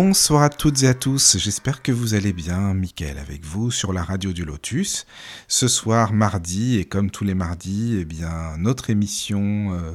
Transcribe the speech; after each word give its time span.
Bonsoir 0.00 0.44
à 0.44 0.48
toutes 0.48 0.84
et 0.84 0.86
à 0.86 0.94
tous, 0.94 1.38
j'espère 1.38 1.82
que 1.82 1.90
vous 1.90 2.14
allez 2.14 2.32
bien. 2.32 2.72
Mickaël 2.72 3.18
avec 3.18 3.44
vous 3.44 3.72
sur 3.72 3.92
la 3.92 4.04
radio 4.04 4.32
du 4.32 4.44
Lotus. 4.44 5.06
Ce 5.48 5.66
soir, 5.66 6.12
mardi, 6.12 6.78
et 6.78 6.84
comme 6.84 7.10
tous 7.10 7.24
les 7.24 7.34
mardis, 7.34 7.96
eh 8.00 8.04
bien, 8.04 8.56
notre 8.60 8.90
émission 8.90 9.72
euh, 9.72 9.90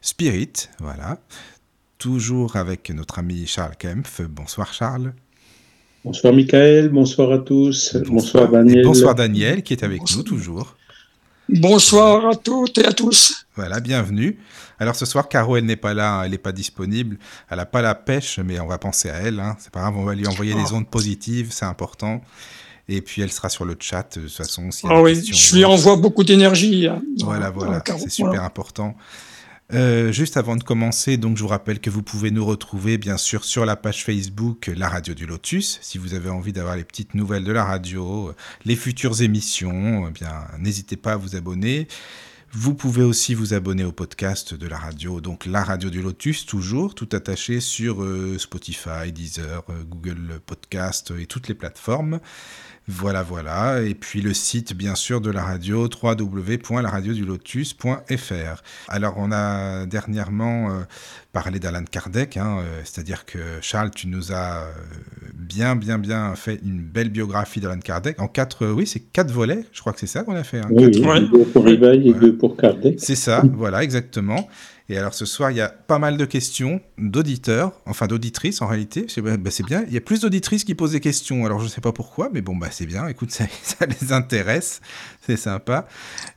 Spirit, 0.00 0.68
voilà. 0.78 1.18
Toujours 1.98 2.54
avec 2.54 2.90
notre 2.90 3.18
ami 3.18 3.48
Charles 3.48 3.74
Kempf. 3.76 4.20
Bonsoir 4.30 4.72
Charles. 4.72 5.12
Bonsoir 6.04 6.32
Michael, 6.32 6.90
bonsoir 6.90 7.32
à 7.32 7.38
tous. 7.38 7.96
Bonsoir, 8.06 8.52
Daniel. 8.52 8.78
Et 8.78 8.82
bonsoir 8.82 9.16
Daniel 9.16 9.64
qui 9.64 9.72
est 9.72 9.82
avec 9.82 10.02
nous 10.14 10.22
toujours. 10.22 10.76
Bonsoir 11.48 12.26
à 12.26 12.34
toutes 12.36 12.76
et 12.76 12.84
à 12.84 12.92
tous. 12.92 13.46
Voilà, 13.56 13.80
bienvenue. 13.80 14.38
Alors 14.78 14.94
ce 14.94 15.06
soir, 15.06 15.30
Caro, 15.30 15.56
elle 15.56 15.64
n'est 15.64 15.76
pas 15.76 15.94
là, 15.94 16.22
elle 16.24 16.32
n'est 16.32 16.38
pas 16.38 16.52
disponible, 16.52 17.18
elle 17.50 17.56
n'a 17.56 17.64
pas 17.64 17.80
la 17.80 17.94
pêche, 17.94 18.38
mais 18.38 18.60
on 18.60 18.66
va 18.66 18.76
penser 18.76 19.08
à 19.08 19.14
elle. 19.14 19.40
Hein. 19.40 19.56
C'est 19.58 19.72
pas 19.72 19.80
grave, 19.80 19.96
on 19.96 20.04
va 20.04 20.14
lui 20.14 20.26
envoyer 20.26 20.54
des 20.54 20.72
ondes 20.74 20.86
positives, 20.86 21.48
c'est 21.50 21.64
important. 21.64 22.20
Et 22.86 23.00
puis 23.00 23.22
elle 23.22 23.32
sera 23.32 23.48
sur 23.48 23.64
le 23.64 23.76
chat 23.80 24.18
de 24.18 24.26
toute 24.26 24.36
façon. 24.36 24.70
Si 24.70 24.86
ah 24.90 25.00
oui, 25.00 25.24
je 25.24 25.56
lui 25.56 25.64
envoie 25.64 25.96
beaucoup 25.96 26.22
d'énergie. 26.22 26.86
Hein. 26.86 27.00
Voilà, 27.20 27.48
voilà, 27.48 27.82
c'est 27.86 28.10
super 28.10 28.44
important. 28.44 28.94
Euh, 29.74 30.12
juste 30.12 30.38
avant 30.38 30.56
de 30.56 30.62
commencer, 30.62 31.20
je 31.22 31.42
vous 31.42 31.46
rappelle 31.46 31.78
que 31.78 31.90
vous 31.90 32.02
pouvez 32.02 32.30
nous 32.30 32.44
retrouver 32.44 32.96
bien 32.96 33.18
sûr 33.18 33.44
sur 33.44 33.66
la 33.66 33.76
page 33.76 34.02
Facebook 34.02 34.70
La 34.74 34.88
Radio 34.88 35.12
du 35.12 35.26
Lotus. 35.26 35.78
Si 35.82 35.98
vous 35.98 36.14
avez 36.14 36.30
envie 36.30 36.54
d'avoir 36.54 36.74
les 36.74 36.84
petites 36.84 37.14
nouvelles 37.14 37.44
de 37.44 37.52
la 37.52 37.64
radio, 37.64 38.32
les 38.64 38.76
futures 38.76 39.20
émissions, 39.20 40.08
eh 40.08 40.10
bien 40.10 40.46
n'hésitez 40.58 40.96
pas 40.96 41.12
à 41.12 41.16
vous 41.16 41.36
abonner. 41.36 41.86
Vous 42.50 42.72
pouvez 42.72 43.02
aussi 43.02 43.34
vous 43.34 43.52
abonner 43.52 43.84
au 43.84 43.92
podcast 43.92 44.54
de 44.54 44.66
la 44.66 44.78
radio, 44.78 45.20
donc 45.20 45.44
la 45.44 45.62
radio 45.62 45.90
du 45.90 46.00
Lotus, 46.00 46.46
toujours, 46.46 46.94
tout 46.94 47.10
attaché 47.12 47.60
sur 47.60 48.02
euh, 48.02 48.38
Spotify, 48.38 49.12
Deezer, 49.12 49.64
euh, 49.68 49.84
Google 49.84 50.40
Podcast 50.46 51.12
et 51.18 51.26
toutes 51.26 51.48
les 51.48 51.54
plateformes. 51.54 52.20
Voilà, 52.90 53.22
voilà. 53.22 53.82
Et 53.82 53.94
puis 53.94 54.22
le 54.22 54.32
site, 54.32 54.74
bien 54.74 54.94
sûr, 54.94 55.20
de 55.20 55.30
la 55.30 55.42
radio, 55.42 55.90
www.laradiodulotus.fr. 56.02 58.62
Alors, 58.88 59.12
on 59.18 59.30
a 59.30 59.84
dernièrement 59.84 60.70
euh, 60.70 60.84
parlé 61.34 61.58
d'Alan 61.58 61.84
Kardec, 61.84 62.38
hein, 62.38 62.60
euh, 62.60 62.80
c'est-à-dire 62.84 63.26
que 63.26 63.38
Charles, 63.60 63.90
tu 63.90 64.08
nous 64.08 64.32
as 64.32 64.62
euh, 64.62 64.72
bien, 65.34 65.76
bien, 65.76 65.98
bien 65.98 66.34
fait 66.34 66.60
une 66.64 66.80
belle 66.80 67.10
biographie 67.10 67.60
d'Alan 67.60 67.80
Kardec 67.80 68.18
en 68.22 68.26
quatre, 68.26 68.66
oui, 68.66 68.86
c'est 68.86 69.00
quatre 69.00 69.32
volets, 69.32 69.66
je 69.70 69.80
crois 69.80 69.92
que 69.92 70.00
c'est 70.00 70.06
ça 70.06 70.22
qu'on 70.22 70.34
a 70.34 70.42
fait. 70.42 70.60
Hein, 70.60 70.68
oui, 70.70 70.90
deux 70.90 71.02
pour 71.44 71.66
Rivail 71.66 72.08
et 72.08 72.14
deux 72.14 72.36
pour 72.36 72.56
Kardec. 72.56 72.94
C'est 72.98 73.16
ça, 73.16 73.42
voilà, 73.52 73.82
exactement. 73.82 74.48
Et 74.90 74.96
alors 74.96 75.12
ce 75.12 75.26
soir, 75.26 75.50
il 75.50 75.58
y 75.58 75.60
a 75.60 75.68
pas 75.68 75.98
mal 75.98 76.16
de 76.16 76.24
questions 76.24 76.80
d'auditeurs, 76.96 77.72
enfin 77.84 78.06
d'auditrices 78.06 78.62
en 78.62 78.66
réalité. 78.66 79.04
C'est 79.08 79.20
bah, 79.20 79.36
bien, 79.66 79.84
il 79.86 79.92
y 79.92 79.98
a 79.98 80.00
plus 80.00 80.20
d'auditrices 80.20 80.64
qui 80.64 80.74
posent 80.74 80.92
des 80.92 81.00
questions. 81.00 81.44
Alors 81.44 81.58
je 81.58 81.64
ne 81.64 81.68
sais 81.68 81.82
pas 81.82 81.92
pourquoi, 81.92 82.30
mais 82.32 82.40
bon, 82.40 82.56
bah, 82.56 82.68
c'est 82.70 82.86
bien. 82.86 83.06
Écoute, 83.06 83.30
ça, 83.62 83.84
les 83.84 84.12
intéresse, 84.14 84.80
c'est 85.20 85.36
sympa. 85.36 85.86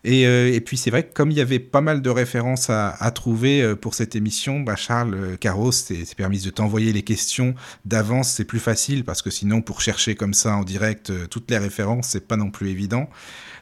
Et, 0.04 0.28
euh, 0.28 0.54
et 0.54 0.60
puis 0.60 0.76
c'est 0.76 0.90
vrai 0.90 1.04
que 1.04 1.14
comme 1.14 1.32
il 1.32 1.38
y 1.38 1.42
avait 1.42 1.60
pas 1.60 1.80
mal 1.80 2.02
de 2.02 2.10
références 2.10 2.70
à, 2.70 3.12
trouver 3.16 3.62
euh, 3.62 3.76
pour 3.76 3.94
cette 3.94 4.18
émission, 4.18 4.60
bah, 4.60 4.76
Charles 4.76 5.14
euh, 5.14 5.38
Carros 5.38 5.72
s'est 5.72 6.04
permis 6.18 6.42
de 6.42 6.50
t'envoyer 6.50 6.92
les 6.92 7.04
questions 7.04 7.56
d'avance. 7.86 8.32
C'est 8.32 8.46
plus 8.46 8.60
facile 8.60 9.06
parce 9.06 9.22
que 9.22 9.30
sinon, 9.30 9.62
pour 9.62 9.80
chercher 9.80 10.16
comme 10.16 10.34
ça 10.34 10.58
en 10.58 10.64
direct 10.64 11.14
toutes 11.30 11.50
les 11.50 11.58
références, 11.58 12.10
c'est 12.10 12.28
pas 12.28 12.36
non 12.36 12.52
plus 12.52 12.70
évident. 12.70 13.10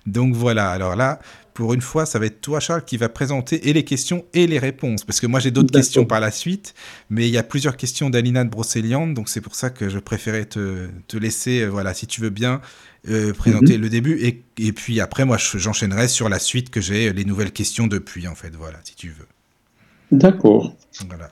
Donc 0.08 0.34
voilà, 0.34 0.72
alors 0.72 0.96
là, 0.96 1.20
pour 1.60 1.74
une 1.74 1.82
fois, 1.82 2.06
ça 2.06 2.20
va 2.20 2.26
être 2.28 2.40
toi, 2.40 2.62
Charles, 2.62 2.86
qui 2.86 2.96
va 2.96 3.10
présenter 3.10 3.68
et 3.68 3.74
les 3.74 3.84
questions 3.84 4.24
et 4.34 4.48
les 4.48 4.60
réponses. 4.60 5.04
Parce 5.04 5.20
que 5.20 5.28
moi, 5.28 5.42
j'ai 5.42 5.52
d'autres 5.52 5.74
questions 5.74 6.06
par 6.06 6.22
la 6.22 6.32
suite, 6.32 6.74
mais 7.10 7.28
il 7.28 7.34
y 7.34 7.38
a 7.38 7.44
plusieurs 7.44 7.76
questions 7.76 8.10
d'Alina 8.10 8.46
de 8.46 8.50
Brocéliande, 8.50 9.14
donc 9.14 9.28
c'est 9.28 9.42
pour 9.42 9.56
ça 9.56 9.70
que 9.70 9.90
je 9.90 10.00
préférais 10.00 10.46
te, 10.46 10.88
laisser, 11.18 11.64
euh, 11.64 11.68
voilà, 11.68 11.94
si 11.94 12.08
tu 12.08 12.22
veux 12.22 12.30
bien, 12.30 12.62
euh, 13.10 13.34
présenter 13.34 13.76
mhm. 13.76 13.82
le 13.82 13.90
début. 13.90 14.26
Et, 14.26 14.42
et, 14.58 14.72
puis 14.72 15.02
après, 15.02 15.26
moi, 15.26 15.36
j'enchaînerai 15.38 16.08
sur 16.08 16.30
la 16.30 16.40
suite 16.40 16.70
que 16.70 16.80
j'ai 16.80 17.12
les 17.12 17.26
nouvelles 17.26 17.52
questions 17.52 17.88
depuis, 17.88 18.30
en 18.30 18.36
fait, 18.36 18.56
voilà, 18.56 18.80
si 18.86 18.96
tu 18.96 19.10
veux. 19.10 19.28
D'accord. 20.14 20.78
Voilà. 21.10 21.30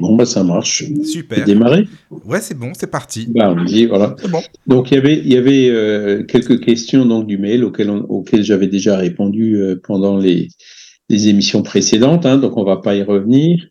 Bon, 0.00 0.16
bah, 0.16 0.26
ça 0.26 0.44
marche. 0.44 0.84
Super. 1.04 1.44
Démarrer 1.44 1.86
Ouais, 2.24 2.40
c'est 2.40 2.56
bon, 2.56 2.72
c'est 2.74 2.90
parti. 2.90 3.26
Bah, 3.28 3.54
on 3.56 3.64
dit, 3.64 3.86
voilà. 3.86 4.16
Bon. 4.30 4.40
Donc, 4.66 4.90
il 4.90 4.94
y 4.94 4.98
avait, 4.98 5.18
il 5.18 5.32
y 5.32 5.36
avait 5.36 5.68
euh, 5.68 6.24
quelques 6.24 6.60
questions 6.60 7.04
donc, 7.06 7.26
du 7.26 7.38
mail 7.38 7.64
auxquelles, 7.64 7.90
auxquelles 7.90 8.42
j'avais 8.42 8.66
déjà 8.66 8.96
répondu 8.96 9.56
euh, 9.56 9.80
pendant 9.82 10.18
les, 10.18 10.48
les, 11.08 11.28
émissions 11.28 11.62
précédentes, 11.62 12.26
hein, 12.26 12.38
donc 12.38 12.56
on 12.56 12.64
va 12.64 12.78
pas 12.78 12.94
y 12.94 13.02
revenir. 13.02 13.66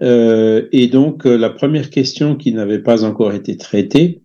Euh, 0.00 0.68
et 0.72 0.86
donc, 0.86 1.24
la 1.24 1.50
première 1.50 1.90
question 1.90 2.36
qui 2.36 2.52
n'avait 2.52 2.80
pas 2.80 3.04
encore 3.04 3.32
été 3.32 3.56
traitée, 3.56 4.22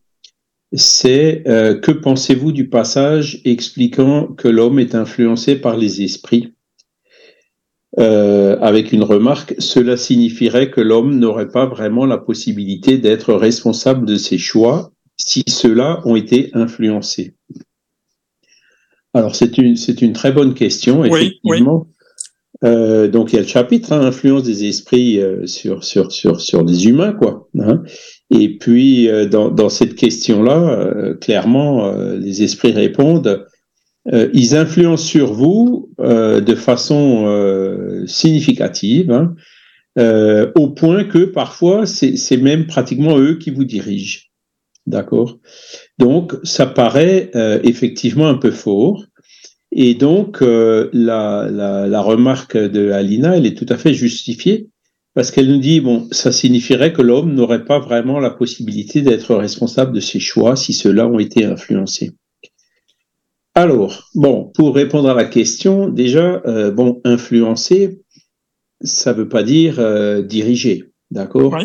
c'est 0.76 1.44
que 1.46 1.92
pensez-vous 1.92 2.52
du 2.52 2.68
passage 2.68 3.42
expliquant 3.46 4.26
que 4.26 4.48
l'homme 4.48 4.80
est 4.80 4.96
influencé 4.96 5.56
par 5.56 5.78
les 5.78 6.02
esprits? 6.02 6.54
Euh, 8.00 8.58
avec 8.59 8.92
une 8.92 9.04
remarque, 9.04 9.54
cela 9.59 9.98
signifierait 9.98 10.72
que 10.72 10.81
l'homme 10.81 11.20
n'aurait 11.20 11.50
pas 11.50 11.68
vraiment 11.68 12.06
la 12.08 12.18
possibilité 12.18 12.98
d'être 12.98 13.34
responsable 13.34 14.06
de 14.06 14.16
ses 14.16 14.40
choix 14.40 14.92
si 15.18 15.44
ceux-là 15.48 16.02
ont 16.06 16.16
été 16.16 16.50
influencés. 16.54 17.36
Alors 19.14 19.36
c'est 19.36 19.59
une 19.59 19.76
c'est 19.76 20.02
une 20.02 20.14
très 20.14 20.31
bonne 20.31 20.56
question 20.56 21.06
effectivement. 21.06 21.88
Euh, 22.64 23.08
donc 23.08 23.31
il 23.31 23.36
y 23.36 23.40
a 23.40 23.42
le 23.42 23.48
chapitre 23.48 23.94
hein, 23.94 24.02
influence 24.02 24.44
des 24.44 24.68
esprits 24.68 25.20
euh, 25.20 25.46
sur 25.46 25.84
sur 25.84 26.12
sur 26.12 26.42
sur 26.42 26.64
les 26.64 26.88
humains 26.88 27.14
quoi. 27.14 27.48
Hein. 27.60 27.84
Et 28.31 28.58
puis 28.58 29.08
dans 29.30 29.52
dans 29.52 29.70
cette 29.70 29.94
question 29.94 30.42
là, 30.42 31.14
clairement 31.22 31.94
les 32.16 32.42
esprits 32.42 32.72
répondent 32.72 33.46
euh, 34.12 34.30
ils 34.34 34.56
influencent 34.56 35.06
sur 35.06 35.34
vous 35.34 35.90
euh, 36.00 36.41
de 36.41 36.56
façon 36.56 37.25
euh, 37.28 38.06
significative, 38.06 39.12
hein, 39.12 39.36
au 40.56 40.69
point 40.69 41.03
que 41.06 41.24
parfois 41.24 41.86
c'est 41.86 42.38
même 42.38 42.66
pratiquement 42.66 43.18
eux 43.19 43.38
qui 43.38 43.52
vous 43.52 43.63
dirigent. 43.63 44.22
D'accord? 44.88 45.40
Donc 46.00 46.34
ça 46.44 46.66
paraît 46.66 47.30
effectivement 47.63 48.28
un 48.28 48.34
peu 48.34 48.50
fort. 48.50 49.06
Et 49.72 49.94
donc 49.94 50.42
la, 50.42 51.47
la, 51.52 51.88
la, 51.88 52.02
remarque 52.02 52.58
de 52.58 52.90
Alina, 52.90 53.38
elle 53.38 53.46
est 53.46 53.56
tout 53.56 53.68
à 53.69 53.78
fait 53.78 53.94
justifiée 53.94 54.68
parce 55.13 55.30
qu'elle 55.30 55.47
nous 55.47 55.59
dit 55.59 55.80
bon, 55.80 56.08
ça 56.12 56.31
signifierait 56.31 56.92
que 56.92 57.03
l'homme 57.03 57.36
n'aurait 57.36 57.66
pas 57.66 57.78
vraiment 57.78 58.19
la 58.19 58.31
possibilité 58.31 59.03
d'être 59.03 59.36
responsable 59.36 59.94
de 59.94 60.00
ses 60.00 60.19
choix 60.19 60.56
si 60.56 60.74
ceux-là 60.74 61.08
ont 61.08 61.19
été 61.19 61.46
influencés. 61.46 62.13
Alors, 63.56 64.09
bon, 64.16 64.52
pour 64.56 64.74
répondre 64.74 65.09
à 65.09 65.14
la 65.14 65.25
question, 65.25 65.88
déjà, 65.88 66.41
euh, 66.46 66.72
bon, 66.72 67.02
influencer, 67.03 68.02
ça 68.81 69.14
ne 69.14 69.19
veut 69.19 69.30
pas 69.30 69.44
dire 69.44 69.80
euh, 69.80 70.24
diriger, 70.24 70.91
d'accord? 71.12 71.56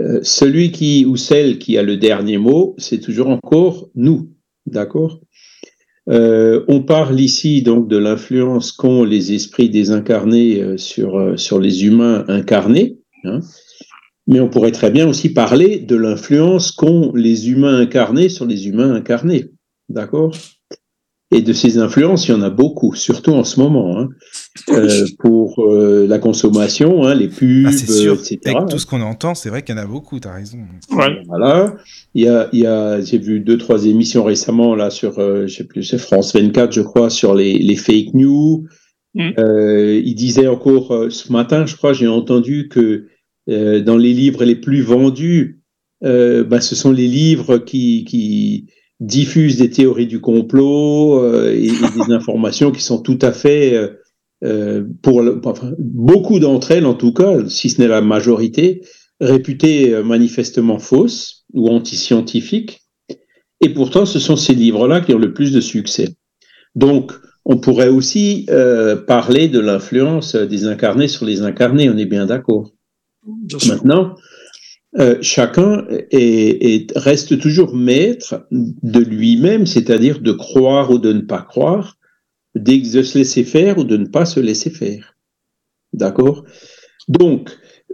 Euh, 0.00 0.18
Celui 0.22 0.72
qui 0.72 1.04
ou 1.06 1.16
celle 1.16 1.58
qui 1.58 1.78
a 1.78 1.82
le 1.82 1.96
dernier 1.96 2.38
mot, 2.38 2.74
c'est 2.78 2.98
toujours 2.98 3.28
encore 3.28 3.88
nous, 3.94 4.32
d'accord? 4.66 5.20
On 6.10 6.82
parle 6.86 7.20
ici 7.20 7.60
donc 7.60 7.86
de 7.86 7.98
l'influence 7.98 8.72
qu'ont 8.72 9.04
les 9.04 9.34
esprits 9.34 9.68
désincarnés 9.68 10.78
sur, 10.78 11.38
sur 11.38 11.60
les 11.60 11.84
humains 11.84 12.24
incarnés, 12.28 12.98
hein. 13.24 13.40
Mais 14.26 14.40
on 14.40 14.48
pourrait 14.48 14.72
très 14.72 14.90
bien 14.90 15.06
aussi 15.06 15.30
parler 15.30 15.78
de 15.78 15.96
l'influence 15.96 16.72
qu'ont 16.72 17.12
les 17.14 17.50
humains 17.50 17.78
incarnés 17.78 18.30
sur 18.30 18.46
les 18.46 18.68
humains 18.68 18.94
incarnés, 18.94 19.50
d'accord? 19.90 20.34
Et 21.30 21.42
de 21.42 21.52
ces 21.52 21.76
influences, 21.78 22.26
il 22.26 22.30
y 22.30 22.34
en 22.34 22.42
a 22.42 22.48
beaucoup, 22.48 22.94
surtout 22.94 23.32
en 23.32 23.44
ce 23.44 23.60
moment, 23.60 23.98
hein, 23.98 24.08
euh, 24.70 25.04
pour 25.18 25.62
euh, 25.62 26.06
la 26.08 26.18
consommation, 26.18 27.04
hein, 27.04 27.14
les 27.14 27.28
pubs, 27.28 27.66
ah, 27.66 27.72
sûr. 27.72 28.14
etc. 28.14 28.38
Avec 28.46 28.68
tout 28.68 28.78
ce 28.78 28.86
qu'on 28.86 29.02
entend, 29.02 29.34
c'est 29.34 29.50
vrai 29.50 29.62
qu'il 29.62 29.74
y 29.74 29.78
en 29.78 29.82
a 29.82 29.86
beaucoup, 29.86 30.18
tu 30.20 30.28
as 30.28 30.32
raison. 30.32 30.58
Voilà. 31.26 31.74
Il 32.14 32.24
y 32.24 32.28
a, 32.28 32.48
il 32.52 32.60
y 32.60 32.66
a 32.66 33.02
j'ai 33.02 33.18
vu 33.18 33.40
deux, 33.40 33.58
trois 33.58 33.84
émissions 33.84 34.24
récemment, 34.24 34.74
là, 34.74 34.88
sur, 34.88 35.18
euh, 35.18 35.46
je 35.46 35.56
sais 35.56 35.64
plus, 35.64 35.82
c'est 35.82 35.98
France 35.98 36.34
24, 36.34 36.72
je 36.72 36.80
crois, 36.80 37.10
sur 37.10 37.34
les, 37.34 37.58
les 37.58 37.76
fake 37.76 38.14
news. 38.14 38.64
Mm. 39.14 39.30
Euh, 39.38 40.00
il 40.02 40.14
disait 40.14 40.46
encore, 40.46 40.94
euh, 40.94 41.10
ce 41.10 41.30
matin, 41.30 41.66
je 41.66 41.76
crois, 41.76 41.92
j'ai 41.92 42.08
entendu 42.08 42.68
que 42.68 43.06
dans 43.46 43.96
les 43.96 44.12
livres 44.12 44.44
les 44.44 44.56
plus 44.56 44.82
vendus, 44.82 45.58
euh, 46.04 46.44
bah, 46.44 46.60
ce 46.60 46.74
sont 46.74 46.92
les 46.92 47.08
livres 47.08 47.58
qui, 47.58 48.04
qui, 48.04 48.66
diffusent 49.00 49.58
des 49.58 49.70
théories 49.70 50.06
du 50.06 50.20
complot 50.20 51.22
euh, 51.22 51.52
et, 51.52 51.70
des 51.70 52.12
informations 52.12 52.72
qui 52.72 52.82
sont 52.82 53.00
tout 53.00 53.18
à 53.22 53.32
fait, 53.32 53.74
euh, 53.74 53.88
euh, 54.44 54.84
pour 55.02 55.22
beaucoup 55.78 56.38
d'entre 56.38 56.72
elles 56.72 56.86
en 56.86 56.94
tout 56.94 57.12
cas, 57.12 57.48
si 57.48 57.70
ce 57.70 57.80
n'est 57.80 57.88
la 57.88 58.00
majorité, 58.00 58.82
réputées 59.20 60.00
manifestement 60.04 60.78
fausses 60.78 61.44
ou 61.52 61.68
anti-scientifiques. 61.68 62.82
Et 63.60 63.70
pourtant, 63.70 64.06
ce 64.06 64.20
sont 64.20 64.36
ces 64.36 64.54
livres-là 64.54 65.00
qui 65.00 65.12
ont 65.12 65.18
le 65.18 65.32
plus 65.32 65.50
de 65.52 65.60
succès. 65.60 66.10
Donc, 66.76 67.12
on 67.44 67.58
pourrait 67.58 67.88
aussi 67.88 68.46
parler 69.08 69.48
de 69.48 69.58
l'influence 69.58 70.36
des 70.36 70.66
incarnés 70.66 71.08
sur 71.08 71.26
les 71.26 71.42
incarnés, 71.42 71.90
on 71.90 71.96
est 71.96 72.06
bien 72.06 72.26
d'accord. 72.26 72.70
Maintenant, 73.66 74.14
euh, 74.96 75.18
chacun 75.20 75.86
est, 76.10 76.90
reste 76.96 77.38
toujours 77.38 77.74
maître 77.74 78.46
de 78.50 79.00
lui-même, 79.00 79.66
c'est-à-dire 79.66 80.20
de 80.20 80.32
croire 80.32 80.90
ou 80.90 80.98
de 80.98 81.12
ne 81.12 81.20
pas 81.20 81.42
croire, 81.42 81.98
de 82.54 83.02
se 83.02 83.18
laisser 83.18 83.44
faire 83.44 83.78
ou 83.78 83.84
de 83.84 83.98
ne 83.98 84.06
pas 84.06 84.24
se 84.24 84.40
laisser 84.40 84.70
faire. 84.70 85.14
D'accord? 85.92 86.44
Donc, 87.06 87.50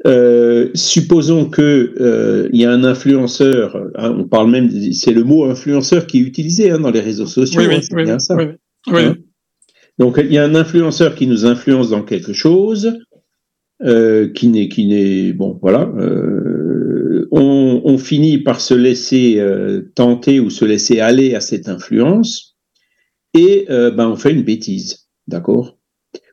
euh, 0.07 0.71
supposons 0.75 1.49
que 1.49 1.95
euh, 2.01 2.49
il 2.53 2.61
y 2.61 2.65
a 2.65 2.71
un 2.71 2.85
influenceur, 2.85 3.77
hein, 3.97 4.15
on 4.17 4.29
parle 4.29 4.51
même, 4.51 4.71
c'est 4.93 5.13
le 5.13 5.25
mot 5.25 5.45
influenceur 5.45 6.07
qui 6.07 6.19
est 6.19 6.23
utilisé 6.23 6.71
hein, 6.71 6.79
dans 6.79 6.91
les 6.91 7.01
réseaux 7.01 7.27
sociaux. 7.27 7.61
Oui, 7.61 7.81
oui, 7.93 8.11
hein, 8.11 8.19
ça. 8.21 8.37
Hein? 8.87 9.15
Donc, 9.99 10.21
il 10.23 10.33
y 10.33 10.39
a 10.39 10.45
un 10.45 10.55
influenceur 10.55 11.15
qui 11.17 11.27
nous 11.27 11.45
influence 11.45 11.91
dans 11.91 12.03
quelque 12.03 12.33
chose, 12.33 12.97
qui 13.81 14.49
n'est, 14.49 14.69
qui 14.69 14.87
n'est, 14.87 15.33
bon, 15.33 15.59
voilà, 15.61 15.93
on, 17.31 17.99
finit 17.99 18.39
par 18.39 18.61
se 18.61 18.75
laisser 18.75 19.39
euh, 19.39 19.93
tenter 19.95 20.41
ou 20.41 20.51
se 20.51 20.65
laisser 20.65 21.01
aller 21.01 21.35
à 21.35 21.41
cette 21.41 21.69
influence 21.69 22.57
et 23.35 23.67
euh, 23.71 23.91
ben, 23.91 24.09
on 24.09 24.17
fait 24.17 24.33
une 24.33 24.43
bêtise, 24.43 25.09
d'accord? 25.27 25.79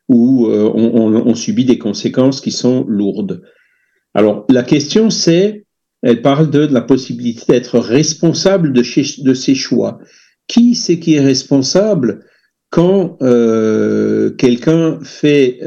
Ou 0.07 0.47
euh, 0.47 0.71
on, 0.73 1.35
subit 1.35 1.65
des 1.65 1.77
conséquences 1.77 2.41
qui 2.41 2.51
sont 2.51 2.83
lourdes. 2.87 3.43
Alors 4.13 4.45
la 4.49 4.63
question 4.63 5.09
c'est, 5.09 5.65
elle 6.01 6.21
parle 6.21 6.49
de, 6.49 6.59
la 6.59 6.81
possibilité 6.81 7.43
d'être 7.53 7.79
responsable 7.79 8.73
de, 8.73 8.81
de, 9.23 9.33
ses 9.33 9.55
choix. 9.55 9.99
Qui 10.47 10.75
c'est 10.75 10.99
qui 10.99 11.15
est 11.15 11.21
responsable 11.21 12.25
quand 12.69 13.17
quelqu'un 14.37 14.99
fait 15.03 15.59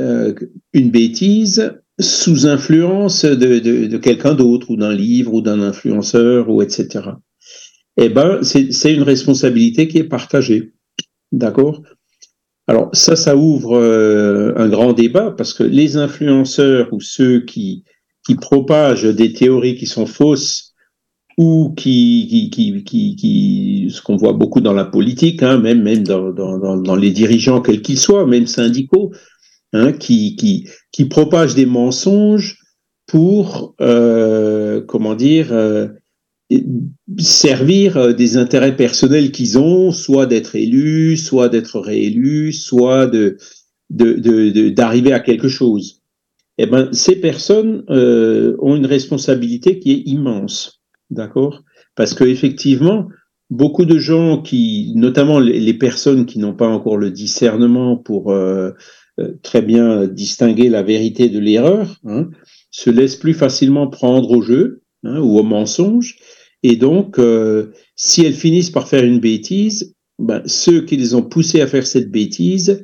une 0.73 0.91
bêtise 0.91 1.73
sous 2.01 2.47
influence 2.47 3.25
de, 3.25 3.97
quelqu'un 3.99 4.35
d'autre 4.35 4.71
ou 4.71 4.77
d'un 4.77 4.93
livre 4.93 5.35
ou 5.35 5.41
d'un 5.41 5.61
influenceur 5.61 6.49
ou 6.49 6.63
etc. 6.63 7.11
Eh 7.97 8.09
ben, 8.09 8.43
c'est 8.43 8.93
une 8.93 9.03
responsabilité 9.03 9.87
qui 9.87 9.99
est 9.99 10.05
partagée. 10.05 10.73
D'accord? 11.31 11.83
Alors 12.67 12.91
ça, 12.93 13.15
ça 13.15 13.37
ouvre 13.37 13.77
euh, 13.77 14.55
un 14.57 14.69
grand 14.69 14.93
débat 14.93 15.31
parce 15.31 15.53
que 15.53 15.63
les 15.63 15.97
influenceurs 15.97 16.89
ou 16.93 17.01
ceux 17.01 17.41
qui, 17.41 17.85
qui 18.27 18.35
propagent 18.35 19.05
des 19.05 19.33
théories 19.33 19.77
qui 19.77 19.87
sont 19.87 20.07
fausses 20.07 20.75
ou 21.37 21.75
qui, 21.77 22.27
qui, 22.31 22.51
qui, 22.51 22.85
qui, 22.85 23.17
qui 23.17 23.89
ce 23.91 24.01
qu'on 24.01 24.17
voit 24.17 24.33
beaucoup 24.33 24.61
dans 24.61 24.73
la 24.73 24.85
politique, 24.85 25.43
hein, 25.43 25.59
même, 25.59 25.83
même 25.83 26.05
dans, 26.05 26.33
dans, 26.33 26.79
dans 26.79 26.97
les 26.97 27.11
dirigeants, 27.11 27.61
quels 27.61 27.83
qu'ils 27.83 27.99
soient, 27.99 28.27
même 28.27 28.47
syndicaux, 28.47 29.13
Hein, 29.77 29.93
qui, 29.93 30.37
qui, 30.37 30.69
qui 30.93 31.07
propagent 31.07 31.57
des 31.57 31.67
mensonges 31.67 32.61
pour, 33.09 33.75
euh, 33.81 34.81
comment 34.87 35.17
dire, 35.17 35.53
euh, 35.53 35.89
servir 37.19 37.97
euh, 37.97 38.13
des 38.13 38.37
intérêts 38.37 38.77
personnels 38.77 39.33
qu'ils 39.33 39.59
ont, 39.59 39.91
soit 39.91 40.27
d'être 40.27 40.55
élus, 40.55 41.17
soit 41.17 41.49
d'être 41.49 41.81
réélus, 41.81 42.53
soit 42.53 43.09
de 43.09 43.37
d'arriver 43.91 45.13
à 45.13 45.19
quelque 45.19 45.49
chose. 45.49 46.03
Eh 46.57 46.67
ben, 46.67 46.93
ces 46.93 47.17
personnes 47.17 47.85
ont 47.89 48.77
une 48.77 48.87
responsabilité 48.87 49.81
qui 49.81 49.93
est 49.93 50.03
immense, 50.07 50.81
d'accord? 51.11 51.63
Parce 51.97 52.15
que 52.15 52.25
effectivement, 52.25 53.09
beaucoup 53.51 53.85
de 53.85 53.99
gens 53.99 54.41
qui, 54.41 54.93
notamment 54.97 55.39
les, 55.39 55.75
personnes 55.75 56.27
qui 56.27 56.39
n'ont 56.39 56.55
pas 56.55 56.67
encore 56.67 56.97
le 56.97 57.11
discernement 57.11 57.97
pour 57.97 58.35
très 59.43 59.63
bien 59.63 60.07
distinguer 60.07 60.69
la 60.69 60.83
vérité 60.83 61.29
de 61.29 61.39
l'erreur, 61.39 62.01
hein, 62.05 62.31
se 62.71 62.91
laissent 62.91 63.17
plus 63.17 63.35
facilement 63.35 63.87
prendre 63.87 64.31
au 64.31 64.43
jeu 64.43 64.83
hein, 65.05 65.21
ou 65.21 65.39
au 65.39 65.43
mensonge. 65.43 66.17
Et 66.65 66.77
donc, 66.77 67.19
euh, 67.19 67.73
si 67.95 68.25
elles 68.25 68.35
finissent 68.35 68.71
par 68.71 68.89
faire 68.89 69.05
une 69.05 69.21
bêtise, 69.21 69.95
ben, 70.19 70.43
ceux 70.47 70.81
qui 70.85 70.97
les 70.97 71.15
ont 71.15 71.23
poussés 71.23 71.61
à 71.61 71.67
faire 71.67 71.87
cette 71.87 72.11
bêtise 72.11 72.83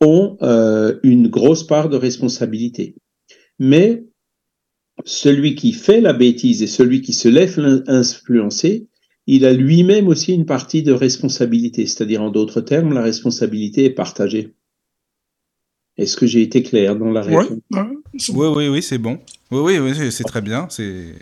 ont 0.00 0.36
euh, 0.42 0.98
une 1.02 1.28
grosse 1.28 1.66
part 1.66 1.88
de 1.88 1.96
responsabilité. 1.96 2.94
Mais 3.58 4.04
celui 5.04 5.54
qui 5.54 5.72
fait 5.72 6.00
la 6.00 6.12
bêtise 6.12 6.62
et 6.62 6.66
celui 6.66 7.00
qui 7.00 7.12
se 7.12 7.28
laisse 7.28 7.58
influencer, 7.86 8.88
il 9.26 9.44
a 9.44 9.52
lui-même 9.52 10.08
aussi 10.08 10.34
une 10.34 10.46
partie 10.46 10.82
de 10.82 10.92
responsabilité. 10.92 11.86
C'est-à-dire, 11.86 12.22
en 12.22 12.30
d'autres 12.30 12.60
termes, 12.60 12.92
la 12.92 13.02
responsabilité 13.02 13.84
est 13.84 13.90
partagée. 13.90 14.54
Est-ce 15.98 16.16
que 16.16 16.26
j'ai 16.26 16.42
été 16.42 16.62
clair 16.62 16.96
dans 16.96 17.10
la 17.10 17.22
réponse? 17.22 17.48
Oui, 17.72 18.46
oui, 18.56 18.68
oui, 18.68 18.82
c'est 18.82 18.98
bon. 18.98 19.18
Oui, 19.50 19.78
oui, 19.78 19.78
oui 19.78 20.10
c'est 20.10 20.24
très 20.24 20.40
bien. 20.40 20.66
C'est. 20.70 21.14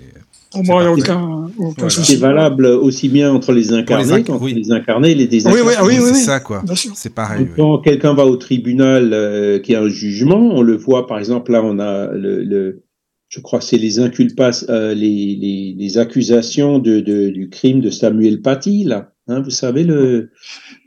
Pour 0.52 0.64
moi, 0.64 0.82
il 0.82 0.94
n'y 0.94 1.08
a 1.08 1.49
aucun, 1.61 1.88
C'est 1.88 2.17
valable 2.17 2.67
aussi 2.67 3.08
bien 3.08 3.32
entre 3.32 3.52
les 3.52 3.72
incarnés 3.72 4.25
qu'entre 4.25 4.46
les 4.46 4.72
incarnés 4.72 5.11
et 5.11 5.14
les 5.14 5.28
désincarnés. 5.28 5.62
Oui, 5.62 5.75
oui, 5.82 5.99
oui, 6.00 6.11
c'est 6.12 6.25
ça, 6.25 6.40
quoi. 6.40 6.64
C'est 6.94 7.14
pareil. 7.14 7.46
Quand 7.56 7.78
quelqu'un 7.78 8.14
va 8.14 8.26
au 8.26 8.37
tribunal 8.37 9.12
euh, 9.12 9.61
qui 9.61 9.75
a 9.75 9.82
un 9.82 9.88
jugement, 9.88 10.38
on 10.38 10.62
le 10.62 10.76
voit, 10.76 11.06
par 11.06 11.19
exemple, 11.19 11.52
là, 11.52 11.62
on 11.64 11.78
a 11.78 12.08
le, 12.12 12.82
je 13.28 13.40
crois 13.40 13.61
que 13.61 13.64
c'est 13.64 13.78
les 13.78 14.00
inculpas, 14.00 14.64
euh, 14.69 14.93
les, 14.93 15.37
les, 15.40 15.76
les, 15.78 15.99
accusations 15.99 16.81
de, 16.81 16.99
de, 16.99 17.28
du 17.28 17.49
crime 17.49 17.81
de 17.81 17.90
Samuel 17.90 18.43
Paty, 18.43 18.82
là. 18.82 19.12
Hein, 19.28 19.43
vous 19.43 19.50
savez, 19.50 19.84
le, 19.84 20.31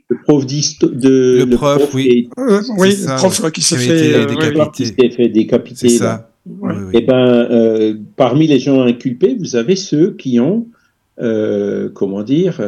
le 0.08 0.18
prof 0.22 0.46
de 0.46 1.44
le, 1.44 1.56
prof, 1.56 1.94
oui, 1.94 2.28
euh, 2.38 2.60
oui, 2.76 2.90
le 2.90 3.16
prof 3.16 3.52
qui 3.52 3.62
s'est 3.62 3.76
fait, 3.76 4.14
euh, 4.14 4.26
décapiter. 4.26 5.10
fait 5.10 5.28
décapiter. 5.28 5.88
Ça. 5.88 6.30
Et 6.46 6.98
eh 6.98 7.00
ben, 7.00 7.14
euh, 7.16 7.94
parmi 8.16 8.46
les 8.46 8.58
gens 8.58 8.82
inculpés, 8.82 9.34
vous 9.38 9.56
avez 9.56 9.76
ceux 9.76 10.12
qui 10.12 10.38
ont, 10.40 10.66
comment 11.94 12.22
dire, 12.22 12.60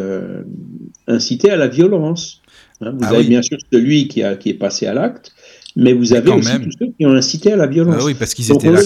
incité 1.07 1.51
à 1.51 1.57
la 1.57 1.69
violence. 1.69 2.41
Hein, 2.81 2.93
vous 2.93 3.05
ah 3.05 3.15
avez 3.15 3.25
bien 3.25 3.41
sûr 3.41 3.57
celui 3.73 4.07
qui, 4.07 4.23
a, 4.23 4.37
qui 4.37 4.51
est 4.51 4.55
passé 4.55 4.87
à 4.87 4.93
l'acte, 4.93 5.33
mais 5.77 5.93
vous 5.93 6.15
avez 6.15 6.31
aussi 6.31 6.59
tous 6.61 6.73
ceux 6.79 6.93
qui 6.99 7.05
ont 7.05 7.13
incité 7.13 7.53
à 7.53 7.57
la 7.57 7.67
violence. 7.67 7.97
Ah 8.01 8.05
oui, 8.05 8.15
parce 8.15 8.33
qu'ils 8.33 8.51
étaient 8.51 8.73
là. 8.73 8.81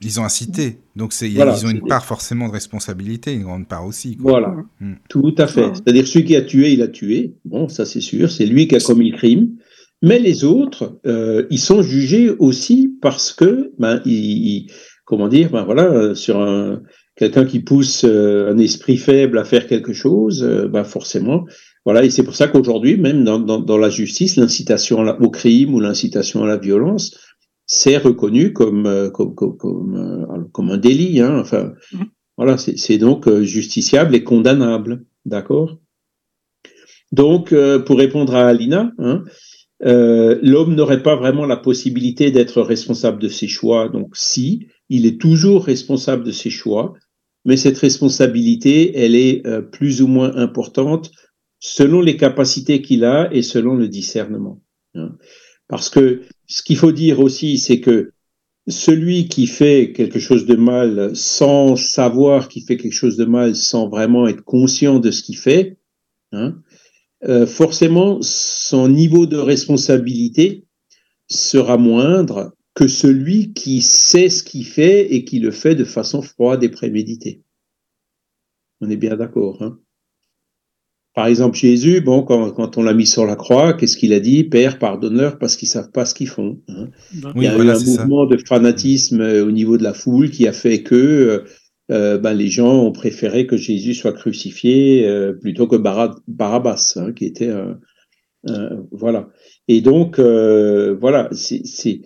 Ils 0.00 0.20
ont 0.20 0.24
incité. 0.24 0.78
Donc 0.94 1.12
ils 1.20 1.66
ont 1.66 1.70
une 1.70 1.86
part 1.86 2.04
forcément 2.04 2.46
de 2.46 2.52
responsabilité, 2.52 3.34
une 3.34 3.42
grande 3.42 3.66
part 3.66 3.84
aussi. 3.84 4.16
Voilà, 4.20 4.54
hmm. 4.80 4.94
tout 5.08 5.34
à 5.36 5.48
fait. 5.48 5.74
C'est-à-dire 5.74 6.06
celui 6.06 6.24
qui 6.24 6.36
a 6.36 6.42
tué, 6.42 6.72
il 6.72 6.82
a 6.82 6.88
tué. 6.88 7.34
Bon, 7.44 7.68
ça 7.68 7.84
c'est 7.84 8.00
sûr. 8.00 8.30
C'est 8.30 8.46
lui 8.46 8.68
qui 8.68 8.76
a 8.76 8.80
commis 8.80 9.10
le 9.10 9.16
crime. 9.16 9.50
Mais 10.00 10.20
les 10.20 10.44
autres, 10.44 11.00
euh, 11.06 11.46
ils 11.50 11.58
sont 11.58 11.82
jugés 11.82 12.30
aussi 12.38 12.96
parce 13.02 13.32
que, 13.32 13.72
ben, 13.80 14.00
ils, 14.04 14.70
comment 15.04 15.26
dire, 15.26 15.50
ben 15.50 15.64
voilà, 15.64 16.14
sur 16.14 16.40
un 16.40 16.82
quelqu'un 17.18 17.44
qui 17.44 17.60
pousse 17.60 18.04
euh, 18.04 18.52
un 18.52 18.58
esprit 18.58 18.96
faible 18.96 19.38
à 19.38 19.44
faire 19.44 19.66
quelque 19.66 19.92
chose, 19.92 20.44
euh, 20.44 20.68
ben 20.68 20.84
forcément, 20.84 21.44
voilà, 21.84 22.04
et 22.04 22.10
c'est 22.10 22.22
pour 22.22 22.34
ça 22.34 22.48
qu'aujourd'hui, 22.48 22.96
même 22.96 23.24
dans, 23.24 23.38
dans, 23.38 23.78
la 23.78 23.90
justice, 23.90 24.36
l'incitation 24.36 25.00
au 25.00 25.30
crime 25.30 25.74
ou 25.74 25.80
l'incitation 25.80 26.44
à 26.44 26.46
la 26.46 26.56
violence, 26.56 27.16
c'est 27.68 27.98
reconnu 27.98 28.52
comme, 28.52 28.86
euh, 28.86 29.10
comme, 29.10 29.34
comme, 29.34 29.94
euh, 29.94 30.44
comme, 30.52 30.70
un 30.70 30.78
délit. 30.78 31.20
Hein, 31.20 31.38
enfin, 31.38 31.74
mmh. 31.92 32.02
voilà, 32.36 32.56
c'est 32.58 32.98
donc 32.98 33.28
euh, 33.28 33.44
justiciable 33.44 34.16
et 34.16 34.24
condamnable. 34.24 35.04
D'accord? 35.26 35.78
Donc, 37.12 37.54
pour 37.86 37.96
répondre 37.96 38.34
à 38.34 38.48
Alina, 38.48 38.92
hein, 38.98 39.24
l'homme 39.80 40.74
n'aurait 40.74 41.02
pas 41.02 41.16
vraiment 41.16 41.46
la 41.46 41.56
possibilité 41.56 42.30
d'être 42.30 42.60
responsable 42.60 43.18
de 43.18 43.28
ses 43.28 43.48
choix. 43.48 43.88
Donc, 43.88 44.14
si, 44.14 44.66
il 44.90 45.06
est 45.06 45.18
toujours 45.18 45.64
responsable 45.64 46.24
de 46.24 46.32
ses 46.32 46.50
choix, 46.50 46.92
mais 47.46 47.56
cette 47.56 47.78
responsabilité, 47.78 48.98
elle 48.98 49.14
est 49.14 49.42
plus 49.70 50.02
ou 50.02 50.06
moins 50.06 50.36
importante 50.36 51.10
selon 51.60 52.00
les 52.00 52.16
capacités 52.16 52.82
qu'il 52.82 53.04
a 53.04 53.28
et 53.32 53.42
selon 53.42 53.74
le 53.74 53.88
discernement. 53.88 54.62
Hein. 54.94 55.16
Parce 55.68 55.90
que 55.90 56.22
ce 56.46 56.62
qu'il 56.62 56.76
faut 56.76 56.92
dire 56.92 57.20
aussi, 57.20 57.58
c'est 57.58 57.80
que 57.80 58.12
celui 58.68 59.28
qui 59.28 59.46
fait 59.46 59.92
quelque 59.92 60.18
chose 60.18 60.46
de 60.46 60.56
mal 60.56 61.16
sans 61.16 61.76
savoir 61.76 62.48
qu'il 62.48 62.64
fait 62.64 62.76
quelque 62.76 62.92
chose 62.92 63.16
de 63.16 63.24
mal, 63.24 63.56
sans 63.56 63.88
vraiment 63.88 64.26
être 64.26 64.42
conscient 64.42 64.98
de 64.98 65.10
ce 65.10 65.22
qu'il 65.22 65.36
fait, 65.36 65.78
hein, 66.32 66.60
euh, 67.24 67.46
forcément 67.46 68.20
son 68.22 68.88
niveau 68.88 69.26
de 69.26 69.36
responsabilité 69.36 70.66
sera 71.28 71.76
moindre 71.76 72.54
que 72.74 72.86
celui 72.88 73.52
qui 73.54 73.82
sait 73.82 74.28
ce 74.28 74.42
qu'il 74.44 74.64
fait 74.64 75.12
et 75.14 75.24
qui 75.24 75.40
le 75.40 75.50
fait 75.50 75.74
de 75.74 75.84
façon 75.84 76.22
froide 76.22 76.62
et 76.62 76.68
préméditée. 76.68 77.42
On 78.80 78.88
est 78.88 78.96
bien 78.96 79.16
d'accord. 79.16 79.62
Hein. 79.62 79.80
Par 81.18 81.26
exemple, 81.26 81.58
Jésus, 81.58 82.00
bon, 82.00 82.22
quand, 82.22 82.78
on 82.78 82.82
l'a 82.84 82.94
mis 82.94 83.04
sur 83.04 83.26
la 83.26 83.34
croix, 83.34 83.72
qu'est-ce 83.72 83.96
qu'il 83.96 84.12
a 84.12 84.20
dit? 84.20 84.44
Père, 84.44 84.78
pardonne-leur 84.78 85.36
parce 85.40 85.56
qu'ils 85.56 85.66
savent 85.66 85.90
pas 85.90 86.04
ce 86.04 86.14
qu'ils 86.14 86.28
font. 86.28 86.60
Hein. 86.68 86.90
Il 87.34 87.42
y 87.42 87.48
a 87.48 87.58
eu 87.58 87.68
un 87.68 87.84
mouvement 87.84 88.24
de 88.24 88.36
fanatisme 88.36 89.20
euh, 89.20 89.44
au 89.44 89.50
niveau 89.50 89.76
de 89.76 89.82
la 89.82 89.94
foule 89.94 90.30
qui 90.30 90.46
a 90.46 90.52
fait 90.52 90.84
que 90.84 90.94
euh, 90.94 91.38
euh, 91.90 92.18
ben, 92.18 92.34
les 92.34 92.46
gens 92.46 92.72
ont 92.72 92.92
préféré 92.92 93.48
que 93.48 93.56
Jésus 93.56 93.94
soit 93.94 94.12
crucifié 94.12 95.10
plutôt 95.40 95.66
que 95.66 95.74
Barabbas, 95.74 96.92
hein, 96.94 97.12
qui 97.12 97.24
était 97.24 97.50
voilà. 98.92 99.28
Et 99.66 99.80
donc 99.80 100.20
voilà, 100.20 101.30
c'est 101.32 102.00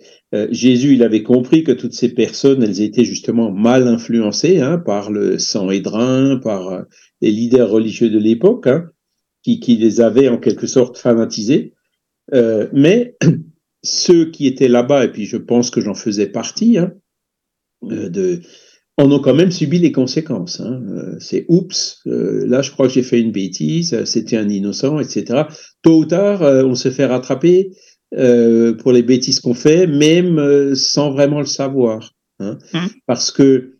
Jésus, 0.49 0.93
il 0.93 1.03
avait 1.03 1.21
compris 1.21 1.63
que 1.63 1.71
toutes 1.71 1.93
ces 1.93 2.15
personnes, 2.15 2.63
elles 2.63 2.81
étaient 2.81 3.05
justement 3.05 3.51
mal 3.51 3.87
influencées 3.87 4.59
hein, 4.59 4.79
par 4.79 5.11
le 5.11 5.37
sang 5.37 5.69
édrin, 5.69 6.39
par 6.41 6.83
les 7.21 7.29
leaders 7.29 7.69
religieux 7.69 8.09
de 8.09 8.17
l'époque. 8.17 8.65
Hein 8.65 8.89
qui, 9.43 9.77
les 9.77 10.01
avaient 10.01 10.29
en 10.29 10.37
quelque 10.37 10.67
sorte 10.67 10.97
fanatisés. 10.97 11.73
Euh, 12.33 12.67
mais 12.73 13.15
ceux 13.83 14.31
qui 14.31 14.47
étaient 14.47 14.67
là-bas, 14.69 15.05
et 15.05 15.11
puis 15.11 15.25
je 15.25 15.37
pense 15.37 15.69
que 15.69 15.81
j'en 15.81 15.93
faisais 15.93 16.27
partie, 16.27 16.77
hein, 16.77 16.93
euh, 17.91 18.09
de, 18.09 18.41
en 18.97 19.11
ont 19.11 19.19
quand 19.19 19.33
même 19.33 19.51
subi 19.51 19.79
les 19.79 19.91
conséquences. 19.91 20.61
Hein. 20.61 20.81
Euh, 20.89 21.15
c'est 21.19 21.45
oups, 21.49 22.01
là 22.05 22.61
je 22.61 22.71
crois 22.71 22.87
que 22.87 22.93
j'ai 22.93 23.03
fait 23.03 23.19
une 23.19 23.31
bêtise, 23.31 24.03
c'était 24.05 24.37
un 24.37 24.47
innocent, 24.47 24.99
etc. 24.99 25.43
Tôt 25.81 25.99
ou 25.99 26.05
tard, 26.05 26.41
on 26.41 26.75
se 26.75 26.89
fait 26.89 27.05
rattraper 27.05 27.71
pour 28.11 28.91
les 28.91 29.03
bêtises 29.03 29.39
qu'on 29.39 29.55
fait, 29.55 29.87
même 29.87 30.75
sans 30.75 31.11
vraiment 31.11 31.39
le 31.39 31.47
savoir. 31.47 32.13
Hein. 32.39 32.59
Mmh. 32.73 32.87
Parce 33.07 33.31
que 33.31 33.79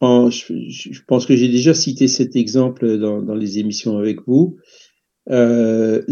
je 0.00 1.00
pense, 1.06 1.26
que 1.26 1.36
j'ai 1.36 1.48
déjà 1.48 1.74
cité 1.74 2.08
cet 2.08 2.36
exemple 2.36 2.98
dans, 2.98 3.34
les 3.34 3.58
émissions 3.58 3.98
avec 3.98 4.18
vous. 4.26 4.56
Euh, 5.30 6.02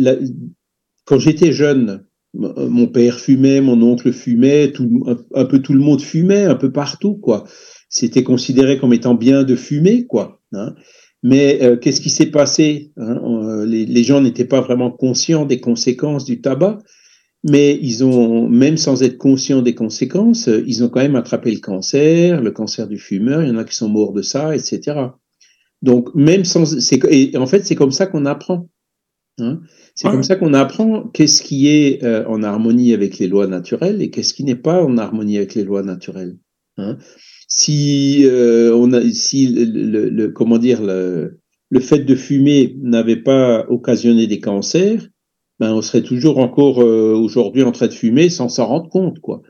quand 1.04 1.19
j'étais 1.19 1.52
jeune, 1.52 2.04
mon 2.35 2.87
père 2.87 3.21
fumait, 3.21 3.61
mon 3.61 3.81
oncle 3.83 4.12
fumait, 4.12 4.73
un, 5.35 5.45
peu 5.45 5.61
tout 5.61 5.75
le 5.75 5.81
monde 5.81 6.00
fumait, 6.00 6.45
un 6.45 6.54
peu 6.54 6.73
partout, 6.73 7.14
quoi. 7.14 7.45
C'était 7.88 8.23
considéré 8.23 8.78
comme 8.78 8.95
étant 8.95 9.14
bien 9.14 9.45
de 9.45 9.54
fumer, 9.54 10.07
quoi. 10.07 10.40
Hein. 10.52 10.75
Mais 11.23 11.62
euh, 11.62 11.76
qu'est-ce 11.76 12.00
qui 12.00 12.11
s'est 12.11 12.31
passé 12.31 12.92
hein? 12.97 13.21
Euh, 13.25 13.64
les, 13.66 14.02
gens 14.02 14.21
n'étaient 14.21 14.47
pas 14.47 14.61
vraiment 14.61 14.90
conscients 14.90 15.45
des 15.45 15.61
conséquences 15.61 16.25
du 16.25 16.40
tabac 16.40 16.78
mais 17.45 17.79
ils 17.83 18.05
ont, 18.05 18.49
même 18.49 18.77
sans 18.77 19.03
être 19.03 19.19
conscients 19.19 19.63
des 19.63 19.75
conséquences, 19.75 20.49
ils 20.49 20.85
ont 20.85 20.89
quand 20.89 21.01
même 21.01 21.17
attrapé 21.17 21.51
le 21.51 21.61
cancer, 21.61 22.41
le 22.41 22.51
cancer 22.53 22.87
du 22.87 22.99
fumeur, 22.99 23.43
il 23.43 23.49
y 23.49 23.51
en 23.51 23.57
a 23.57 23.65
qui 23.65 23.75
sont 23.75 23.89
morts 23.89 24.13
de 24.13 24.23
ça, 24.23 24.55
etc. 24.55 25.09
Donc, 25.83 26.15
même 26.15 26.45
sans, 26.45 26.93
et 27.11 27.37
en 27.37 27.47
fait, 27.47 27.67
c'est 27.67 27.75
comme 27.75 27.91
ça 27.91 28.07
qu'on 28.07 28.27
apprend. 28.27 28.69
Hein. 29.39 29.61
c'est 29.95 30.11
comme 30.11 30.23
ça 30.23 30.37
qu'on 30.37 30.53
apprend 30.53 31.09
qu'est-ce 31.09 31.43
qui 31.43 31.67
est 31.67 32.05
euh, 32.05 32.23
en 32.29 32.43
harmonie 32.43 32.93
avec 32.93 33.19
les 33.19 33.29
lois 33.29 33.47
naturelles 33.47 34.03
et 34.03 34.11
qu'est-ce 34.11 34.35
qui 34.35 34.45
n'est 34.45 34.55
pas 34.55 34.85
en 34.85 34.99
harmonie 34.99 35.39
avec 35.39 35.55
les 35.55 35.65
lois 35.65 35.83
naturelles. 35.83 36.37
Hein. 36.77 36.99
Si 37.49 38.25
euh, 38.25 38.77
on 38.77 38.93
a, 38.93 39.03
si 39.11 39.49
le, 39.49 40.11
le, 40.11 40.29
comment 40.29 40.59
dire, 40.59 40.83
le, 40.83 41.41
le 41.71 41.81
fait 41.81 42.01
de 42.01 42.15
fumer 42.15 42.77
n'avait 42.83 43.17
pas 43.17 43.67
occasionné 43.71 44.27
des 44.27 44.39
cancers, 44.39 45.09
ben, 45.62 45.75
on 45.75 45.81
serait 45.81 46.02
toujours 46.02 46.38
encore 46.38 46.83
euh, 46.83 47.14
aujourd'hui 47.14 47.62
en 47.62 47.71
train 47.71 47.87
de 47.87 47.92
fumer 47.92 48.28
sans 48.31 48.49
s'en 48.49 48.66
rendre 48.66 48.88
compte, 48.88 49.21
quoi. 49.21 49.42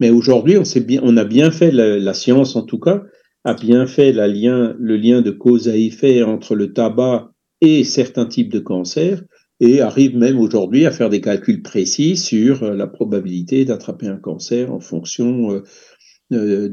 Mais 0.00 0.08
aujourd'hui, 0.08 0.56
on, 0.56 1.16
a 1.18 1.24
bien 1.24 1.50
fait, 1.50 1.70
la, 1.70 2.14
science 2.14 2.56
en 2.56 2.62
tout 2.62 2.78
cas, 2.78 3.02
a 3.44 3.52
bien 3.52 3.86
fait 3.86 4.10
le 4.12 4.96
lien 4.96 5.20
de 5.20 5.30
cause 5.30 5.68
à 5.68 5.76
effet 5.76 6.22
entre 6.22 6.54
le 6.54 6.72
tabac 6.72 7.32
et 7.60 7.84
certains 7.84 8.24
types 8.24 8.50
de 8.50 8.58
cancers, 8.58 9.22
et 9.60 9.82
arrive 9.82 10.16
même 10.16 10.38
aujourd'hui 10.38 10.86
à 10.86 10.92
faire 10.92 11.10
des 11.10 11.20
calculs 11.20 11.60
précis 11.60 12.16
sur 12.16 12.62
euh, 12.62 12.74
la 12.74 12.86
probabilité 12.86 13.66
d'attraper 13.66 14.06
un 14.06 14.16
cancer 14.16 14.72
en 14.72 14.80
fonction 14.80 15.60
euh, 16.32 16.70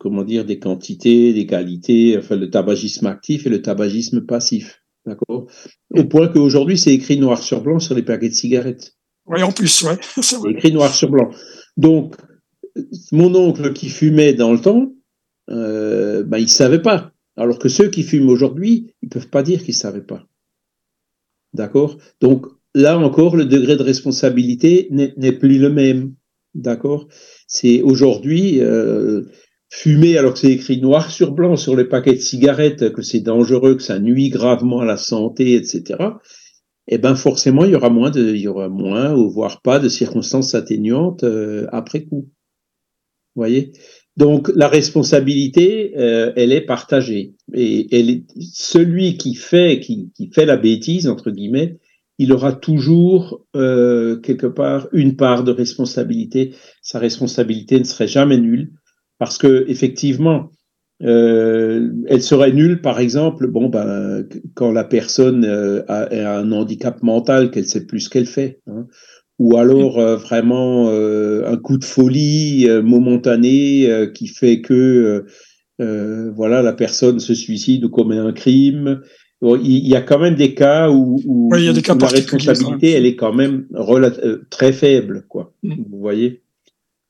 comment 0.00 0.24
dire, 0.24 0.44
des 0.44 0.58
quantités, 0.58 1.32
des 1.32 1.46
qualités, 1.46 2.18
le 2.28 2.50
tabagisme 2.50 3.06
actif 3.06 3.46
et 3.46 3.50
le 3.50 3.62
tabagisme 3.62 4.22
passif. 4.22 4.79
D'accord 5.06 5.46
Au 5.90 6.04
point 6.04 6.28
qu'aujourd'hui, 6.28 6.78
c'est 6.78 6.92
écrit 6.92 7.18
noir 7.18 7.42
sur 7.42 7.62
blanc 7.62 7.78
sur 7.78 7.94
les 7.94 8.02
paquets 8.02 8.28
de 8.28 8.34
cigarettes. 8.34 8.96
Oui, 9.26 9.42
en 9.42 9.52
plus, 9.52 9.82
ouais. 9.82 9.96
C'est 10.22 10.50
écrit 10.50 10.72
noir 10.72 10.92
sur 10.92 11.10
blanc. 11.10 11.30
Donc, 11.76 12.16
mon 13.12 13.34
oncle 13.34 13.72
qui 13.72 13.88
fumait 13.88 14.34
dans 14.34 14.52
le 14.52 14.60
temps, 14.60 14.92
euh, 15.50 16.22
ben, 16.22 16.38
il 16.38 16.44
ne 16.44 16.48
savait 16.48 16.82
pas. 16.82 17.12
Alors 17.36 17.58
que 17.58 17.68
ceux 17.68 17.88
qui 17.88 18.02
fument 18.02 18.28
aujourd'hui, 18.28 18.94
ils 19.02 19.06
ne 19.06 19.10
peuvent 19.10 19.28
pas 19.28 19.42
dire 19.42 19.60
qu'ils 19.60 19.74
ne 19.74 19.80
savaient 19.80 20.02
pas. 20.02 20.26
D'accord? 21.54 21.96
Donc, 22.20 22.46
là 22.74 22.98
encore, 22.98 23.36
le 23.36 23.44
degré 23.44 23.76
de 23.76 23.82
responsabilité 23.82 24.88
n'est 24.90 25.32
plus 25.32 25.58
le 25.58 25.70
même. 25.70 26.14
D'accord? 26.54 27.08
C'est 27.46 27.82
aujourd'hui, 27.82 28.60
euh, 28.60 29.22
fumer 29.70 30.18
alors 30.18 30.34
que 30.34 30.40
c'est 30.40 30.52
écrit 30.52 30.80
noir 30.80 31.10
sur 31.10 31.32
blanc 31.32 31.56
sur 31.56 31.76
les 31.76 31.84
paquets 31.84 32.14
de 32.14 32.20
cigarettes 32.20 32.92
que 32.92 33.02
c'est 33.02 33.20
dangereux, 33.20 33.76
que 33.76 33.82
ça 33.82 33.98
nuit 33.98 34.28
gravement 34.28 34.80
à 34.80 34.84
la 34.84 34.96
santé, 34.96 35.54
etc. 35.54 35.98
Eh 36.88 36.98
ben 36.98 37.14
forcément 37.14 37.64
il 37.64 37.70
y 37.70 37.76
aura 37.76 37.88
moins 37.88 38.10
de, 38.10 38.34
il 38.34 38.40
y 38.40 38.48
aura 38.48 38.68
moins 38.68 39.14
ou 39.14 39.30
voire 39.30 39.62
pas 39.62 39.78
de 39.78 39.88
circonstances 39.88 40.54
atténuantes 40.54 41.22
euh, 41.22 41.66
après 41.70 42.02
coup. 42.02 42.28
Voyez? 43.36 43.70
Donc 44.16 44.50
la 44.56 44.66
responsabilité, 44.66 45.96
euh, 45.96 46.32
elle 46.34 46.52
est 46.52 46.66
partagée 46.66 47.36
et 47.54 47.86
elle 47.96 48.10
est, 48.10 48.24
celui 48.40 49.16
qui 49.16 49.34
fait 49.36 49.78
qui, 49.78 50.10
qui 50.16 50.30
fait 50.32 50.46
la 50.46 50.56
bêtise 50.56 51.06
entre 51.06 51.30
guillemets, 51.30 51.78
il 52.18 52.32
aura 52.32 52.52
toujours 52.52 53.46
euh, 53.54 54.16
quelque 54.16 54.48
part 54.48 54.88
une 54.92 55.14
part 55.14 55.44
de 55.44 55.52
responsabilité. 55.52 56.54
Sa 56.82 56.98
responsabilité 56.98 57.78
ne 57.78 57.84
serait 57.84 58.08
jamais 58.08 58.36
nulle 58.36 58.72
parce 59.20 59.36
que 59.36 59.66
effectivement, 59.68 60.50
euh, 61.02 61.90
elle 62.08 62.22
serait 62.22 62.52
nulle, 62.52 62.80
par 62.80 63.00
exemple, 63.00 63.46
bon, 63.46 63.68
ben, 63.68 64.26
quand 64.54 64.72
la 64.72 64.82
personne 64.82 65.44
euh, 65.44 65.82
a, 65.88 66.38
un 66.38 66.50
handicap 66.50 67.02
mental, 67.02 67.50
qu'elle 67.50 67.66
sait 67.66 67.86
plus 67.86 68.00
ce 68.00 68.10
qu'elle 68.10 68.26
fait, 68.26 68.60
hein. 68.66 68.86
ou 69.38 69.58
alors 69.58 69.98
euh, 69.98 70.16
vraiment 70.16 70.88
un 70.88 71.56
coup 71.58 71.76
de 71.76 71.84
folie 71.84 72.66
momentané 72.82 74.10
qui 74.14 74.26
fait 74.26 74.62
que 74.62 75.26
voilà 75.78 76.62
la 76.62 76.72
personne 76.72 77.20
se 77.20 77.34
suicide 77.34 77.84
ou 77.84 77.90
commet 77.90 78.18
un 78.18 78.32
crime. 78.32 79.02
il 79.42 79.86
y 79.86 79.96
a 79.96 80.00
quand 80.00 80.18
même 80.18 80.34
des 80.34 80.54
cas 80.54 80.90
où, 80.90 81.50
la 81.52 82.06
responsabilité, 82.06 82.92
elle 82.92 83.04
est 83.04 83.16
quand 83.16 83.34
même 83.34 83.66
très 84.48 84.72
faible, 84.72 85.26
quoi. 85.28 85.52
Mm. 85.62 85.74
Vous 85.90 85.98
voyez. 85.98 86.42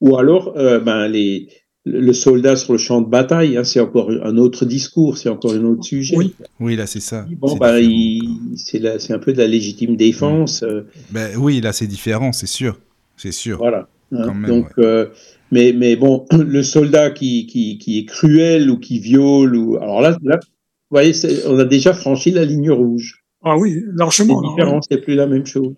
Ou 0.00 0.16
alors, 0.16 0.54
ben 0.54 1.06
les 1.08 1.48
le 1.84 2.12
soldat 2.12 2.56
sur 2.56 2.72
le 2.72 2.78
champ 2.78 3.00
de 3.00 3.08
bataille, 3.08 3.56
hein, 3.56 3.64
c'est 3.64 3.80
encore 3.80 4.10
un 4.10 4.36
autre 4.36 4.66
discours, 4.66 5.16
c'est 5.16 5.28
encore 5.28 5.52
un 5.52 5.64
autre 5.64 5.84
sujet. 5.84 6.16
Oui, 6.16 6.34
oui 6.60 6.76
là 6.76 6.86
c'est 6.86 7.00
ça. 7.00 7.26
Bon, 7.38 7.56
bah, 7.56 7.76
c'est 8.56 9.12
un 9.12 9.18
peu 9.18 9.32
de 9.32 9.38
la 9.38 9.46
légitime 9.46 9.96
défense. 9.96 10.62
Euh. 10.62 10.82
Ben, 11.10 11.36
oui, 11.36 11.60
là 11.60 11.72
c'est 11.72 11.86
différent, 11.86 12.32
c'est 12.32 12.46
sûr, 12.46 12.78
c'est 13.16 13.32
sûr. 13.32 13.58
Voilà. 13.58 13.88
Hein. 14.12 14.34
donc, 14.46 14.70
euh, 14.78 15.06
mais, 15.52 15.72
mais 15.72 15.96
bon, 15.96 16.26
le 16.32 16.62
soldat 16.62 17.10
qui, 17.10 17.46
qui, 17.46 17.78
qui, 17.78 18.00
est 18.00 18.04
cruel 18.04 18.70
ou 18.70 18.78
qui 18.78 18.98
viole, 18.98 19.56
ou 19.56 19.76
alors 19.76 20.02
là, 20.02 20.16
là 20.22 20.38
vous 20.42 20.96
voyez, 20.96 21.14
on 21.46 21.58
a 21.58 21.64
déjà 21.64 21.94
franchi 21.94 22.30
la 22.30 22.44
ligne 22.44 22.70
rouge. 22.70 23.24
Ah 23.42 23.56
oui, 23.56 23.82
largement. 23.94 24.42
C'est 24.42 24.48
différent, 24.50 24.80
c'est 24.82 24.98
plus 24.98 25.14
la 25.14 25.26
même 25.26 25.46
chose. 25.46 25.74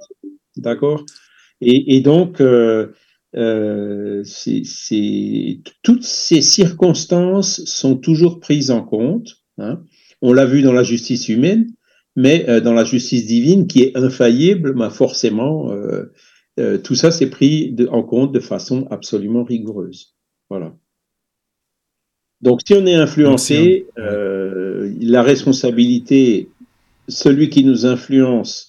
D'accord? 0.56 1.04
Et, 1.60 1.96
et, 1.96 2.00
donc. 2.00 2.40
Euh, 2.40 2.88
euh, 3.34 4.22
c'est, 4.24 5.60
toutes 5.82 6.04
ces 6.04 6.42
circonstances 6.42 7.64
sont 7.64 7.96
toujours 7.96 8.40
prises 8.40 8.70
en 8.70 8.82
compte. 8.82 9.42
Hein. 9.58 9.82
On 10.20 10.32
l'a 10.32 10.46
vu 10.46 10.62
dans 10.62 10.72
la 10.72 10.82
justice 10.82 11.28
humaine, 11.28 11.72
mais 12.16 12.48
euh, 12.48 12.60
dans 12.60 12.74
la 12.74 12.84
justice 12.84 13.26
divine, 13.26 13.66
qui 13.66 13.82
est 13.82 13.96
infaillible, 13.96 14.74
bah 14.74 14.90
forcément, 14.90 15.72
euh, 15.72 16.12
euh, 16.60 16.78
tout 16.78 16.94
ça 16.94 17.10
c'est 17.10 17.30
pris 17.30 17.72
de, 17.72 17.86
en 17.88 18.02
compte 18.02 18.32
de 18.32 18.40
façon 18.40 18.86
absolument 18.90 19.44
rigoureuse. 19.44 20.14
Voilà. 20.50 20.74
Donc, 22.42 22.60
si 22.66 22.74
on 22.74 22.84
est 22.86 22.94
influencé, 22.94 23.86
la 23.96 25.22
responsabilité, 25.22 26.48
celui 27.06 27.48
qui 27.50 27.64
nous 27.64 27.86
influence 27.86 28.68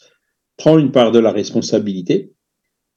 prend 0.57 0.77
une 0.77 0.91
part 0.91 1.11
de 1.11 1.17
la 1.17 1.31
responsabilité 1.31 2.32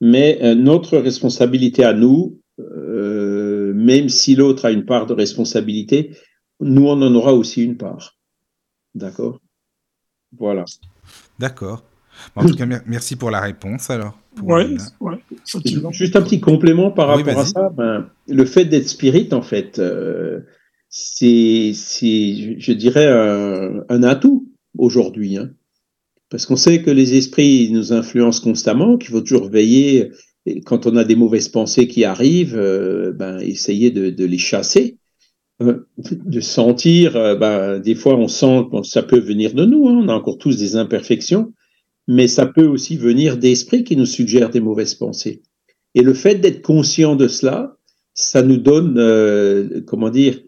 mais 0.00 0.38
euh, 0.42 0.54
notre 0.54 0.98
responsabilité 0.98 1.84
à 1.84 1.92
nous, 1.92 2.40
euh, 2.58 3.72
même 3.74 4.08
si 4.08 4.34
l'autre 4.34 4.64
a 4.64 4.70
une 4.70 4.84
part 4.84 5.06
de 5.06 5.14
responsabilité, 5.14 6.16
nous 6.60 6.86
on 6.86 7.00
en 7.02 7.14
aura 7.14 7.34
aussi 7.34 7.64
une 7.64 7.76
part. 7.76 8.16
D'accord? 8.94 9.40
Voilà. 10.36 10.64
D'accord. 11.38 11.84
En 12.34 12.46
tout 12.46 12.54
cas, 12.54 12.66
merci 12.86 13.14
pour 13.16 13.30
la 13.30 13.40
réponse 13.40 13.90
alors. 13.90 14.18
Oui, 14.42 14.78
Juste 15.90 16.16
un 16.16 16.22
petit 16.22 16.40
complément 16.40 16.90
par 16.90 17.08
rapport 17.08 17.38
à 17.38 17.44
ça. 17.44 17.70
Ben, 17.70 18.08
le 18.28 18.44
fait 18.44 18.64
d'être 18.64 18.88
spirit, 18.88 19.28
en 19.32 19.42
fait, 19.42 19.78
euh, 19.78 20.40
c'est, 20.88 21.72
c'est, 21.74 22.58
je 22.58 22.72
dirais, 22.72 23.06
un, 23.06 23.84
un 23.88 24.02
atout 24.02 24.48
aujourd'hui. 24.78 25.36
Hein. 25.38 25.50
Parce 26.28 26.46
qu'on 26.46 26.56
sait 26.56 26.82
que 26.82 26.90
les 26.90 27.14
esprits 27.16 27.70
nous 27.70 27.92
influencent 27.92 28.42
constamment, 28.42 28.98
qu'il 28.98 29.10
faut 29.10 29.20
toujours 29.20 29.48
veiller, 29.48 30.10
quand 30.64 30.86
on 30.86 30.96
a 30.96 31.04
des 31.04 31.16
mauvaises 31.16 31.48
pensées 31.48 31.88
qui 31.88 32.04
arrivent, 32.04 32.56
euh, 32.56 33.12
ben, 33.12 33.38
essayer 33.40 33.90
de, 33.90 34.24
les 34.24 34.38
chasser. 34.38 34.98
Euh, 35.62 35.86
de 35.96 36.40
sentir, 36.40 37.16
euh, 37.16 37.34
ben, 37.34 37.78
des 37.78 37.94
fois 37.94 38.14
on 38.16 38.28
sent 38.28 38.66
que 38.70 38.82
ça 38.82 39.02
peut 39.02 39.18
venir 39.18 39.54
de 39.54 39.64
nous, 39.64 39.88
hein, 39.88 39.98
on 40.02 40.08
a 40.08 40.14
encore 40.14 40.36
tous 40.36 40.58
des 40.58 40.76
imperfections, 40.76 41.54
mais 42.06 42.28
ça 42.28 42.44
peut 42.44 42.66
aussi 42.66 42.98
venir 42.98 43.38
d'esprits 43.38 43.82
qui 43.82 43.96
nous 43.96 44.04
suggèrent 44.04 44.50
des 44.50 44.60
mauvaises 44.60 44.94
pensées. 44.94 45.42
Et 45.94 46.02
le 46.02 46.12
fait 46.12 46.34
d'être 46.34 46.60
conscient 46.60 47.16
de 47.16 47.26
cela, 47.26 47.78
ça 48.12 48.42
nous 48.42 48.58
donne, 48.58 49.82
comment 49.86 50.10
dire, 50.10 50.40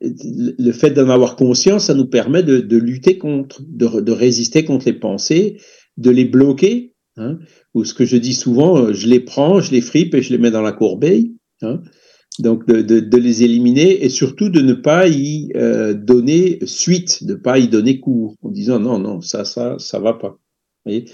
le 0.00 0.72
fait 0.72 0.90
d'en 0.90 1.08
avoir 1.08 1.36
conscience, 1.36 1.86
ça 1.86 1.94
nous 1.94 2.06
permet 2.06 2.42
de, 2.42 2.58
de 2.58 2.76
lutter 2.76 3.18
contre, 3.18 3.62
de, 3.66 4.00
de, 4.00 4.12
résister 4.12 4.64
contre 4.64 4.86
les 4.86 4.92
pensées, 4.92 5.58
de 5.96 6.10
les 6.10 6.24
bloquer. 6.24 6.92
Hein, 7.18 7.38
ou 7.72 7.84
ce 7.84 7.94
que 7.94 8.04
je 8.04 8.18
dis 8.18 8.34
souvent, 8.34 8.92
je 8.92 9.08
les 9.08 9.20
prends, 9.20 9.60
je 9.60 9.72
les 9.72 9.80
fripe 9.80 10.14
et 10.14 10.20
je 10.20 10.32
les 10.32 10.38
mets 10.38 10.50
dans 10.50 10.62
la 10.62 10.72
corbeille. 10.72 11.34
Hein, 11.62 11.80
donc 12.38 12.66
de, 12.66 12.82
de, 12.82 13.16
les 13.16 13.42
éliminer 13.42 14.04
et 14.04 14.10
surtout 14.10 14.50
de 14.50 14.60
ne 14.60 14.74
pas 14.74 15.08
y 15.08 15.50
euh, 15.56 15.94
donner 15.94 16.58
suite, 16.66 17.24
de 17.24 17.32
ne 17.32 17.38
pas 17.38 17.58
y 17.58 17.68
donner 17.68 17.98
cours 17.98 18.36
en 18.42 18.50
disant 18.50 18.78
non, 18.78 18.98
non, 18.98 19.22
ça, 19.22 19.46
ça, 19.46 19.76
ça 19.78 19.98
va 19.98 20.12
pas. 20.12 20.38
Voyez? 20.84 21.06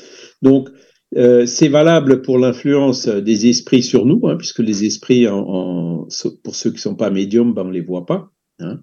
Donc 0.43 0.69
euh, 1.17 1.47
c'est 1.47 1.69
valable 1.69 2.23
pour 2.23 2.39
l'influence 2.39 3.07
des 3.07 3.47
esprits 3.47 3.83
sur 3.83 4.07
nous, 4.07 4.27
hein, 4.27 4.37
puisque 4.37 4.61
les 4.61 4.85
esprits, 4.85 5.29
en, 5.29 5.39
en, 5.39 6.09
pour 6.43 6.57
ceux 6.57 6.73
qui 6.73 6.81
sont 6.81 6.97
pas 6.97 7.11
médiums, 7.11 7.55
ben, 7.55 7.67
on 7.67 7.71
les 7.71 7.83
voit 7.83 8.07
pas. 8.07 8.32
Hein. 8.63 8.81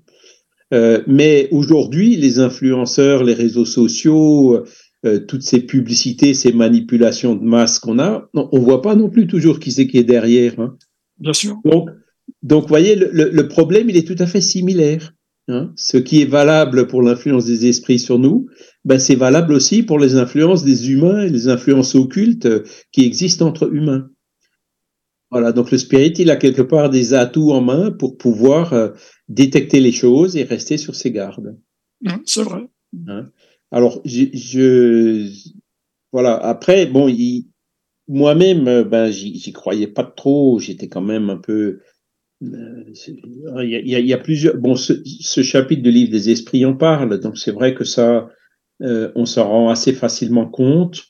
Euh, 0.74 1.02
mais 1.08 1.48
aujourd'hui, 1.52 2.16
les 2.16 2.40
influenceurs, 2.40 3.24
les 3.24 3.34
réseaux 3.34 3.66
sociaux, 3.66 4.64
euh, 5.06 5.20
toutes 5.20 5.42
ces 5.42 5.62
publicités, 5.62 6.34
ces 6.34 6.54
manipulations 6.54 7.36
de 7.36 7.44
masse 7.44 7.80
qu'on 7.80 8.00
a, 8.00 8.30
non, 8.34 8.50
on 8.52 8.60
voit 8.60 8.82
pas 8.82 8.96
non 8.96 9.10
plus 9.10 9.28
toujours 9.28 9.60
qui 9.60 9.72
c'est 9.72 9.88
qui 9.88 9.98
est 9.98 10.04
derrière. 10.04 10.60
Hein. 10.60 10.78
Bien 11.18 11.34
sûr. 11.34 11.58
Donc, 11.66 11.90
donc, 12.44 12.64
vous 12.64 12.70
voyez, 12.70 12.96
le, 12.96 13.10
le, 13.12 13.30
le, 13.30 13.48
problème, 13.48 13.90
il 13.90 13.98
est 13.98 14.08
tout 14.08 14.22
à 14.22 14.28
fait 14.28 14.42
similaire. 14.42 15.14
Hein. 15.48 15.72
Ce 15.76 15.98
qui 15.98 16.22
est 16.22 16.30
valable 16.30 16.86
pour 16.86 17.02
l'influence 17.02 17.46
des 17.46 17.66
esprits 17.66 17.98
sur 17.98 18.20
nous, 18.20 18.48
ben, 18.86 19.00
c'est 19.00 19.16
valable 19.16 19.54
aussi 19.54 19.82
pour 19.82 19.98
les 19.98 20.16
influences 20.16 20.64
des 20.64 20.92
humains 20.92 21.24
et 21.24 21.30
les 21.30 21.48
influences 21.48 21.96
occultes 21.96 22.48
qui 22.92 23.04
existent 23.04 23.48
entre 23.48 23.74
humains. 23.74 24.10
Voilà, 25.32 25.52
donc 25.52 25.72
le 25.72 25.78
spirit, 25.78 26.14
il 26.18 26.32
a 26.32 26.36
quelque 26.36 26.62
part 26.62 26.90
des 26.90 27.14
atouts 27.14 27.52
en 27.52 27.62
main 27.62 27.92
pour 27.92 28.18
pouvoir 28.18 28.74
euh, 28.74 28.90
détecter 29.30 29.80
les 29.80 29.92
choses 29.92 30.36
et 30.36 30.44
rester 30.44 30.78
sur 30.78 30.96
ses 30.96 31.12
gardes. 31.12 31.58
C'est 32.26 32.44
vrai. 32.44 32.68
Hein. 33.08 33.30
Alors, 33.72 34.02
je, 34.04 34.26
je, 34.34 35.32
voilà. 36.12 36.36
Après, 36.36 36.86
bon, 36.86 37.14
moi-même, 38.08 38.84
ben, 38.84 39.12
j'y 39.12 39.54
croyais 39.54 39.88
pas 39.88 40.04
trop. 40.04 40.60
J'étais 40.60 40.88
quand 40.88 41.02
même 41.02 41.30
un 41.30 41.38
peu 41.38 41.80
euh, 42.44 42.84
il 43.62 43.70
y, 43.70 43.96
a, 43.96 44.00
il 44.00 44.08
y, 44.08 44.14
a, 44.14 44.18
plusieurs. 44.18 44.58
Bon, 44.58 44.76
ce, 44.76 44.94
ce, 45.04 45.44
chapitre 45.44 45.84
du 45.84 45.92
livre 45.92 46.12
des 46.12 46.30
esprits 46.30 46.66
en 46.66 46.74
parle, 46.74 47.20
donc 47.20 47.38
c'est 47.38 47.52
vrai 47.52 47.74
que 47.74 47.84
ça, 47.84 48.30
euh, 48.82 49.12
on 49.16 49.26
s'en 49.26 49.50
rend 49.50 49.70
assez 49.70 49.92
facilement 49.94 50.48
compte. 50.48 51.04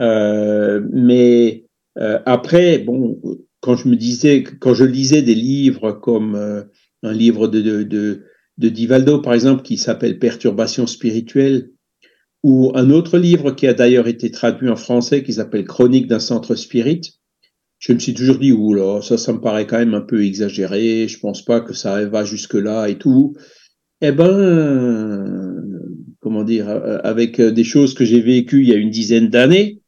Euh, 0.00 0.80
mais 0.92 1.66
euh, 1.98 2.20
après, 2.24 2.78
bon, 2.78 3.20
quand 3.60 3.76
je 3.76 3.88
me 3.88 3.96
disais, 3.96 4.42
quand 4.42 4.72
je 4.72 4.84
lisais 4.84 5.22
des 5.22 5.34
livres 5.34 5.92
comme 5.92 6.34
euh, 6.34 6.62
un 7.02 7.12
livre 7.12 7.48
de, 7.48 7.60
de, 7.60 7.82
de, 7.82 8.24
de 8.58 8.68
Divaldo, 8.68 9.20
par 9.20 9.34
exemple, 9.34 9.62
qui 9.62 9.76
s'appelle 9.76 10.18
Perturbation 10.18 10.86
spirituelle, 10.86 11.70
ou 12.42 12.72
un 12.74 12.90
autre 12.90 13.18
livre 13.18 13.52
qui 13.52 13.66
a 13.66 13.74
d'ailleurs 13.74 14.08
été 14.08 14.30
traduit 14.30 14.68
en 14.68 14.76
français, 14.76 15.22
qui 15.22 15.34
s'appelle 15.34 15.64
Chronique 15.64 16.06
d'un 16.06 16.20
centre 16.20 16.54
spirit, 16.54 17.00
je 17.78 17.92
me 17.92 17.98
suis 17.98 18.14
toujours 18.14 18.38
dit, 18.38 18.52
oula, 18.52 19.00
ça, 19.02 19.16
ça 19.16 19.32
me 19.32 19.40
paraît 19.40 19.66
quand 19.66 19.78
même 19.78 19.94
un 19.94 20.02
peu 20.02 20.24
exagéré, 20.24 21.08
je 21.08 21.18
pense 21.18 21.44
pas 21.44 21.60
que 21.60 21.72
ça 21.72 22.04
va 22.06 22.24
jusque-là 22.24 22.88
et 22.88 22.98
tout. 22.98 23.34
Eh 24.02 24.12
ben, 24.12 25.54
comment 26.20 26.44
dire, 26.44 26.68
avec 27.04 27.40
des 27.40 27.64
choses 27.64 27.94
que 27.94 28.04
j'ai 28.04 28.20
vécues 28.20 28.62
il 28.62 28.68
y 28.68 28.72
a 28.72 28.76
une 28.76 28.90
dizaine 28.90 29.28
d'années, 29.28 29.80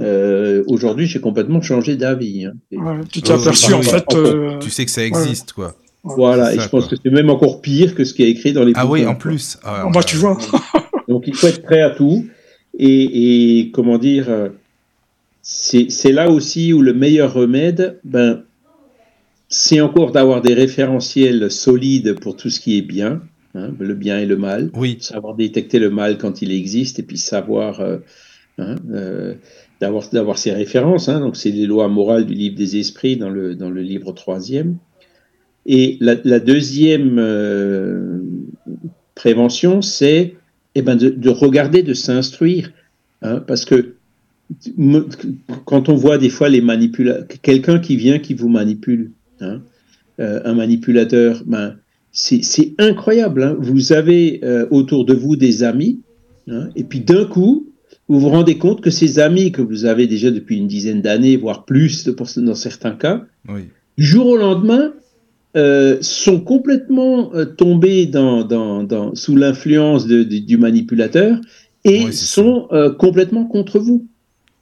euh, 0.00 0.62
aujourd'hui, 0.66 1.06
j'ai 1.06 1.20
complètement 1.20 1.60
changé 1.60 1.96
d'avis. 1.96 2.44
Hein. 2.44 2.54
Ouais, 2.72 3.00
tu 3.10 3.20
t'es 3.20 3.32
aperçu, 3.32 3.72
en 3.72 3.82
fait. 3.82 4.04
Euh... 4.14 4.58
Tu 4.58 4.70
sais 4.70 4.84
que 4.84 4.90
ça 4.90 5.04
existe, 5.04 5.56
ouais. 5.56 5.66
quoi. 5.66 5.76
Voilà, 6.04 6.54
et 6.54 6.58
je 6.58 6.68
pense 6.68 6.86
quoi. 6.86 6.96
que 6.96 7.02
c'est 7.02 7.10
même 7.10 7.30
encore 7.30 7.60
pire 7.60 7.94
que 7.94 8.04
ce 8.04 8.14
qui 8.14 8.22
est 8.22 8.30
écrit 8.30 8.52
dans 8.52 8.64
les 8.64 8.72
Ah 8.76 8.86
oui, 8.86 9.06
en 9.06 9.14
plus. 9.14 9.58
Ah, 9.62 9.88
bah, 9.92 10.02
tu 10.02 10.16
vois. 10.16 10.38
Donc, 11.08 11.24
il 11.26 11.34
faut 11.34 11.48
être 11.48 11.62
prêt 11.62 11.80
à 11.82 11.90
tout. 11.90 12.26
Et, 12.78 13.58
et 13.58 13.70
comment 13.72 13.98
dire, 13.98 14.26
euh, 14.28 14.50
c'est 15.42 16.12
là 16.12 16.30
aussi 16.30 16.72
où 16.72 16.82
le 16.82 16.92
meilleur 16.92 17.32
remède, 17.32 17.98
ben, 18.04 18.42
c'est 19.48 19.80
encore 19.80 20.12
d'avoir 20.12 20.42
des 20.42 20.54
référentiels 20.54 21.50
solides 21.50 22.20
pour 22.20 22.36
tout 22.36 22.50
ce 22.50 22.60
qui 22.60 22.76
est 22.76 22.82
bien, 22.82 23.22
hein, 23.54 23.70
le 23.78 23.94
bien 23.94 24.18
et 24.18 24.26
le 24.26 24.36
mal. 24.36 24.70
Oui. 24.74 24.98
Savoir 25.00 25.34
détecter 25.34 25.78
le 25.78 25.90
mal 25.90 26.18
quand 26.18 26.42
il 26.42 26.52
existe 26.52 26.98
et 26.98 27.02
puis 27.02 27.16
savoir 27.16 27.80
euh, 27.80 27.98
hein, 28.58 28.76
euh, 28.92 29.34
d'avoir 29.80 30.08
d'avoir 30.10 30.36
ces 30.36 30.52
références. 30.52 31.08
Hein, 31.08 31.20
donc 31.20 31.36
c'est 31.36 31.50
les 31.50 31.66
lois 31.66 31.88
morales 31.88 32.26
du 32.26 32.34
livre 32.34 32.56
des 32.56 32.76
esprits 32.76 33.16
dans 33.16 33.30
le 33.30 33.54
dans 33.54 33.70
le 33.70 33.80
livre 33.80 34.12
troisième. 34.12 34.76
Et 35.70 35.98
la, 36.00 36.16
la 36.24 36.40
deuxième 36.40 37.18
euh, 37.18 38.20
prévention, 39.14 39.82
c'est 39.82 40.34
eh 40.74 40.80
ben 40.82 40.96
de, 40.96 41.10
de, 41.10 41.28
regarder, 41.28 41.82
de 41.82 41.92
s'instruire, 41.92 42.72
hein, 43.20 43.44
parce 43.46 43.66
que 43.66 43.94
quand 45.66 45.90
on 45.90 45.94
voit 45.94 46.16
des 46.16 46.30
fois 46.30 46.48
les 46.48 46.62
manipulateurs, 46.62 47.26
quelqu'un 47.42 47.80
qui 47.80 47.96
vient 47.96 48.18
qui 48.18 48.32
vous 48.32 48.48
manipule, 48.48 49.10
hein, 49.42 49.60
euh, 50.20 50.40
un 50.46 50.54
manipulateur, 50.54 51.42
ben, 51.44 51.76
c'est 52.12 52.72
incroyable. 52.78 53.42
Hein. 53.42 53.56
Vous 53.60 53.92
avez 53.92 54.40
euh, 54.44 54.66
autour 54.70 55.04
de 55.04 55.12
vous 55.12 55.36
des 55.36 55.62
amis, 55.62 56.00
et 56.76 56.84
puis 56.84 57.00
d'un 57.00 57.26
coup, 57.26 57.68
vous 58.08 58.20
vous 58.20 58.30
rendez 58.30 58.56
compte 58.56 58.80
que 58.80 58.88
ces 58.88 59.18
amis 59.18 59.52
que 59.52 59.60
vous 59.60 59.84
avez 59.84 60.06
déjà 60.06 60.30
depuis 60.30 60.56
une 60.56 60.66
dizaine 60.66 61.02
d'années, 61.02 61.36
voire 61.36 61.66
plus 61.66 62.08
dans 62.38 62.54
certains 62.54 62.92
cas, 62.92 63.26
oui. 63.50 63.64
du 63.98 64.04
jour 64.06 64.28
au 64.28 64.36
lendemain, 64.38 64.94
euh, 65.58 65.98
sont 66.00 66.40
complètement 66.40 67.30
euh, 67.34 67.44
tombés 67.44 68.06
dans, 68.06 68.44
dans, 68.44 68.82
dans, 68.84 69.14
sous 69.14 69.36
l'influence 69.36 70.06
du 70.06 70.56
manipulateur 70.56 71.38
et 71.84 72.04
oui, 72.06 72.12
sont 72.12 72.68
euh, 72.72 72.90
complètement 72.94 73.44
contre 73.44 73.78
vous. 73.78 74.06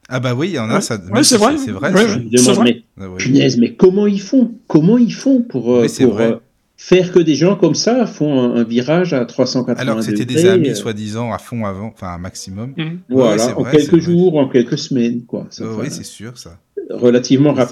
Ah 0.09 0.21
bah 0.21 0.35
oui, 0.37 0.49
il 0.51 0.55
y 0.55 0.59
en 0.59 0.71
a, 0.71 0.77
ouais. 0.77 0.81
ça. 0.81 0.99
Ouais, 1.13 1.23
c'est 1.25 1.37
vrai. 1.37 1.57
C'est 1.59 1.73
vrai. 1.73 1.93
Ouais, 1.93 2.09
Je 2.09 2.19
me 2.21 2.31
demande, 2.31 2.65
mais, 2.65 2.83
Ah 3.01 3.05
punaise, 3.19 3.57
mais 3.59 3.75
comment 3.75 4.07
ils 4.07 4.21
font? 4.21 4.53
Comment 4.69 4.99
ils 4.99 5.13
font 5.13 5.43
pour, 5.43 5.75
euh, 5.75 5.87
pour 6.01 6.15
vrai. 6.15 6.33
euh, 6.33 6.37
faire 6.77 7.11
que 7.11 7.19
des 7.19 7.35
gens 7.35 7.57
comme 7.57 7.75
ça 7.75 8.07
font 8.07 8.41
un, 8.41 8.55
un 8.57 8.63
virage 8.65 9.13
à 9.15 9.25
380 9.25 9.81
Alors 9.81 9.97
que 9.97 10.03
c'était 10.03 10.25
des 10.25 10.47
amis, 10.47 10.69
euh, 10.71 10.75
soi-disant, 10.75 11.33
à 11.33 11.39
fond 11.39 11.65
avant, 11.65 11.89
enfin 11.93 12.09
un 12.15 12.19
maximum. 12.19 12.73
Ouais, 12.79 12.97
Voilà, 13.09 13.39
c'est 13.39 13.53
en 13.55 13.63
vrai, 13.63 13.73
c'est 13.73 13.79
quelques 13.91 13.93
vrai. 13.95 14.01
jours, 14.03 14.37
en 14.39 14.49
quelques 14.49 14.79
semaines, 14.79 15.23
quoi. 15.27 15.47
Ça 15.51 15.65
Oh, 15.67 15.79
oui, 15.81 15.89
c'est 15.91 16.05
sûr, 16.05 16.39
ça. 16.39 16.59
relativement 16.91 17.55
C'est 17.57 17.63
ça. 17.63 17.67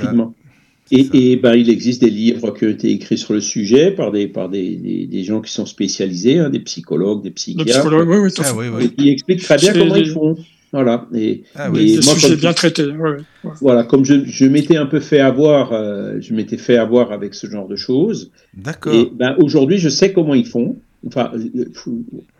Et, 0.90 1.06
et 1.32 1.36
ben, 1.36 1.54
il 1.54 1.70
existe 1.70 2.02
des 2.02 2.10
livres 2.10 2.50
qui 2.52 2.66
ont 2.66 2.68
été 2.68 2.90
écrits 2.90 3.16
sur 3.18 3.32
le 3.32 3.40
sujet 3.40 3.90
par 3.90 4.12
des, 4.12 4.28
par 4.28 4.48
des, 4.50 4.76
des, 4.76 5.06
des 5.06 5.24
gens 5.24 5.40
qui 5.40 5.50
sont 5.52 5.64
spécialisés, 5.66 6.38
hein, 6.38 6.50
des 6.50 6.60
psychologues, 6.60 7.22
des 7.22 7.30
psychiatres, 7.30 7.70
psychologue, 7.70 8.08
oui, 8.08 8.18
oui, 8.18 8.30
Ah 8.38 8.52
oui, 8.54 8.66
et 8.66 8.70
oui. 8.70 8.90
qui 8.96 9.08
expliquent 9.08 9.42
très 9.42 9.56
bien 9.56 9.72
comment 9.72 9.96
ils 9.96 10.10
font. 10.10 10.36
Voilà. 10.72 11.06
Et, 11.14 11.44
Ah 11.54 11.68
Et 11.68 11.70
oui. 11.70 11.96
Des 11.96 12.04
moi, 12.04 12.14
comme- 12.20 12.34
bien 12.34 12.52
traités. 12.52 12.84
Ouais, 12.84 12.92
ouais, 12.96 13.10
ouais. 13.44 13.50
voilà, 13.60 13.84
comme 13.84 14.04
je, 14.04 14.24
je 14.26 14.44
m'étais 14.44 14.76
un 14.76 14.86
peu 14.86 15.00
fait 15.00 15.20
avoir, 15.20 15.72
euh, 15.72 16.16
je 16.20 16.34
m'étais 16.34 16.58
fait 16.58 16.76
avoir 16.76 17.12
avec 17.12 17.34
ce 17.34 17.46
genre 17.46 17.68
de 17.68 17.76
choses. 17.76 18.30
D'accord. 18.54 18.92
Et 18.94 19.08
ben, 19.14 19.36
aujourd'hui, 19.38 19.78
je 19.78 19.88
sais 19.88 20.12
comment 20.12 20.34
ils 20.34 20.46
font. 20.46 20.76
Enfin, 21.06 21.30
euh, 21.34 21.64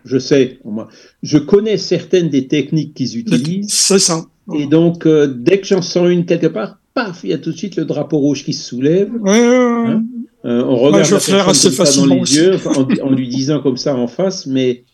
je 0.05 0.19
sais, 0.19 0.59
moi, 0.65 0.89
je 1.23 1.39
connais 1.39 1.77
certaines 1.79 2.29
des 2.29 2.47
techniques 2.47 2.95
qu'ils 2.95 3.19
utilisent. 3.19 3.73
C'est 3.73 3.99
ça. 3.99 4.27
Et 4.55 4.67
donc, 4.67 5.07
euh, 5.07 5.27
dès 5.27 5.61
que 5.61 5.67
j'en 5.67 5.81
sens 5.83 6.11
une 6.11 6.27
quelque 6.27 6.47
part, 6.49 6.79
paf, 6.95 7.21
il 7.25 7.31
y 7.31 7.33
a 7.33 7.39
tout 7.39 7.53
de 7.53 7.57
suite 7.57 7.77
le 7.77 7.85
drapeau 7.85 8.19
rouge 8.19 8.45
qui 8.45 8.53
se 8.53 8.65
soulève. 8.65 9.11
Ouais, 9.21 9.31
ouais, 9.31 9.49
ouais. 9.49 9.89
Hein 9.89 10.05
Euh, 10.47 10.63
on 10.63 10.77
regarde 10.77 11.05
la 11.05 11.09
personne 11.09 11.41
assez 11.41 11.75
comme 11.75 11.87
ça 11.87 12.01
dans 12.07 12.15
les 12.15 12.21
aussi. 12.21 12.37
yeux, 12.37 12.57
en, 12.67 12.87
en 13.09 13.11
lui 13.15 13.29
disant 13.29 13.61
comme 13.61 13.79
ça 13.79 13.97
en 13.97 14.07
face, 14.07 14.47
mais 14.47 14.85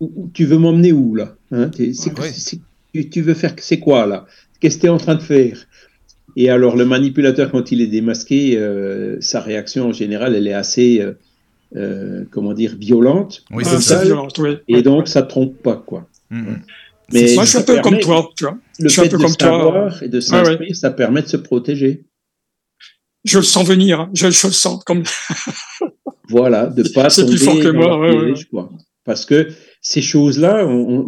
où- 0.00 0.12
où- 0.16 0.30
tu 0.34 0.44
veux 0.44 0.58
m'emmener 0.58 0.92
où 0.92 1.14
là 1.14 1.34
Hein 1.50 1.68
T'es- 1.70 1.94
c'est- 1.94 2.16
Ouais. 2.18 2.30
c'est- 2.32 2.60
tu, 2.94 3.08
tu 3.08 3.22
veux 3.22 3.32
faire 3.34 3.54
c'est 3.58 3.78
quoi 3.80 4.06
là 4.06 4.26
Qu'est-ce 4.60 4.76
que 4.76 4.82
tu 4.82 4.86
es 4.86 4.90
en 4.90 4.98
train 4.98 5.14
de 5.14 5.22
faire 5.22 5.66
Et 6.36 6.50
alors 6.50 6.76
le 6.76 6.84
manipulateur, 6.84 7.50
quand 7.50 7.72
il 7.72 7.80
est 7.80 7.86
démasqué, 7.86 8.58
euh, 8.58 9.16
sa 9.20 9.40
réaction 9.40 9.88
en 9.88 9.92
général, 9.92 10.34
elle 10.34 10.46
est 10.46 10.52
assez, 10.52 11.00
euh, 11.00 11.12
euh, 11.76 12.24
comment 12.30 12.52
dire, 12.52 12.76
violente. 12.78 13.44
Oui, 13.50 13.64
Ah, 13.66 13.70
c'est 13.70 13.80
ça. 13.80 14.04
violent, 14.04 14.28
oui. 14.38 14.58
Et 14.68 14.82
donc 14.82 15.08
ça 15.08 15.22
trompe 15.22 15.56
pas 15.62 15.82
quoi. 15.86 16.06
Mhm. 16.30 16.58
Mais 17.12 17.34
Moi, 17.34 17.44
je 17.44 17.48
suis 17.50 17.58
un 17.58 17.62
peu 17.62 17.80
comme 17.80 17.98
toi, 18.00 18.30
tu 18.36 18.44
vois. 18.44 18.58
Le 18.78 18.88
Je 18.88 18.92
suis 18.92 19.00
un 19.00 19.04
fait 19.04 19.10
peu 19.10 19.16
de 19.18 19.22
comme 19.22 19.36
toi. 19.36 19.48
savoir 19.48 20.02
et 20.02 20.08
de 20.08 20.16
Ouais, 20.16 20.20
s'instruire, 20.20 20.76
ça 20.76 20.90
permet 20.90 21.22
de 21.22 21.28
se 21.28 21.36
protéger. 21.38 22.04
Je 23.24 23.38
le 23.38 23.44
sens 23.44 23.66
venir, 23.66 24.00
hein. 24.00 24.10
je, 24.14 24.30
je 24.30 24.46
le 24.46 24.52
sens 24.52 24.82
comme. 24.84 25.02
Voilà, 26.30 26.66
de 26.66 26.82
pas 26.92 27.08
C'est 27.08 27.22
tomber 27.22 27.36
plus 27.36 27.44
fort 27.44 27.58
que 27.60 27.68
moi, 27.68 27.98
ouais, 27.98 28.14
ouais, 28.14 28.32
piège, 28.34 28.48
quoi. 28.50 28.70
Parce 29.04 29.24
que 29.24 29.48
ces 29.80 30.02
choses-là, 30.02 30.60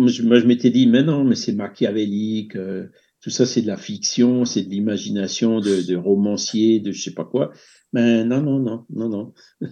je- 0.06 0.22
moi 0.22 0.38
je 0.38 0.46
m'étais 0.46 0.70
dit, 0.70 0.86
mais 0.86 1.02
non, 1.02 1.24
mais 1.24 1.34
c'est 1.34 1.52
machiavélique, 1.52 2.56
euh, 2.56 2.86
tout 3.20 3.28
ça 3.28 3.44
c'est 3.44 3.60
de 3.60 3.66
la 3.66 3.76
fiction, 3.76 4.46
c'est 4.46 4.62
de 4.62 4.70
l'imagination 4.70 5.60
de, 5.60 5.82
de 5.82 5.94
romancier, 5.96 6.80
de 6.80 6.92
je 6.92 7.02
sais 7.02 7.10
pas 7.12 7.26
quoi. 7.26 7.50
Mais 7.92 8.24
non, 8.24 8.40
non, 8.40 8.58
non, 8.60 8.86
non, 8.88 9.08
non. 9.10 9.34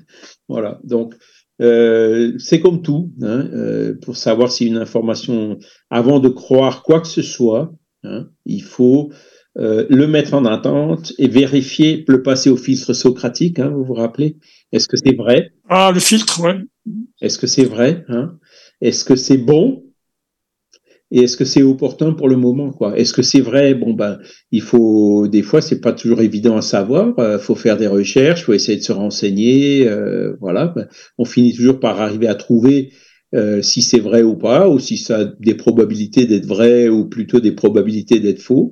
voilà. 0.49 0.81
Donc 0.85 1.15
euh, 1.61 2.33
c'est 2.39 2.61
comme 2.61 2.83
tout, 2.83 3.13
hein, 3.23 3.49
euh, 3.53 3.95
pour 4.01 4.17
savoir 4.17 4.53
si 4.53 4.67
une 4.67 4.77
information, 4.77 5.59
avant 5.91 6.21
de 6.21 6.29
croire 6.29 6.83
quoi 6.83 7.01
que 7.01 7.09
ce 7.09 7.23
soit, 7.23 7.73
hein, 8.05 8.29
il 8.47 8.63
faut 8.63 9.11
euh, 9.59 9.87
le 9.91 10.07
mettre 10.07 10.35
en 10.35 10.45
attente 10.45 11.13
et 11.19 11.27
vérifier, 11.29 12.05
le 12.07 12.23
passer 12.23 12.51
au 12.51 12.57
filtre 12.57 12.93
socratique, 12.93 13.59
hein, 13.59 13.71
vous 13.71 13.85
vous 13.85 13.95
rappelez? 13.95 14.37
Est-ce 14.73 14.87
que 14.87 14.97
c'est 14.97 15.17
vrai? 15.17 15.51
Ah, 15.69 15.91
le 15.93 16.01
filtre, 16.01 16.41
ouais. 16.43 16.59
Est-ce 17.21 17.39
que 17.39 17.47
c'est 17.47 17.65
vrai 17.65 18.05
Est-ce 18.81 19.05
que 19.05 19.17
c'est 19.17 19.39
bon? 19.39 19.85
Et 21.11 21.23
est-ce 21.23 21.37
que 21.39 21.45
c'est 21.47 21.63
opportun 21.63 22.13
pour 22.13 22.29
le 22.29 22.37
moment 22.37 22.71
quoi? 22.71 22.97
Est-ce 22.99 23.15
que 23.15 23.23
c'est 23.23 23.41
vrai? 23.41 23.75
Bon 23.75 23.95
ben, 23.95 24.19
il 24.53 24.61
faut 24.63 25.27
des 25.27 25.43
fois 25.43 25.63
c'est 25.63 25.81
pas 25.81 25.93
toujours 25.93 26.21
évident 26.21 26.57
à 26.57 26.63
savoir. 26.63 27.15
Il 27.19 27.39
faut 27.39 27.55
faire 27.55 27.77
des 27.79 27.87
recherches, 27.87 28.45
faut 28.45 28.53
essayer 28.53 28.77
de 28.79 28.83
se 28.85 28.93
renseigner. 28.93 29.89
euh, 29.89 30.37
voilà, 30.41 30.67
Ben, 30.69 30.87
on 31.17 31.25
finit 31.25 31.55
toujours 31.55 31.81
par 31.81 32.01
arriver 32.01 32.27
à 32.29 32.35
trouver 32.35 32.93
euh, 33.35 33.63
si 33.63 33.83
c'est 33.83 34.01
vrai 34.01 34.23
ou 34.23 34.37
pas, 34.37 34.69
ou 34.69 34.79
si 34.79 34.97
ça 34.97 35.19
a 35.21 35.25
des 35.25 35.55
probabilités 35.55 36.27
d'être 36.27 36.47
vrai 36.47 36.89
ou 36.89 37.07
plutôt 37.09 37.41
des 37.41 37.53
probabilités 37.53 38.21
d'être 38.21 38.41
faux. 38.41 38.71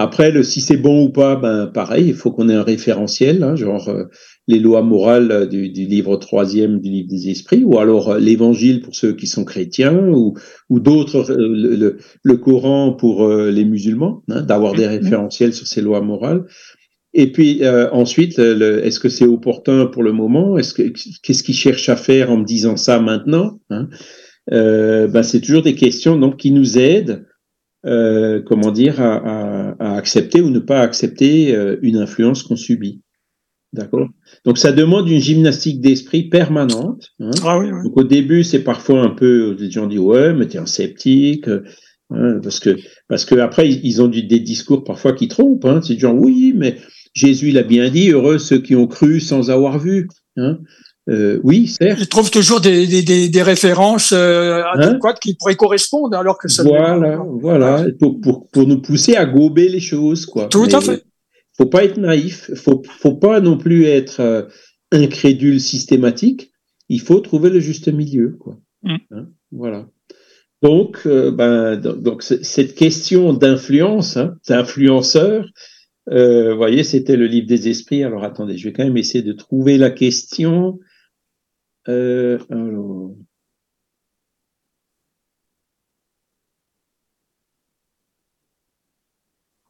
Après, 0.00 0.30
le 0.30 0.44
si 0.44 0.60
c'est 0.60 0.76
bon 0.76 1.06
ou 1.06 1.08
pas, 1.10 1.34
ben 1.34 1.66
pareil, 1.66 2.06
il 2.06 2.14
faut 2.14 2.30
qu'on 2.30 2.48
ait 2.48 2.54
un 2.54 2.62
référentiel, 2.62 3.42
hein, 3.42 3.56
genre 3.56 3.88
euh, 3.88 4.04
les 4.46 4.60
lois 4.60 4.82
morales 4.82 5.32
euh, 5.32 5.44
du, 5.44 5.70
du 5.70 5.86
livre 5.86 6.14
troisième 6.16 6.78
du 6.78 6.88
livre 6.88 7.08
des 7.08 7.30
esprits, 7.30 7.64
ou 7.64 7.80
alors 7.80 8.10
euh, 8.10 8.18
l'évangile 8.20 8.80
pour 8.80 8.94
ceux 8.94 9.12
qui 9.12 9.26
sont 9.26 9.44
chrétiens, 9.44 9.98
ou, 10.08 10.34
ou 10.70 10.78
d'autres, 10.78 11.32
euh, 11.32 11.48
le, 11.50 11.74
le, 11.74 11.96
le 12.22 12.36
Coran 12.36 12.92
pour 12.92 13.24
euh, 13.24 13.50
les 13.50 13.64
musulmans, 13.64 14.22
hein, 14.28 14.42
d'avoir 14.42 14.74
des 14.74 14.86
référentiels 14.86 15.52
sur 15.52 15.66
ces 15.66 15.82
lois 15.82 16.00
morales. 16.00 16.44
Et 17.12 17.32
puis 17.32 17.64
euh, 17.64 17.90
ensuite, 17.90 18.38
est-ce 18.38 19.00
que 19.00 19.08
c'est 19.08 19.26
opportun 19.26 19.86
pour 19.86 20.04
le 20.04 20.12
moment? 20.12 20.58
Est-ce 20.58 20.74
que 20.74 20.92
qu'est-ce 21.24 21.42
qu'ils 21.42 21.56
cherchent 21.56 21.88
à 21.88 21.96
faire 21.96 22.30
en 22.30 22.36
me 22.36 22.44
disant 22.44 22.76
ça 22.76 23.00
maintenant 23.00 23.58
hein? 23.70 23.88
Euh, 24.52 25.08
ben, 25.08 25.22
c'est 25.22 25.40
toujours 25.40 25.62
des 25.62 25.74
questions 25.74 26.16
donc 26.16 26.36
qui 26.36 26.52
nous 26.52 26.78
aident 26.78 27.26
euh, 27.86 28.42
comment 28.44 28.70
dire, 28.72 29.00
à, 29.00 29.16
à- 29.16 29.76
à 29.78 29.96
accepter 29.96 30.40
ou 30.40 30.50
ne 30.50 30.58
pas 30.58 30.80
accepter 30.80 31.54
euh, 31.54 31.76
une 31.82 31.96
influence 31.96 32.42
qu'on 32.42 32.56
subit. 32.56 33.02
D'accord? 33.72 34.08
Donc 34.46 34.56
ça 34.58 34.72
demande 34.72 35.08
une 35.10 35.20
gymnastique 35.20 35.80
d'esprit 35.82 36.28
permanente. 36.28 37.10
hein. 37.20 37.30
Ah 37.44 37.58
oui, 37.58 37.66
oui. 37.70 37.82
Donc 37.84 37.96
au 37.98 38.04
début, 38.04 38.42
c'est 38.42 38.64
parfois 38.64 39.02
un 39.02 39.10
peu, 39.10 39.54
les 39.58 39.70
gens 39.70 39.86
disent 39.86 39.98
ouais, 39.98 40.32
mais 40.32 40.46
t'es 40.46 40.58
un 40.58 40.64
sceptique, 40.66 41.48
euh, 41.48 41.64
hein, 42.10 42.40
parce 42.42 42.60
que 42.60 42.76
parce 43.08 43.24
que 43.26 43.34
après 43.34 43.68
ils, 43.70 44.00
ont 44.02 44.08
des 44.08 44.22
discours 44.40 44.84
parfois 44.84 45.12
qui 45.12 45.28
trompent. 45.28 45.66
Hein, 45.66 45.80
c'est 45.82 45.98
genre 45.98 46.14
oui, 46.14 46.54
mais 46.56 46.76
Jésus 47.12 47.50
l'a 47.50 47.62
bien 47.62 47.90
dit, 47.90 48.10
heureux 48.10 48.38
ceux 48.38 48.58
qui 48.58 48.74
ont 48.74 48.86
cru 48.86 49.20
sans 49.20 49.50
avoir 49.50 49.78
vu. 49.78 50.08
Hein. 50.38 50.58
Euh, 51.08 51.40
oui, 51.42 51.68
certes. 51.68 51.98
Ils 52.00 52.08
trouvent 52.08 52.30
toujours 52.30 52.60
des, 52.60 52.86
des, 52.86 53.02
des, 53.02 53.28
des 53.28 53.42
références 53.42 54.12
euh, 54.12 54.62
Hein 54.62 54.80
adéquates 54.80 55.20
qui 55.20 55.34
pourraient 55.34 55.56
correspondre 55.56 56.16
alors 56.16 56.38
que 56.38 56.48
ça 56.48 56.62
Voilà, 56.62 57.16
pas. 57.16 57.26
voilà, 57.40 57.86
pour, 57.98 58.20
pour, 58.20 58.48
pour 58.48 58.66
nous 58.66 58.82
pousser 58.82 59.16
à 59.16 59.24
gober 59.24 59.68
les 59.68 59.80
choses, 59.80 60.26
quoi. 60.26 60.48
Tout 60.48 60.68
à 60.70 60.80
fait. 60.80 61.04
Faut 61.56 61.66
pas 61.66 61.84
être 61.84 61.96
naïf, 61.96 62.50
faut, 62.54 62.82
faut 63.00 63.14
pas 63.14 63.40
non 63.40 63.56
plus 63.56 63.84
être 63.84 64.20
euh, 64.20 64.42
incrédule 64.92 65.60
systématique. 65.60 66.52
Il 66.88 67.00
faut 67.00 67.20
trouver 67.20 67.50
le 67.50 67.60
juste 67.60 67.88
milieu, 67.88 68.36
quoi. 68.38 68.58
Mm. 68.82 68.96
Hein, 69.10 69.26
voilà. 69.50 69.88
Donc, 70.62 71.00
euh, 71.06 71.30
ben, 71.30 71.76
donc, 71.76 72.22
cette 72.22 72.74
question 72.74 73.32
d'influence, 73.32 74.16
hein, 74.16 74.34
d'influenceur, 74.48 75.46
euh, 76.10 76.52
vous 76.52 76.56
voyez, 76.56 76.84
c'était 76.84 77.16
le 77.16 77.26
livre 77.26 77.46
des 77.46 77.68
esprits. 77.68 78.02
Alors, 78.02 78.24
attendez, 78.24 78.56
je 78.56 78.68
vais 78.68 78.72
quand 78.72 78.84
même 78.84 78.96
essayer 78.96 79.22
de 79.22 79.32
trouver 79.32 79.78
la 79.78 79.90
question. 79.90 80.78
Euh, 81.88 82.38
alors. 82.50 83.14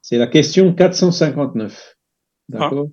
C'est 0.03 0.19
la 0.19 0.27
question 0.27 0.75
459. 0.75 1.97
D'accord 2.49 2.89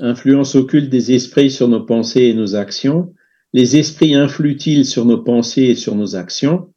Influence 0.00 0.54
occulte 0.54 0.88
des 0.88 1.12
esprits 1.12 1.50
sur 1.50 1.68
nos 1.68 1.84
pensées 1.84 2.22
et 2.22 2.34
nos 2.34 2.54
actions. 2.54 3.14
Les 3.52 3.76
esprits 3.76 4.14
influent-ils 4.14 4.86
sur 4.86 5.04
nos 5.04 5.22
pensées 5.22 5.64
et 5.64 5.74
sur 5.74 5.94
nos 5.94 6.16
actions? 6.16 6.72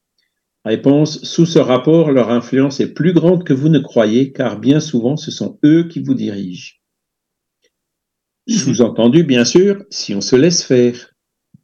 Réponse 0.66 1.24
Sous 1.24 1.46
ce 1.46 1.60
rapport, 1.60 2.12
leur 2.12 2.30
influence 2.30 2.80
est 2.82 2.94
plus 2.94 3.14
grande 3.14 3.44
que 3.44 3.54
vous 3.54 3.70
ne 3.70 3.80
croyez, 3.80 4.32
car 4.32 4.60
bien 4.60 4.80
souvent, 4.80 5.18
ce 5.18 5.32
sont 5.32 5.60
eux 5.64 5.88
qui 5.88 6.02
vous 6.02 6.14
dirigent. 6.14 6.76
Sous-entendu, 8.48 9.24
bien 9.24 9.46
sûr, 9.46 9.84
si 9.90 10.14
on 10.14 10.22
se 10.22 10.36
laisse 10.36 10.64
faire. 10.64 11.11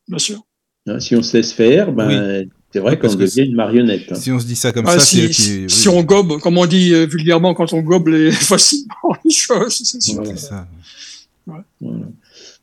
Bien 0.08 0.17
sûr. 0.20 0.43
Hein, 0.88 1.00
si 1.00 1.15
on 1.15 1.22
se 1.22 1.36
laisse 1.36 1.52
faire, 1.52 1.91
ben, 1.91 2.46
c'est 2.72 2.80
vrai 2.80 2.98
parce 2.98 3.13
qu'on 3.15 3.20
que 3.20 3.26
devient 3.26 3.50
une 3.50 3.56
marionnette. 3.56 4.12
hein. 4.12 4.15
Si 4.15 4.32
on 4.32 4.39
se 4.39 4.46
dit 4.46 4.56
ça 4.56 4.72
comme 4.72 4.86
Ah, 4.88 4.93
ça, 4.93 5.00
si, 5.00 5.22
eux 5.22 5.28
qui. 5.28 5.34
si, 5.41 5.58
oui, 5.63 5.70
si 5.70 5.89
on 5.89 6.02
gobe, 6.04 6.39
comme 6.39 6.58
on 6.58 6.65
dit 6.65 6.93
euh, 6.93 7.06
vulgairement, 7.06 7.54
quand 7.54 7.74
on 7.74 7.82
gobe 7.82 8.08
les, 8.08 8.32
facilement 8.32 8.93
les 9.26 9.32
choses, 9.32 9.82
c'est 9.84 10.02
sûr. 10.02 10.24
Voilà. 11.46 11.63
Voilà. 11.82 12.06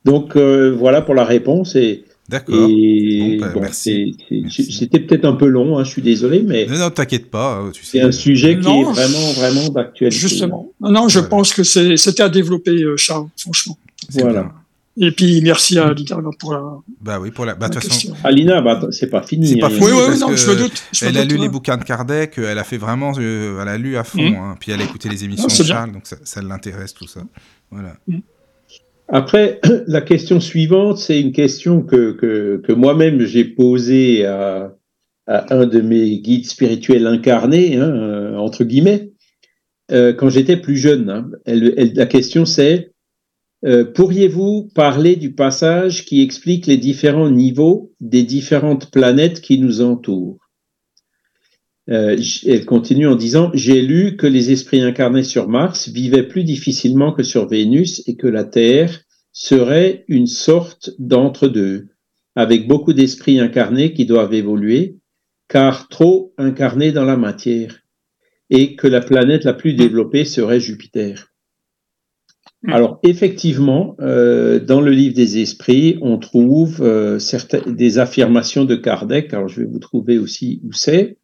Donc 0.03 0.35
euh, 0.35 0.75
voilà 0.77 1.01
pour 1.01 1.15
la 1.15 1.23
réponse 1.25 1.75
et, 1.75 2.03
D'accord. 2.29 2.67
et 2.69 3.37
Bon, 3.39 3.45
bah, 3.45 3.51
bon, 3.53 3.61
merci. 3.61 4.15
c'est- 4.17 4.25
c'est- 4.35 4.41
Merci. 4.41 4.71
c'était 4.73 4.99
peut-être 4.99 5.25
un 5.25 5.33
peu 5.33 5.47
long, 5.47 5.77
hein, 5.77 5.83
je 5.83 5.89
suis 5.91 6.01
désolé, 6.01 6.41
mais 6.41 6.65
Non, 6.67 6.77
non, 6.79 6.89
t'inquiète 6.91 7.29
pas. 7.29 7.61
euh, 7.61 7.71
Tu 7.71 7.83
sais, 7.83 7.99
c'est 7.99 8.01
un 8.03 8.11
sujet 8.11 8.59
qui 8.59 8.67
est 8.67 8.83
vraiment 8.83 9.31
vraiment 9.33 9.69
d'actualité. 9.69 10.17
Justement. 10.17 10.71
Non, 10.81 10.91
non, 10.91 11.07
je 11.09 11.19
Voilà. 11.19 11.29
pense 11.29 11.53
que 11.53 11.63
c'est- 11.63 11.97
c'était 11.97 12.23
à 12.23 12.29
développer, 12.29 12.71
euh, 12.83 12.97
Charles, 12.97 13.27
franchement. 13.37 13.77
c'est 14.09 14.21
Voilà. 14.21 14.41
bien. 14.43 14.51
Et 14.97 15.11
puis, 15.11 15.41
merci 15.41 15.77
à 15.77 15.91
Lita 15.93 16.17
pour 16.39 16.53
la, 16.53 16.61
Bah 17.01 17.19
oui, 17.19 17.29
pour 17.31 17.45
la. 17.45 17.53
Bah, 17.55 17.67
la 17.67 17.69
de 17.69 17.73
toute 17.73 17.83
façon, 17.83 18.07
question. 18.09 18.15
Alina, 18.23 18.61
bah, 18.61 18.77
attends, 18.77 18.91
c'est 18.91 19.09
pas 19.09 19.21
fini. 19.21 19.45
C'est 19.47 19.57
pas 19.59 19.67
hein, 19.67 19.69
fini, 19.71 19.85
Oui, 19.85 19.91
oui, 19.91 20.19
non, 20.19 20.33
je 20.35 20.49
me 20.49 20.55
doute. 20.55 20.83
je 20.93 21.03
me 21.05 21.09
elle 21.09 21.17
a 21.17 21.25
lu 21.25 21.37
les 21.37 21.49
bouquins 21.49 21.75
de 21.77 21.83
Kardec, 21.83 22.39
euh, 22.39 22.49
elle 22.49 22.57
a 22.59 22.63
fait 22.63 22.77
vraiment, 22.77 23.11
euh, 23.19 23.59
elle 23.61 23.67
a 23.67 23.77
lu 23.77 23.97
à 23.97 24.05
fond, 24.05 24.21
Mhm. 24.21 24.35
hein, 24.35 24.55
puis 24.59 24.71
elle 24.71 24.79
a 24.79 24.85
écouté 24.85 25.09
les 25.09 25.25
émissions 25.25 25.47
Ah, 25.49 25.53
c'est 25.53 25.63
de 25.63 25.67
bien. 25.67 25.75
Charles, 25.75 25.91
donc 25.91 26.07
ça, 26.07 26.15
ça 26.23 26.41
l'intéresse 26.41 26.93
tout 26.93 27.07
ça. 27.07 27.21
Voilà. 27.71 27.97
Après, 29.07 29.59
la 29.87 30.01
question 30.01 30.39
suivante, 30.39 30.97
c'est 30.97 31.19
une 31.19 31.31
question 31.33 31.81
que, 31.81 32.13
que, 32.13 32.61
que 32.65 32.71
moi-même 32.71 33.21
j'ai 33.25 33.43
posée 33.43 34.25
à, 34.25 34.73
à 35.27 35.53
un 35.53 35.65
de 35.65 35.81
mes 35.81 36.19
guides 36.19 36.45
spirituels 36.47 37.05
incarnés, 37.05 37.75
hein, 37.75 37.89
euh, 37.89 38.37
entre 38.37 38.63
guillemets, 38.63 39.11
euh, 39.91 40.13
quand 40.13 40.29
j'étais 40.29 40.57
plus 40.57 40.77
jeune. 40.77 41.09
hein. 41.09 41.29
Elle- 41.45 41.73
elle- 41.77 41.93
la 41.95 42.05
question 42.07 42.45
c'est, 42.45 42.93
euh, 43.63 43.85
pourriez-vous 43.85 44.69
parler 44.75 45.15
du 45.15 45.33
passage 45.33 46.05
qui 46.05 46.21
explique 46.21 46.67
les 46.67 46.77
différents 46.77 47.29
niveaux 47.29 47.93
des 47.99 48.23
différentes 48.23 48.91
planètes 48.91 49.41
qui 49.41 49.59
nous 49.59 49.81
entourent? 49.81 50.39
Euh, 51.89 52.17
Elle 52.45 52.65
continue 52.65 53.07
en 53.07 53.15
disant, 53.15 53.51
j'ai 53.53 53.81
lu 53.81 54.17
que 54.17 54.27
les 54.27 54.51
esprits 54.51 54.81
incarnés 54.81 55.23
sur 55.23 55.47
Mars 55.47 55.89
vivaient 55.89 56.27
plus 56.27 56.43
difficilement 56.43 57.13
que 57.13 57.23
sur 57.23 57.47
Vénus 57.47 58.03
et 58.07 58.15
que 58.15 58.27
la 58.27 58.43
Terre 58.43 59.01
serait 59.31 60.05
une 60.07 60.27
sorte 60.27 60.91
d'entre-deux, 60.97 61.89
avec 62.35 62.67
beaucoup 62.67 62.93
d'esprits 62.93 63.39
incarnés 63.39 63.93
qui 63.93 64.05
doivent 64.05 64.33
évoluer, 64.33 64.97
car 65.47 65.87
trop 65.89 66.33
incarnés 66.37 66.91
dans 66.91 67.05
la 67.05 67.17
matière, 67.17 67.81
et 68.49 68.75
que 68.75 68.87
la 68.87 69.01
planète 69.01 69.43
la 69.43 69.53
plus 69.53 69.73
développée 69.73 70.25
serait 70.25 70.59
Jupiter. 70.59 71.34
Mm. 72.65 72.73
Alors 72.73 72.99
effectivement, 73.03 73.95
euh, 73.99 74.59
dans 74.59 74.81
le 74.81 74.91
livre 74.91 75.15
des 75.15 75.41
esprits, 75.41 75.97
on 76.01 76.17
trouve 76.17 76.81
euh, 76.81 77.19
certaines 77.19 77.75
des 77.75 77.99
affirmations 77.99 78.65
de 78.65 78.75
Kardec. 78.75 79.33
Alors 79.33 79.47
je 79.47 79.61
vais 79.61 79.67
vous 79.67 79.79
trouver 79.79 80.17
aussi 80.17 80.61
où 80.63 80.73
c'est. 80.73 81.17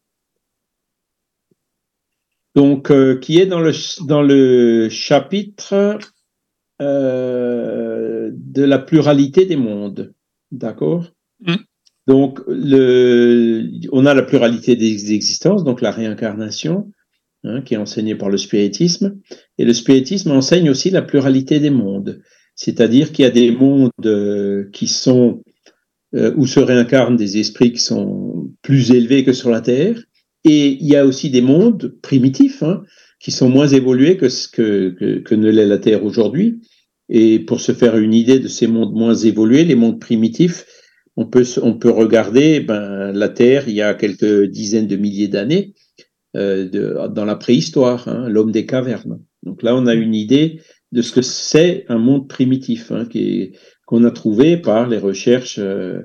Donc, 2.54 2.90
euh, 2.90 3.18
qui 3.18 3.38
est 3.38 3.46
dans 3.46 3.60
le 3.60 3.72
dans 4.06 4.22
le 4.22 4.88
chapitre 4.90 5.98
de 6.80 8.64
la 8.64 8.78
pluralité 8.80 9.46
des 9.46 9.56
mondes, 9.56 10.12
d'accord? 10.50 11.12
Mm. 11.40 11.54
Donc, 12.08 12.40
le, 12.48 13.70
on 13.92 14.04
a 14.04 14.14
la 14.14 14.22
pluralité 14.22 14.74
des 14.74 15.12
existences, 15.12 15.62
donc 15.62 15.80
la 15.80 15.92
réincarnation, 15.92 16.90
hein, 17.44 17.62
qui 17.62 17.74
est 17.74 17.78
enseignée 17.78 18.14
par 18.14 18.28
le 18.28 18.38
spiritisme, 18.38 19.18
et 19.58 19.64
le 19.64 19.74
spiritisme 19.74 20.30
enseigne 20.30 20.70
aussi 20.70 20.90
la 20.90 21.02
pluralité 21.02 21.60
des 21.60 21.70
mondes, 21.70 22.20
c'est-à-dire 22.54 23.12
qu'il 23.12 23.24
y 23.24 23.28
a 23.28 23.30
des 23.30 23.50
mondes 23.50 23.90
euh, 24.04 24.68
qui 24.72 24.88
sont 24.88 25.42
euh, 26.14 26.32
où 26.36 26.46
se 26.46 26.60
réincarnent 26.60 27.16
des 27.16 27.38
esprits 27.38 27.72
qui 27.72 27.80
sont 27.80 28.50
plus 28.62 28.90
élevés 28.90 29.24
que 29.24 29.32
sur 29.32 29.50
la 29.50 29.60
Terre, 29.60 30.02
et 30.44 30.78
il 30.80 30.86
y 30.86 30.96
a 30.96 31.06
aussi 31.06 31.30
des 31.30 31.40
mondes 31.40 31.96
primitifs 32.02 32.62
hein, 32.62 32.82
qui 33.20 33.30
sont 33.30 33.48
moins 33.48 33.68
évolués 33.68 34.16
que 34.16 34.28
ce 34.28 34.48
que, 34.48 34.90
que, 34.98 35.18
que 35.20 35.34
ne 35.34 35.50
l'est 35.50 35.66
la 35.66 35.78
Terre 35.78 36.04
aujourd'hui. 36.04 36.60
Et 37.08 37.38
pour 37.38 37.60
se 37.60 37.72
faire 37.72 37.96
une 37.96 38.14
idée 38.14 38.40
de 38.40 38.48
ces 38.48 38.66
mondes 38.66 38.94
moins 38.94 39.14
évolués, 39.14 39.64
les 39.64 39.74
mondes 39.74 40.00
primitifs, 40.00 40.64
on 41.16 41.26
peut, 41.26 41.44
on 41.62 41.74
peut 41.74 41.90
regarder 41.90 42.60
ben, 42.60 43.12
la 43.12 43.28
Terre 43.28 43.68
il 43.68 43.74
y 43.74 43.82
a 43.82 43.94
quelques 43.94 44.44
dizaines 44.44 44.86
de 44.86 44.96
milliers 44.96 45.28
d'années, 45.28 45.74
euh, 46.34 47.08
dans 47.08 47.26
la 47.26 47.36
préhistoire, 47.36 48.08
hein, 48.08 48.26
l'homme 48.26 48.52
des 48.52 48.64
cavernes. 48.64 49.20
Donc 49.42 49.62
là, 49.62 49.76
on 49.76 49.86
a 49.86 49.92
une 49.92 50.14
idée 50.14 50.62
de 50.90 51.02
ce 51.02 51.12
que 51.12 51.20
c'est 51.20 51.84
un 51.88 51.98
monde 51.98 52.26
primitif, 52.26 52.90
hein, 52.90 53.06
qu'on 53.84 54.04
a 54.04 54.10
trouvé 54.10 54.56
par 54.56 54.88
les 54.88 54.96
recherches 54.96 55.58
euh, 55.58 56.00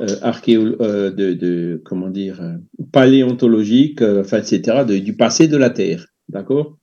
euh, 0.00 1.10
de, 1.10 1.34
de, 1.34 1.82
comment 1.84 2.08
dire, 2.08 2.40
paléontologiques, 2.90 4.00
enfin, 4.00 4.38
etc., 4.38 4.84
du 4.86 5.14
passé 5.14 5.46
de 5.46 5.58
la 5.58 5.68
Terre. 5.68 6.06
D'accord? 6.30 6.78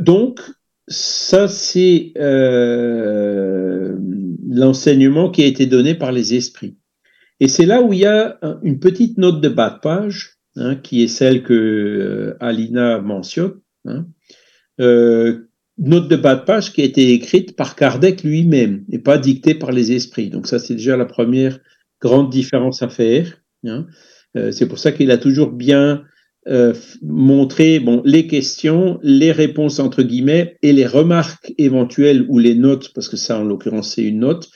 Donc, 0.00 0.40
ça, 0.88 1.48
c'est 1.48 2.12
l'enseignement 4.48 5.30
qui 5.30 5.42
a 5.42 5.46
été 5.46 5.66
donné 5.66 5.94
par 5.94 6.12
les 6.12 6.34
esprits. 6.34 6.76
Et 7.40 7.48
c'est 7.48 7.66
là 7.66 7.82
où 7.82 7.92
il 7.92 8.00
y 8.00 8.06
a 8.06 8.38
une 8.62 8.80
petite 8.80 9.18
note 9.18 9.40
de 9.40 9.48
bas 9.48 9.70
de 9.70 9.78
page, 9.80 10.37
hein, 10.58 10.76
qui 10.76 11.02
est 11.02 11.08
celle 11.08 11.42
que 11.42 11.54
euh, 11.54 12.36
Alina 12.40 13.00
mentionne. 13.00 13.60
Hein. 13.84 14.06
Euh, 14.80 15.48
note 15.78 16.08
de 16.08 16.16
bas 16.16 16.36
de 16.36 16.44
page 16.44 16.72
qui 16.72 16.82
a 16.82 16.84
été 16.84 17.12
écrite 17.12 17.56
par 17.56 17.76
Kardec 17.76 18.22
lui-même 18.22 18.84
et 18.90 18.98
pas 18.98 19.18
dictée 19.18 19.54
par 19.54 19.72
les 19.72 19.92
esprits. 19.92 20.30
Donc 20.30 20.46
ça, 20.46 20.58
c'est 20.58 20.74
déjà 20.74 20.96
la 20.96 21.04
première 21.04 21.58
grande 22.00 22.30
différence 22.30 22.82
à 22.82 22.88
faire. 22.88 23.40
Hein. 23.64 23.86
Euh, 24.36 24.52
c'est 24.52 24.66
pour 24.66 24.78
ça 24.78 24.92
qu'il 24.92 25.10
a 25.10 25.18
toujours 25.18 25.52
bien 25.52 26.04
montrer 27.02 27.78
bon, 27.78 28.00
les 28.06 28.26
questions, 28.26 28.98
les 29.02 29.32
réponses 29.32 29.80
entre 29.80 30.02
guillemets 30.02 30.56
et 30.62 30.72
les 30.72 30.86
remarques 30.86 31.52
éventuelles 31.58 32.24
ou 32.30 32.38
les 32.38 32.54
notes, 32.54 32.94
parce 32.94 33.10
que 33.10 33.18
ça 33.18 33.38
en 33.38 33.44
l'occurrence 33.44 33.96
c'est 33.96 34.04
une 34.04 34.20
note, 34.20 34.48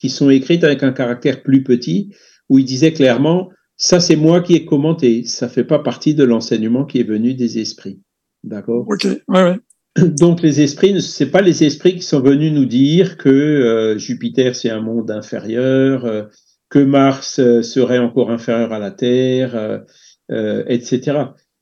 qui 0.00 0.08
sont 0.08 0.28
écrites 0.28 0.64
avec 0.64 0.82
un 0.82 0.90
caractère 0.90 1.44
plus 1.44 1.62
petit, 1.62 2.10
où 2.48 2.58
il 2.58 2.64
disait 2.64 2.92
clairement, 2.92 3.50
ça 3.76 4.00
c'est 4.00 4.16
moi 4.16 4.40
qui 4.40 4.54
ai 4.54 4.64
commenté, 4.64 5.24
ça 5.24 5.48
fait 5.48 5.64
pas 5.64 5.78
partie 5.78 6.14
de 6.14 6.24
l'enseignement 6.24 6.84
qui 6.84 7.00
est 7.00 7.08
venu 7.08 7.34
des 7.34 7.58
esprits. 7.58 8.00
D'accord? 8.44 8.86
Ok, 8.88 9.04
ouais, 9.04 9.20
ouais. 9.28 9.58
Donc 10.18 10.42
les 10.42 10.60
esprits, 10.60 11.00
c'est 11.00 11.30
pas 11.30 11.42
les 11.42 11.64
esprits 11.64 11.96
qui 11.96 12.02
sont 12.02 12.20
venus 12.20 12.52
nous 12.52 12.66
dire 12.66 13.16
que 13.16 13.28
euh, 13.28 13.98
Jupiter 13.98 14.54
c'est 14.54 14.70
un 14.70 14.80
monde 14.80 15.10
inférieur, 15.10 16.04
euh, 16.04 16.24
que 16.68 16.78
Mars 16.80 17.36
serait 17.62 17.98
encore 17.98 18.30
inférieur 18.30 18.72
à 18.72 18.78
la 18.78 18.90
Terre, 18.90 19.84
euh, 20.32 20.64
etc. 20.66 21.18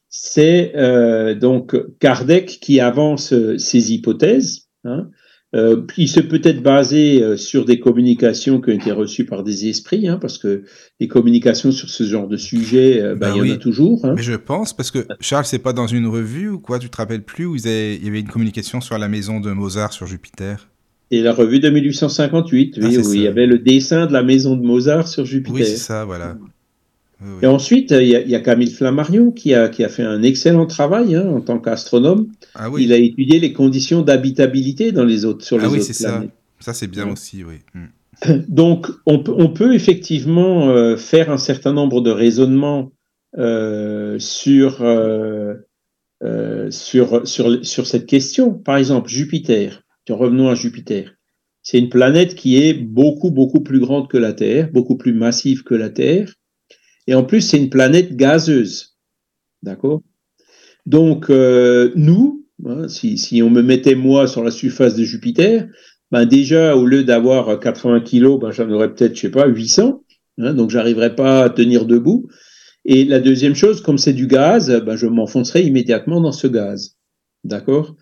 C'est 0.09 0.73
euh, 0.77 1.35
donc 1.35 1.77
Kardec 1.99 2.47
qui 2.47 2.81
avance 2.81 3.35
ces 3.59 3.93
hypothèses. 3.93 4.69
Hein. 4.85 5.11
Euh, 5.55 5.83
il 5.97 6.09
se 6.09 6.21
peut 6.21 6.41
être 6.43 6.63
basé 6.63 7.23
euh, 7.23 7.37
sur 7.37 7.65
des 7.65 7.79
communications 7.79 8.61
qui 8.61 8.71
ont 8.71 8.75
été 8.75 8.91
reçues 8.91 9.25
par 9.25 9.45
des 9.45 9.69
esprits, 9.69 10.09
hein, 10.09 10.19
parce 10.21 10.37
que 10.37 10.65
les 10.99 11.07
communications 11.07 11.71
sur 11.71 11.89
ce 11.89 12.03
genre 12.03 12.27
de 12.27 12.37
sujet, 12.37 13.01
euh, 13.01 13.15
bah, 13.15 13.31
ben, 13.31 13.37
il 13.37 13.49
y 13.49 13.53
en 13.53 13.55
a 13.55 13.59
toujours. 13.59 14.05
Hein. 14.05 14.15
Mais 14.17 14.23
je 14.23 14.35
pense, 14.35 14.75
parce 14.75 14.91
que 14.91 15.07
Charles, 15.21 15.45
c'est 15.45 15.61
pas 15.61 15.73
dans 15.73 15.87
une 15.87 16.09
revue 16.09 16.49
ou 16.49 16.59
quoi, 16.59 16.81
tu 16.81 16.91
te 16.91 16.97
rappelles 16.97 17.23
plus, 17.23 17.47
où 17.47 17.55
il 17.55 17.65
y 17.65 18.09
avait 18.09 18.21
une 18.21 18.29
communication 18.29 18.81
sur 18.81 18.99
la 18.99 19.09
maison 19.09 19.39
de 19.39 19.53
Mozart 19.53 19.93
sur 19.93 20.07
Jupiter? 20.07 20.69
Et 21.13 21.23
la 21.23 21.33
revue 21.33 21.61
de 21.61 21.71
1858, 21.71 22.79
oui, 22.79 22.97
ah, 22.99 23.07
où 23.07 23.13
il 23.13 23.21
y 23.21 23.29
avait 23.29 23.47
le 23.47 23.59
dessin 23.59 24.07
de 24.07 24.13
la 24.13 24.25
maison 24.25 24.57
de 24.57 24.63
Mozart 24.63 25.07
sur 25.07 25.25
Jupiter. 25.25 25.55
Oui, 25.55 25.65
c'est 25.65 25.77
ça, 25.77 26.05
voilà. 26.05 26.37
Et 27.43 27.47
ensuite, 27.47 27.91
il 27.91 28.07
y, 28.07 28.35
a, 28.35 28.41
Camille 28.41 28.71
Flammarion 28.71 29.31
qui 29.31 29.55
a, 29.55 29.69
qui 29.69 29.85
a 29.85 29.89
fait 29.89 30.03
un 30.03 30.23
excellent 30.23 30.67
travail 30.67 31.15
hein, 31.15 31.27
en 31.29 31.41
tant 31.41 31.59
qu'astronome. 31.59 32.29
Ah 32.55 32.69
il 32.79 32.93
a 32.93 32.97
étudié 32.97 33.41
les 33.41 33.53
conditions 33.53 34.03
d'habitabilité 34.03 34.93
dans 34.93 35.05
les 35.05 35.25
autres, 35.25 35.45
sur 35.45 35.59
les 35.59 35.65
ah 35.65 35.71
oui, 35.71 35.81
autres 35.81 35.99
planètes. 35.99 36.31
Ça, 36.61 36.73
ça 36.73 36.75
c'est 36.75 36.87
bien 36.87 37.11
aussi, 37.11 37.45
oui. 37.45 37.57
Hmm. 37.75 37.87
Donc, 38.49 38.89
on 39.07 39.21
peut, 39.21 39.33
on 39.37 39.49
peut 39.49 39.75
effectivement 39.75 40.71
euh, 40.71 40.97
faire 40.97 41.31
un 41.31 41.39
certain 41.39 41.73
nombre 41.73 42.01
de 42.01 42.11
raisonnements 42.11 42.93
euh, 43.39 44.19
sur, 44.19 44.83
euh, 44.83 45.55
sur, 46.71 47.27
sur, 47.27 47.65
sur 47.65 47.87
cette 47.87 48.07
question. 48.07 48.53
Par 48.55 48.77
exemple, 48.77 49.09
Jupiter. 49.09 49.83
Revenons 50.09 50.49
à 50.49 50.55
Jupiter. 50.55 51.15
C'est 51.63 51.79
une 51.79 51.89
planète 51.89 52.35
qui 52.35 52.59
est 52.59 52.75
beaucoup, 52.75 53.31
beaucoup 53.31 53.63
plus 53.63 53.81
grande 53.81 54.09
que 54.09 54.19
la 54.19 54.35
Terre, 54.35 54.71
beaucoup 54.71 54.97
plus 54.97 55.15
massive 55.15 55.63
que 55.63 55.75
la 55.75 55.89
Terre 55.89 56.35
et 57.07 57.15
en 57.15 57.25
plus, 57.25 57.43
c'est 57.43 57.59
une 57.59 57.71
planète 57.71 58.17
gazeuse. 58.17 58.97
D'accord? 59.63 60.03
Donc, 60.87 61.31
euh, 61.31 61.91
nous, 61.95 62.47
hein, 62.67 62.89
si, 62.89 63.19
si, 63.19 63.43
on 63.43 63.51
me 63.51 63.63
mettait 63.63 63.95
moi 63.95 64.27
sur 64.27 64.45
la 64.45 64.51
surface 64.51 64.95
de 64.95 65.05
Jupiter, 65.05 65.69
ben 66.11 66.27
déjà, 66.27 66.77
au 66.77 66.87
lieu 66.87 67.05
d'avoir 67.05 67.59
80 67.59 68.01
kilos, 68.01 68.39
ben 68.39 68.51
j'en 68.51 68.71
aurais 68.71 68.93
peut-être, 68.93 69.17
je 69.17 69.21
sais 69.23 69.31
pas, 69.31 69.47
800. 69.47 70.03
Hein, 70.39 70.55
donc, 70.55 70.71
j'arriverais 70.71 71.15
pas 71.15 71.45
à 71.45 71.51
tenir 71.51 71.87
debout. 71.87 72.29
Et 72.85 73.05
la 73.05 73.21
deuxième 73.21 73.55
chose, 73.55 73.81
comme 73.81 73.99
c'est 73.99 74.13
du 74.13 74.27
gaz, 74.27 74.71
ben 74.85 74.97
je 74.97 75.07
m'enfoncerai 75.07 75.63
immédiatement 75.63 76.21
dans 76.21 76.33
ce 76.33 76.47
gaz. 76.47 76.97
D'accord? 77.45 77.97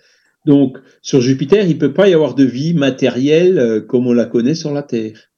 Donc, 0.45 0.79
sur 1.03 1.21
Jupiter, 1.21 1.67
il 1.67 1.79
peut 1.79 1.93
pas 1.93 2.09
y 2.09 2.15
avoir 2.15 2.35
de 2.35 2.45
vie 2.45 2.75
matérielle 2.75 3.59
euh, 3.59 3.81
comme 3.81 4.07
on 4.07 4.12
la 4.12 4.27
connaît 4.27 4.57
sur 4.57 4.73
la 4.73 4.83
Terre. 4.83 5.31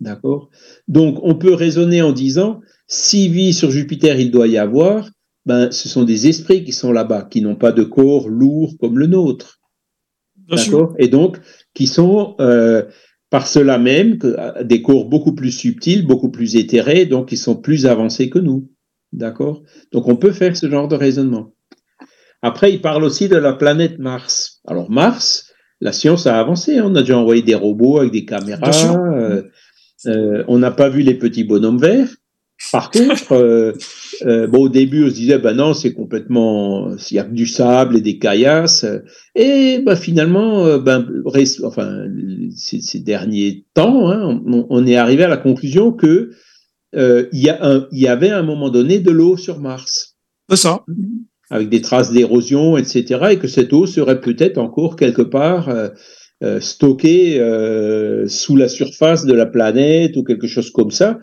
D'accord? 0.00 0.50
Donc, 0.88 1.18
on 1.22 1.36
peut 1.36 1.54
raisonner 1.54 2.02
en 2.02 2.12
disant, 2.12 2.60
si 2.86 3.28
vie 3.28 3.52
sur 3.52 3.70
Jupiter 3.70 4.18
il 4.18 4.30
doit 4.30 4.48
y 4.48 4.58
avoir, 4.58 5.10
ben, 5.44 5.70
ce 5.70 5.88
sont 5.88 6.04
des 6.04 6.26
esprits 6.26 6.64
qui 6.64 6.72
sont 6.72 6.92
là-bas, 6.92 7.28
qui 7.30 7.40
n'ont 7.40 7.56
pas 7.56 7.72
de 7.72 7.84
corps 7.84 8.28
lourd 8.28 8.74
comme 8.80 8.98
le 8.98 9.06
nôtre. 9.06 9.60
D'accord? 10.48 10.94
Et 10.98 11.08
donc, 11.08 11.38
qui 11.74 11.86
sont 11.86 12.36
euh, 12.40 12.82
par 13.30 13.46
cela 13.46 13.78
même 13.78 14.18
que, 14.18 14.28
euh, 14.38 14.64
des 14.64 14.82
corps 14.82 15.06
beaucoup 15.06 15.34
plus 15.34 15.52
subtils, 15.52 16.06
beaucoup 16.06 16.30
plus 16.30 16.56
éthérés, 16.56 17.06
donc 17.06 17.28
qui 17.28 17.36
sont 17.36 17.56
plus 17.56 17.86
avancés 17.86 18.30
que 18.30 18.38
nous. 18.38 18.70
D'accord? 19.12 19.62
Donc, 19.92 20.08
on 20.08 20.16
peut 20.16 20.32
faire 20.32 20.56
ce 20.56 20.68
genre 20.68 20.88
de 20.88 20.96
raisonnement. 20.96 21.54
Après, 22.42 22.72
il 22.72 22.80
parle 22.80 23.04
aussi 23.04 23.28
de 23.28 23.36
la 23.36 23.54
planète 23.54 23.98
Mars. 23.98 24.60
Alors, 24.66 24.90
Mars, 24.90 25.52
la 25.80 25.92
science 25.92 26.26
a 26.26 26.38
avancé. 26.38 26.78
Hein. 26.78 26.84
On 26.86 26.94
a 26.94 27.00
déjà 27.00 27.18
envoyé 27.18 27.42
des 27.42 27.54
robots 27.54 27.98
avec 27.98 28.12
des 28.12 28.24
caméras. 28.24 28.70
Euh, 28.94 29.42
euh, 30.06 30.44
on 30.48 30.58
n'a 30.58 30.70
pas 30.70 30.88
vu 30.88 31.02
les 31.02 31.14
petits 31.14 31.44
bonhommes 31.44 31.78
verts. 31.78 32.14
Par 32.72 32.90
contre, 32.90 33.32
euh, 33.32 33.72
euh, 34.24 34.46
bon, 34.46 34.62
au 34.62 34.68
début, 34.68 35.04
on 35.04 35.10
se 35.10 35.14
disait, 35.14 35.38
ben 35.38 35.54
non, 35.54 35.74
c'est 35.74 35.92
complètement, 35.92 36.90
il 37.10 37.14
y 37.14 37.18
a 37.18 37.24
du 37.24 37.46
sable 37.46 37.96
et 37.96 38.00
des 38.00 38.18
caillasses. 38.18 38.86
Et 39.34 39.80
ben, 39.84 39.94
finalement, 39.94 40.64
euh, 40.66 40.78
ben, 40.78 41.06
enfin, 41.64 42.06
ces, 42.54 43.00
derniers 43.00 43.66
temps, 43.74 44.10
hein, 44.10 44.42
on, 44.46 44.86
est 44.86 44.96
arrivé 44.96 45.24
à 45.24 45.28
la 45.28 45.36
conclusion 45.36 45.92
que 45.92 46.30
il 46.94 47.28
y, 47.32 47.50
a 47.50 47.58
un, 47.60 47.86
il 47.92 47.98
y 47.98 48.08
avait 48.08 48.30
à 48.30 48.38
un 48.38 48.42
moment 48.42 48.70
donné 48.70 49.00
de 49.00 49.10
l'eau 49.10 49.36
sur 49.36 49.60
Mars. 49.60 50.16
C'est 50.48 50.56
ça. 50.56 50.82
Avec 51.50 51.68
des 51.68 51.82
traces 51.82 52.10
d'érosion, 52.10 52.78
etc. 52.78 53.26
Et 53.32 53.38
que 53.38 53.48
cette 53.48 53.74
eau 53.74 53.84
serait 53.84 54.20
peut-être 54.22 54.56
encore 54.56 54.96
quelque 54.96 55.20
part 55.20 55.68
stockée 56.60 57.38
sous 58.28 58.56
la 58.56 58.68
surface 58.68 59.26
de 59.26 59.34
la 59.34 59.44
planète 59.44 60.16
ou 60.16 60.24
quelque 60.24 60.46
chose 60.46 60.70
comme 60.70 60.90
ça, 60.90 61.18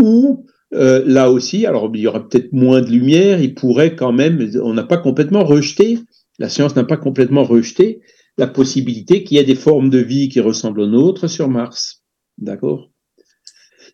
ou 0.00 0.46
euh, 0.74 1.02
là 1.06 1.30
aussi, 1.30 1.66
alors 1.66 1.90
il 1.94 2.00
y 2.00 2.06
aura 2.06 2.28
peut-être 2.28 2.52
moins 2.52 2.80
de 2.80 2.90
lumière, 2.90 3.40
il 3.40 3.54
pourrait 3.54 3.96
quand 3.96 4.12
même, 4.12 4.50
on 4.62 4.74
n'a 4.74 4.84
pas 4.84 4.98
complètement 4.98 5.44
rejeté, 5.44 5.98
la 6.38 6.48
science 6.48 6.76
n'a 6.76 6.84
pas 6.84 6.96
complètement 6.96 7.44
rejeté 7.44 8.00
la 8.36 8.46
possibilité 8.46 9.24
qu'il 9.24 9.36
y 9.36 9.40
ait 9.40 9.44
des 9.44 9.56
formes 9.56 9.90
de 9.90 9.98
vie 9.98 10.28
qui 10.28 10.40
ressemblent 10.40 10.80
aux 10.80 10.86
nôtres 10.86 11.28
sur 11.28 11.48
Mars. 11.48 12.04
D'accord? 12.38 12.90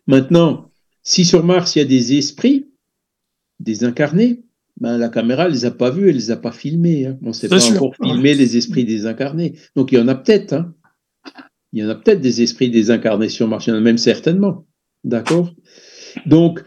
Maintenant, 0.05 0.71
si 1.01 1.25
sur 1.25 1.43
Mars 1.43 1.75
il 1.75 1.79
y 1.79 1.81
a 1.81 1.85
des 1.85 2.17
esprits, 2.17 2.67
des 3.59 3.83
incarnés, 3.83 4.43
ben, 4.79 4.97
la 4.97 5.09
caméra 5.09 5.47
ne 5.47 5.53
les 5.53 5.65
a 5.65 5.71
pas 5.71 5.89
vus, 5.89 6.09
elle 6.09 6.15
les 6.15 6.31
a 6.31 6.37
pas 6.37 6.51
filmés. 6.51 7.05
Hein. 7.05 7.17
On 7.23 7.29
ne 7.29 7.33
sait 7.33 7.47
pas 7.47 7.65
encore 7.71 7.95
filmer 7.95 8.33
les 8.33 8.57
esprits 8.57 8.83
désincarnés. 8.83 9.57
Donc 9.75 9.91
il 9.91 9.97
y 9.97 10.01
en 10.01 10.07
a 10.07 10.15
peut-être. 10.15 10.53
Hein. 10.53 10.73
Il 11.71 11.81
y 11.81 11.85
en 11.85 11.89
a 11.89 11.95
peut-être 11.95 12.21
des 12.21 12.41
esprits 12.41 12.69
désincarnés 12.69 13.29
sur 13.29 13.47
Mars, 13.47 13.67
il 13.67 13.71
y 13.71 13.73
en 13.73 13.77
a 13.77 13.81
même 13.81 13.97
certainement. 13.97 14.65
D'accord? 15.03 15.53
Donc, 16.25 16.63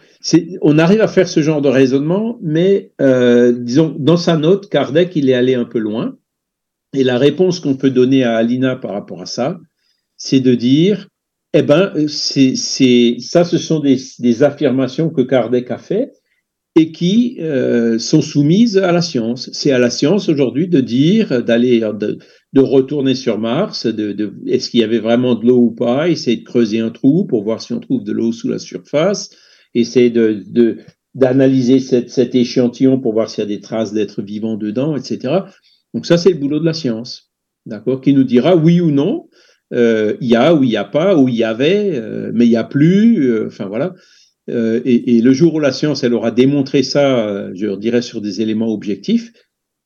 on 0.62 0.78
arrive 0.78 1.00
à 1.00 1.08
faire 1.08 1.28
ce 1.28 1.40
genre 1.40 1.62
de 1.62 1.68
raisonnement, 1.68 2.38
mais 2.42 2.92
euh, 3.00 3.52
disons, 3.52 3.94
dans 3.98 4.16
sa 4.16 4.36
note, 4.36 4.68
Kardec, 4.68 5.14
il 5.16 5.28
est 5.28 5.34
allé 5.34 5.54
un 5.54 5.64
peu 5.64 5.78
loin. 5.78 6.16
Et 6.94 7.04
la 7.04 7.18
réponse 7.18 7.60
qu'on 7.60 7.76
peut 7.76 7.90
donner 7.90 8.24
à 8.24 8.36
Alina 8.36 8.76
par 8.76 8.92
rapport 8.92 9.20
à 9.20 9.26
ça, 9.26 9.58
c'est 10.16 10.40
de 10.40 10.54
dire, 10.54 11.08
eh 11.54 11.64
c'est, 12.08 12.54
ça, 13.20 13.44
ce 13.44 13.58
sont 13.58 13.80
des, 13.80 14.42
affirmations 14.42 15.10
que 15.10 15.22
Kardec 15.22 15.70
a 15.70 15.78
faites 15.78 16.14
et 16.76 16.92
qui 16.92 17.36
euh, 17.40 17.98
sont 17.98 18.22
soumises 18.22 18.78
à 18.78 18.92
la 18.92 19.02
science. 19.02 19.50
C'est 19.52 19.72
à 19.72 19.78
la 19.78 19.90
science 19.90 20.28
aujourd'hui 20.28 20.68
de 20.68 20.80
dire, 20.80 21.42
d'aller, 21.42 21.82
de, 22.52 22.60
retourner 22.60 23.14
sur 23.14 23.38
Mars, 23.38 23.86
de, 23.86 24.34
est-ce 24.46 24.70
qu'il 24.70 24.80
y 24.80 24.84
avait 24.84 24.98
vraiment 24.98 25.34
de 25.34 25.46
l'eau 25.46 25.58
ou 25.58 25.70
pas, 25.70 26.08
essayer 26.08 26.36
de 26.36 26.44
creuser 26.44 26.80
un 26.80 26.90
trou 26.90 27.24
pour 27.24 27.44
voir 27.44 27.60
si 27.60 27.72
on 27.72 27.80
trouve 27.80 28.04
de 28.04 28.12
l'eau 28.12 28.32
sous 28.32 28.48
la 28.48 28.58
surface, 28.58 29.30
essayer 29.74 30.10
de, 30.10 30.44
d'analyser 31.14 31.80
cet 31.80 32.34
échantillon 32.34 33.00
pour 33.00 33.12
voir 33.12 33.28
s'il 33.28 33.42
y 33.42 33.46
a 33.46 33.48
des 33.48 33.60
traces 33.60 33.92
d'êtres 33.92 34.22
vivants 34.22 34.56
dedans, 34.56 34.96
etc. 34.96 35.40
Donc 35.94 36.06
ça, 36.06 36.18
c'est 36.18 36.30
le 36.30 36.38
boulot 36.38 36.60
de 36.60 36.64
la 36.64 36.74
science. 36.74 37.30
d'accord, 37.66 38.00
qui 38.00 38.12
nous 38.12 38.24
dira 38.24 38.56
oui 38.56 38.80
ou 38.80 38.90
non, 38.90 39.28
euh, 39.74 40.16
il 40.20 40.28
y 40.28 40.36
a 40.36 40.54
ou 40.54 40.64
il 40.64 40.70
n'y 40.70 40.76
a 40.76 40.84
pas, 40.84 41.16
ou 41.16 41.28
il 41.28 41.36
y 41.36 41.44
avait, 41.44 41.92
euh, 41.94 42.30
mais 42.34 42.46
il 42.46 42.50
n'y 42.50 42.56
a 42.56 42.64
plus, 42.64 43.30
euh, 43.30 43.46
enfin 43.46 43.66
voilà. 43.66 43.94
Et, 44.50 45.16
et, 45.16 45.20
le 45.20 45.34
jour 45.34 45.52
où 45.52 45.60
la 45.60 45.72
science, 45.72 46.04
elle 46.04 46.14
aura 46.14 46.30
démontré 46.30 46.82
ça, 46.82 47.52
je 47.52 47.76
dirais 47.76 48.00
sur 48.00 48.22
des 48.22 48.40
éléments 48.40 48.72
objectifs, 48.72 49.30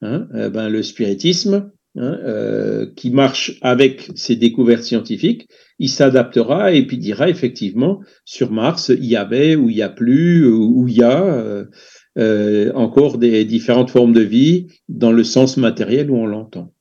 hein, 0.03 0.29
ben 0.53 0.69
le 0.69 0.85
spiritisme, 0.85 1.73
hein, 1.97 2.87
qui 2.97 3.11
marche 3.11 3.59
avec 3.63 4.11
ses 4.15 4.37
découvertes 4.37 4.85
scientifiques, 4.85 5.49
il 5.79 5.89
s'adaptera 5.89 6.73
et 6.73 6.87
puis 6.87 6.99
dira 6.99 7.29
effectivement 7.29 8.01
sur 8.25 8.53
Mars 8.53 8.91
il 8.91 9.07
y 9.07 9.17
avait 9.17 9.57
ou 9.57 9.69
il 9.69 9.77
y 9.77 9.83
a 9.83 9.89
plus 9.89 10.47
ou 10.47 10.87
il 10.89 10.97
y 10.97 11.03
a 11.03 11.65
encore 12.75 13.19
des 13.19 13.45
différentes 13.45 13.91
formes 13.91 14.13
de 14.13 14.21
vie 14.23 14.69
dans 14.89 15.13
le 15.13 15.25
sens 15.25 15.57
matériel 15.57 16.11
où 16.11 16.17
on 16.17 16.27
l'entend. 16.27 16.73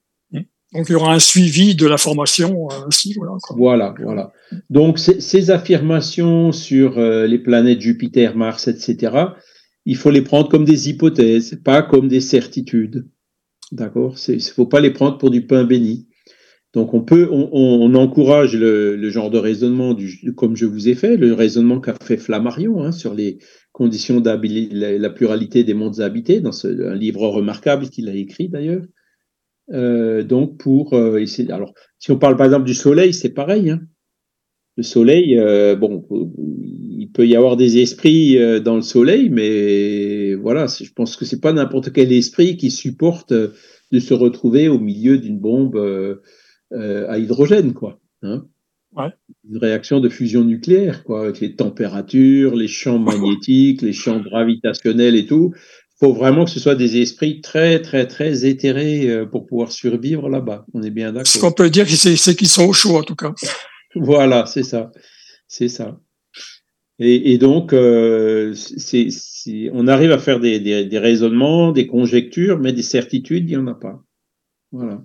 Donc 0.73 0.87
il 0.87 0.93
y 0.93 0.95
aura 0.95 1.13
un 1.13 1.19
suivi 1.19 1.75
de 1.75 1.85
la 1.85 1.97
formation. 1.97 2.69
Euh, 2.71 2.87
voilà, 3.57 3.93
voilà, 4.01 4.31
Donc 4.69 4.99
ces 4.99 5.51
affirmations 5.51 6.51
sur 6.51 6.97
euh, 6.97 7.27
les 7.27 7.39
planètes 7.39 7.81
Jupiter, 7.81 8.37
Mars, 8.37 8.67
etc., 8.67 9.25
il 9.85 9.97
faut 9.97 10.11
les 10.11 10.21
prendre 10.21 10.47
comme 10.47 10.63
des 10.63 10.89
hypothèses, 10.89 11.59
pas 11.63 11.81
comme 11.81 12.07
des 12.07 12.21
certitudes. 12.21 13.07
D'accord? 13.71 14.15
Il 14.27 14.35
ne 14.35 14.39
faut 14.39 14.65
pas 14.65 14.81
les 14.81 14.91
prendre 14.91 15.17
pour 15.17 15.29
du 15.29 15.45
pain 15.45 15.63
béni. 15.63 16.07
Donc 16.73 16.93
on 16.93 17.01
peut, 17.01 17.27
on, 17.31 17.93
encourage 17.95 18.55
le, 18.55 19.09
genre 19.09 19.29
de 19.29 19.37
raisonnement 19.37 19.95
comme 20.37 20.55
je 20.55 20.65
vous 20.65 20.87
ai 20.87 20.95
fait, 20.95 21.17
le 21.17 21.33
raisonnement 21.33 21.81
qu'a 21.81 21.93
fait 22.01 22.15
Flammarion 22.15 22.81
hein, 22.81 22.93
sur 22.93 23.13
les 23.13 23.39
conditions 23.73 24.21
de 24.21 24.29
la, 24.97 25.09
pluralité 25.09 25.65
des 25.65 25.73
mondes 25.73 25.99
habités, 25.99 26.39
dans 26.39 26.53
ce, 26.53 26.67
un 26.67 26.95
livre 26.95 27.27
remarquable 27.27 27.89
qu'il 27.89 28.07
a 28.07 28.15
écrit 28.15 28.47
d'ailleurs. 28.47 28.83
Euh, 29.73 30.23
donc 30.23 30.57
pour 30.57 30.93
euh. 30.93 31.23
Alors, 31.49 31.73
si 31.99 32.11
on 32.11 32.17
parle 32.17 32.37
par 32.37 32.45
exemple 32.45 32.65
du 32.65 32.73
soleil, 32.73 33.13
c'est 33.13 33.33
pareil. 33.33 33.69
Hein. 33.69 33.81
Le 34.77 34.83
soleil, 34.83 35.37
euh, 35.37 35.75
bon, 35.75 36.07
il 36.89 37.11
peut 37.11 37.27
y 37.27 37.35
avoir 37.35 37.57
des 37.57 37.79
esprits 37.79 38.37
dans 38.61 38.77
le 38.77 38.81
soleil, 38.81 39.29
mais 39.29 40.10
voilà, 40.35 40.67
je 40.67 40.91
pense 40.93 41.15
que 41.15 41.25
c'est 41.25 41.39
pas 41.39 41.53
n'importe 41.53 41.91
quel 41.91 42.11
esprit 42.11 42.57
qui 42.57 42.71
supporte 42.71 43.33
de 43.33 43.99
se 43.99 44.13
retrouver 44.13 44.67
au 44.67 44.79
milieu 44.79 45.17
d'une 45.17 45.39
bombe 45.39 45.77
à 46.71 47.17
hydrogène, 47.17 47.73
quoi. 47.73 47.99
Hein. 48.23 48.45
Ouais. 48.93 49.09
Une 49.49 49.57
réaction 49.57 50.01
de 50.01 50.09
fusion 50.09 50.43
nucléaire, 50.43 51.03
quoi, 51.03 51.23
avec 51.23 51.39
les 51.39 51.55
températures, 51.55 52.55
les 52.55 52.67
champs 52.67 52.99
magnétiques, 52.99 53.81
les 53.81 53.93
champs 53.93 54.19
gravitationnels 54.19 55.15
et 55.15 55.25
tout 55.25 55.53
faut 56.01 56.13
vraiment 56.13 56.45
que 56.45 56.51
ce 56.51 56.59
soit 56.59 56.75
des 56.75 56.99
esprits 56.99 57.41
très, 57.41 57.79
très, 57.79 58.07
très 58.07 58.45
éthérés 58.45 59.07
euh, 59.07 59.25
pour 59.25 59.45
pouvoir 59.45 59.71
survivre 59.71 60.29
là-bas. 60.29 60.65
On 60.73 60.81
est 60.81 60.89
bien 60.89 61.13
d'accord. 61.13 61.27
Ce 61.27 61.37
qu'on 61.37 61.51
peut 61.51 61.69
dire, 61.69 61.87
c'est 61.87 62.35
qu'ils 62.35 62.47
sont 62.47 62.65
au 62.65 62.73
chaud, 62.73 62.97
en 62.97 63.03
tout 63.03 63.15
cas. 63.15 63.33
Voilà, 63.93 64.45
c'est 64.45 64.63
ça. 64.63 64.89
C'est 65.49 65.67
ça. 65.67 65.99
Et, 67.03 67.39
donc, 67.39 67.73
euh, 67.73 68.53
on 69.73 69.87
arrive 69.87 70.11
à 70.11 70.19
faire 70.19 70.39
des, 70.39 70.59
des, 70.59 70.99
raisonnements, 70.99 71.71
des 71.71 71.87
conjectures, 71.87 72.59
mais 72.59 72.73
des 72.73 72.83
certitudes, 72.83 73.49
il 73.49 73.57
n'y 73.57 73.63
en 73.63 73.65
a 73.65 73.73
pas. 73.73 74.03
Voilà. 74.71 75.01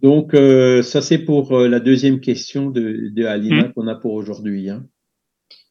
Donc, 0.00 0.34
euh, 0.34 0.82
ça, 0.82 1.00
c'est 1.00 1.18
pour 1.18 1.56
la 1.60 1.78
deuxième 1.78 2.18
question 2.18 2.70
de, 2.70 3.10
de 3.12 3.24
Alina 3.24 3.68
mmh. 3.68 3.72
qu'on 3.74 3.86
a 3.86 3.94
pour 3.94 4.14
aujourd'hui. 4.14 4.68
Hein. 4.68 4.84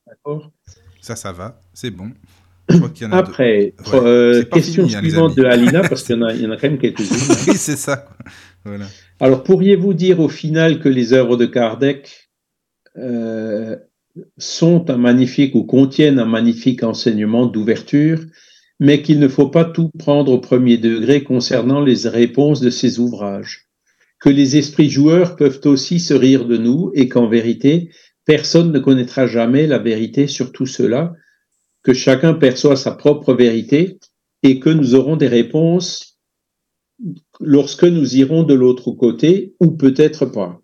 D'accord? 0.07 0.53
Ça, 1.01 1.17
ça 1.17 1.33
va, 1.33 1.59
c'est 1.73 1.91
bon. 1.91 2.11
Après, 3.11 3.73
euh, 3.93 4.43
question 4.43 4.87
suivante 4.87 5.35
de 5.35 5.43
Alina, 5.43 5.81
parce 5.81 6.03
qu'il 6.07 6.15
y, 6.15 6.19
y, 6.19 6.47
en 6.47 6.51
a 6.51 6.55
quand 6.55 6.69
même 6.69 6.79
quelques-unes. 6.79 7.35
oui, 7.49 7.57
c'est 7.57 7.75
ça. 7.75 8.07
Voilà. 8.63 8.85
Alors, 9.19 9.43
pourriez-vous 9.43 9.93
dire 9.93 10.21
au 10.21 10.29
final 10.29 10.79
que 10.79 10.87
les 10.87 11.11
œuvres 11.11 11.35
de 11.35 11.45
Kardec 11.45 12.22
euh, 12.97 13.75
sont 14.37 14.89
un 14.89 14.97
magnifique 14.97 15.55
ou 15.55 15.63
contiennent 15.63 16.19
un 16.19 16.25
magnifique 16.25 16.83
enseignement 16.83 17.45
d'ouverture, 17.45 18.19
mais 18.79 19.01
qu'il 19.01 19.19
ne 19.19 19.27
faut 19.27 19.49
pas 19.49 19.65
tout 19.65 19.89
prendre 19.97 20.31
au 20.31 20.39
premier 20.39 20.77
degré 20.77 21.23
concernant 21.23 21.81
les 21.81 22.07
réponses 22.07 22.59
de 22.59 22.69
ces 22.69 22.99
ouvrages 22.99 23.67
Que 24.19 24.29
les 24.29 24.57
esprits 24.57 24.89
joueurs 24.89 25.35
peuvent 25.35 25.61
aussi 25.65 25.99
se 25.99 26.13
rire 26.13 26.45
de 26.45 26.57
nous 26.57 26.91
et 26.93 27.07
qu'en 27.09 27.27
vérité, 27.27 27.89
Personne 28.25 28.71
ne 28.71 28.79
connaîtra 28.79 29.27
jamais 29.27 29.67
la 29.67 29.79
vérité 29.79 30.27
sur 30.27 30.51
tout 30.51 30.65
cela, 30.65 31.13
que 31.83 31.93
chacun 31.93 32.33
perçoit 32.33 32.77
sa 32.77 32.91
propre 32.91 33.33
vérité 33.33 33.99
et 34.43 34.59
que 34.59 34.69
nous 34.69 34.95
aurons 34.95 35.17
des 35.17 35.27
réponses 35.27 36.19
lorsque 37.41 37.83
nous 37.83 38.15
irons 38.15 38.43
de 38.43 38.53
l'autre 38.53 38.91
côté 38.91 39.55
ou 39.59 39.71
peut-être 39.71 40.25
pas. 40.25 40.61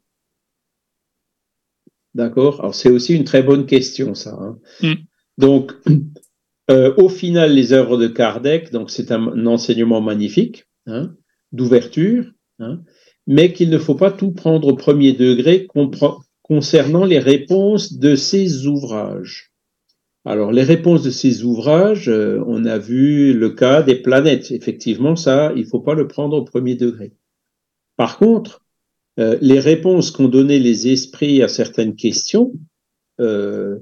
D'accord? 2.19 2.59
Alors 2.59 2.75
c'est 2.75 2.89
aussi 2.89 3.15
une 3.15 3.23
très 3.23 3.43
bonne 3.43 3.65
question 3.65 4.13
ça. 4.13 4.37
Hein. 4.41 4.59
Mm. 4.81 4.93
Donc 5.37 5.71
euh, 6.69 6.93
au 6.97 7.07
final 7.07 7.53
les 7.53 7.71
œuvres 7.71 7.95
de 7.97 8.07
Kardec, 8.07 8.73
donc 8.73 8.91
c'est 8.91 9.13
un, 9.13 9.45
enseignement 9.45 10.01
magnifique 10.01 10.67
hein, 10.85 11.13
d'ouverture, 11.53 12.25
hein, 12.59 12.81
mais 13.25 13.53
qu'il 13.53 13.69
ne 13.69 13.77
faut 13.77 13.95
pas 13.95 14.11
tout 14.11 14.31
prendre 14.31 14.67
au 14.67 14.75
premier 14.75 15.13
degré, 15.13 15.65
concernant 16.41 17.05
les 17.05 17.19
réponses 17.19 17.93
de 17.93 18.17
ces 18.17 18.67
ouvrages. 18.67 19.53
Alors, 20.25 20.51
les 20.51 20.63
réponses 20.63 21.03
de 21.03 21.11
ces 21.11 21.45
ouvrages, 21.45 22.09
euh, 22.09 22.43
on 22.45 22.65
a 22.65 22.77
vu 22.77 23.33
le 23.33 23.51
cas 23.51 23.81
des 23.81 23.95
planètes. 23.95 24.51
Effectivement, 24.51 25.15
ça, 25.15 25.53
il 25.55 25.61
ne 25.61 25.67
faut 25.67 25.79
pas 25.79 25.93
le 25.93 26.09
prendre 26.09 26.35
au 26.35 26.43
premier 26.43 26.75
degré. 26.75 27.13
Par 27.95 28.17
contre, 28.17 28.61
euh, 29.19 29.37
les 29.41 29.59
réponses 29.59 30.11
qu'ont 30.11 30.27
données 30.27 30.59
les 30.59 30.87
esprits 30.87 31.43
à 31.43 31.47
certaines 31.47 31.95
questions, 31.95 32.53
euh, 33.19 33.79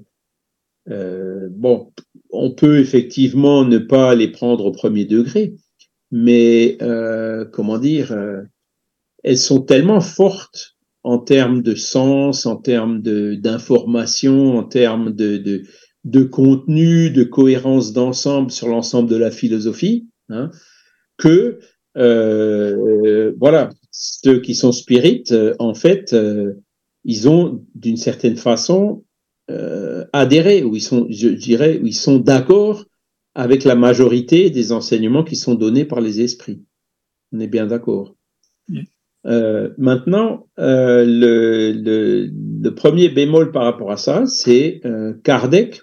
bon, 1.52 1.93
on 2.32 2.52
peut 2.52 2.80
effectivement 2.80 3.63
ne 3.65 3.78
pas 3.78 4.15
les 4.15 4.30
prendre 4.30 4.65
au 4.65 4.71
premier 4.71 5.06
degré, 5.06 5.54
mais 6.12 6.78
comment 7.52 7.78
dire, 7.78 8.15
elles 9.23 9.38
sont 9.38 9.62
tellement 9.62 10.02
fortes 10.02 10.78
en 11.04 11.19
termes 11.19 11.62
de 11.62 11.76
sens, 11.76 12.45
en 12.45 12.56
termes 12.56 13.02
d'information, 13.02 14.58
en 14.58 14.63
termes 14.63 15.13
de, 15.13 15.38
de, 15.38 15.63
de, 16.04 16.23
contenu, 16.23 17.12
de 17.12 17.23
cohérence 17.23 17.93
d'ensemble 17.93 18.52
sur 18.52 18.67
l'ensemble 18.67 19.10
de 19.10 19.15
la 19.17 19.32
philosophie, 19.32 20.08
hein, 20.30 20.50
que 21.17 21.60
euh, 21.97 23.34
voilà, 23.39 23.69
ceux 23.97 24.41
qui 24.41 24.53
sont 24.53 24.71
spirites, 24.71 25.31
euh, 25.31 25.55
en 25.57 25.73
fait, 25.73 26.13
euh, 26.13 26.53
ils 27.03 27.27
ont 27.27 27.65
d'une 27.73 27.97
certaine 27.97 28.38
façon 28.38 29.03
euh, 29.49 30.05
adhéré, 30.13 30.63
ou 30.63 30.75
ils 30.75 30.81
sont, 30.81 31.07
je 31.10 31.29
dirais, 31.29 31.79
ils 31.83 31.95
sont 31.95 32.19
d'accord 32.19 32.86
avec 33.33 33.63
la 33.63 33.75
majorité 33.75 34.51
des 34.51 34.71
enseignements 34.71 35.23
qui 35.23 35.36
sont 35.36 35.55
donnés 35.55 35.86
par 35.86 35.99
les 35.99 36.21
esprits. 36.21 36.62
On 37.31 37.39
est 37.39 37.47
bien 37.47 37.65
d'accord. 37.65 38.15
Euh, 39.25 39.69
maintenant, 39.77 40.47
euh, 40.60 41.03
le, 41.05 41.71
le, 41.71 42.29
le, 42.62 42.75
premier 42.75 43.10
bémol 43.10 43.51
par 43.51 43.63
rapport 43.63 43.91
à 43.91 43.97
ça, 43.97 44.25
c'est 44.27 44.81
Kardec, 45.23 45.81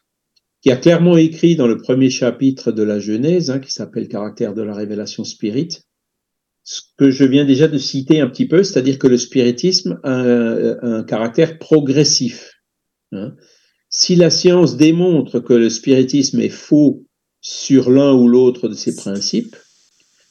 qui 0.63 0.71
a 0.71 0.77
clairement 0.77 1.17
écrit 1.17 1.57
dans 1.57 1.67
le 1.67 1.79
premier 1.79 2.11
chapitre 2.11 2.71
de 2.71 2.83
la 2.83 3.01
Genèse, 3.01 3.51
hein, 3.51 3.59
qui 3.59 3.73
s'appelle 3.73 4.09
Caractère 4.09 4.55
de 4.55 4.63
la 4.63 4.75
révélation 4.75 5.25
spirit, 5.25 5.81
ce 6.65 6.81
que 6.97 7.11
je 7.11 7.25
viens 7.25 7.45
déjà 7.45 7.69
de 7.69 7.79
citer 7.79 8.21
un 8.21 8.29
petit 8.29 8.49
peu, 8.49 8.63
c'est-à-dire 8.65 8.99
que 8.99 9.07
le 9.07 9.19
spiritisme 9.19 10.01
a 10.03 10.15
un, 10.15 11.05
caractère 11.05 11.59
progressif. 11.59 12.55
Hein. 13.13 13.35
Si 13.91 14.17
la 14.17 14.31
science 14.31 14.77
démontre 14.77 15.41
que 15.41 15.53
le 15.53 15.69
spiritisme 15.69 16.41
est 16.41 16.49
faux 16.49 17.05
sur 17.41 17.91
l'un 17.91 18.15
ou 18.15 18.29
l'autre 18.29 18.69
de 18.69 18.75
ses 18.75 18.97
principes, 18.97 19.55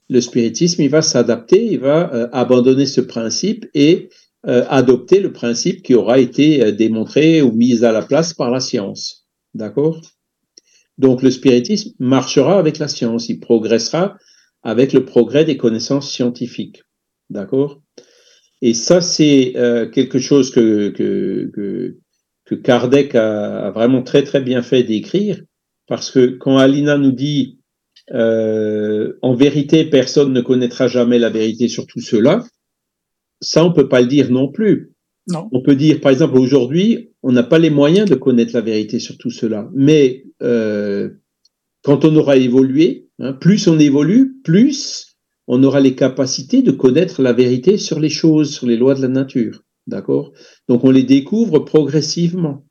le 0.09 0.21
spiritisme, 0.21 0.81
il 0.81 0.89
va 0.89 1.01
s'adapter, 1.01 1.65
il 1.71 1.79
va 1.79 2.13
euh, 2.13 2.27
abandonner 2.34 2.88
ce 2.88 2.99
principe 2.99 3.67
et 3.73 4.09
euh, 4.47 4.65
adopter 4.67 5.19
le 5.19 5.31
principe 5.31 5.84
qui 5.84 5.93
aura 5.93 6.19
été 6.19 6.63
euh, 6.63 6.71
démontré 6.71 7.41
ou 7.41 7.51
mis 7.51 7.86
à 7.86 7.91
la 7.91 8.01
place 8.01 8.34
par 8.34 8.51
la 8.51 8.59
science. 8.59 9.27
D'accord? 9.53 10.01
Donc 10.97 11.21
le 11.21 11.31
spiritisme 11.31 11.91
marchera 11.99 12.59
avec 12.59 12.79
la 12.79 12.88
science, 12.88 13.29
il 13.29 13.39
progressera 13.39 14.17
avec 14.64 14.93
le 14.93 15.05
progrès 15.05 15.45
des 15.45 15.57
connaissances 15.57 16.11
scientifiques. 16.11 16.84
D'accord? 17.30 17.82
Et 18.61 18.74
ça, 18.74 19.01
c'est 19.01 19.53
quelque 19.93 20.20
chose 20.20 20.51
que, 20.51 20.89
que, 20.89 21.51
que, 21.53 21.97
que 22.45 22.55
Kardec 22.55 23.14
a, 23.16 23.68
a, 23.68 23.72
vraiment 23.72 24.03
très 24.03 24.24
très 24.24 24.41
bien 24.41 24.61
fait 24.61 24.84
d'écrire, 24.84 25.41
parce 25.88 26.09
que 26.11 26.28
quand 26.28 26.57
Alina 26.57 26.97
nous 26.97 27.11
dit 27.11 27.59
euh, 28.11 29.14
en 29.22 29.34
vérité, 29.34 29.86
personne 29.86 30.34
ne 30.34 30.41
connaîtra 30.41 30.88
jamais 30.88 31.20
la 31.20 31.30
vérité 31.30 31.68
sur 31.68 31.88
tout 31.88 32.01
cela. 32.01 32.43
Ça, 33.41 33.64
on 33.64 33.74
peut 33.74 33.88
pas 33.88 34.01
le 34.01 34.07
dire 34.07 34.32
non 34.32 34.51
plus. 34.51 34.93
Non. 35.28 35.47
On 35.51 35.61
peut 35.61 35.76
dire, 35.76 36.01
par 36.01 36.11
exemple, 36.11 36.38
aujourd'hui, 36.38 37.11
on 37.22 37.32
n'a 37.32 37.43
pas 37.43 37.59
les 37.59 37.70
moyens 37.70 38.09
de 38.09 38.16
connaître 38.16 38.53
la 38.53 38.61
vérité 38.61 38.99
sur 38.99 39.18
tout 39.18 39.30
cela. 39.30 39.70
Mais 39.74 40.26
euh, 40.41 41.09
quand 41.82 42.03
on 42.03 42.16
aura 42.16 42.36
évolué, 42.36 43.03
hein, 43.20 43.34
plus 43.34 43.68
on 43.68 43.80
évolue, 43.80 44.36
plus 44.43 45.18
on 45.47 45.64
aura 45.64 45.80
les 45.80 45.95
capacités 45.95 46.61
de 46.61 46.72
connaître 46.72 47.22
la 47.22 47.34
vérité 47.34 47.78
sur 47.78 47.99
les 47.99 48.09
choses, 48.09 48.53
sur 48.53 48.68
les 48.68 48.78
lois 48.78 48.95
de 48.95 49.01
la 49.01 49.07
nature. 49.07 49.64
D'accord? 49.88 50.32
Donc 50.70 50.84
on 50.84 50.91
les 50.91 51.03
découvre 51.03 51.59
progressivement. 51.59 52.66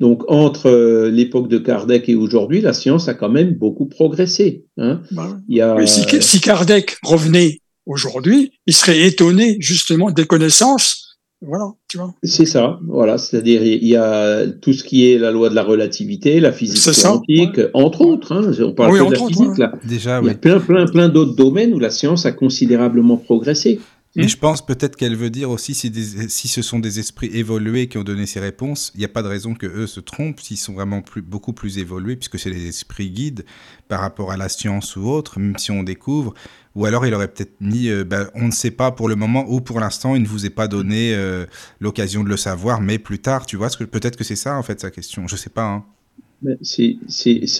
Donc 0.00 0.22
entre 0.28 0.70
euh, 0.70 1.10
l'époque 1.10 1.48
de 1.48 1.58
Kardec 1.58 2.08
et 2.08 2.14
aujourd'hui, 2.14 2.60
la 2.60 2.72
science 2.72 3.08
a 3.08 3.14
quand 3.14 3.28
même 3.28 3.54
beaucoup 3.54 3.86
progressé. 3.86 4.64
Hein 4.78 5.02
bah, 5.10 5.38
il 5.48 5.56
y 5.56 5.60
a... 5.60 5.86
si, 5.86 6.04
si 6.22 6.40
Kardec 6.40 6.96
revenait 7.02 7.60
aujourd'hui, 7.84 8.52
il 8.66 8.74
serait 8.74 9.06
étonné 9.06 9.56
justement 9.60 10.10
des 10.10 10.26
connaissances 10.26 11.07
voilà, 11.40 11.72
tu 11.86 11.98
vois. 11.98 12.14
C'est 12.24 12.46
ça, 12.46 12.80
voilà. 12.86 13.16
C'est-à-dire, 13.16 13.62
il 13.62 13.86
y 13.86 13.94
a 13.94 14.46
tout 14.46 14.72
ce 14.72 14.82
qui 14.82 15.10
est 15.10 15.18
la 15.18 15.30
loi 15.30 15.48
de 15.48 15.54
la 15.54 15.62
relativité, 15.62 16.40
la 16.40 16.50
physique 16.50 17.02
quantique, 17.02 17.60
entre 17.74 18.00
autres. 18.00 18.32
Hein, 18.32 18.50
on 18.60 18.72
parle 18.72 18.98
de 18.98 19.12
la 19.12 19.26
physique, 19.26 19.58
là. 19.58 19.72
Déjà, 19.84 20.20
il 20.20 20.26
y 20.26 20.30
a 20.30 20.34
plein, 20.34 20.58
plein, 20.58 20.86
plein 20.86 21.08
d'autres 21.08 21.36
domaines 21.36 21.72
où 21.74 21.78
la 21.78 21.90
science 21.90 22.26
a 22.26 22.32
considérablement 22.32 23.16
progressé. 23.16 23.78
Et 24.16 24.26
je 24.26 24.36
pense 24.36 24.66
peut-être 24.66 24.96
qu'elle 24.96 25.14
veut 25.14 25.30
dire 25.30 25.50
aussi 25.50 25.74
si, 25.74 25.92
si, 26.28 26.48
ce 26.48 26.62
sont 26.62 26.80
des 26.80 26.98
esprits 26.98 27.30
évolués 27.34 27.88
qui 27.88 27.98
ont 27.98 28.04
donné 28.04 28.26
ces 28.26 28.40
réponses, 28.40 28.90
il 28.94 28.98
n'y 28.98 29.04
a 29.04 29.08
pas 29.08 29.22
de 29.22 29.28
raison 29.28 29.54
que 29.54 29.66
eux 29.66 29.86
se 29.86 30.00
trompent 30.00 30.40
s'ils 30.40 30.56
sont 30.56 30.72
vraiment 30.72 31.02
plus, 31.02 31.22
beaucoup 31.22 31.52
plus 31.52 31.78
évolués, 31.78 32.16
puisque 32.16 32.38
c'est 32.38 32.50
des 32.50 32.66
esprits 32.66 33.10
guides 33.10 33.44
par 33.86 34.00
rapport 34.00 34.32
à 34.32 34.36
la 34.36 34.48
science 34.48 34.96
ou 34.96 35.08
autre, 35.08 35.38
même 35.38 35.56
si 35.58 35.70
on 35.70 35.84
découvre. 35.84 36.34
Ou 36.78 36.86
alors 36.86 37.04
il 37.04 37.12
aurait 37.12 37.26
peut-être 37.26 37.60
mis, 37.60 37.88
euh, 37.88 38.04
ben, 38.04 38.28
on 38.36 38.46
ne 38.46 38.52
sait 38.52 38.70
pas 38.70 38.92
pour 38.92 39.08
le 39.08 39.16
moment, 39.16 39.44
ou 39.48 39.60
pour 39.60 39.80
l'instant 39.80 40.14
il 40.14 40.22
ne 40.22 40.28
vous 40.28 40.46
est 40.46 40.50
pas 40.50 40.68
donné 40.68 41.12
euh, 41.12 41.44
l'occasion 41.80 42.22
de 42.22 42.28
le 42.28 42.36
savoir, 42.36 42.80
mais 42.80 43.00
plus 43.00 43.18
tard, 43.18 43.46
tu 43.46 43.56
vois, 43.56 43.66
peut-être 43.90 44.16
que 44.16 44.22
c'est 44.22 44.36
ça 44.36 44.56
en 44.56 44.62
fait 44.62 44.78
sa 44.78 44.92
question, 44.92 45.26
je 45.26 45.34
sais 45.34 45.50
pas. 45.50 45.64
Hein. 45.64 45.84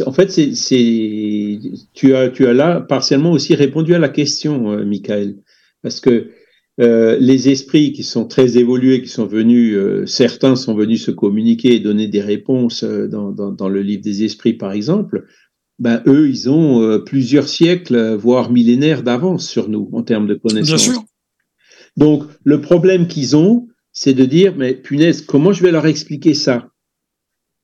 En 0.06 0.12
fait, 0.12 0.28
tu 1.94 2.14
as, 2.14 2.28
tu 2.28 2.46
as 2.46 2.52
là 2.52 2.80
partiellement 2.80 3.32
aussi 3.32 3.56
répondu 3.56 3.92
à 3.92 3.98
la 3.98 4.08
question, 4.08 4.70
euh, 4.70 4.84
Michael, 4.84 5.38
parce 5.82 5.98
que 5.98 6.30
euh, 6.80 7.16
les 7.18 7.48
esprits 7.48 7.90
qui 7.90 8.04
sont 8.04 8.24
très 8.24 8.56
évolués, 8.56 9.02
qui 9.02 9.08
sont 9.08 9.26
venus, 9.26 9.76
certains 10.06 10.54
sont 10.54 10.76
venus 10.76 11.04
se 11.04 11.10
communiquer 11.10 11.74
et 11.74 11.80
donner 11.80 12.06
des 12.06 12.20
réponses 12.20 12.84
dans, 12.84 13.68
le 13.68 13.82
livre 13.82 14.02
des 14.02 14.22
esprits, 14.22 14.52
par 14.52 14.70
exemple. 14.70 15.26
Ben, 15.78 16.02
eux, 16.06 16.28
ils 16.28 16.50
ont 16.50 17.00
plusieurs 17.04 17.48
siècles, 17.48 18.14
voire 18.14 18.50
millénaires 18.50 19.02
d'avance 19.02 19.48
sur 19.48 19.68
nous 19.68 19.88
en 19.92 20.02
termes 20.02 20.26
de 20.26 20.34
connaissances. 20.34 20.84
Bien 20.84 20.92
sûr. 20.94 21.04
Donc, 21.96 22.24
le 22.44 22.60
problème 22.60 23.06
qu'ils 23.06 23.36
ont, 23.36 23.68
c'est 23.92 24.14
de 24.14 24.24
dire, 24.24 24.54
mais 24.56 24.74
punaise, 24.74 25.22
comment 25.22 25.52
je 25.52 25.62
vais 25.62 25.72
leur 25.72 25.86
expliquer 25.86 26.34
ça? 26.34 26.68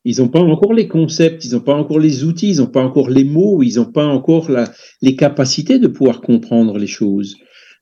Ils 0.05 0.19
n'ont 0.19 0.29
pas 0.29 0.41
encore 0.41 0.75
les 0.75 0.87
concepts, 0.87 1.45
ils 1.45 1.53
n'ont 1.53 1.61
pas 1.61 1.75
encore 1.75 1.99
les 1.99 2.25
outils, 2.25 2.51
ils 2.51 2.59
n'ont 2.59 2.67
pas 2.67 2.83
encore 2.83 3.09
les 3.09 3.25
mots, 3.25 3.63
ils 3.63 3.77
n'ont 3.77 3.91
pas 3.91 4.07
encore 4.07 4.51
la, 4.51 4.71
les 5.01 5.17
capacités 5.17 5.79
de 5.79 5.89
pouvoir 5.89 6.21
comprendre 6.21 6.77
les 6.79 6.87
choses. 6.87 7.37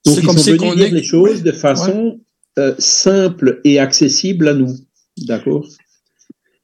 Donc 0.05 0.18
ils 0.18 0.39
sont 0.39 0.53
venus 0.53 0.76
dire 0.76 0.95
les 0.95 1.03
choses 1.03 1.43
de 1.43 1.53
façon 1.53 2.20
euh, 2.59 2.74
simple 2.78 3.61
et 3.64 3.78
accessible 3.78 4.49
à 4.49 4.55
nous. 4.55 4.72
D'accord? 5.26 5.66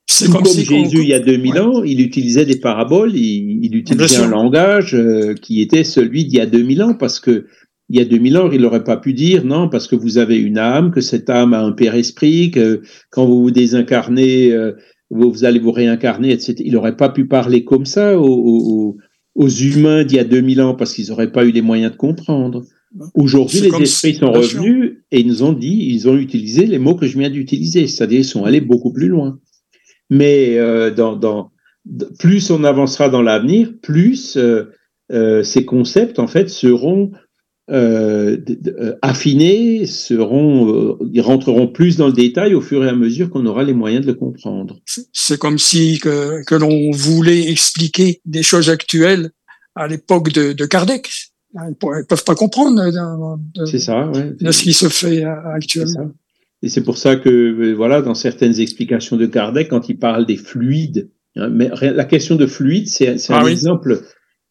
Tout 0.09 0.33
comme, 0.33 0.47
Jésus, 0.47 1.03
il 1.03 1.09
y 1.09 1.15
a 1.15 1.21
2000 1.21 1.59
ans, 1.59 1.83
il 1.85 2.01
utilisait 2.01 2.47
des 2.47 2.59
paraboles, 2.59 3.15
il, 3.15 3.65
il 3.65 3.77
utilisait 3.77 4.23
un 4.23 4.31
langage 4.31 4.95
euh, 4.95 5.35
qui 5.35 5.61
était 5.61 5.85
celui 5.85 6.25
d'il 6.25 6.39
y 6.39 6.41
a 6.41 6.47
2000 6.47 6.83
ans, 6.83 6.95
parce 6.95 7.21
que 7.21 7.47
il 7.91 7.99
y 7.99 8.03
a 8.03 8.05
2000 8.05 8.39
ans, 8.39 8.51
il 8.51 8.63
n'aurait 8.63 8.85
pas 8.85 8.97
pu 8.97 9.13
dire 9.13 9.45
non, 9.45 9.69
parce 9.69 9.87
que 9.87 9.97
vous 9.97 10.19
avez 10.19 10.37
une 10.37 10.59
âme, 10.59 10.91
que 10.91 11.01
cette 11.01 11.29
âme 11.31 11.55
a 11.55 11.63
un 11.63 11.73
père 11.73 11.95
esprit, 11.95 12.51
que 12.51 12.83
quand 13.11 13.27
vous 13.27 13.43
vous 13.43 13.51
désincarnez, 13.51 14.53
euh, 14.53 14.73
vous, 15.11 15.45
allez 15.45 15.59
vous 15.59 15.73
réincarner, 15.73 16.33
etc. 16.33 16.55
Il 16.65 16.73
n'aurait 16.73 16.97
pas 16.97 17.09
pu 17.11 17.27
parler 17.27 17.65
comme 17.65 17.87
ça 17.87 18.19
aux, 18.19 18.27
aux, 18.27 18.97
aux 19.35 19.49
humains 19.49 20.05
d'il 20.05 20.17
y 20.17 20.21
a 20.21 20.25
2000 20.25 20.61
ans, 20.63 20.75
parce 20.75 20.95
qu'ils 20.95 21.09
n'auraient 21.09 21.33
pas 21.33 21.45
eu 21.45 21.51
les 21.51 21.63
moyens 21.63 21.93
de 21.93 21.97
comprendre. 21.97 22.65
Aujourd'hui, 23.15 23.61
les 23.61 23.83
esprits 23.83 24.15
sont 24.15 24.33
revenus 24.33 24.99
et 25.11 25.21
ils 25.21 25.27
nous 25.27 25.43
ont 25.43 25.53
dit, 25.53 25.91
ils 25.91 26.09
ont 26.09 26.17
utilisé 26.17 26.67
les 26.67 26.79
mots 26.79 26.95
que 26.95 27.07
je 27.07 27.19
viens 27.19 27.31
d'utiliser, 27.31 27.87
c'est-à-dire 27.87 28.21
ils 28.21 28.25
sont 28.25 28.45
allés 28.45 28.63
beaucoup 28.63 28.93
plus 28.93 29.09
loin. 29.09 29.39
Mais 30.11 30.59
euh, 30.59 30.91
dans, 30.91 31.17
dans, 31.17 31.51
plus 32.19 32.51
on 32.51 32.65
avancera 32.65 33.09
dans 33.09 33.23
l'avenir, 33.23 33.73
plus 33.83 34.37
euh, 34.37 34.65
euh, 35.13 35.43
ces 35.43 35.65
concepts 35.65 36.19
en 36.19 36.27
fait 36.27 36.49
seront 36.49 37.13
affinés, 39.03 39.85
seront, 39.85 40.97
ils 41.13 41.21
rentreront 41.21 41.69
plus 41.69 41.99
dans 41.99 42.07
le 42.07 42.15
détail 42.15 42.55
au 42.55 42.63
fur 42.63 42.83
et 42.83 42.89
à 42.89 42.95
mesure 42.95 43.29
qu'on 43.29 43.45
aura 43.45 43.63
les 43.63 43.75
moyens 43.75 44.07
de 44.07 44.11
le 44.11 44.17
comprendre. 44.17 44.81
C'est 45.13 45.39
comme 45.39 45.59
si 45.59 45.99
que, 45.99 46.43
que 46.47 46.55
l'on 46.55 46.91
voulait 46.93 47.51
expliquer 47.51 48.23
des 48.25 48.43
choses 48.43 48.71
actuelles 48.71 49.33
à 49.75 49.87
l'époque 49.87 50.33
de, 50.33 50.55
de 50.55 50.65
Kardec 50.65 51.11
ils 51.55 51.69
ne 51.69 52.03
peuvent 52.05 52.25
pas 52.25 52.35
comprendre 52.35 52.91
de, 53.55 53.67
c'est 53.67 53.79
ça, 53.79 54.11
de 54.13 54.51
ce 54.51 54.63
qui 54.63 54.73
se 54.73 54.89
fait 54.89 55.25
actuellement. 55.25 56.13
Et 56.63 56.69
c'est 56.69 56.83
pour 56.83 56.99
ça 56.99 57.17
que, 57.17 57.29
euh, 57.29 57.75
voilà, 57.75 58.03
dans 58.03 58.15
certaines 58.15 58.59
explications 58.61 59.17
de 59.17 59.27
Kardec, 59.27 59.69
quand 59.69 59.89
il 59.89 59.99
parle 59.99 60.27
des 60.27 60.37
fluides, 60.37 61.11
hein, 61.37 61.49
mais 61.51 61.71
la 61.81 62.05
question 62.05 62.37
de 62.37 62.47
fluide, 62.47 62.89
c'est, 62.89 63.09
un 63.31 63.43
ah 63.45 63.49
exemple. 63.49 64.03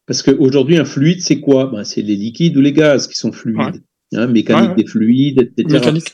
Parce 0.06 0.24
qu'aujourd'hui, 0.24 0.78
un 0.78 0.86
fluide, 0.86 1.22
c'est 1.22 1.42
quoi? 1.42 1.66
Ben, 1.66 1.84
C'est 1.84 2.02
les 2.02 2.16
liquides 2.16 2.56
ou 2.56 2.62
les 2.62 2.72
gaz 2.72 3.08
qui 3.08 3.18
sont 3.18 3.34
fluides. 3.34 3.84
Hein, 4.14 4.28
mécanique 4.28 4.76
des 4.78 4.86
fluides, 4.86 5.42
etc. 5.42 5.80
Mécanique, 5.80 6.14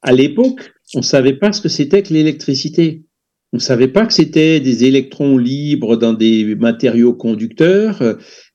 à 0.00 0.12
l'époque, 0.12 0.72
on 0.94 1.00
ne 1.00 1.04
savait 1.04 1.34
pas 1.34 1.52
ce 1.52 1.60
que 1.60 1.68
c'était 1.68 2.02
que 2.02 2.14
l'électricité. 2.14 3.04
On 3.52 3.58
ne 3.58 3.62
savait 3.62 3.88
pas 3.88 4.06
que 4.06 4.14
c'était 4.14 4.60
des 4.60 4.84
électrons 4.84 5.36
libres 5.36 5.96
dans 5.96 6.14
des 6.14 6.54
matériaux 6.54 7.12
conducteurs 7.12 8.02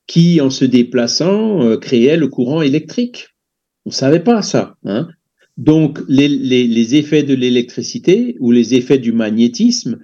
qui, 0.08 0.40
en 0.40 0.50
se 0.50 0.64
déplaçant, 0.64 1.62
euh, 1.62 1.76
créait 1.76 2.16
le 2.16 2.26
courant 2.26 2.62
électrique. 2.62 3.28
On 3.84 3.90
ne 3.90 3.94
savait 3.94 4.20
pas 4.24 4.42
ça. 4.42 4.74
Hein 4.84 5.08
Donc, 5.58 5.98
les, 6.08 6.28
les, 6.28 6.68
les, 6.68 6.94
effets 6.94 7.24
de 7.24 7.34
l'électricité 7.34 8.36
ou 8.38 8.52
les 8.52 8.74
effets 8.74 8.98
du 8.98 9.12
magnétisme, 9.12 9.98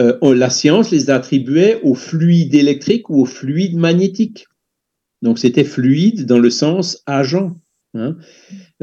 euh, 0.00 0.34
la 0.34 0.50
science 0.50 0.90
les 0.90 1.08
attribuait 1.08 1.80
au 1.84 1.94
fluide 1.94 2.54
électrique 2.54 3.08
ou 3.08 3.22
au 3.22 3.24
fluide 3.24 3.76
magnétique. 3.76 4.48
Donc, 5.22 5.38
c'était 5.38 5.64
fluide 5.64 6.26
dans 6.26 6.40
le 6.40 6.50
sens 6.50 7.02
agent. 7.06 7.56
Hein 7.94 8.16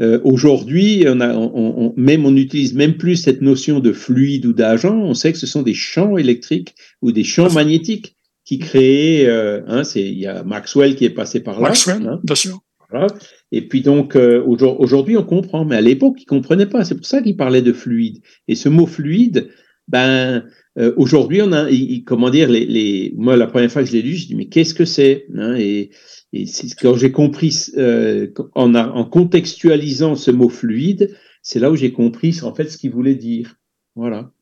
euh, 0.00 0.18
Aujourd'hui, 0.24 1.04
on 1.06 1.20
a, 1.20 1.34
on, 1.34 1.92
même 1.98 2.24
on 2.24 2.30
n'utilise 2.30 2.72
même 2.72 2.96
plus 2.96 3.16
cette 3.16 3.42
notion 3.42 3.80
de 3.80 3.92
fluide 3.92 4.46
ou 4.46 4.54
d'agent. 4.54 4.96
On 4.96 5.14
sait 5.14 5.32
que 5.32 5.38
ce 5.38 5.46
sont 5.46 5.62
des 5.62 5.74
champs 5.74 6.16
électriques 6.16 6.74
ou 7.02 7.12
des 7.12 7.24
champs 7.24 7.52
magnétiques 7.52 8.16
qui 8.46 8.58
créait, 8.58 9.26
euh, 9.26 9.60
hein, 9.66 9.84
c'est 9.84 10.02
il 10.02 10.18
y 10.18 10.26
a 10.26 10.44
Maxwell 10.44 10.96
qui 10.96 11.04
est 11.04 11.10
passé 11.10 11.40
par 11.40 11.60
là. 11.60 11.68
Maxwell, 11.68 12.06
hein, 12.06 12.20
bien 12.22 12.34
sûr. 12.34 12.60
Voilà. 12.90 13.08
Et 13.52 13.68
puis 13.68 13.80
donc 13.80 14.16
euh, 14.16 14.42
aujourd'hui 14.44 15.16
on 15.16 15.22
comprend, 15.22 15.64
mais 15.64 15.76
à 15.76 15.80
l'époque 15.80 16.20
ils 16.20 16.26
comprenaient 16.26 16.66
pas. 16.66 16.84
C'est 16.84 16.96
pour 16.96 17.06
ça 17.06 17.22
qu'ils 17.22 17.36
parlaient 17.36 17.62
de 17.62 17.72
fluide. 17.72 18.20
Et 18.48 18.54
ce 18.54 18.68
mot 18.68 18.86
fluide, 18.86 19.50
ben 19.88 20.44
euh, 20.78 20.92
aujourd'hui 20.96 21.42
on 21.42 21.52
a, 21.52 21.68
comment 22.06 22.30
dire, 22.30 22.48
les, 22.48 22.66
les, 22.66 23.12
moi 23.16 23.36
la 23.36 23.46
première 23.46 23.70
fois 23.70 23.82
que 23.82 23.88
je 23.88 23.94
l'ai 23.94 24.02
lu, 24.02 24.14
je 24.14 24.26
dis 24.26 24.34
mais 24.34 24.48
qu'est-ce 24.48 24.74
que 24.74 24.84
c'est 24.84 25.26
hein, 25.36 25.54
Et, 25.56 25.90
et 26.32 26.44
quand 26.80 26.96
j'ai 26.96 27.12
compris 27.12 27.66
euh, 27.76 28.28
en, 28.54 28.74
en 28.74 29.04
contextualisant 29.04 30.16
ce 30.16 30.30
mot 30.30 30.48
fluide, 30.48 31.16
c'est 31.42 31.60
là 31.60 31.70
où 31.70 31.76
j'ai 31.76 31.92
compris 31.92 32.40
en 32.42 32.54
fait 32.54 32.70
ce 32.70 32.78
qu'il 32.78 32.90
voulait 32.90 33.14
dire. 33.14 33.56
Voilà 33.94 34.32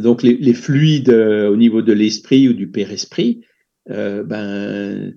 donc 0.00 0.22
les, 0.22 0.54
fluides 0.54 1.10
euh, 1.10 1.50
au 1.50 1.56
niveau 1.56 1.82
de 1.82 1.92
l'esprit 1.92 2.48
ou 2.48 2.54
du 2.54 2.70
père-esprit, 2.70 3.42
euh, 3.90 4.22
ben, 4.22 5.14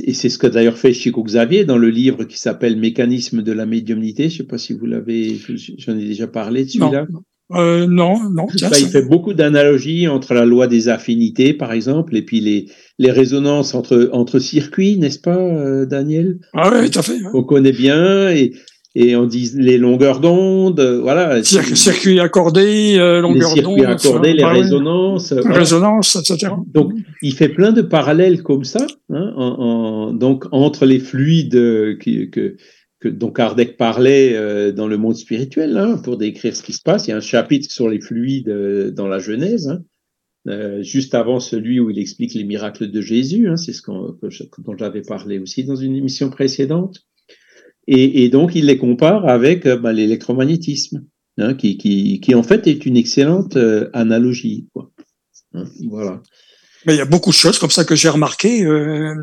et 0.00 0.14
c'est 0.14 0.28
ce 0.28 0.38
que 0.38 0.46
d'ailleurs 0.46 0.78
fait 0.78 0.92
Chico 0.92 1.22
Xavier 1.22 1.64
dans 1.64 1.78
le 1.78 1.88
livre 1.88 2.24
qui 2.24 2.38
s'appelle 2.38 2.76
Mécanisme 2.76 3.42
de 3.42 3.52
la 3.52 3.66
médiumnité. 3.66 4.24
Je 4.24 4.34
ne 4.34 4.38
sais 4.38 4.46
pas 4.46 4.58
si 4.58 4.72
vous 4.72 4.86
l'avez, 4.86 5.36
j'en 5.78 5.96
ai 5.96 6.04
déjà 6.04 6.26
parlé 6.26 6.64
de 6.64 6.70
celui-là. 6.70 7.06
Euh, 7.52 7.86
non, 7.86 8.28
non. 8.28 8.48
il 8.52 8.88
fait 8.88 9.06
beaucoup 9.06 9.32
d'analogies 9.32 10.08
entre 10.08 10.34
la 10.34 10.44
loi 10.44 10.66
des 10.66 10.88
affinités, 10.88 11.54
par 11.54 11.72
exemple, 11.72 12.16
et 12.16 12.22
puis 12.22 12.40
les, 12.40 12.66
les 12.98 13.12
résonances 13.12 13.74
entre, 13.74 14.10
entre 14.12 14.40
circuits, 14.40 14.98
n'est-ce 14.98 15.20
pas, 15.20 15.38
euh, 15.38 15.86
Daniel? 15.86 16.40
Ah 16.54 16.72
oui, 16.74 16.90
tout 16.90 16.98
à 16.98 17.02
fait. 17.02 17.20
On 17.34 17.44
connaît 17.44 17.70
bien, 17.70 18.30
et, 18.30 18.52
et 18.98 19.14
on 19.14 19.26
dit 19.26 19.50
les 19.54 19.76
longueurs 19.76 20.20
d'onde, 20.20 20.80
voilà. 21.02 21.44
circuit 21.44 22.18
accordé, 22.18 22.96
euh, 22.96 23.20
longueur 23.20 23.54
d'onde. 23.56 23.76
Les 23.76 23.84
circuits 23.84 24.08
accordés, 24.08 24.32
les 24.32 24.44
résonances. 24.44 25.34
Résonances, 25.34 26.16
etc. 26.16 26.50
Donc, 26.66 26.92
il 27.20 27.34
fait 27.34 27.50
plein 27.50 27.72
de 27.72 27.82
parallèles 27.82 28.42
comme 28.42 28.64
ça, 28.64 28.86
hein, 29.10 29.34
en, 29.36 30.14
donc 30.14 30.46
entre 30.50 30.86
les 30.86 30.98
fluides 30.98 31.98
qui, 32.00 32.30
que, 32.30 32.56
que, 33.00 33.08
dont 33.08 33.30
Kardec 33.30 33.76
parlait 33.76 34.34
euh, 34.34 34.72
dans 34.72 34.88
le 34.88 34.96
monde 34.96 35.14
spirituel, 35.16 35.76
hein, 35.76 36.00
pour 36.02 36.16
décrire 36.16 36.56
ce 36.56 36.62
qui 36.62 36.72
se 36.72 36.82
passe. 36.82 37.06
Il 37.06 37.10
y 37.10 37.12
a 37.12 37.18
un 37.18 37.20
chapitre 37.20 37.70
sur 37.70 37.90
les 37.90 38.00
fluides 38.00 38.48
euh, 38.48 38.90
dans 38.90 39.08
la 39.08 39.18
Genèse. 39.18 39.68
Hein, 39.68 39.82
euh, 40.48 40.82
juste 40.82 41.14
avant 41.14 41.38
celui 41.38 41.80
où 41.80 41.90
il 41.90 41.98
explique 41.98 42.32
les 42.32 42.44
miracles 42.44 42.90
de 42.90 43.00
Jésus, 43.02 43.48
hein, 43.48 43.56
c'est 43.56 43.74
ce 43.74 43.82
dont 43.84 44.76
j'avais 44.78 45.02
parlé 45.02 45.38
aussi 45.38 45.64
dans 45.64 45.76
une 45.76 45.96
émission 45.96 46.30
précédente. 46.30 47.06
Et, 47.88 48.24
et, 48.24 48.28
donc, 48.28 48.54
il 48.54 48.66
les 48.66 48.78
compare 48.78 49.28
avec 49.28 49.66
bah, 49.68 49.92
l'électromagnétisme, 49.92 51.04
hein, 51.38 51.54
qui, 51.54 51.78
qui, 51.78 52.20
qui, 52.20 52.34
en 52.34 52.42
fait 52.42 52.66
est 52.66 52.84
une 52.86 52.96
excellente 52.96 53.56
euh, 53.56 53.88
analogie. 53.92 54.68
Quoi. 54.72 54.90
Hein, 55.54 55.64
voilà. 55.88 56.22
Mais 56.86 56.94
il 56.94 56.98
y 56.98 57.02
a 57.02 57.06
beaucoup 57.06 57.30
de 57.30 57.36
choses 57.36 57.58
comme 57.58 57.70
ça 57.70 57.84
que 57.84 57.96
j'ai 57.96 58.08
remarqué. 58.08 58.64
Euh, 58.64 59.14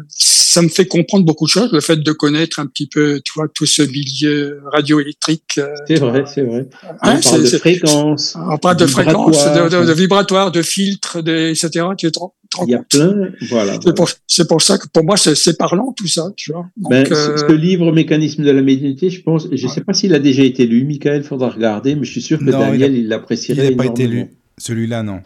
ça 0.54 0.62
me 0.62 0.68
fait 0.68 0.86
comprendre 0.86 1.26
beaucoup 1.26 1.45
de 1.45 1.49
choses, 1.49 1.72
le 1.72 1.82
fait 1.82 1.95
de 1.95 2.12
connaître 2.12 2.60
un 2.60 2.68
petit 2.68 2.86
peu, 2.86 3.20
tu 3.26 3.34
vois, 3.36 3.47
tout 3.47 3.66
ce 3.66 3.82
milieu 3.82 4.62
radioélectrique. 4.72 5.58
Euh, 5.58 5.74
c'est 5.88 5.95
vrai, 5.95 6.26
c'est 6.32 6.43
vrai. 6.43 6.68
Hein, 7.01 7.20
on 7.24 7.28
parle 7.28 7.41
de 7.41 7.58
fréquence. 7.58 8.38
On 8.38 8.58
parle 8.60 8.78
de 8.78 8.86
fréquence, 8.86 9.45
de, 9.45 9.70
de, 9.70 9.86
de 9.86 9.93
vibratoire, 9.93 10.51
de 10.51 10.62
filtre, 10.62 11.22
de, 11.22 11.49
etc. 11.49 11.88
Tu 11.97 12.12
te 12.12 12.20
rends, 12.20 12.36
Il 12.68 12.70
y 12.70 12.76
a 12.76 12.84
plein, 12.84 13.32
voilà. 13.49 13.74
C'est 13.84 13.95
pour, 13.95 14.08
pour, 14.47 14.62
ça 14.62 14.78
que 14.78 14.88
pour 14.93 15.04
moi, 15.04 15.18
c'est 15.18 15.58
parlant 15.58 15.91
tout 15.97 16.08
ça, 16.08 16.32
tu 16.38 16.51
vois. 16.51 16.68
Donc, 16.78 16.91
ben, 16.91 17.12
euh... 17.12 17.38
Ce 17.38 17.51
livre, 17.51 17.91
Mécanisme 17.91 18.43
de 18.43 18.51
la 18.51 18.62
médiumnité, 18.62 19.10
je 19.10 19.24
pense, 19.24 19.47
je 19.51 19.66
ne 19.66 19.72
sais 19.72 19.82
pas 19.82 19.93
s'il 19.93 20.14
a 20.14 20.20
déjà 20.20 20.43
été 20.43 20.68
lu, 20.68 20.84
Michael, 20.86 21.24
faudra 21.24 21.49
regarder, 21.49 21.95
mais 21.95 22.04
je 22.04 22.12
suis 22.12 22.22
sûr 22.22 22.38
que 22.38 22.43
non, 22.43 22.60
Daniel, 22.60 22.95
il 22.95 23.08
l'apprécierait. 23.08 23.70
Il 23.70 23.78
n'a 23.78 23.84
pas 23.84 23.89
été 23.89 24.06
lu. 24.06 24.28
Celui-là, 24.60 25.01
non, 25.01 25.22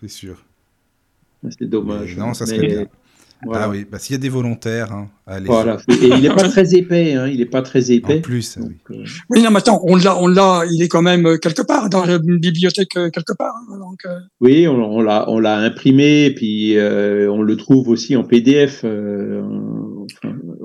c'est 0.00 0.10
sûr. 0.10 0.44
C'est 1.50 1.68
dommage. 1.68 2.14
Mais 2.16 2.24
non, 2.24 2.32
ça 2.34 2.46
serait 2.46 2.58
mais... 2.58 2.68
bien. 2.68 2.86
Voilà. 3.44 3.64
Ah 3.64 3.68
oui, 3.68 3.86
bah, 3.90 3.98
s'il 3.98 4.14
y 4.14 4.16
a 4.16 4.20
des 4.20 4.28
volontaires, 4.28 4.92
hein, 4.92 5.08
allez. 5.26 5.46
Voilà. 5.46 5.76
Et 5.88 6.06
il 6.08 6.22
n'est 6.22 6.34
pas 6.34 6.48
très 6.48 6.74
épais, 6.74 7.14
hein, 7.14 7.28
il 7.28 7.38
n'est 7.38 7.46
pas 7.46 7.62
très 7.62 7.92
épais. 7.92 8.18
En 8.18 8.20
plus, 8.20 8.58
donc, 8.58 8.72
oui. 8.90 8.98
Euh... 8.98 9.04
oui. 9.30 9.42
non, 9.42 9.50
mais 9.50 9.58
attends, 9.58 9.80
on 9.84 9.94
l'a, 9.94 10.20
on 10.20 10.26
l'a, 10.26 10.64
il 10.70 10.82
est 10.82 10.88
quand 10.88 11.02
même 11.02 11.38
quelque 11.38 11.62
part 11.62 11.88
dans 11.88 12.04
une 12.04 12.38
bibliothèque 12.38 12.88
quelque 12.88 13.32
part. 13.38 13.54
Hein, 13.70 13.78
donc, 13.78 14.00
euh... 14.06 14.18
Oui, 14.40 14.66
on, 14.66 14.74
on 14.74 15.00
l'a, 15.00 15.30
on 15.30 15.38
l'a 15.38 15.56
imprimé, 15.58 16.32
puis 16.34 16.76
euh, 16.76 17.30
on 17.30 17.42
le 17.42 17.56
trouve 17.56 17.88
aussi 17.88 18.16
en 18.16 18.24
PDF. 18.24 18.80
Euh, 18.84 19.42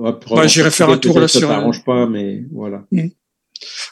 enfin, 0.00 0.34
bah, 0.34 0.46
J'irai 0.48 0.72
faire 0.72 0.90
un 0.90 0.98
tour 0.98 1.20
là 1.20 1.28
sur. 1.28 1.42
Ça 1.42 1.46
t'arrange 1.46 1.84
pas, 1.84 2.06
mais 2.08 2.44
voilà. 2.52 2.84
Mmh. 2.90 3.02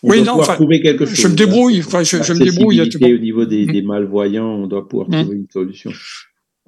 oui, 0.03 0.23
non, 0.23 0.41
enfin, 0.41 0.55
trouver 0.55 0.81
quelque 0.81 1.07
chose, 1.07 1.21
je 1.21 1.29
me 1.29 1.37
débrouille. 1.37 1.83
Enfin, 1.87 2.03
je, 2.03 2.21
je 2.21 2.33
me 2.33 2.45
débrouille. 2.45 2.81
Au 2.81 3.19
niveau 3.19 3.45
des, 3.45 3.65
mmh. 3.67 3.73
des 3.73 3.83
malvoyants, 3.83 4.45
on 4.45 4.67
doit 4.67 4.89
pouvoir 4.89 5.09
mmh. 5.09 5.23
trouver 5.23 5.37
une 5.37 5.51
solution 5.53 5.93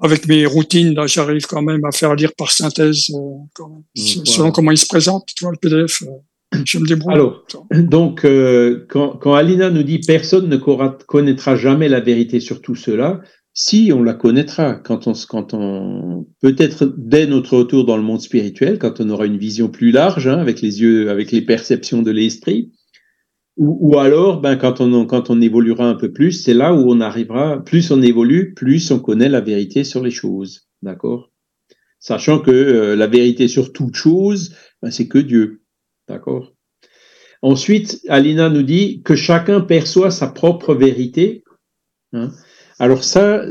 avec 0.00 0.26
mes 0.26 0.46
routines, 0.46 0.94
là, 0.94 1.06
j'arrive 1.06 1.46
quand 1.46 1.62
même 1.62 1.84
à 1.84 1.92
faire 1.92 2.14
lire 2.14 2.32
par 2.36 2.50
synthèse, 2.50 3.10
euh, 3.10 3.18
quand 3.54 3.68
même, 3.68 3.82
mmh, 3.96 4.24
selon 4.24 4.50
comment 4.50 4.70
il 4.70 4.78
se 4.78 4.86
présente, 4.86 5.28
tu 5.36 5.44
vois, 5.44 5.52
le 5.52 5.58
PDF. 5.58 6.02
Euh, 6.02 6.58
je 6.64 6.78
me 6.78 6.86
débrouille. 6.86 7.14
Alors, 7.14 7.44
donc, 7.70 8.24
euh, 8.24 8.86
quand, 8.88 9.16
quand, 9.16 9.34
Alina 9.34 9.70
nous 9.70 9.82
dit 9.82 10.00
personne 10.00 10.48
ne 10.48 10.56
connaîtra 10.56 11.56
jamais 11.56 11.88
la 11.88 12.00
vérité 12.00 12.40
sur 12.40 12.60
tout 12.60 12.74
cela, 12.74 13.20
si 13.56 13.92
on 13.94 14.02
la 14.02 14.14
connaîtra, 14.14 14.74
quand 14.74 15.06
on, 15.06 15.12
quand 15.28 15.54
on 15.54 16.26
peut-être 16.40 16.92
dès 16.96 17.26
notre 17.28 17.58
retour 17.58 17.84
dans 17.84 17.96
le 17.96 18.02
monde 18.02 18.20
spirituel, 18.20 18.80
quand 18.80 19.00
on 19.00 19.08
aura 19.10 19.26
une 19.26 19.38
vision 19.38 19.68
plus 19.68 19.92
large, 19.92 20.26
hein, 20.26 20.38
avec 20.38 20.60
les 20.60 20.80
yeux, 20.80 21.08
avec 21.08 21.30
les 21.30 21.40
perceptions 21.40 22.02
de 22.02 22.10
l'esprit, 22.10 22.72
ou, 23.56 23.98
alors, 23.98 24.40
ben, 24.40 24.56
quand, 24.56 24.80
on, 24.80 25.06
quand 25.06 25.30
on 25.30 25.40
évoluera 25.40 25.88
un 25.88 25.94
peu 25.94 26.12
plus, 26.12 26.32
c'est 26.32 26.54
là 26.54 26.74
où 26.74 26.90
on 26.90 27.00
arrivera, 27.00 27.62
plus 27.62 27.90
on 27.92 28.02
évolue, 28.02 28.52
plus 28.54 28.90
on 28.90 28.98
connaît 28.98 29.28
la 29.28 29.40
vérité 29.40 29.84
sur 29.84 30.02
les 30.02 30.10
choses. 30.10 30.68
D'accord? 30.82 31.30
Sachant 32.00 32.40
que 32.40 32.50
euh, 32.50 32.96
la 32.96 33.06
vérité 33.06 33.46
sur 33.46 33.72
toute 33.72 33.94
chose, 33.94 34.54
ben, 34.82 34.90
c'est 34.90 35.06
que 35.06 35.18
Dieu. 35.18 35.62
D'accord? 36.08 36.52
Ensuite, 37.42 38.00
Alina 38.08 38.48
nous 38.48 38.62
dit 38.62 39.02
que 39.02 39.14
chacun 39.14 39.60
perçoit 39.60 40.10
sa 40.10 40.26
propre 40.26 40.74
vérité. 40.74 41.44
Hein 42.12 42.30
alors 42.78 43.04
ça, 43.04 43.44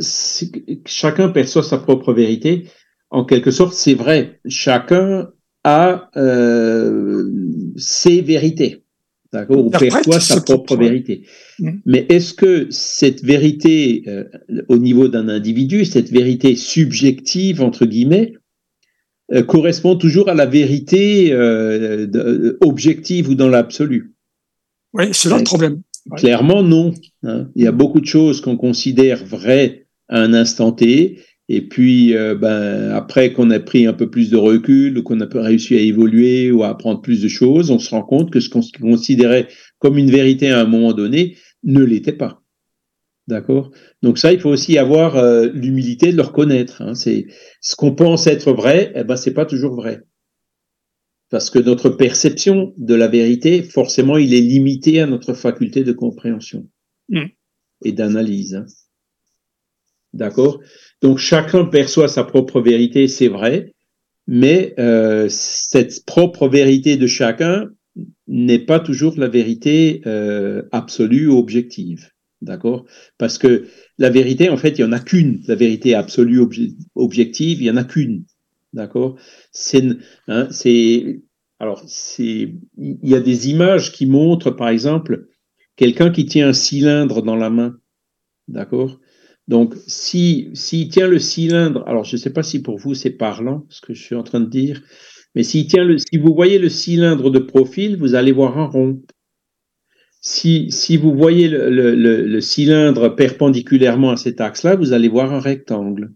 chacun 0.86 1.30
perçoit 1.30 1.64
sa 1.64 1.78
propre 1.78 2.14
vérité. 2.14 2.68
En 3.10 3.24
quelque 3.24 3.52
sorte, 3.52 3.74
c'est 3.74 3.94
vrai. 3.94 4.42
Chacun 4.48 5.30
a 5.64 6.10
euh, 6.18 7.32
ses 7.78 8.22
vérités 8.22 8.84
d'accord, 9.34 9.66
ou 9.66 9.70
perçoit 9.70 10.20
sa 10.20 10.42
propre 10.42 10.78
vérité. 10.78 11.24
Mmh. 11.60 11.72
Mais 11.86 12.06
est-ce 12.10 12.34
que 12.34 12.68
cette 12.70 13.24
vérité, 13.24 14.04
euh, 14.08 14.24
au 14.70 14.78
niveau 14.78 15.08
d'un 15.08 15.28
individu, 15.28 15.86
cette 15.86 16.10
vérité 16.10 16.56
subjective, 16.56 17.62
entre 17.62 17.86
guillemets, 17.86 18.34
euh, 19.34 19.44
correspond 19.44 19.96
toujours 19.96 20.30
à 20.30 20.34
la 20.34 20.46
vérité 20.46 21.32
euh, 21.34 22.58
objective 22.62 23.30
ou 23.30 23.36
dans 23.36 23.50
l'absolu? 23.50 24.14
Oui, 24.94 25.06
c'est 25.12 25.30
là 25.30 25.38
le 25.38 25.44
problème. 25.44 25.82
Clairement, 26.18 26.64
non. 26.64 26.94
Hein. 27.24 27.50
Il 27.56 27.64
y 27.64 27.68
a 27.68 27.72
beaucoup 27.72 28.02
de 28.02 28.06
choses 28.06 28.42
qu'on 28.42 28.58
considère 28.58 29.26
vraies 29.26 29.88
à 30.10 30.20
un 30.20 30.34
instant 30.34 30.72
T, 30.72 31.20
et 31.50 31.68
puis, 31.68 32.16
euh, 32.16 32.36
ben, 32.36 32.92
après 32.92 33.34
qu'on 33.34 33.52
a 33.52 33.60
pris 33.60 33.86
un 33.86 33.94
peu 33.94 34.10
plus 34.10 34.30
de 34.30 34.38
recul, 34.38 34.98
ou 34.98 35.04
qu'on 35.04 35.20
a 35.20 35.28
réussi 35.42 35.76
à 35.76 35.80
évoluer 35.80 36.52
ou 36.52 36.64
à 36.64 36.70
apprendre 36.70 37.02
plus 37.02 37.22
de 37.22 37.28
choses, 37.28 37.70
on 37.70 37.80
se 37.80 37.90
rend 37.90 38.04
compte 38.04 38.32
que 38.32 38.40
ce 38.40 38.50
qu'on 38.50 38.62
considérait 38.80 39.50
comme 39.80 39.98
une 39.98 40.10
vérité 40.12 40.52
à 40.52 40.62
un 40.62 40.66
moment 40.66 40.94
donné 40.94 41.38
ne 41.64 41.84
l'était 41.84 42.14
pas. 42.14 42.42
D'accord? 43.28 43.72
Donc 44.02 44.18
ça, 44.18 44.32
il 44.34 44.40
faut 44.40 44.50
aussi 44.50 44.78
avoir 44.78 45.18
euh, 45.18 45.48
l'humilité 45.54 46.12
de 46.12 46.18
le 46.18 46.24
reconnaître. 46.24 46.82
Hein. 46.82 46.94
C'est 46.96 47.28
ce 47.62 47.76
qu'on 47.76 47.94
pense 47.94 48.28
être 48.28 48.54
vrai, 48.54 48.92
eh 48.96 49.04
ben 49.04 49.16
c'est 49.16 49.34
pas 49.34 49.46
toujours 49.46 49.76
vrai, 49.76 50.02
parce 51.30 51.50
que 51.50 51.60
notre 51.60 51.90
perception 51.90 52.74
de 52.78 52.96
la 52.96 53.08
vérité, 53.08 53.64
forcément, 53.64 54.18
il 54.18 54.34
est 54.34 54.42
limité 54.42 55.02
à 55.02 55.08
notre 55.08 55.34
faculté 55.34 55.84
de 55.84 55.94
compréhension 55.94 56.68
mmh. 57.10 57.26
et 57.84 57.92
d'analyse. 57.92 58.56
Hein. 58.56 58.66
D'accord? 60.14 60.60
Donc 61.02 61.18
chacun 61.18 61.66
perçoit 61.66 62.08
sa 62.08 62.24
propre 62.24 62.62
vérité, 62.62 63.08
c'est 63.08 63.28
vrai, 63.28 63.74
mais 64.28 64.74
euh, 64.80 65.28
cette 65.30 66.06
propre 66.06 66.48
vérité 66.48 66.98
de 66.98 67.08
chacun 67.08 67.70
n'est 68.28 68.60
pas 68.60 68.80
toujours 68.80 69.16
la 69.18 69.28
vérité 69.28 70.02
euh, 70.06 70.64
absolue 70.72 71.28
ou 71.28 71.38
objective. 71.38 72.10
D'accord? 72.42 72.86
Parce 73.18 73.38
que 73.38 73.68
la 73.98 74.10
vérité, 74.10 74.50
en 74.50 74.58
fait, 74.58 74.78
il 74.78 74.84
n'y 74.84 74.90
en 74.90 74.92
a 74.92 75.00
qu'une. 75.00 75.42
La 75.48 75.56
vérité 75.56 75.96
absolue, 75.96 76.40
obje 76.40 76.62
objective, 76.96 77.62
il 77.62 77.64
n'y 77.64 77.70
en 77.70 77.78
a 77.78 77.86
qu'une. 77.86 78.26
D'accord? 78.74 79.18
C'est. 79.52 79.84
Hein, 80.28 80.50
alors, 81.60 81.84
c'est. 81.88 82.54
Il 82.78 83.10
y 83.10 83.16
a 83.16 83.22
des 83.22 83.50
images 83.50 83.94
qui 83.94 84.06
montrent, 84.08 84.52
par 84.52 84.70
exemple, 84.70 85.28
quelqu'un 85.78 86.12
qui 86.12 86.26
tient 86.26 86.50
un 86.50 86.54
cylindre 86.54 87.22
dans 87.22 87.38
la 87.38 87.50
main. 87.50 87.78
D'accord? 88.50 89.00
Donc, 89.48 89.76
s'il 89.88 90.56
si, 90.56 90.88
tient 90.88 91.08
le 91.08 91.20
cylindre, 91.20 91.84
alors 91.86 92.06
je 92.06 92.16
ne 92.16 92.22
sais 92.22 92.30
pas 92.30 92.44
si 92.44 92.62
pour 92.62 92.78
vous 92.78 92.94
c'est 92.94 93.12
parlant 93.12 93.66
ce 93.70 93.82
que 93.82 93.94
je 93.94 94.02
suis 94.02 94.16
en 94.16 94.24
train 94.24 94.40
de 94.40 94.50
dire, 94.50 94.82
mais 95.36 95.44
s'il 95.44 95.68
tient 95.68 95.84
le, 95.84 95.98
si 95.98 96.18
vous 96.18 96.34
voyez 96.34 96.60
le 96.60 96.70
cylindre 96.70 97.30
de 97.30 97.40
profil, 97.40 97.98
vous 97.98 98.16
allez 98.16 98.32
voir 98.32 98.58
un 98.58 98.66
rond. 98.66 99.02
Si, 100.22 100.72
si 100.72 100.96
vous 100.96 101.14
voyez 101.14 101.50
le, 101.50 101.70
le, 101.70 101.96
le, 102.26 102.42
cylindre 102.42 103.10
perpendiculairement 103.10 104.12
à 104.12 104.16
cet 104.16 104.40
axe-là, 104.40 104.78
vous 104.78 104.94
allez 104.94 105.10
voir 105.10 105.34
un 105.34 105.42
rectangle. 105.42 106.14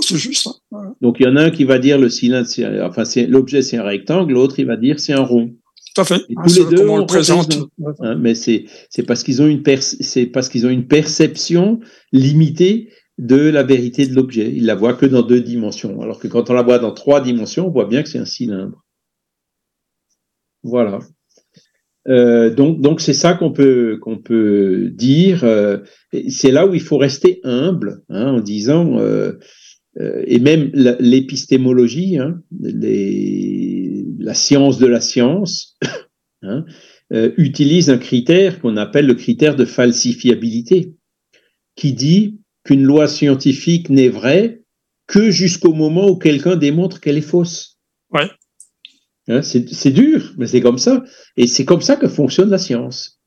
C'est 0.00 0.16
juste 0.16 0.44
ça. 0.44 0.52
Donc 1.00 1.18
il 1.18 1.24
y 1.24 1.28
en 1.28 1.34
a 1.34 1.42
un 1.42 1.50
qui 1.50 1.64
va 1.64 1.80
dire 1.80 1.98
le 1.98 2.08
cylindre, 2.08 2.48
enfin 2.84 3.02
l'objet 3.26 3.62
c'est 3.62 3.78
un 3.78 3.82
rectangle, 3.82 4.34
l'autre 4.34 4.60
il 4.60 4.66
va 4.66 4.76
dire 4.76 5.00
c'est 5.00 5.12
un 5.12 5.24
rond. 5.24 5.56
Tout 5.94 6.02
à 6.02 6.04
fait. 6.04 6.22
Et 6.28 6.34
tous 6.34 6.56
les 6.56 6.76
deux, 6.76 6.88
on 6.88 6.98
le 6.98 7.06
présente. 7.06 7.58
Hein, 8.00 8.16
mais 8.16 8.34
c'est 8.34 8.66
parce 9.06 9.22
qu'ils 9.22 9.42
ont 9.42 9.46
une 9.46 9.62
c'est 9.80 10.26
parce 10.26 10.48
qu'ils 10.48 10.66
ont 10.66 10.70
une 10.70 10.86
perception 10.86 11.80
limitée 12.12 12.90
de 13.18 13.36
la 13.36 13.62
vérité 13.62 14.06
de 14.06 14.14
l'objet. 14.14 14.50
Ils 14.54 14.66
la 14.66 14.74
voient 14.74 14.94
que 14.94 15.06
dans 15.06 15.22
deux 15.22 15.40
dimensions, 15.40 16.00
alors 16.00 16.18
que 16.18 16.28
quand 16.28 16.48
on 16.50 16.54
la 16.54 16.62
voit 16.62 16.78
dans 16.78 16.92
trois 16.92 17.20
dimensions, 17.20 17.66
on 17.66 17.70
voit 17.70 17.86
bien 17.86 18.02
que 18.02 18.08
c'est 18.08 18.18
un 18.18 18.24
cylindre. 18.24 18.84
Voilà. 20.62 21.00
Euh, 22.08 22.54
donc 22.54 22.80
donc 22.80 23.00
c'est 23.00 23.12
ça 23.12 23.34
qu'on 23.34 23.52
peut 23.52 23.98
qu'on 24.00 24.18
peut 24.18 24.90
dire. 24.94 25.44
Euh, 25.44 25.78
c'est 26.28 26.50
là 26.50 26.66
où 26.66 26.74
il 26.74 26.80
faut 26.80 26.98
rester 26.98 27.40
humble 27.44 28.02
hein, 28.08 28.28
en 28.28 28.40
disant 28.40 28.98
euh 28.98 29.32
et 29.98 30.38
même 30.38 30.70
l'épistémologie, 30.72 32.16
hein, 32.16 32.40
les 32.60 33.79
la 34.20 34.34
science 34.34 34.78
de 34.78 34.86
la 34.86 35.00
science 35.00 35.76
hein, 36.42 36.64
euh, 37.12 37.32
utilise 37.36 37.90
un 37.90 37.98
critère 37.98 38.60
qu'on 38.60 38.76
appelle 38.76 39.06
le 39.06 39.14
critère 39.14 39.56
de 39.56 39.64
falsifiabilité, 39.64 40.94
qui 41.74 41.92
dit 41.92 42.38
qu'une 42.64 42.84
loi 42.84 43.08
scientifique 43.08 43.88
n'est 43.88 44.10
vraie 44.10 44.62
que 45.06 45.30
jusqu'au 45.30 45.72
moment 45.72 46.08
où 46.08 46.16
quelqu'un 46.16 46.54
démontre 46.54 47.00
qu'elle 47.00 47.16
est 47.16 47.22
fausse. 47.22 47.78
Ouais. 48.10 48.30
Hein, 49.28 49.42
c'est 49.42 49.90
dur, 49.90 50.34
mais 50.36 50.46
c'est 50.46 50.60
comme 50.60 50.78
ça. 50.78 51.02
Et 51.36 51.46
c'est 51.46 51.64
comme 51.64 51.80
ça 51.80 51.96
que 51.96 52.08
fonctionne 52.08 52.50
la 52.50 52.58
science. 52.58 53.20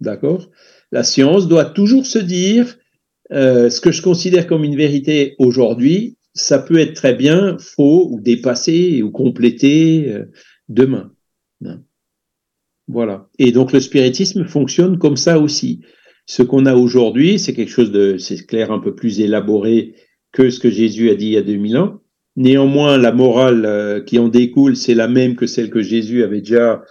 D'accord? 0.00 0.50
La 0.92 1.04
science 1.04 1.48
doit 1.48 1.64
toujours 1.64 2.06
se 2.06 2.18
dire 2.18 2.76
euh, 3.32 3.70
ce 3.70 3.80
que 3.80 3.92
je 3.92 4.02
considère 4.02 4.46
comme 4.46 4.64
une 4.64 4.76
vérité 4.76 5.36
aujourd'hui 5.38 6.15
ça 6.36 6.58
peut 6.58 6.78
être 6.78 6.94
très 6.94 7.14
bien 7.14 7.56
faux 7.58 8.08
ou 8.10 8.20
dépassé 8.20 9.02
ou 9.02 9.10
complété 9.10 10.12
euh, 10.12 10.26
demain. 10.68 11.12
Hein. 11.64 11.80
Voilà. 12.86 13.28
Et 13.38 13.50
donc 13.50 13.72
le 13.72 13.80
spiritisme 13.80 14.44
fonctionne 14.44 14.98
comme 14.98 15.16
ça 15.16 15.40
aussi. 15.40 15.80
Ce 16.26 16.42
qu'on 16.42 16.66
a 16.66 16.74
aujourd'hui, 16.74 17.38
c'est 17.38 17.54
quelque 17.54 17.70
chose 17.70 17.90
de, 17.90 18.18
c'est 18.18 18.46
clair, 18.46 18.70
un 18.70 18.78
peu 18.78 18.94
plus 18.94 19.20
élaboré 19.20 19.94
que 20.32 20.50
ce 20.50 20.60
que 20.60 20.70
Jésus 20.70 21.10
a 21.10 21.14
dit 21.14 21.26
il 21.26 21.32
y 21.32 21.36
a 21.36 21.42
2000 21.42 21.78
ans. 21.78 22.00
Néanmoins, 22.36 22.98
la 22.98 23.12
morale 23.12 23.64
euh, 23.64 24.00
qui 24.00 24.18
en 24.18 24.28
découle, 24.28 24.76
c'est 24.76 24.94
la 24.94 25.08
même 25.08 25.36
que 25.36 25.46
celle 25.46 25.70
que 25.70 25.80
Jésus 25.80 26.22
avait 26.22 26.40
déjà 26.40 26.82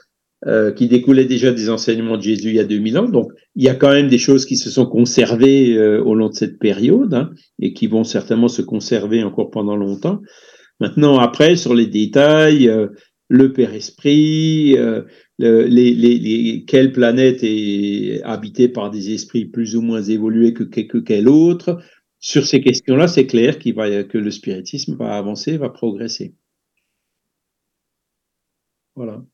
euh, 0.47 0.71
qui 0.71 0.87
découlaient 0.87 1.25
déjà 1.25 1.51
des 1.51 1.71
enseignements 1.71 2.17
de 2.17 2.21
Jésus 2.21 2.49
il 2.49 2.55
y 2.55 2.59
a 2.59 2.65
2000 2.65 2.99
ans. 2.99 3.09
Donc, 3.09 3.31
il 3.55 3.63
y 3.63 3.69
a 3.69 3.73
quand 3.73 3.91
même 3.91 4.09
des 4.09 4.19
choses 4.19 4.45
qui 4.45 4.57
se 4.57 4.69
sont 4.69 4.85
conservées 4.85 5.75
euh, 5.75 6.03
au 6.03 6.13
long 6.13 6.29
de 6.29 6.35
cette 6.35 6.59
période 6.59 7.15
hein, 7.15 7.31
et 7.59 7.73
qui 7.73 7.87
vont 7.87 8.03
certainement 8.03 8.47
se 8.47 8.61
conserver 8.61 9.23
encore 9.23 9.49
pendant 9.49 9.75
longtemps. 9.75 10.21
Maintenant, 10.79 11.17
après, 11.17 11.55
sur 11.55 11.73
les 11.73 11.87
détails, 11.87 12.69
euh, 12.69 12.89
le 13.27 13.53
Père 13.53 13.73
Esprit, 13.73 14.77
les, 15.39 15.67
les, 15.67 15.93
les, 15.95 16.63
quelle 16.67 16.91
planète 16.91 17.39
est 17.41 18.21
habitée 18.23 18.67
par 18.67 18.91
des 18.91 19.15
esprits 19.15 19.45
plus 19.45 19.75
ou 19.75 19.81
moins 19.81 20.03
évolués 20.03 20.53
que, 20.53 20.63
que, 20.63 20.99
quelle 20.99 21.27
autre, 21.27 21.79
sur 22.19 22.45
ces 22.45 22.61
questions-là, 22.61 23.07
c'est 23.07 23.25
clair 23.25 23.57
qu'il 23.57 23.73
va, 23.73 24.03
que 24.03 24.19
le 24.19 24.29
spiritisme 24.29 24.95
va 24.95 25.17
avancer, 25.17 25.57
va 25.57 25.69
progresser. 25.69 26.35
Voilà. 28.95 29.25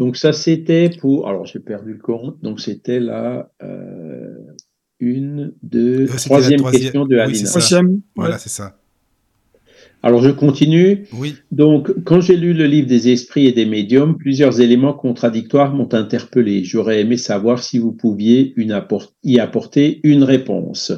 Donc 0.00 0.16
ça, 0.16 0.32
c'était 0.32 0.88
pour... 0.88 1.28
Alors, 1.28 1.44
j'ai 1.44 1.58
perdu 1.60 1.92
le 1.92 1.98
compte. 1.98 2.42
Donc, 2.42 2.58
c'était 2.58 3.00
la 3.00 3.52
euh, 3.62 4.34
une, 4.98 5.52
deux, 5.62 6.04
Euh, 6.04 6.16
troisième, 6.16 6.52
la 6.52 6.58
troisième. 6.58 6.82
question 6.82 7.04
de 7.04 7.18
Alina. 7.18 7.50
Troisième. 7.50 8.00
Voilà, 8.16 8.38
c'est 8.38 8.48
ça. 8.48 8.78
Alors, 10.02 10.22
je 10.22 10.30
continue. 10.30 11.04
Oui. 11.12 11.36
Donc, 11.52 11.92
quand 12.04 12.22
j'ai 12.22 12.38
lu 12.38 12.54
le 12.54 12.64
livre 12.64 12.88
des 12.88 13.10
esprits 13.10 13.46
et 13.46 13.52
des 13.52 13.66
médiums, 13.66 14.16
plusieurs 14.16 14.62
éléments 14.62 14.94
contradictoires 14.94 15.74
m'ont 15.74 15.92
interpellé. 15.92 16.64
J'aurais 16.64 17.02
aimé 17.02 17.18
savoir 17.18 17.62
si 17.62 17.78
vous 17.78 17.92
pouviez 17.92 18.54
une 18.56 18.82
y 19.22 19.38
apporter 19.38 20.00
une 20.02 20.24
réponse. 20.24 20.92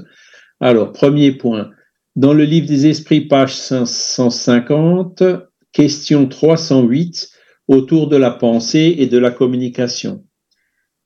Alors, 0.60 0.92
premier 0.92 1.32
point. 1.32 1.70
Dans 2.14 2.34
le 2.34 2.44
livre 2.44 2.68
des 2.68 2.86
esprits, 2.86 3.22
page 3.22 3.56
550, 3.56 5.24
question 5.72 6.28
308, 6.28 7.31
autour 7.68 8.08
de 8.08 8.16
la 8.16 8.30
pensée 8.30 8.94
et 8.98 9.06
de 9.06 9.18
la 9.18 9.30
communication. 9.30 10.24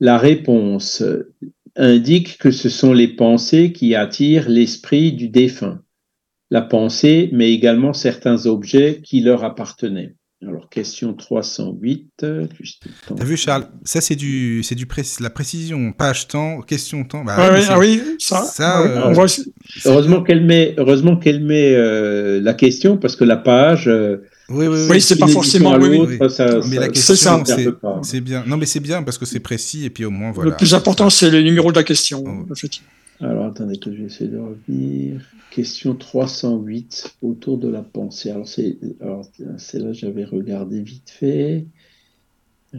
La 0.00 0.18
réponse 0.18 1.02
indique 1.76 2.38
que 2.38 2.50
ce 2.50 2.68
sont 2.68 2.92
les 2.92 3.08
pensées 3.08 3.72
qui 3.72 3.94
attirent 3.94 4.48
l'esprit 4.48 5.12
du 5.12 5.28
défunt 5.28 5.82
la 6.50 6.62
pensée, 6.62 7.28
mais 7.32 7.52
également 7.52 7.92
certains 7.92 8.46
objets 8.46 9.00
qui 9.02 9.20
leur 9.20 9.42
appartenaient. 9.42 10.14
Alors, 10.46 10.68
question 10.68 11.12
308. 11.12 12.08
euh, 12.22 12.46
juste 12.60 12.84
le 12.86 12.92
temps. 13.08 13.14
T'as 13.16 13.24
vu, 13.24 13.36
Charles? 13.36 13.66
Ça, 13.82 14.00
c'est 14.00 14.14
du, 14.14 14.62
c'est 14.62 14.76
du 14.76 14.86
pré- 14.86 15.02
la 15.20 15.30
précision. 15.30 15.90
Page 15.92 16.28
temps, 16.28 16.60
question 16.60 17.02
temps. 17.04 17.24
Bah, 17.24 17.34
Ah 17.36 17.50
oui, 17.52 17.64
ah 17.68 17.78
oui, 17.80 18.00
ça. 18.20 18.42
ça, 18.44 18.78
ah 18.78 18.82
oui, 18.84 18.90
euh, 19.10 19.12
voit- 19.12 19.26
Heureusement 19.86 20.22
qu'elle 20.22 20.44
met, 20.44 20.74
heureusement 20.78 21.16
qu'elle 21.16 21.42
met 21.42 21.74
euh, 21.74 22.40
la 22.40 22.54
question, 22.54 22.96
parce 22.96 23.16
que 23.16 23.24
la 23.24 23.38
page. 23.38 23.88
euh, 23.88 24.18
Oui, 24.48 24.66
oui, 24.68 24.76
oui. 24.78 24.86
Oui, 24.90 25.00
c'est 25.00 25.18
pas 25.18 25.26
forcément- 25.26 25.76
oui, 25.76 25.98
oui. 26.20 26.30
ça- 26.30 26.44
Mais 26.68 26.76
ça- 26.76 26.80
la 26.80 26.86
c'est 26.86 26.92
question, 26.92 27.44
c'est, 28.02 28.20
bien. 28.20 28.44
Non, 28.46 28.56
mais 28.56 28.66
c'est 28.66 28.80
bien 28.80 29.02
parce 29.02 29.18
que 29.18 29.26
c'est 29.26 29.40
précis 29.40 29.84
et 29.84 29.90
puis 29.90 30.04
au 30.04 30.10
moins, 30.10 30.30
voilà. 30.30 30.50
Le 30.50 30.56
plus 30.56 30.72
important, 30.74 31.10
c'est 31.10 31.30
le 31.30 31.42
numéro 31.42 31.72
de 31.72 31.76
la 31.76 31.82
question. 31.82 32.22
Oh. 32.26 32.52
effectivement. 32.52 32.88
Alors, 33.20 33.46
attendez 33.46 33.78
que 33.78 33.90
je 33.92 33.96
vais 33.98 34.04
essayer 34.06 34.30
de 34.30 34.38
revenir. 34.38 35.20
Question 35.50 35.94
308, 35.94 37.14
autour 37.22 37.56
de 37.58 37.68
la 37.68 37.80
pensée. 37.82 38.30
Alors, 38.30 38.46
c'est, 38.46 38.76
celle-là, 39.56 39.92
j'avais 39.94 40.24
regardé 40.24 40.80
vite 40.82 41.10
fait. 41.10 41.64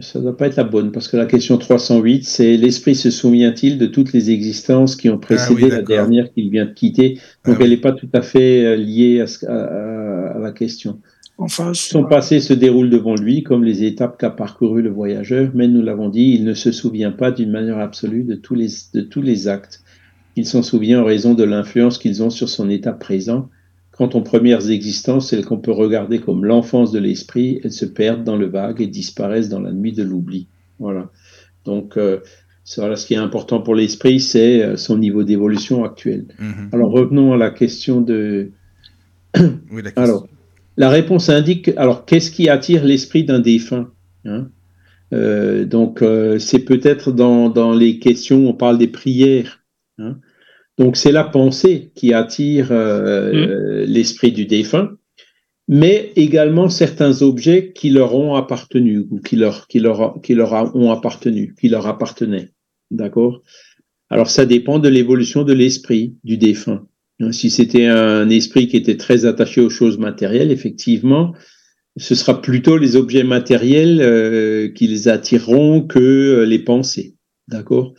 Ça 0.00 0.20
ne 0.20 0.24
doit 0.24 0.36
pas 0.36 0.46
être 0.46 0.56
la 0.56 0.64
bonne, 0.64 0.92
parce 0.92 1.08
que 1.08 1.16
la 1.16 1.26
question 1.26 1.58
308, 1.58 2.24
c'est 2.24 2.56
l'esprit 2.56 2.94
se 2.94 3.10
souvient-il 3.10 3.78
de 3.78 3.86
toutes 3.86 4.12
les 4.12 4.30
existences 4.30 4.94
qui 4.94 5.08
ont 5.10 5.18
précédé 5.18 5.60
Ah 5.62 5.64
oui, 5.64 5.70
la 5.70 5.82
dernière 5.82 6.32
qu'il 6.32 6.50
vient 6.50 6.66
de 6.66 6.72
quitter? 6.72 7.18
Ah 7.18 7.48
Donc, 7.50 7.58
oui. 7.58 7.64
elle 7.64 7.70
n'est 7.70 7.76
pas 7.78 7.92
tout 7.92 8.08
à 8.12 8.22
fait 8.22 8.64
euh, 8.64 8.76
liée 8.76 9.20
à, 9.20 9.26
ce- 9.26 9.44
à- 9.46 9.50
à- 9.64 10.36
à 10.36 10.38
la 10.38 10.52
question. 10.52 11.00
En 11.38 11.46
face. 11.46 11.78
Son 11.78 12.04
passé 12.04 12.40
se 12.40 12.52
déroule 12.52 12.90
devant 12.90 13.14
lui 13.14 13.44
comme 13.44 13.62
les 13.62 13.84
étapes 13.84 14.18
qu'a 14.18 14.30
parcouru 14.30 14.82
le 14.82 14.90
voyageur, 14.90 15.52
mais 15.54 15.68
nous 15.68 15.82
l'avons 15.82 16.08
dit, 16.08 16.32
il 16.34 16.44
ne 16.44 16.52
se 16.54 16.72
souvient 16.72 17.12
pas 17.12 17.30
d'une 17.30 17.50
manière 17.52 17.78
absolue 17.78 18.24
de 18.24 18.34
tous 18.34 18.56
les, 18.56 18.68
de 18.92 19.00
tous 19.02 19.22
les 19.22 19.46
actes. 19.46 19.82
Il 20.34 20.46
s'en 20.46 20.62
souvient 20.62 21.00
en 21.02 21.04
raison 21.04 21.34
de 21.34 21.44
l'influence 21.44 21.98
qu'ils 21.98 22.24
ont 22.24 22.30
sur 22.30 22.48
son 22.48 22.68
état 22.68 22.92
présent. 22.92 23.48
Quant 23.92 24.08
aux 24.10 24.20
premières 24.20 24.70
existences, 24.70 25.30
celles 25.30 25.44
qu'on 25.44 25.58
peut 25.58 25.72
regarder 25.72 26.20
comme 26.20 26.44
l'enfance 26.44 26.92
de 26.92 26.98
l'esprit, 26.98 27.60
elles 27.64 27.72
se 27.72 27.84
perdent 27.86 28.24
dans 28.24 28.36
le 28.36 28.46
vague 28.46 28.80
et 28.80 28.86
disparaissent 28.86 29.48
dans 29.48 29.60
la 29.60 29.72
nuit 29.72 29.92
de 29.92 30.02
l'oubli. 30.04 30.46
Voilà. 30.78 31.10
Donc, 31.64 31.96
euh, 31.96 32.18
voilà, 32.76 32.96
ce 32.96 33.06
qui 33.06 33.14
est 33.14 33.18
important 33.18 33.60
pour 33.60 33.74
l'esprit, 33.74 34.20
c'est 34.20 34.62
euh, 34.62 34.76
son 34.76 34.98
niveau 34.98 35.22
d'évolution 35.24 35.84
actuel. 35.84 36.26
Mhm. 36.38 36.70
Alors, 36.72 36.90
revenons 36.90 37.32
à 37.32 37.36
la 37.36 37.50
question 37.50 38.00
de, 38.00 38.50
Oui, 39.36 39.82
la 39.82 39.90
question. 39.90 40.02
alors, 40.02 40.28
la 40.78 40.88
réponse 40.88 41.28
indique, 41.28 41.70
alors, 41.76 42.06
qu'est-ce 42.06 42.30
qui 42.30 42.48
attire 42.48 42.84
l'esprit 42.84 43.24
d'un 43.24 43.40
défunt 43.40 43.90
hein? 44.24 44.48
Euh, 45.12 45.64
Donc, 45.64 46.00
euh, 46.02 46.38
c'est 46.38 46.64
peut-être 46.64 47.12
dans, 47.12 47.50
dans 47.50 47.72
les 47.72 47.98
questions, 47.98 48.48
on 48.48 48.54
parle 48.54 48.78
des 48.78 48.88
prières. 48.88 49.60
hein? 49.98 50.18
donc, 50.78 50.96
c'est 50.96 51.12
la 51.12 51.24
pensée 51.24 51.90
qui 51.96 52.14
attire 52.14 52.68
euh, 52.70 53.32
euh, 53.32 53.84
l'esprit 53.86 54.32
du 54.32 54.46
défunt, 54.46 54.88
mais 55.66 56.12
également 56.16 56.68
certains 56.68 57.22
objets 57.22 57.72
qui 57.74 57.90
leur 57.90 58.14
ont 58.14 58.34
appartenu 58.36 59.04
ou 59.10 59.20
qui 59.20 59.36
leur, 59.36 59.66
qui 59.66 59.80
leur, 59.80 60.20
qui 60.22 60.34
leur 60.34 60.54
a- 60.54 60.70
ont 60.76 60.90
appartenu, 60.92 61.54
qui 61.60 61.68
leur 61.68 61.86
appartenaient. 61.86 62.50
D'accord? 62.90 63.42
Alors, 64.10 64.30
ça 64.30 64.46
dépend 64.46 64.78
de 64.78 64.88
l'évolution 64.88 65.42
de 65.42 65.52
l'esprit 65.52 66.16
du 66.24 66.36
défunt. 66.38 66.86
Hein, 67.20 67.32
Si 67.32 67.50
c'était 67.50 67.86
un 67.86 68.28
esprit 68.30 68.68
qui 68.68 68.76
était 68.76 68.96
très 68.96 69.24
attaché 69.24 69.60
aux 69.60 69.70
choses 69.70 69.98
matérielles, 69.98 70.50
effectivement, 70.50 71.34
ce 71.96 72.14
sera 72.14 72.40
plutôt 72.40 72.76
les 72.76 72.96
objets 72.96 73.24
matériels 73.24 74.00
euh, 74.00 74.68
qui 74.68 74.86
les 74.86 75.08
attireront 75.08 75.82
que 75.82 75.98
euh, 75.98 76.44
les 76.44 76.60
pensées. 76.60 77.16
D'accord? 77.48 77.94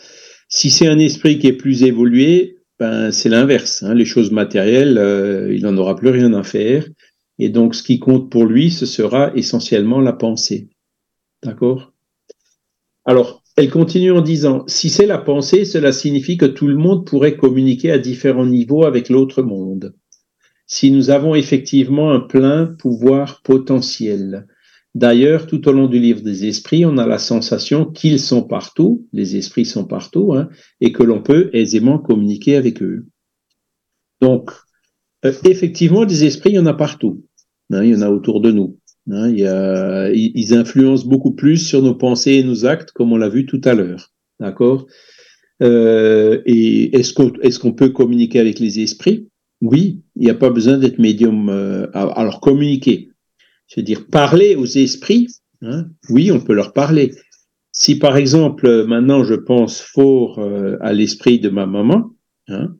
Si 0.47 0.69
c'est 0.69 0.87
un 0.87 0.99
esprit 0.99 1.37
qui 1.37 1.47
est 1.47 1.53
plus 1.53 1.83
évolué, 1.83 2.57
ben, 2.79 3.11
c'est 3.11 3.29
l'inverse. 3.29 3.83
hein. 3.83 3.93
Les 3.93 4.05
choses 4.05 4.31
matérielles, 4.31 4.97
euh, 4.97 5.53
il 5.53 5.63
n'en 5.63 5.77
aura 5.77 5.95
plus 5.95 6.09
rien 6.09 6.33
à 6.33 6.43
faire. 6.43 6.87
Et 7.39 7.49
donc, 7.49 7.75
ce 7.75 7.83
qui 7.83 7.99
compte 7.99 8.31
pour 8.31 8.45
lui, 8.45 8.69
ce 8.71 8.85
sera 8.85 9.31
essentiellement 9.35 10.01
la 10.01 10.13
pensée. 10.13 10.69
D'accord? 11.43 11.93
Alors, 13.05 13.38
elle 13.59 13.69
continue 13.69 14.13
en 14.13 14.21
disant, 14.21 14.63
si 14.67 14.89
c'est 14.89 15.05
la 15.05 15.17
pensée, 15.17 15.65
cela 15.65 15.91
signifie 15.91 16.37
que 16.37 16.45
tout 16.45 16.65
le 16.65 16.77
monde 16.77 17.05
pourrait 17.05 17.35
communiquer 17.35 17.91
à 17.91 17.99
différents 17.99 18.45
niveaux 18.45 18.85
avec 18.85 19.09
l'autre 19.09 19.43
monde. 19.43 19.95
Si 20.65 20.91
nous 20.91 21.09
avons 21.09 21.35
effectivement 21.35 22.13
un 22.13 22.21
plein 22.21 22.67
pouvoir 22.67 23.41
potentiel. 23.41 24.47
D'ailleurs, 24.95 25.45
tout 25.45 25.67
au 25.67 25.73
long 25.73 25.87
du 25.87 25.99
livre 25.99 26.21
des 26.21 26.45
esprits, 26.45 26.85
on 26.85 26.97
a 26.97 27.05
la 27.05 27.17
sensation 27.17 27.83
qu'ils 27.83 28.21
sont 28.21 28.43
partout, 28.43 29.05
les 29.11 29.35
esprits 29.35 29.65
sont 29.65 29.83
partout, 29.83 30.31
hein, 30.33 30.47
et 30.79 30.93
que 30.93 31.03
l'on 31.03 31.21
peut 31.21 31.49
aisément 31.51 31.99
communiquer 31.99 32.55
avec 32.55 32.81
eux. 32.81 33.07
Donc, 34.21 34.51
euh, 35.25 35.33
effectivement, 35.43 36.05
des 36.05 36.23
esprits, 36.23 36.51
il 36.51 36.55
y 36.55 36.59
en 36.59 36.65
a 36.65 36.73
partout. 36.73 37.25
hein, 37.73 37.83
il 37.83 37.89
y 37.89 37.95
en 37.97 38.03
a 38.03 38.09
autour 38.09 38.39
de 38.39 38.53
nous. 38.53 38.78
Hein, 39.11 39.29
ils 40.13 40.53
influencent 40.53 41.07
beaucoup 41.07 41.31
plus 41.31 41.57
sur 41.57 41.81
nos 41.81 41.95
pensées 41.95 42.33
et 42.33 42.43
nos 42.43 42.65
actes, 42.65 42.91
comme 42.91 43.11
on 43.13 43.17
l'a 43.17 43.29
vu 43.29 43.45
tout 43.45 43.61
à 43.63 43.73
l'heure. 43.73 44.11
D'accord? 44.39 44.87
Euh, 45.61 46.41
Et 46.45 46.95
est-ce 46.97 47.59
qu'on 47.59 47.73
peut 47.73 47.89
communiquer 47.89 48.39
avec 48.39 48.59
les 48.59 48.79
esprits? 48.79 49.27
Oui, 49.61 50.01
il 50.15 50.23
n'y 50.23 50.29
a 50.29 50.35
pas 50.35 50.49
besoin 50.49 50.77
d'être 50.77 50.99
médium. 50.99 51.49
euh, 51.49 51.87
communiquer, 52.41 53.09
c'est-à-dire 53.67 54.07
parler 54.07 54.55
aux 54.55 54.65
esprits, 54.65 55.27
hein, 55.61 55.87
oui, 56.09 56.31
on 56.31 56.39
peut 56.39 56.53
leur 56.53 56.71
parler. 56.71 57.11
Si 57.73 57.99
par 57.99 58.15
exemple, 58.15 58.65
euh, 58.67 58.85
maintenant 58.87 59.23
je 59.25 59.35
pense 59.35 59.81
fort 59.81 60.39
euh, 60.39 60.77
à 60.79 60.93
l'esprit 60.93 61.39
de 61.39 61.49
ma 61.49 61.65
maman, 61.65 62.15
hein, 62.47 62.75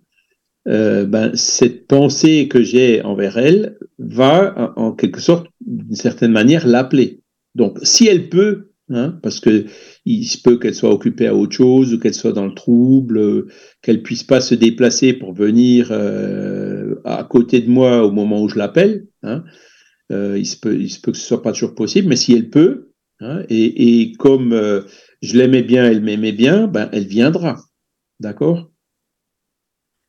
ben, 0.66 1.32
cette 1.34 1.88
pensée 1.88 2.48
que 2.48 2.62
j'ai 2.62 3.02
envers 3.02 3.38
elle 3.38 3.78
va 3.98 4.74
en 4.78 4.94
quelque 4.94 5.20
sorte, 5.20 5.48
d'une 5.62 5.96
certaine 5.96 6.32
manière, 6.32 6.68
l'appeler. 6.68 7.22
Donc, 7.56 7.80
si 7.84 8.08
elle 8.08 8.30
peut, 8.30 8.72
hein, 8.90 9.20
parce 9.22 9.40
que 9.40 9.66
il 10.06 10.26
se 10.26 10.42
peut 10.42 10.58
qu'elle 10.58 10.76
soit 10.76 10.94
occupée 10.94 11.28
à 11.28 11.36
autre 11.36 11.56
chose 11.56 11.94
ou 11.94 12.00
qu'elle 12.00 12.14
soit 12.14 12.32
dans 12.32 12.46
le 12.46 12.54
trouble, 12.54 13.18
euh, 13.18 13.48
qu'elle 13.82 14.02
puisse 14.02 14.24
pas 14.24 14.42
se 14.42 14.56
déplacer 14.56 15.14
pour 15.14 15.34
venir 15.34 15.90
euh, 15.92 16.96
à 17.06 17.24
côté 17.24 17.62
de 17.62 17.70
moi 17.70 18.06
au 18.06 18.12
moment 18.12 18.42
où 18.42 18.50
je 18.50 18.58
l'appelle. 18.58 19.08
Hein, 19.24 19.44
euh, 20.12 20.38
il 20.38 20.46
se 20.46 20.58
peut, 20.58 20.80
il 20.80 20.90
se 20.90 21.00
peut 21.00 21.12
que 21.12 21.18
ce 21.18 21.28
soit 21.28 21.42
pas 21.42 21.52
toujours 21.52 21.76
possible, 21.76 22.08
mais 22.08 22.16
si 22.16 22.34
elle 22.34 22.50
peut, 22.50 22.92
hein, 23.20 23.44
et, 23.50 24.14
comme 24.18 24.60
je 25.22 25.38
l'aimais 25.38 25.64
bien, 25.64 25.86
elle 25.86 26.02
m'aimait 26.02 26.32
bien, 26.32 26.68
ben 26.68 26.90
elle 26.92 27.06
viendra, 27.06 27.58
d'accord? 28.20 28.72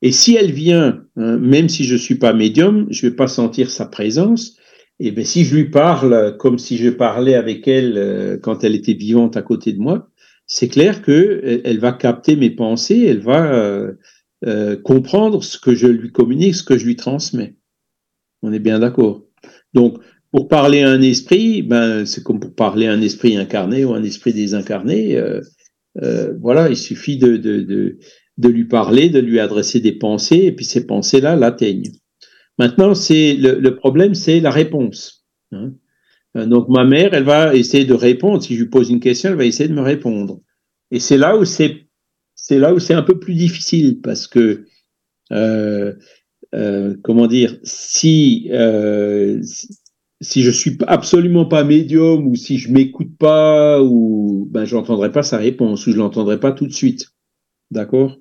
Et 0.02 0.12
si 0.12 0.34
elle 0.34 0.52
vient, 0.52 1.04
même 1.16 1.68
si 1.68 1.84
je 1.84 1.96
suis 1.96 2.14
pas 2.14 2.32
médium, 2.32 2.86
je 2.88 3.06
vais 3.06 3.14
pas 3.14 3.28
sentir 3.28 3.70
sa 3.70 3.84
présence. 3.84 4.56
Et 5.00 5.10
ben 5.10 5.24
si 5.24 5.44
je 5.44 5.56
lui 5.56 5.70
parle 5.70 6.36
comme 6.38 6.58
si 6.58 6.76
je 6.76 6.90
parlais 6.90 7.34
avec 7.34 7.66
elle 7.66 7.94
euh, 7.96 8.36
quand 8.36 8.62
elle 8.62 8.74
était 8.74 8.92
vivante 8.92 9.36
à 9.36 9.42
côté 9.42 9.72
de 9.72 9.78
moi, 9.78 10.10
c'est 10.46 10.68
clair 10.68 11.02
que 11.02 11.40
elle, 11.42 11.62
elle 11.64 11.78
va 11.80 11.92
capter 11.92 12.36
mes 12.36 12.50
pensées, 12.50 13.06
elle 13.06 13.20
va 13.20 13.52
euh, 13.52 13.92
euh, 14.46 14.76
comprendre 14.76 15.42
ce 15.42 15.58
que 15.58 15.74
je 15.74 15.86
lui 15.86 16.12
communique, 16.12 16.54
ce 16.54 16.62
que 16.62 16.78
je 16.78 16.86
lui 16.86 16.96
transmets. 16.96 17.56
On 18.42 18.52
est 18.52 18.58
bien 18.58 18.78
d'accord. 18.78 19.24
Donc 19.74 19.98
pour 20.32 20.48
parler 20.48 20.82
à 20.82 20.90
un 20.90 21.02
esprit, 21.02 21.62
ben, 21.62 22.06
c'est 22.06 22.22
comme 22.22 22.40
pour 22.40 22.54
parler 22.54 22.86
à 22.86 22.92
un 22.92 23.00
esprit 23.00 23.36
incarné 23.36 23.84
ou 23.84 23.94
un 23.94 24.02
esprit 24.02 24.32
désincarné. 24.32 25.16
Euh, 25.16 25.40
euh, 26.02 26.34
voilà, 26.40 26.68
il 26.68 26.76
suffit 26.76 27.18
de, 27.18 27.36
de, 27.36 27.60
de, 27.60 27.98
de, 28.38 28.48
lui 28.48 28.64
parler, 28.64 29.08
de 29.08 29.18
lui 29.18 29.40
adresser 29.40 29.80
des 29.80 29.92
pensées, 29.92 30.44
et 30.44 30.52
puis 30.52 30.64
ces 30.64 30.86
pensées-là 30.86 31.34
l'atteignent. 31.34 31.90
Maintenant, 32.60 32.94
c'est 32.94 33.36
le, 33.36 33.74
problème, 33.74 34.14
c'est 34.14 34.38
la 34.38 34.50
réponse. 34.50 35.24
Hein. 35.50 35.72
Euh, 36.36 36.44
donc 36.44 36.68
ma 36.68 36.84
mère, 36.84 37.14
elle 37.14 37.24
va 37.24 37.54
essayer 37.54 37.86
de 37.86 37.94
répondre. 37.94 38.42
Si 38.42 38.54
je 38.54 38.64
lui 38.64 38.68
pose 38.68 38.90
une 38.90 39.00
question, 39.00 39.30
elle 39.30 39.36
va 39.36 39.46
essayer 39.46 39.66
de 39.66 39.74
me 39.74 39.80
répondre. 39.80 40.40
Et 40.90 41.00
c'est 41.00 41.16
là 41.16 41.38
où 41.38 41.46
c'est 41.46 41.86
c'est 42.34 42.58
là 42.58 42.74
où 42.74 42.78
c'est 42.78 42.92
un 42.92 43.00
peu 43.00 43.18
plus 43.18 43.32
difficile 43.32 44.02
parce 44.02 44.26
que 44.26 44.66
euh, 45.32 45.94
euh, 46.54 46.96
comment 47.02 47.28
dire 47.28 47.56
si 47.62 48.50
euh, 48.52 49.40
si 50.20 50.42
je 50.42 50.50
suis 50.50 50.76
absolument 50.86 51.46
pas 51.46 51.64
médium 51.64 52.26
ou 52.26 52.36
si 52.36 52.58
je 52.58 52.70
m'écoute 52.70 53.16
pas 53.18 53.82
ou 53.82 54.46
ben 54.50 54.66
j'entendrai 54.66 55.10
pas 55.10 55.22
sa 55.22 55.38
réponse 55.38 55.86
ou 55.86 55.92
je 55.92 55.96
l'entendrai 55.96 56.38
pas 56.38 56.52
tout 56.52 56.66
de 56.66 56.74
suite. 56.74 57.06
D'accord? 57.70 58.18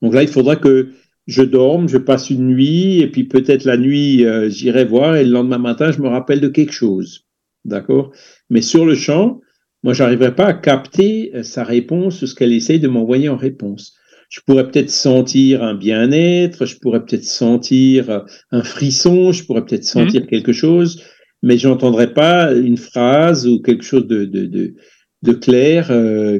Donc 0.00 0.14
là, 0.14 0.22
il 0.22 0.28
faudra 0.28 0.56
que 0.56 0.92
je 1.26 1.42
dorme, 1.42 1.88
je 1.88 1.98
passe 1.98 2.30
une 2.30 2.46
nuit 2.46 3.00
et 3.00 3.08
puis 3.08 3.24
peut-être 3.24 3.64
la 3.64 3.76
nuit 3.76 4.24
euh, 4.24 4.48
j'irai 4.48 4.84
voir 4.84 5.16
et 5.16 5.24
le 5.24 5.30
lendemain 5.30 5.58
matin 5.58 5.90
je 5.90 6.00
me 6.00 6.08
rappelle 6.08 6.40
de 6.40 6.48
quelque 6.48 6.72
chose. 6.72 7.26
D'accord? 7.64 8.12
Mais 8.48 8.62
sur 8.62 8.86
le 8.86 8.94
champ, 8.94 9.40
moi 9.82 9.92
j'arriverai 9.92 10.34
pas 10.34 10.46
à 10.46 10.54
capter 10.54 11.32
euh, 11.34 11.42
sa 11.42 11.64
réponse, 11.64 12.24
ce 12.24 12.34
qu'elle 12.34 12.52
essaye 12.52 12.78
de 12.78 12.88
m'envoyer 12.88 13.28
en 13.28 13.36
réponse. 13.36 13.94
Je 14.28 14.40
pourrais 14.44 14.68
peut-être 14.68 14.90
sentir 14.90 15.62
un 15.62 15.74
bien-être, 15.74 16.66
je 16.66 16.78
pourrais 16.78 17.04
peut-être 17.04 17.24
sentir 17.24 18.10
euh, 18.10 18.20
un 18.52 18.62
frisson, 18.62 19.32
je 19.32 19.44
pourrais 19.44 19.64
peut-être 19.64 19.84
sentir 19.84 20.22
mmh. 20.22 20.26
quelque 20.26 20.52
chose, 20.52 21.02
mais 21.42 21.58
j'entendrai 21.58 22.12
pas 22.12 22.52
une 22.52 22.76
phrase 22.76 23.46
ou 23.48 23.60
quelque 23.60 23.84
chose 23.84 24.06
de, 24.06 24.24
de, 24.24 24.46
de, 24.46 24.74
de 25.22 25.32
clair 25.32 25.88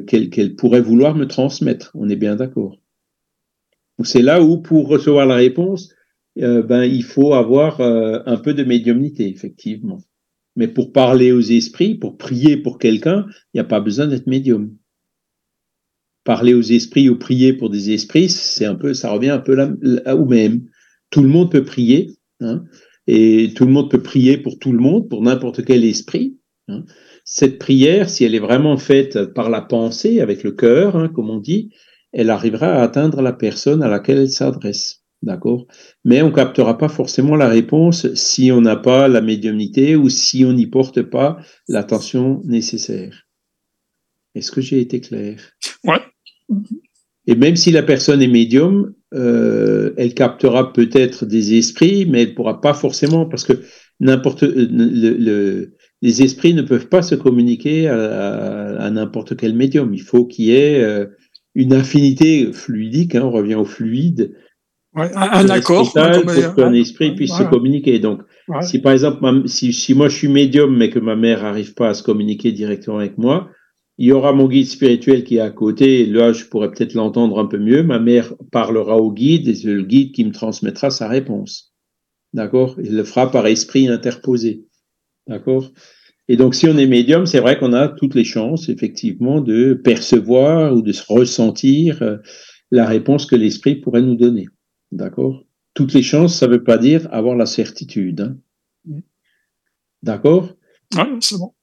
qu'elle 0.05 0.55
pourrait 0.55 0.81
vouloir 0.81 1.15
me 1.15 1.27
transmettre. 1.27 1.91
On 1.93 2.09
est 2.09 2.15
bien 2.15 2.35
d'accord? 2.35 2.77
C'est 4.03 4.21
là 4.21 4.41
où, 4.41 4.61
pour 4.61 4.87
recevoir 4.87 5.25
la 5.25 5.35
réponse, 5.35 5.93
euh, 6.39 6.61
ben, 6.61 6.83
il 6.83 7.03
faut 7.03 7.33
avoir 7.33 7.81
euh, 7.81 8.19
un 8.25 8.37
peu 8.37 8.53
de 8.53 8.63
médiumnité, 8.63 9.27
effectivement. 9.27 9.99
Mais 10.55 10.67
pour 10.67 10.91
parler 10.91 11.31
aux 11.31 11.41
esprits, 11.41 11.95
pour 11.95 12.17
prier 12.17 12.57
pour 12.57 12.77
quelqu'un, 12.79 13.25
il 13.53 13.57
n'y 13.57 13.61
a 13.61 13.65
pas 13.65 13.79
besoin 13.79 14.07
d'être 14.07 14.27
médium. 14.27 14.75
Parler 16.23 16.53
aux 16.53 16.61
esprits 16.61 17.09
ou 17.09 17.17
prier 17.17 17.53
pour 17.53 17.69
des 17.69 17.91
esprits, 17.91 18.29
c'est 18.29 18.65
un 18.65 18.75
peu, 18.75 18.93
ça 18.93 19.11
revient 19.11 19.29
un 19.29 19.39
peu 19.39 19.55
là, 19.55 19.71
là 19.81 20.15
où 20.15 20.25
même. 20.25 20.67
Tout 21.09 21.21
le 21.21 21.29
monde 21.29 21.51
peut 21.51 21.63
prier. 21.63 22.17
Hein 22.39 22.65
et 23.07 23.53
tout 23.55 23.65
le 23.65 23.71
monde 23.71 23.89
peut 23.89 24.03
prier 24.03 24.37
pour 24.37 24.59
tout 24.59 24.73
le 24.73 24.79
monde, 24.79 25.09
pour 25.09 25.21
n'importe 25.23 25.63
quel 25.65 25.83
esprit. 25.85 26.37
Hein. 26.67 26.83
Cette 27.23 27.57
prière, 27.57 28.09
si 28.09 28.25
elle 28.25 28.35
est 28.35 28.39
vraiment 28.39 28.77
faite 28.77 29.33
par 29.33 29.49
la 29.49 29.61
pensée, 29.61 30.19
avec 30.19 30.43
le 30.43 30.51
cœur, 30.51 30.95
hein, 30.95 31.07
comme 31.07 31.29
on 31.29 31.39
dit, 31.39 31.73
elle 32.13 32.29
arrivera 32.29 32.67
à 32.67 32.83
atteindre 32.83 33.21
la 33.21 33.33
personne 33.33 33.83
à 33.83 33.87
laquelle 33.87 34.19
elle 34.19 34.29
s'adresse. 34.29 35.03
D'accord? 35.23 35.65
Mais 36.05 36.21
on 36.21 36.31
captera 36.31 36.77
pas 36.77 36.89
forcément 36.89 37.35
la 37.35 37.49
réponse 37.49 38.13
si 38.13 38.51
on 38.51 38.61
n'a 38.61 38.75
pas 38.75 39.07
la 39.07 39.21
médiumnité 39.21 39.95
ou 39.95 40.09
si 40.09 40.45
on 40.45 40.53
n'y 40.53 40.67
porte 40.67 41.01
pas 41.01 41.37
l'attention 41.67 42.41
nécessaire. 42.45 43.23
Est-ce 44.35 44.51
que 44.51 44.61
j'ai 44.61 44.79
été 44.79 45.01
clair? 45.01 45.39
Ouais. 45.83 45.99
Et 47.25 47.35
même 47.35 47.55
si 47.55 47.71
la 47.71 47.81
personne 47.81 48.21
est 48.21 48.27
médium, 48.27 48.93
euh, 49.13 49.93
elle 49.97 50.13
captera 50.13 50.71
peut-être 50.71 51.25
des 51.25 51.57
esprits, 51.57 52.05
mais 52.05 52.23
elle 52.23 52.35
pourra 52.35 52.61
pas 52.61 52.73
forcément, 52.73 53.25
parce 53.25 53.43
que 53.43 53.53
n'importe 53.99 54.43
euh, 54.43 54.67
le, 54.69 55.73
les 56.01 56.21
esprits 56.21 56.53
ne 56.53 56.61
peuvent 56.61 56.87
pas 56.87 57.01
se 57.01 57.15
communiquer 57.15 57.87
à, 57.87 58.77
à, 58.77 58.89
n'importe 58.91 59.35
quel 59.35 59.55
médium. 59.55 59.93
Il 59.93 60.01
faut 60.01 60.25
qu'il 60.25 60.45
y 60.45 60.51
ait 60.51 60.81
euh, 60.83 61.07
une 61.57 61.73
affinité 61.73 62.53
fluidique, 62.53 63.15
hein, 63.15 63.23
on 63.23 63.31
revient 63.31 63.55
au 63.55 63.65
fluide. 63.65 64.37
Ouais, 64.93 65.11
un, 65.15 65.49
accord 65.49 65.91
pour 65.91 66.55
qu'un 66.55 66.73
esprit 66.73 67.15
puisse 67.15 67.35
se 67.35 67.43
communiquer. 67.43 67.97
Donc, 67.97 68.21
ouais. 68.47 68.61
si 68.61 68.79
par 68.79 68.93
exemple, 68.93 69.47
si, 69.47 69.73
si 69.73 69.95
moi 69.95 70.07
je 70.07 70.15
suis 70.15 70.27
médium, 70.27 70.77
mais 70.77 70.91
que 70.91 70.99
ma 70.99 71.15
mère 71.15 71.41
n'arrive 71.41 71.73
pas 71.73 71.89
à 71.89 71.93
se 71.95 72.03
communiquer 72.03 72.51
directement 72.51 72.99
avec 72.99 73.17
moi, 73.17 73.49
il 73.97 74.05
y 74.05 74.11
aura 74.11 74.33
mon 74.33 74.47
guide 74.47 74.67
spirituel 74.67 75.23
qui 75.23 75.37
est 75.37 75.41
à 75.41 75.49
côté, 75.49 76.05
là 76.05 76.31
je 76.31 76.45
pourrais 76.45 76.69
peut-être 76.69 76.93
l'entendre 76.93 77.39
un 77.39 77.47
peu 77.47 77.57
mieux, 77.57 77.81
ma 77.81 77.99
mère 77.99 78.35
parlera 78.51 78.97
au 78.97 79.11
guide 79.11 79.47
et 79.47 79.55
c'est 79.55 79.67
le 79.67 79.81
guide 79.81 80.13
qui 80.13 80.25
me 80.25 80.31
transmettra 80.31 80.91
sa 80.91 81.07
réponse. 81.07 81.73
D'accord? 82.33 82.75
Il 82.83 82.95
le 82.95 83.03
fera 83.03 83.31
par 83.31 83.47
esprit 83.47 83.87
interposé. 83.87 84.67
D'accord? 85.25 85.71
Et 86.29 86.35
donc 86.35 86.55
si 86.55 86.67
on 86.67 86.77
est 86.77 86.87
médium, 86.87 87.25
c'est 87.25 87.39
vrai 87.39 87.57
qu'on 87.57 87.73
a 87.73 87.87
toutes 87.87 88.15
les 88.15 88.23
chances 88.23 88.69
effectivement 88.69 89.39
de 89.41 89.73
percevoir 89.73 90.73
ou 90.75 90.81
de 90.81 90.93
ressentir 91.07 92.01
euh, 92.01 92.17
la 92.71 92.85
réponse 92.85 93.25
que 93.25 93.35
l'esprit 93.35 93.75
pourrait 93.75 94.01
nous 94.01 94.15
donner. 94.15 94.47
D'accord? 94.91 95.43
Toutes 95.73 95.93
les 95.93 96.01
chances, 96.01 96.35
ça 96.35 96.47
ne 96.47 96.53
veut 96.53 96.63
pas 96.63 96.77
dire 96.77 97.07
avoir 97.11 97.35
la 97.35 97.45
certitude. 97.45 98.21
Hein 98.21 98.37
D'accord? 100.03 100.53
Oui, 100.95 101.03
c'est 101.21 101.37
bon. 101.37 101.53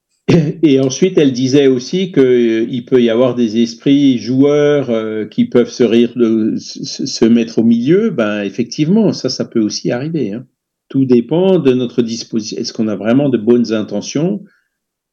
Et 0.62 0.80
ensuite, 0.80 1.18
elle 1.18 1.32
disait 1.32 1.66
aussi 1.66 2.10
qu'il 2.10 2.22
euh, 2.22 2.84
peut 2.86 3.02
y 3.02 3.10
avoir 3.10 3.34
des 3.34 3.62
esprits 3.62 4.18
joueurs 4.18 4.88
euh, 4.90 5.26
qui 5.26 5.44
peuvent 5.46 5.70
se 5.70 5.84
rire, 5.84 6.12
de, 6.16 6.54
se 6.56 7.24
mettre 7.24 7.58
au 7.58 7.62
milieu. 7.62 8.10
Ben, 8.10 8.42
effectivement, 8.42 9.12
ça, 9.12 9.28
ça 9.28 9.44
peut 9.44 9.60
aussi 9.60 9.90
arriver. 9.90 10.32
Hein. 10.32 10.46
Tout 10.88 11.04
dépend 11.04 11.58
de 11.58 11.72
notre 11.74 12.02
disposition. 12.02 12.58
Est-ce 12.58 12.72
qu'on 12.72 12.88
a 12.88 12.96
vraiment 12.96 13.28
de 13.28 13.38
bonnes 13.38 13.72
intentions 13.72 14.42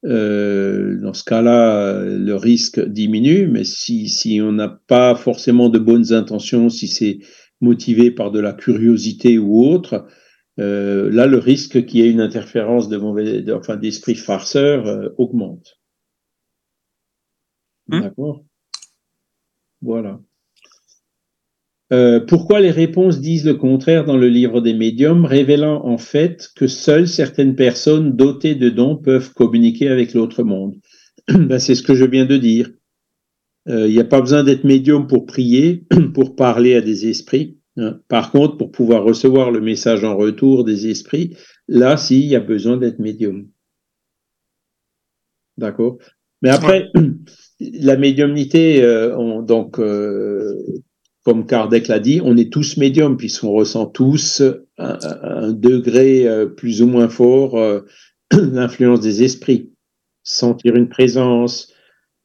euh, 0.05 0.99
Dans 1.01 1.13
ce 1.13 1.23
cas-là, 1.23 2.03
le 2.03 2.35
risque 2.35 2.79
diminue. 2.79 3.47
Mais 3.47 3.63
si, 3.63 4.09
si 4.09 4.41
on 4.41 4.51
n'a 4.51 4.69
pas 4.69 5.15
forcément 5.15 5.69
de 5.69 5.79
bonnes 5.79 6.13
intentions, 6.13 6.69
si 6.69 6.87
c'est 6.87 7.19
motivé 7.61 8.11
par 8.11 8.31
de 8.31 8.39
la 8.39 8.53
curiosité 8.53 9.37
ou 9.37 9.63
autre, 9.63 10.07
euh, 10.59 11.09
là, 11.11 11.27
le 11.27 11.37
risque 11.37 11.85
qu'il 11.85 12.01
y 12.01 12.03
ait 12.03 12.11
une 12.11 12.21
interférence 12.21 12.89
de 12.89 12.97
mauvais, 12.97 13.41
de, 13.41 13.53
enfin, 13.53 13.77
d'esprit 13.77 14.15
farceur 14.15 14.87
euh, 14.87 15.09
augmente. 15.17 15.79
Mmh. 17.87 18.01
D'accord? 18.01 18.43
Voilà. 19.81 20.19
Euh, 21.91 22.19
pourquoi 22.19 22.61
les 22.61 22.71
réponses 22.71 23.19
disent 23.19 23.45
le 23.45 23.55
contraire 23.55 24.05
dans 24.05 24.17
le 24.17 24.29
livre 24.29 24.61
des 24.61 24.73
médiums, 24.73 25.25
révélant 25.25 25.85
en 25.85 25.97
fait 25.97 26.49
que 26.55 26.67
seules 26.67 27.07
certaines 27.07 27.55
personnes 27.55 28.15
dotées 28.15 28.55
de 28.55 28.69
dons 28.69 28.95
peuvent 28.95 29.33
communiquer 29.33 29.89
avec 29.89 30.13
l'autre 30.13 30.43
monde? 30.43 30.75
Ben, 31.27 31.59
C'est 31.59 31.75
ce 31.75 31.83
que 31.83 31.95
je 31.95 32.05
viens 32.05 32.25
de 32.25 32.37
dire. 32.37 32.69
Il 33.67 33.91
n'y 33.91 33.99
a 33.99 34.05
pas 34.05 34.21
besoin 34.21 34.43
d'être 34.43 34.63
médium 34.63 35.05
pour 35.05 35.27
prier, 35.27 35.85
pour 36.15 36.35
parler 36.35 36.75
à 36.75 36.81
des 36.81 37.07
esprits. 37.07 37.59
Hein. 37.77 37.99
Par 38.07 38.31
contre, 38.31 38.57
pour 38.57 38.71
pouvoir 38.71 39.03
recevoir 39.03 39.51
le 39.51 39.61
message 39.61 40.03
en 40.03 40.15
retour 40.15 40.63
des 40.63 40.87
esprits, 40.87 41.35
là, 41.67 41.97
si, 41.97 42.21
il 42.21 42.27
y 42.27 42.35
a 42.35 42.39
besoin 42.39 42.77
d'être 42.77 42.99
médium. 42.99 43.47
D'accord? 45.57 45.97
Mais 46.41 46.49
après, 46.49 46.89
ouais. 46.95 47.01
la 47.59 47.97
médiumnité, 47.97 48.83
euh, 48.83 49.15
on, 49.17 49.41
donc, 49.41 49.79
euh, 49.79 50.55
comme 51.23 51.45
Kardec 51.45 51.87
l'a 51.87 51.99
dit, 51.99 52.19
on 52.23 52.37
est 52.37 52.51
tous 52.51 52.77
médiums, 52.77 53.17
puisqu'on 53.17 53.51
ressent 53.51 53.85
tous 53.85 54.41
un, 54.77 54.97
un 55.23 55.51
degré 55.51 56.27
euh, 56.27 56.47
plus 56.47 56.81
ou 56.81 56.87
moins 56.87 57.09
fort 57.09 57.57
euh, 57.57 57.81
l'influence 58.31 59.01
des 59.01 59.23
esprits. 59.23 59.71
Sentir 60.23 60.75
une 60.75 60.89
présence, 60.89 61.73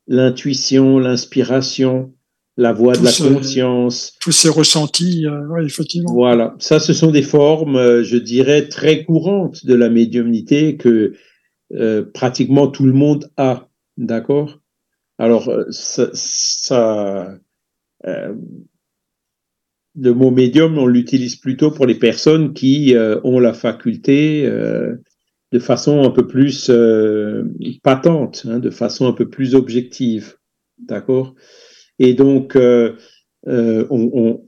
l'intuition, 0.07 0.99
l'inspiration, 0.99 2.15
la 2.57 2.73
voix 2.73 2.97
de 2.97 3.05
la 3.05 3.11
ce, 3.11 3.25
conscience. 3.25 4.15
Tous 4.21 4.33
ces 4.33 4.49
ressentis, 4.49 5.27
euh, 5.27 5.47
ouais, 5.49 5.65
effectivement. 5.65 6.13
Voilà, 6.13 6.55
ça, 6.59 6.81
ce 6.81 6.93
sont 6.93 7.11
des 7.11 7.23
formes, 7.23 7.77
euh, 7.77 8.03
je 8.03 8.17
dirais, 8.17 8.69
très 8.69 9.05
courantes 9.05 9.67
de 9.67 9.75
la 9.75 9.91
médiumnité 9.91 10.77
que 10.77 11.13
euh, 11.75 12.05
pratiquement 12.15 12.69
tout 12.69 12.87
le 12.87 12.93
monde 12.93 13.31
a, 13.37 13.69
d'accord? 13.99 14.61
Alors, 15.19 15.49
euh, 15.49 15.65
ça, 15.71 16.09
ça 16.13 17.39
euh, 18.07 18.35
le 19.99 20.13
mot 20.13 20.31
médium, 20.31 20.79
on 20.79 20.87
l'utilise 20.87 21.37
plutôt 21.37 21.71
pour 21.71 21.87
les 21.87 21.95
personnes 21.95 22.53
qui 22.53 22.95
ont 23.25 23.39
la 23.39 23.53
faculté 23.53 24.47
de 25.53 25.59
façon 25.59 26.03
un 26.05 26.11
peu 26.11 26.27
plus 26.27 26.71
patente, 27.83 28.47
hein, 28.49 28.59
de 28.59 28.71
façon 28.71 29.07
un 29.07 29.13
peu 29.13 29.29
plus 29.29 29.55
objective, 29.55 30.37
d'accord? 30.79 31.35
Et 31.99 32.15
donc, 32.15 32.57
euh, 32.57 32.97
euh, 33.49 33.87
on, 33.91 34.11
on, 34.13 34.45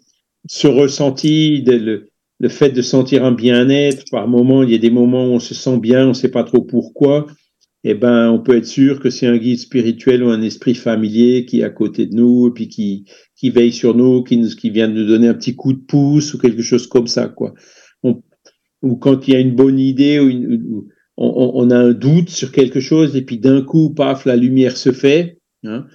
ce 0.48 0.66
ressenti, 0.66 1.62
le, 1.62 2.08
le, 2.38 2.48
fait 2.48 2.70
de 2.70 2.82
sentir 2.82 3.24
un 3.24 3.32
bien-être, 3.32 4.04
par 4.10 4.28
moment, 4.28 4.62
il 4.62 4.70
y 4.70 4.74
a 4.74 4.78
des 4.78 4.90
moments 4.90 5.26
où 5.26 5.32
on 5.32 5.40
se 5.40 5.54
sent 5.54 5.78
bien, 5.78 6.04
on 6.04 6.08
ne 6.08 6.14
sait 6.14 6.30
pas 6.30 6.44
trop 6.44 6.62
pourquoi. 6.62 7.26
Eh 7.90 7.94
ben, 7.94 8.28
on 8.30 8.38
peut 8.38 8.54
être 8.54 8.66
sûr 8.66 9.00
que 9.00 9.08
c'est 9.08 9.26
un 9.26 9.38
guide 9.38 9.58
spirituel 9.58 10.22
ou 10.22 10.28
un 10.28 10.42
esprit 10.42 10.74
familier 10.74 11.46
qui 11.46 11.60
est 11.60 11.64
à 11.64 11.70
côté 11.70 12.04
de 12.04 12.14
nous, 12.14 12.52
puis 12.52 12.68
qui, 12.68 13.06
qui 13.34 13.48
veille 13.48 13.72
sur 13.72 13.94
nous, 13.94 14.22
qui, 14.22 14.36
nous, 14.36 14.50
qui 14.50 14.68
vient 14.68 14.88
nous 14.88 15.06
donner 15.06 15.26
un 15.26 15.32
petit 15.32 15.56
coup 15.56 15.72
de 15.72 15.80
pouce 15.80 16.34
ou 16.34 16.38
quelque 16.38 16.60
chose 16.60 16.86
comme 16.86 17.06
ça, 17.06 17.28
quoi. 17.28 17.54
Ou 18.02 18.96
quand 18.96 19.26
il 19.26 19.32
y 19.32 19.36
a 19.38 19.40
une 19.40 19.56
bonne 19.56 19.78
idée 19.78 20.20
ou, 20.20 20.86
on, 21.16 21.70
a 21.70 21.78
un 21.78 21.92
doute 21.94 22.28
sur 22.28 22.52
quelque 22.52 22.78
chose 22.78 23.16
et 23.16 23.22
puis 23.22 23.38
d'un 23.38 23.62
coup, 23.62 23.94
paf, 23.94 24.26
la 24.26 24.36
lumière 24.36 24.76
se 24.76 24.92
fait. 24.92 25.38
Hein, 25.64 25.86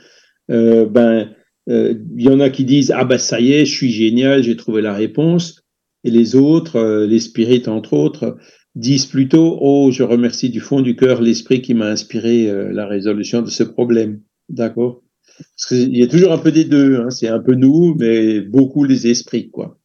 euh, 0.50 0.88
ben, 0.88 1.30
il 1.68 2.02
y 2.18 2.28
en 2.28 2.40
a 2.40 2.50
qui 2.50 2.66
disent 2.66 2.92
ah 2.92 3.06
ben 3.06 3.20
ça 3.20 3.40
y 3.40 3.54
est, 3.54 3.66
je 3.66 3.74
suis 3.74 3.92
génial, 3.92 4.42
j'ai 4.42 4.58
trouvé 4.58 4.82
la 4.82 4.96
réponse. 4.96 5.62
Et 6.04 6.10
les 6.10 6.36
autres, 6.36 7.06
les 7.06 7.20
spirites 7.20 7.68
entre 7.68 7.94
autres, 7.94 8.36
disent 8.76 9.06
plutôt 9.06 9.58
oh 9.62 9.92
je 9.92 10.04
remercie 10.04 10.50
du 10.50 10.60
fond 10.60 10.82
du 10.82 10.96
cœur 10.96 11.22
l'esprit 11.22 11.62
qui 11.62 11.74
m'a 11.74 11.88
inspiré 11.88 12.52
la 12.72 12.88
résolution 12.88 13.42
de 13.42 13.50
ce 13.50 13.64
problème. 13.64 14.22
D'accord? 14.50 15.04
Parce 15.38 15.68
qu'il 15.68 15.98
y 15.98 16.04
a 16.04 16.08
toujours 16.08 16.32
un 16.32 16.38
peu 16.38 16.52
des 16.52 16.66
deux. 16.66 17.00
Hein. 17.00 17.10
C'est 17.10 17.28
un 17.28 17.40
peu 17.40 17.56
nous, 17.56 17.96
mais 17.98 18.42
beaucoup 18.42 18.84
les 18.84 19.08
esprits, 19.08 19.50
quoi, 19.50 19.78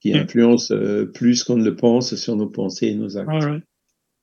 qui 0.00 0.12
mm. 0.12 0.16
influencent 0.16 0.74
euh, 0.74 1.06
plus 1.06 1.44
qu'on 1.44 1.56
ne 1.56 1.64
le 1.64 1.76
pense 1.76 2.14
sur 2.14 2.36
nos 2.36 2.48
pensées 2.48 2.88
et 2.88 2.94
nos 2.94 3.16
actes. 3.16 3.30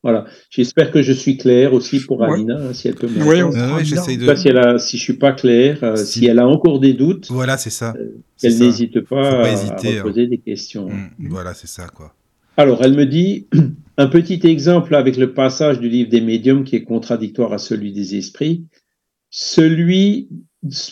Voilà. 0.03 0.25
J'espère 0.51 0.91
que 0.91 1.01
je 1.01 1.11
suis 1.11 1.37
clair 1.37 1.73
aussi 1.73 1.99
pour 1.99 2.23
Alina, 2.23 2.55
hein, 2.55 2.73
si 2.73 2.87
elle 2.87 2.95
peut 2.95 3.07
me 3.07 3.23
Oui, 3.23 3.41
oui 3.41 3.83
j'essaie 3.83 4.15
de. 4.15 4.33
Si, 4.35 4.47
elle 4.47 4.57
a, 4.59 4.77
si 4.77 4.97
je 4.97 5.03
suis 5.03 5.17
pas 5.17 5.33
clair, 5.33 5.83
euh, 5.83 5.95
si... 5.95 6.25
elle 6.27 6.39
a 6.39 6.47
encore 6.47 6.79
des 6.79 6.93
doutes. 6.93 7.27
Voilà, 7.29 7.57
c'est 7.57 7.71
ça. 7.71 7.95
Euh, 7.97 8.21
elle 8.43 8.57
n'hésite 8.59 9.01
pas, 9.01 9.43
à, 9.43 9.49
hein. 9.49 10.01
poser 10.03 10.27
des 10.27 10.37
questions. 10.37 10.87
Mm, 10.87 11.29
voilà, 11.29 11.53
c'est 11.55 11.67
ça, 11.67 11.87
quoi. 11.87 12.13
Alors, 12.57 12.83
elle 12.83 12.95
me 12.95 13.05
dit 13.05 13.47
un 13.97 14.07
petit 14.07 14.39
exemple 14.43 14.95
avec 14.95 15.17
le 15.17 15.33
passage 15.33 15.79
du 15.79 15.89
livre 15.89 16.09
des 16.09 16.21
médiums 16.21 16.63
qui 16.63 16.75
est 16.75 16.83
contradictoire 16.83 17.53
à 17.53 17.57
celui 17.57 17.93
des 17.93 18.15
esprits. 18.15 18.65
Celui 19.29 20.29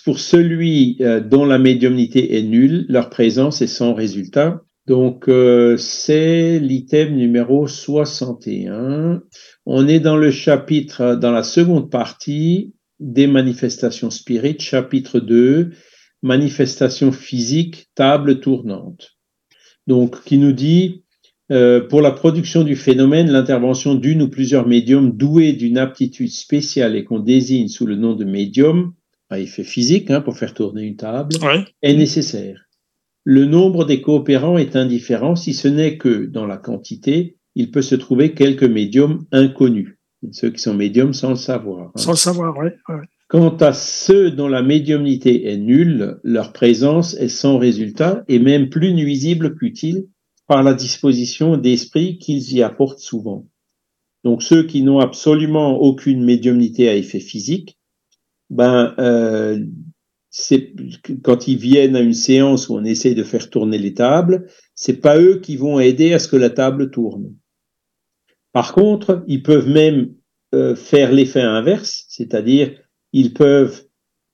pour 0.03 0.19
celui 0.19 0.97
euh, 1.01 1.19
dont 1.19 1.45
la 1.45 1.57
médiumnité 1.57 2.37
est 2.37 2.43
nulle, 2.43 2.85
leur 2.89 3.09
présence 3.09 3.61
est 3.61 3.67
sans 3.67 3.93
résultat. 3.93 4.61
Donc, 4.87 5.27
euh, 5.27 5.77
c'est 5.77 6.59
l'item 6.59 7.15
numéro 7.15 7.67
61. 7.67 9.23
On 9.65 9.87
est 9.87 9.99
dans 9.99 10.17
le 10.17 10.29
chapitre, 10.29 11.15
dans 11.15 11.31
la 11.31 11.43
seconde 11.43 11.89
partie 11.89 12.73
des 12.99 13.27
manifestations 13.27 14.11
spirites, 14.11 14.61
chapitre 14.61 15.19
2, 15.19 15.71
manifestations 16.21 17.11
physiques, 17.11 17.87
table 17.95 18.39
tournante. 18.39 19.17
Donc, 19.87 20.23
qui 20.23 20.37
nous 20.37 20.53
dit, 20.53 21.04
euh, 21.51 21.81
pour 21.81 22.01
la 22.01 22.11
production 22.11 22.63
du 22.63 22.75
phénomène, 22.75 23.29
l'intervention 23.29 23.95
d'une 23.95 24.23
ou 24.23 24.29
plusieurs 24.29 24.67
médiums 24.67 25.11
doués 25.11 25.53
d'une 25.53 25.77
aptitude 25.77 26.31
spéciale 26.31 26.95
et 26.95 27.03
qu'on 27.03 27.19
désigne 27.19 27.67
sous 27.67 27.85
le 27.85 27.95
nom 27.95 28.15
de 28.15 28.25
médium 28.25 28.93
à 29.29 29.39
effet 29.39 29.63
physique, 29.63 30.09
hein, 30.11 30.21
pour 30.21 30.37
faire 30.37 30.53
tourner 30.53 30.83
une 30.83 30.97
table, 30.97 31.35
est 31.81 31.93
nécessaire. 31.93 32.65
Le 33.23 33.45
nombre 33.45 33.85
des 33.85 34.01
coopérants 34.01 34.57
est 34.57 34.75
indifférent, 34.75 35.35
si 35.35 35.53
ce 35.53 35.67
n'est 35.67 35.97
que 35.97 36.25
dans 36.25 36.45
la 36.45 36.57
quantité, 36.57 37.37
il 37.55 37.71
peut 37.71 37.81
se 37.81 37.95
trouver 37.95 38.33
quelques 38.33 38.63
médiums 38.63 39.25
inconnus, 39.31 39.97
ceux 40.31 40.51
qui 40.51 40.61
sont 40.61 40.75
médiums 40.75 41.13
sans 41.13 41.29
le 41.31 41.35
savoir. 41.35 41.87
Hein. 41.87 41.91
Sans 41.95 42.11
le 42.11 42.17
savoir, 42.17 42.55
oui. 42.57 42.69
Quant 43.27 43.57
à 43.57 43.73
ceux 43.73 44.29
dont 44.29 44.47
la 44.47 44.61
médiumnité 44.61 45.51
est 45.51 45.57
nulle, 45.57 46.19
leur 46.23 46.53
présence 46.53 47.15
est 47.15 47.29
sans 47.29 47.57
résultat 47.57 48.23
et 48.27 48.37
même 48.37 48.69
plus 48.69 48.93
nuisible 48.93 49.55
qu'utile 49.55 50.05
par 50.47 50.63
la 50.63 50.73
disposition 50.73 51.57
d'esprit 51.57 52.17
qu'ils 52.17 52.53
y 52.53 52.61
apportent 52.61 52.99
souvent. 52.99 53.47
Donc 54.23 54.41
ceux 54.43 54.63
qui 54.63 54.81
n'ont 54.81 54.99
absolument 54.99 55.77
aucune 55.77 56.23
médiumnité 56.23 56.89
à 56.89 56.95
effet 56.95 57.19
physique 57.19 57.77
ben, 58.49 58.93
euh, 58.99 59.63
quand 61.23 61.47
ils 61.47 61.57
viennent 61.57 61.95
à 61.95 62.01
une 62.01 62.13
séance 62.13 62.67
où 62.67 62.75
on 62.75 62.83
essaie 62.83 63.15
de 63.15 63.23
faire 63.23 63.49
tourner 63.49 63.77
les 63.77 63.93
tables, 63.93 64.47
c'est 64.73 64.99
pas 64.99 65.17
eux 65.19 65.39
qui 65.39 65.55
vont 65.55 65.79
aider 65.79 66.13
à 66.13 66.19
ce 66.19 66.27
que 66.27 66.35
la 66.35 66.49
table 66.49 66.91
tourne. 66.91 67.33
Par 68.51 68.73
contre, 68.73 69.23
ils 69.27 69.43
peuvent 69.43 69.69
même 69.69 70.13
euh, 70.53 70.75
faire 70.75 71.11
l'effet 71.11 71.41
inverse, 71.41 72.05
c'est-à-dire 72.09 72.71
ils 73.13 73.33
peuvent 73.33 73.85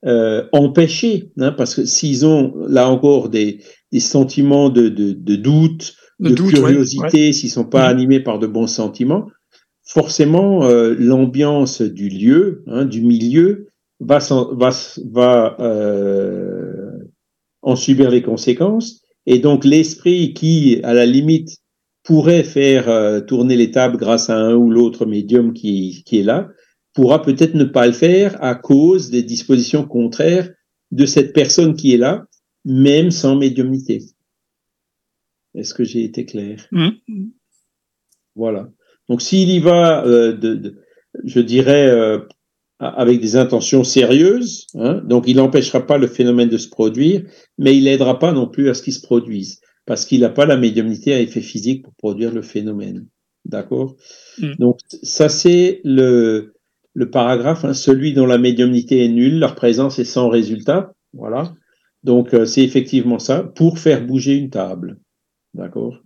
euh, 0.04 0.48
empêcher, 0.52 1.32
hein, 1.38 1.52
parce 1.52 1.74
que 1.74 1.84
s'ils 1.84 2.26
ont 2.26 2.54
là 2.66 2.88
encore 2.88 3.28
des, 3.28 3.60
sentiments 4.00 4.70
de 4.70 4.88
doute, 5.36 5.94
de, 6.20 6.34
curiosité, 6.34 7.32
s'ils 7.32 7.50
sont 7.50 7.64
pas 7.64 7.88
mm-hmm. 7.88 7.90
animés 7.90 8.20
par 8.20 8.38
de 8.38 8.46
bons 8.46 8.66
sentiments, 8.66 9.28
forcément 9.84 10.64
euh, 10.64 10.94
l'ambiance 10.98 11.82
du 11.82 12.08
lieu, 12.08 12.62
hein, 12.66 12.84
du 12.84 13.02
milieu, 13.02 13.68
va, 14.00 14.18
va, 14.52 14.70
va 15.10 15.56
euh, 15.60 16.90
en 17.62 17.76
subir 17.76 18.10
les 18.10 18.22
conséquences. 18.22 19.02
Et 19.26 19.38
donc 19.38 19.64
l'esprit 19.64 20.34
qui, 20.34 20.80
à 20.82 20.94
la 20.94 21.06
limite, 21.06 21.58
pourrait 22.02 22.42
faire 22.42 22.88
euh, 22.88 23.20
tourner 23.20 23.56
les 23.56 23.70
tables 23.70 23.96
grâce 23.96 24.28
à 24.28 24.36
un 24.36 24.54
ou 24.54 24.70
l'autre 24.70 25.06
médium 25.06 25.52
qui, 25.52 26.02
qui 26.04 26.18
est 26.18 26.24
là, 26.24 26.48
pourra 26.94 27.22
peut-être 27.22 27.54
ne 27.54 27.64
pas 27.64 27.86
le 27.86 27.92
faire 27.92 28.36
à 28.42 28.54
cause 28.54 29.10
des 29.10 29.22
dispositions 29.22 29.86
contraires 29.86 30.50
de 30.90 31.06
cette 31.06 31.32
personne 31.32 31.74
qui 31.74 31.94
est 31.94 31.98
là, 31.98 32.24
même 32.64 33.10
sans 33.10 33.36
médiumnité. 33.36 34.00
Est-ce 35.54 35.74
que 35.74 35.84
j'ai 35.84 36.04
été 36.04 36.24
clair? 36.24 36.66
Mmh. 36.72 36.88
Voilà. 38.34 38.70
Donc 39.08 39.20
s'il 39.20 39.50
y 39.50 39.58
va, 39.58 40.04
euh, 40.06 40.32
de, 40.32 40.54
de, 40.54 40.76
je 41.24 41.40
dirais, 41.40 41.88
euh, 41.88 42.20
avec 42.78 43.20
des 43.20 43.36
intentions 43.36 43.84
sérieuses, 43.84 44.66
hein, 44.74 45.02
donc 45.04 45.24
il 45.28 45.36
n'empêchera 45.36 45.86
pas 45.86 45.98
le 45.98 46.06
phénomène 46.06 46.48
de 46.48 46.56
se 46.56 46.68
produire, 46.68 47.22
mais 47.58 47.76
il 47.76 47.84
n'aidera 47.84 48.18
pas 48.18 48.32
non 48.32 48.48
plus 48.48 48.68
à 48.70 48.74
ce 48.74 48.82
qu'il 48.82 48.92
se 48.92 49.02
produise, 49.02 49.60
parce 49.86 50.04
qu'il 50.04 50.20
n'a 50.20 50.30
pas 50.30 50.46
la 50.46 50.56
médiumnité 50.56 51.14
à 51.14 51.20
effet 51.20 51.42
physique 51.42 51.84
pour 51.84 51.94
produire 51.94 52.32
le 52.32 52.42
phénomène. 52.42 53.06
D'accord? 53.44 53.96
Mm. 54.38 54.54
Donc 54.58 54.78
ça 55.02 55.28
c'est 55.28 55.80
le, 55.84 56.54
le 56.94 57.10
paragraphe, 57.10 57.64
hein, 57.64 57.74
celui 57.74 58.14
dont 58.14 58.26
la 58.26 58.38
médiumnité 58.38 59.04
est 59.04 59.08
nulle, 59.08 59.38
leur 59.38 59.54
présence 59.54 59.98
est 59.98 60.04
sans 60.04 60.28
résultat. 60.28 60.94
Voilà. 61.12 61.54
Donc 62.02 62.34
euh, 62.34 62.46
c'est 62.46 62.64
effectivement 62.64 63.18
ça, 63.18 63.42
pour 63.42 63.78
faire 63.78 64.04
bouger 64.06 64.34
une 64.34 64.50
table. 64.50 64.98
D'accord 65.54 66.00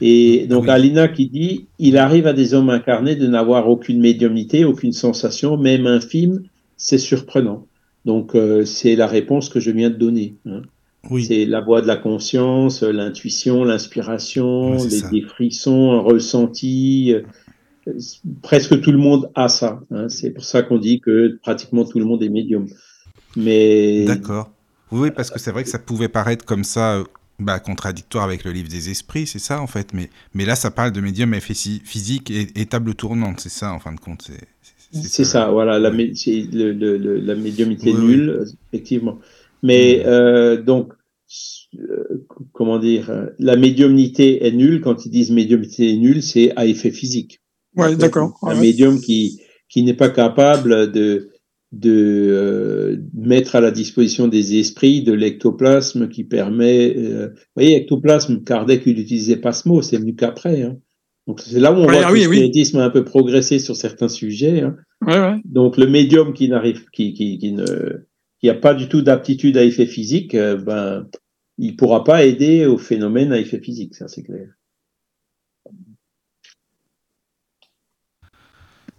et 0.00 0.46
donc 0.46 0.68
Alina 0.68 1.08
qui 1.08 1.28
dit, 1.28 1.68
il 1.78 1.96
arrive 1.98 2.26
à 2.26 2.32
des 2.32 2.54
hommes 2.54 2.70
incarnés 2.70 3.16
de 3.16 3.26
n'avoir 3.26 3.68
aucune 3.68 4.00
médiumnité, 4.00 4.64
aucune 4.64 4.92
sensation, 4.92 5.56
même 5.56 5.86
infime, 5.86 6.42
c'est 6.76 6.98
surprenant. 6.98 7.66
Donc 8.06 8.34
euh, 8.34 8.64
c'est 8.64 8.96
la 8.96 9.06
réponse 9.06 9.48
que 9.48 9.60
je 9.60 9.70
viens 9.70 9.90
de 9.90 9.96
donner. 9.96 10.36
Hein. 10.46 10.62
Oui. 11.10 11.24
C'est 11.24 11.44
la 11.44 11.60
voix 11.60 11.82
de 11.82 11.86
la 11.86 11.96
conscience, 11.96 12.82
l'intuition, 12.82 13.64
l'inspiration, 13.64 14.76
les, 15.12 15.22
frissons, 15.22 15.92
un 15.92 16.00
ressenti. 16.00 17.14
Euh, 17.14 17.92
presque 18.42 18.80
tout 18.80 18.92
le 18.92 18.98
monde 18.98 19.30
a 19.34 19.48
ça. 19.48 19.80
Hein. 19.90 20.08
C'est 20.08 20.30
pour 20.30 20.44
ça 20.44 20.62
qu'on 20.62 20.78
dit 20.78 21.00
que 21.00 21.38
pratiquement 21.42 21.84
tout 21.84 21.98
le 21.98 22.04
monde 22.04 22.22
est 22.22 22.28
médium. 22.28 22.66
Mais 23.36 24.04
d'accord. 24.04 24.50
Oui, 24.92 25.10
parce 25.10 25.30
que 25.30 25.38
c'est 25.38 25.52
vrai 25.52 25.62
que 25.62 25.70
ça 25.70 25.78
pouvait 25.78 26.08
paraître 26.08 26.44
comme 26.44 26.64
ça 26.64 26.96
euh, 26.96 27.04
bah, 27.40 27.58
contradictoire 27.60 28.24
avec 28.24 28.44
le 28.44 28.52
livre 28.52 28.68
des 28.68 28.90
esprits, 28.90 29.26
c'est 29.26 29.38
ça 29.38 29.60
en 29.60 29.66
fait. 29.66 29.92
Mais, 29.92 30.10
mais 30.34 30.44
là, 30.44 30.54
ça 30.56 30.70
parle 30.70 30.92
de 30.92 31.00
médium 31.00 31.34
physique 31.40 32.30
et, 32.30 32.66
table 32.66 32.94
tournante, 32.94 33.40
c'est 33.40 33.48
ça 33.48 33.72
en 33.72 33.78
fin 33.78 33.92
de 33.92 34.00
compte. 34.00 34.30
C'est 34.92 35.24
ça, 35.24 35.50
voilà, 35.50 35.78
la, 35.78 35.90
le, 35.90 37.16
la 37.20 37.34
médiumité 37.34 37.92
nulle, 37.92 38.44
effectivement. 38.72 39.18
Mais 39.62 40.02
euh, 40.06 40.60
donc, 40.60 40.92
euh, 41.78 42.26
comment 42.52 42.78
dire, 42.78 43.30
la 43.38 43.56
médiumnité 43.56 44.46
est 44.46 44.52
nulle. 44.52 44.80
Quand 44.80 45.06
ils 45.06 45.10
disent 45.10 45.30
médiumité 45.30 45.92
est 45.92 45.96
nulle, 45.96 46.22
c'est 46.22 46.52
à 46.56 46.66
effet 46.66 46.90
physique. 46.90 47.40
Ouais, 47.76 47.94
d'accord. 47.94 48.36
Un 48.42 48.60
médium 48.60 49.00
qui, 49.00 49.40
qui 49.68 49.84
n'est 49.84 49.94
pas 49.94 50.08
capable 50.08 50.90
de, 50.90 51.29
de 51.72 52.28
euh, 52.30 52.96
mettre 53.14 53.54
à 53.54 53.60
la 53.60 53.70
disposition 53.70 54.26
des 54.26 54.58
esprits 54.58 55.02
de 55.02 55.12
l'ectoplasme 55.12 56.08
qui 56.08 56.24
permet. 56.24 56.96
Euh, 56.96 57.28
vous 57.28 57.40
voyez, 57.54 57.76
ectoplasme, 57.76 58.42
Kardec 58.42 58.82
il 58.86 58.96
n'utilisait 58.96 59.36
pas 59.36 59.52
ce 59.52 59.68
mot, 59.68 59.80
c'est 59.82 59.98
venu 59.98 60.16
qu'après. 60.16 60.62
Hein. 60.62 60.78
Donc 61.26 61.40
c'est 61.40 61.60
là 61.60 61.72
où 61.72 61.76
on 61.76 61.86
voit 61.86 62.04
que 62.04 62.14
le 62.14 62.20
spiritisme 62.20 62.78
a 62.78 62.84
un 62.84 62.90
peu 62.90 63.04
progressé 63.04 63.60
sur 63.60 63.76
certains 63.76 64.08
sujets. 64.08 64.62
Hein. 64.62 65.40
Donc 65.44 65.76
le 65.76 65.86
médium 65.86 66.32
qui 66.32 66.48
n'arrive, 66.48 66.86
qui, 66.92 67.12
qui, 67.12 67.38
qui 67.38 67.52
ne, 67.52 68.04
qui 68.40 68.50
a 68.50 68.54
pas 68.54 68.74
du 68.74 68.88
tout 68.88 69.02
d'aptitude 69.02 69.56
à 69.56 69.64
effet 69.64 69.86
physique, 69.86 70.34
euh, 70.34 70.56
ben 70.56 71.06
il 71.58 71.76
pourra 71.76 72.04
pas 72.04 72.24
aider 72.24 72.66
au 72.66 72.78
phénomène 72.78 73.32
à 73.32 73.38
effet 73.38 73.60
physique, 73.60 73.94
ça 73.94 74.08
c'est 74.08 74.22
clair. 74.22 74.48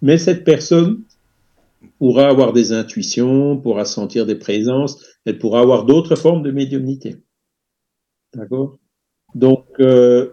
Mais 0.02 0.18
cette 0.18 0.44
personne 0.44 1.04
pourra 2.02 2.28
avoir 2.28 2.52
des 2.52 2.72
intuitions, 2.72 3.58
pourra 3.58 3.86
sentir 3.86 4.26
des 4.26 4.34
présences, 4.34 5.06
elle 5.24 5.38
pourra 5.38 5.62
avoir 5.62 5.86
d'autres 5.86 6.16
formes 6.16 6.42
de 6.42 6.50
médiumnité. 6.50 7.18
D'accord? 8.34 8.80
Donc, 9.36 9.68
euh, 9.80 10.32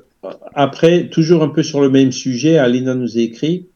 après, 0.54 1.10
toujours 1.10 1.42
un 1.42 1.50
peu 1.50 1.62
sur 1.62 1.82
le 1.82 1.90
même 1.90 2.10
sujet, 2.10 2.56
Alina 2.56 2.94
nous 2.94 3.18
écrit, 3.18 3.68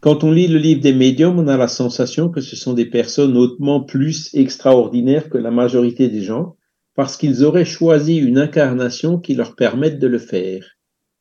quand 0.00 0.24
on 0.24 0.32
lit 0.32 0.48
le 0.48 0.58
livre 0.58 0.80
des 0.80 0.92
médiums, 0.92 1.38
on 1.38 1.46
a 1.46 1.56
la 1.56 1.68
sensation 1.68 2.28
que 2.28 2.40
ce 2.40 2.56
sont 2.56 2.72
des 2.72 2.86
personnes 2.86 3.36
hautement 3.36 3.84
plus 3.84 4.34
extraordinaires 4.34 5.30
que 5.30 5.38
la 5.38 5.52
majorité 5.52 6.08
des 6.08 6.22
gens, 6.22 6.56
parce 6.96 7.16
qu'ils 7.16 7.44
auraient 7.44 7.64
choisi 7.64 8.16
une 8.16 8.38
incarnation 8.38 9.16
qui 9.16 9.36
leur 9.36 9.54
permette 9.54 10.00
de 10.00 10.08
le 10.08 10.18
faire. 10.18 10.72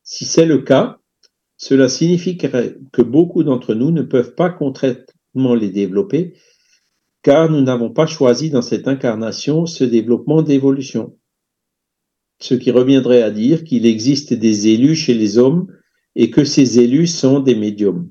Si 0.02 0.26
c'est 0.26 0.48
le 0.48 0.64
cas, 0.64 0.98
cela 1.58 1.88
signifierait 1.88 2.76
que 2.92 3.04
beaucoup 3.04 3.44
d'entre 3.44 3.76
nous 3.76 3.92
ne 3.92 4.02
peuvent 4.02 4.34
pas 4.34 4.50
les 5.56 5.70
développer 5.70 6.34
car 7.28 7.50
nous 7.50 7.60
n'avons 7.60 7.90
pas 7.90 8.06
choisi 8.06 8.50
dans 8.50 8.62
cette 8.62 8.88
incarnation 8.88 9.66
ce 9.66 9.84
développement 9.84 10.42
d'évolution. 10.42 11.18
Ce 12.40 12.54
qui 12.54 12.72
reviendrait 12.72 13.22
à 13.22 13.32
dire 13.32 13.66
qu'il 13.66 13.86
existe 13.86 14.34
des 14.34 14.70
élus 14.70 14.96
chez 14.96 15.14
les 15.14 15.38
hommes 15.38 15.68
et 16.16 16.30
que 16.30 16.46
ces 16.46 16.80
élus 16.80 17.08
sont 17.08 17.42
des 17.42 17.56
médiums. 17.56 18.10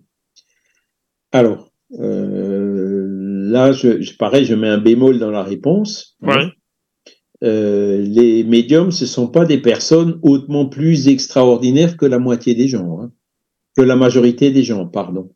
Alors, 1.33 1.73
euh, 1.99 3.07
là, 3.51 3.73
je, 3.73 4.15
pareil, 4.19 4.45
je 4.45 4.55
mets 4.55 4.69
un 4.69 4.77
bémol 4.77 5.19
dans 5.19 5.31
la 5.31 5.43
réponse. 5.43 6.19
Euh, 7.43 8.03
les 8.03 8.45
médiums, 8.45 8.91
ce 8.91 9.05
ne 9.05 9.09
sont 9.09 9.29
pas 9.29 9.47
des 9.47 9.63
personnes 9.63 10.19
hautement 10.21 10.67
plus 10.67 11.09
extraordinaires 11.09 11.97
que 11.97 12.05
la 12.05 12.19
moitié 12.19 12.55
des 12.55 12.69
gens, 12.69 13.01
hein. 13.01 13.13
que 13.75 13.83
la 13.83 13.97
majorité 13.97 14.51
des 14.51 14.63
gens, 14.63 14.87
pardon. 14.87 15.33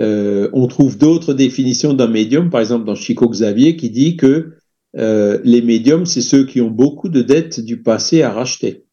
Euh, 0.00 0.48
on 0.52 0.66
trouve 0.66 0.96
d'autres 0.96 1.34
définitions 1.34 1.92
d'un 1.92 2.08
médium, 2.08 2.50
par 2.50 2.60
exemple 2.60 2.84
dans 2.84 2.94
Chico 2.94 3.28
Xavier, 3.28 3.76
qui 3.76 3.90
dit 3.90 4.16
que 4.16 4.54
euh, 4.96 5.38
les 5.44 5.62
médiums, 5.62 6.06
c'est 6.06 6.22
ceux 6.22 6.46
qui 6.46 6.60
ont 6.60 6.70
beaucoup 6.70 7.08
de 7.08 7.22
dettes 7.22 7.60
du 7.60 7.82
passé 7.82 8.22
à 8.22 8.32
racheter. 8.32 8.84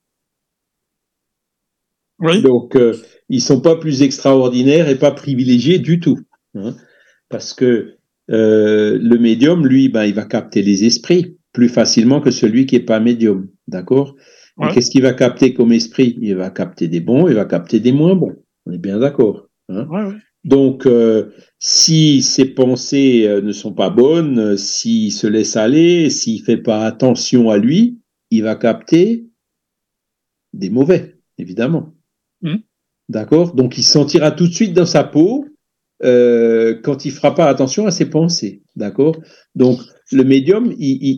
Donc, 2.41 2.75
euh, 2.75 2.95
ils 3.29 3.41
sont 3.41 3.61
pas 3.61 3.75
plus 3.75 4.01
extraordinaires 4.01 4.89
et 4.89 4.97
pas 4.97 5.11
privilégiés 5.11 5.79
du 5.79 5.99
tout. 5.99 6.19
Hein. 6.55 6.75
parce 7.29 7.53
que 7.53 7.97
le 8.29 9.17
médium, 9.17 9.67
lui, 9.67 9.89
ben, 9.89 10.05
il 10.05 10.13
va 10.15 10.25
capter 10.25 10.63
les 10.63 10.85
esprits 10.85 11.37
plus 11.53 11.69
facilement 11.69 12.19
que 12.19 12.31
celui 12.31 12.65
qui 12.65 12.75
est 12.75 12.79
pas 12.79 12.99
médium. 12.99 13.47
D'accord? 13.67 14.15
Qu'est-ce 14.73 14.89
qu'il 14.89 15.03
va 15.03 15.13
capter 15.13 15.53
comme 15.53 15.71
esprit? 15.71 16.17
Il 16.19 16.35
va 16.35 16.49
capter 16.49 16.87
des 16.87 16.99
bons, 16.99 17.27
il 17.27 17.35
va 17.35 17.45
capter 17.45 17.79
des 17.79 17.91
moins 17.91 18.15
bons. 18.15 18.35
On 18.65 18.71
est 18.71 18.79
bien 18.79 18.97
d'accord. 18.97 19.47
Hein? 19.69 20.17
Donc, 20.47 20.85
euh, 20.85 21.33
si 21.59 22.21
ses 22.21 22.45
pensées 22.45 23.27
euh, 23.27 23.41
ne 23.41 23.51
sont 23.51 23.73
pas 23.73 23.89
bonnes, 23.89 24.39
euh, 24.39 24.57
s'il 24.57 25.11
se 25.11 25.27
laisse 25.27 25.57
aller, 25.57 26.09
s'il 26.09 26.41
fait 26.41 26.55
pas 26.55 26.85
attention 26.85 27.49
à 27.49 27.57
lui, 27.57 27.99
il 28.31 28.43
va 28.43 28.55
capter 28.55 29.27
des 30.53 30.69
mauvais, 30.69 31.17
évidemment. 31.37 31.93
Mmh. 32.41 32.55
D'accord? 33.09 33.55
Donc, 33.55 33.77
il 33.77 33.83
se 33.83 33.91
sentira 33.91 34.31
tout 34.31 34.47
de 34.47 34.53
suite 34.53 34.73
dans 34.73 34.85
sa 34.85 35.03
peau 35.03 35.45
quand 35.99 37.05
il 37.05 37.11
fera 37.11 37.33
pas 37.33 37.47
attention 37.47 37.87
à 37.87 37.91
ses 37.91 38.05
pensées. 38.05 38.61
D'accord? 38.75 39.17
Donc, 39.55 39.79
le 40.11 40.23
médium, 40.23 40.73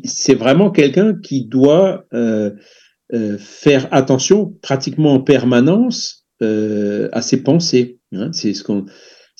c'est 0.05 0.35
vraiment 0.35 0.71
quelqu'un 0.71 1.15
qui 1.15 1.45
doit 1.45 2.05
faire 3.11 3.87
attention 3.91 4.55
pratiquement 4.61 5.15
en 5.15 5.19
permanence 5.19 6.25
à 6.41 7.21
ses 7.21 7.43
pensées. 7.43 7.99
Hein. 8.13 8.31
c'est 8.31 8.53
ce 8.53 8.63
qu'on 8.63 8.85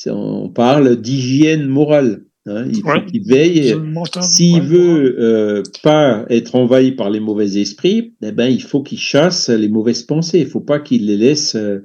on 0.08 0.50
parle 0.50 0.96
d'hygiène 0.96 1.68
morale. 1.68 2.24
Hein. 2.46 2.66
il 2.68 2.82
faut 2.82 3.06
qu'il 3.06 3.26
veille. 3.26 3.76
S'il 4.22 4.62
veut 4.62 5.18
euh, 5.20 5.64
pas 5.84 6.26
être 6.30 6.56
envahi 6.56 6.94
par 6.94 7.10
les 7.10 7.20
mauvais 7.20 7.60
esprits, 7.60 8.16
eh 8.22 8.32
ben, 8.32 8.48
il 8.48 8.64
faut 8.64 8.82
qu'il 8.82 8.98
chasse 8.98 9.50
les 9.50 9.70
mauvaises 9.70 10.04
pensées. 10.04 10.40
Il 10.40 10.48
faut 10.48 10.62
pas 10.62 10.80
qu'il 10.80 11.06
les 11.06 11.18
laisse, 11.18 11.56
euh, 11.56 11.84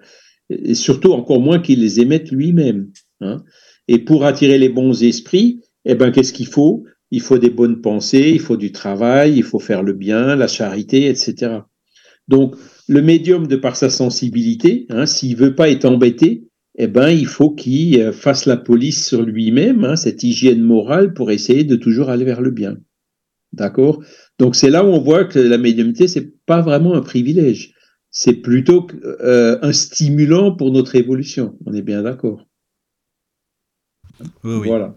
et 0.48 0.74
surtout 0.74 1.12
encore 1.12 1.40
moins 1.40 1.58
qu'il 1.58 1.80
les 1.80 2.00
émette 2.00 2.30
lui-même. 2.30 2.90
Hein. 3.20 3.42
Et 3.88 3.98
pour 3.98 4.24
attirer 4.24 4.58
les 4.58 4.68
bons 4.68 5.02
esprits, 5.02 5.60
eh 5.84 5.94
ben, 5.94 6.10
qu'est-ce 6.10 6.32
qu'il 6.32 6.46
faut? 6.46 6.84
Il 7.10 7.20
faut 7.20 7.38
des 7.38 7.50
bonnes 7.50 7.80
pensées, 7.80 8.30
il 8.32 8.40
faut 8.40 8.56
du 8.56 8.72
travail, 8.72 9.36
il 9.36 9.42
faut 9.42 9.58
faire 9.58 9.82
le 9.82 9.92
bien, 9.92 10.34
la 10.36 10.48
charité, 10.48 11.08
etc. 11.08 11.58
Donc, 12.28 12.56
le 12.88 13.02
médium, 13.02 13.46
de 13.46 13.56
par 13.56 13.76
sa 13.76 13.90
sensibilité, 13.90 14.86
hein, 14.88 15.06
s'il 15.06 15.36
veut 15.36 15.54
pas 15.54 15.68
être 15.68 15.84
embêté, 15.84 16.44
eh 16.76 16.86
ben, 16.86 17.08
il 17.08 17.26
faut 17.26 17.50
qu'il 17.50 18.00
euh, 18.00 18.12
fasse 18.12 18.46
la 18.46 18.56
police 18.56 19.06
sur 19.06 19.22
lui-même, 19.22 19.84
hein, 19.84 19.96
cette 19.96 20.22
hygiène 20.22 20.62
morale, 20.62 21.14
pour 21.14 21.30
essayer 21.30 21.64
de 21.64 21.76
toujours 21.76 22.10
aller 22.10 22.24
vers 22.24 22.40
le 22.40 22.50
bien. 22.50 22.76
D'accord? 23.52 24.02
Donc 24.38 24.56
c'est 24.56 24.70
là 24.70 24.84
où 24.84 24.88
on 24.88 25.00
voit 25.00 25.24
que 25.24 25.38
la 25.38 25.58
médiumnité, 25.58 26.08
c'est 26.08 26.34
pas 26.46 26.60
vraiment 26.60 26.94
un 26.94 27.02
privilège, 27.02 27.74
c'est 28.10 28.34
plutôt 28.34 28.86
euh, 29.04 29.58
un 29.62 29.72
stimulant 29.72 30.54
pour 30.54 30.72
notre 30.72 30.96
évolution. 30.96 31.56
On 31.66 31.72
est 31.72 31.82
bien 31.82 32.02
d'accord? 32.02 32.44
Oui, 34.20 34.54
oui. 34.56 34.66
Voilà. 34.68 34.96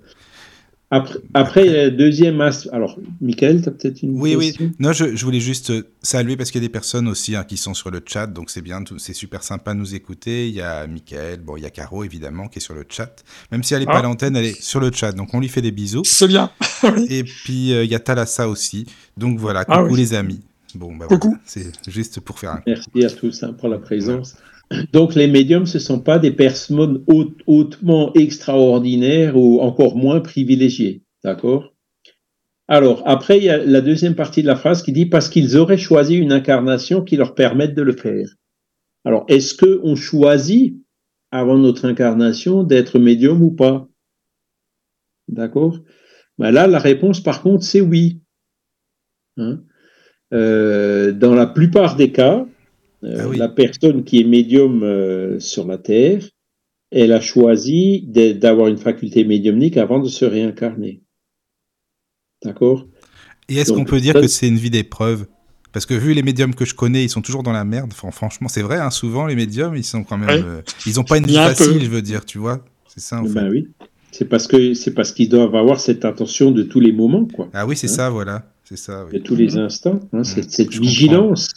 Après, 0.89 1.19
après, 1.33 1.91
deuxième 1.91 2.39
Alors, 2.71 2.97
Michael, 3.19 3.61
tu 3.61 3.67
as 3.67 3.71
peut-être 3.73 4.03
une 4.03 4.19
Oui, 4.19 4.35
oui. 4.37 4.55
Non, 4.79 4.93
je, 4.93 5.23
voulais 5.25 5.41
juste 5.41 5.73
saluer 6.01 6.37
parce 6.37 6.49
qu'il 6.49 6.61
y 6.61 6.63
a 6.63 6.67
des 6.67 6.71
personnes 6.71 7.09
aussi 7.09 7.35
hein, 7.35 7.43
qui 7.43 7.57
sont 7.57 7.73
sur 7.73 7.91
le 7.91 8.01
chat, 8.05 8.27
donc 8.27 8.49
c'est 8.49 8.61
bien, 8.61 8.81
c'est 8.97 9.13
super 9.13 9.43
sympa 9.43 9.73
de 9.73 9.79
nous 9.79 9.95
écouter. 9.95 10.47
Il 10.47 10.55
y 10.55 10.61
a 10.61 10.87
Michael, 10.87 11.41
bon, 11.41 11.57
il 11.57 11.63
y 11.63 11.65
a 11.65 11.69
Caro 11.71 12.05
évidemment 12.05 12.47
qui 12.47 12.59
est 12.59 12.61
sur 12.61 12.73
le 12.73 12.85
chat. 12.87 13.23
Même 13.51 13.63
si 13.63 13.73
elle 13.73 13.81
n'est 13.81 13.85
pas 13.85 13.95
à 13.95 13.99
ah. 13.99 14.03
l'antenne, 14.03 14.37
elle 14.37 14.45
est 14.45 14.61
sur 14.61 14.79
le 14.79 14.89
chat, 14.93 15.11
donc 15.11 15.33
on 15.33 15.41
lui 15.41 15.49
fait 15.49 15.61
des 15.61 15.71
bisous. 15.71 16.03
C'est 16.05 16.27
bien. 16.27 16.51
Et 17.09 17.25
puis 17.25 17.73
euh, 17.73 17.83
il 17.83 17.91
y 17.91 17.95
a 17.95 17.99
Talassa 17.99 18.47
aussi. 18.47 18.85
Donc 19.17 19.39
voilà, 19.39 19.65
ah 19.67 19.81
coucou 19.81 19.95
les 19.95 20.13
amis. 20.13 20.39
Bon, 20.73 20.95
bah, 20.95 21.07
coucou. 21.07 21.37
c'est 21.43 21.71
juste 21.89 22.21
pour 22.21 22.39
faire 22.39 22.51
un. 22.51 22.61
Merci 22.65 23.03
à 23.03 23.09
tous 23.09 23.43
hein, 23.43 23.53
pour 23.53 23.67
la 23.67 23.79
présence. 23.79 24.37
Donc 24.91 25.15
les 25.15 25.27
médiums, 25.27 25.65
ce 25.65 25.77
ne 25.77 25.83
sont 25.83 25.99
pas 25.99 26.19
des 26.19 26.31
personnes 26.31 27.03
hautement 27.45 28.13
extraordinaires 28.13 29.37
ou 29.37 29.59
encore 29.61 29.95
moins 29.95 30.19
privilégiées. 30.19 31.03
D'accord? 31.23 31.73
Alors, 32.67 33.01
après, 33.05 33.37
il 33.37 33.45
y 33.45 33.49
a 33.49 33.57
la 33.57 33.79
deuxième 33.79 34.15
partie 34.15 34.41
de 34.41 34.47
la 34.47 34.57
phrase 34.57 34.83
qui 34.83 34.91
dit 34.91 35.05
parce 35.05 35.29
qu'ils 35.29 35.55
auraient 35.55 35.77
choisi 35.77 36.15
une 36.15 36.33
incarnation 36.33 37.01
qui 37.01 37.15
leur 37.15 37.33
permette 37.33 37.73
de 37.73 37.81
le 37.81 37.93
faire. 37.93 38.27
Alors, 39.05 39.23
est-ce 39.29 39.55
qu'on 39.55 39.95
choisit 39.95 40.75
avant 41.31 41.57
notre 41.57 41.85
incarnation 41.85 42.63
d'être 42.63 42.99
médium 42.99 43.41
ou 43.41 43.51
pas? 43.51 43.87
D'accord? 45.29 45.79
Ben 46.37 46.51
Là, 46.51 46.67
la 46.67 46.79
réponse, 46.79 47.21
par 47.21 47.41
contre, 47.41 47.63
c'est 47.63 47.81
oui. 47.81 48.21
Hein? 49.37 49.61
Euh, 50.33 51.13
dans 51.13 51.35
la 51.35 51.47
plupart 51.47 51.95
des 51.95 52.11
cas, 52.11 52.45
euh, 53.07 53.31
ah 53.31 53.37
la 53.37 53.47
personne 53.47 54.03
qui 54.03 54.19
est 54.19 54.23
médium 54.23 54.83
euh, 54.83 55.39
sur 55.39 55.65
la 55.65 55.77
Terre, 55.77 56.23
elle 56.91 57.11
a 57.11 57.21
choisi 57.21 58.01
d'avoir 58.07 58.67
une 58.67 58.77
faculté 58.77 59.23
médiumnique 59.23 59.77
avant 59.77 59.99
de 59.99 60.07
se 60.07 60.25
réincarner. 60.25 61.01
D'accord? 62.43 62.85
Et 63.49 63.55
est-ce 63.55 63.71
qu'on 63.71 63.85
peut 63.85 63.99
dire 63.99 64.13
que 64.13 64.27
c'est 64.27 64.47
une 64.47 64.57
vie 64.57 64.69
d'épreuve? 64.69 65.27
Parce 65.73 65.85
que 65.85 65.93
vu 65.93 66.13
les 66.13 66.23
médiums 66.23 66.55
que 66.55 66.65
je 66.65 66.73
connais, 66.73 67.03
ils 67.03 67.09
sont 67.09 67.21
toujours 67.21 67.43
dans 67.43 67.51
la 67.51 67.63
merde. 67.63 67.93
franchement, 67.93 68.47
c'est 68.47 68.61
vrai, 68.61 68.77
hein, 68.77 68.89
souvent 68.89 69.25
les 69.27 69.35
médiums, 69.35 69.75
ils 69.75 69.83
sont 69.83 70.03
quand 70.03 70.17
même, 70.17 70.43
euh, 70.45 70.61
ils 70.85 70.95
n'ont 70.95 71.03
pas 71.03 71.17
une 71.17 71.27
vie 71.27 71.35
facile, 71.35 71.83
je 71.83 71.89
veux 71.89 72.01
dire, 72.01 72.25
tu 72.25 72.37
vois. 72.37 72.63
C'est 72.87 73.01
ça 73.01 73.19
en 73.19 73.23
ben 73.23 73.33
fait. 73.33 73.49
oui. 73.49 73.67
C'est 74.11 74.25
parce 74.25 74.47
que 74.47 74.73
c'est 74.73 74.93
parce 74.93 75.11
qu'ils 75.11 75.29
doivent 75.29 75.55
avoir 75.55 75.79
cette 75.79 76.05
attention 76.05 76.51
de 76.51 76.63
tous 76.63 76.79
les 76.79 76.91
moments, 76.91 77.25
quoi. 77.25 77.49
Ah 77.53 77.67
oui, 77.67 77.75
c'est 77.75 77.89
hein 77.89 77.93
ça, 77.93 78.09
voilà, 78.09 78.49
c'est 78.63 78.77
ça. 78.77 79.05
De 79.11 79.19
tous 79.19 79.35
les 79.35 79.57
instants, 79.57 79.99
hein, 80.13 80.23
cette, 80.23 80.49
cette 80.49 80.73
vigilance. 80.73 81.49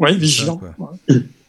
Oui, 0.00 0.16
vigilant. 0.16 0.60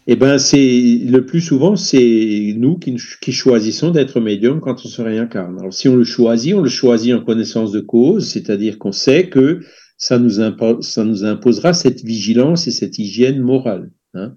Eh 0.08 0.16
ben, 0.16 0.40
c'est 0.40 1.00
le 1.06 1.26
plus 1.26 1.42
souvent, 1.42 1.76
c'est 1.76 2.54
nous 2.58 2.78
qui, 2.78 2.98
choisissons 3.32 3.92
d'être 3.92 4.20
médium 4.20 4.60
quand 4.60 4.84
on 4.84 4.88
se 4.88 5.02
réincarne. 5.02 5.60
Alors, 5.60 5.74
si 5.74 5.88
on 5.88 5.96
le 5.96 6.04
choisit, 6.04 6.56
on 6.56 6.62
le 6.62 6.70
choisit 6.70 7.14
en 7.14 7.24
connaissance 7.24 7.72
de 7.72 7.80
cause, 7.80 8.28
c'est-à-dire 8.28 8.80
qu'on 8.80 8.92
sait 8.92 9.30
que 9.30 9.62
ça 9.98 10.18
nous, 10.18 10.42
imposera 10.42 11.74
cette 11.74 12.04
vigilance 12.04 12.68
et 12.68 12.72
cette 12.72 12.98
hygiène 12.98 13.40
morale. 13.40 13.92
Hein. 14.16 14.34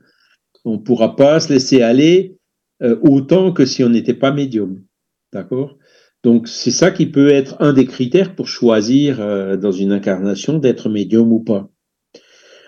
On 0.66 0.74
ne 0.74 0.78
pourra 0.78 1.16
pas 1.16 1.40
se 1.40 1.52
laisser 1.52 1.80
aller 1.80 2.36
euh, 2.82 2.96
autant 3.00 3.52
que 3.52 3.64
si 3.64 3.82
on 3.82 3.88
n'était 3.88 4.14
pas 4.14 4.32
médium. 4.32 4.82
D'accord? 5.32 5.78
Donc, 6.22 6.46
c'est 6.46 6.70
ça 6.70 6.90
qui 6.90 7.06
peut 7.06 7.30
être 7.30 7.56
un 7.60 7.72
des 7.72 7.86
critères 7.86 8.34
pour 8.36 8.48
choisir 8.48 9.20
euh, 9.20 9.56
dans 9.56 9.72
une 9.72 9.92
incarnation 9.92 10.58
d'être 10.58 10.88
médium 10.90 11.32
ou 11.32 11.40
pas. 11.40 11.70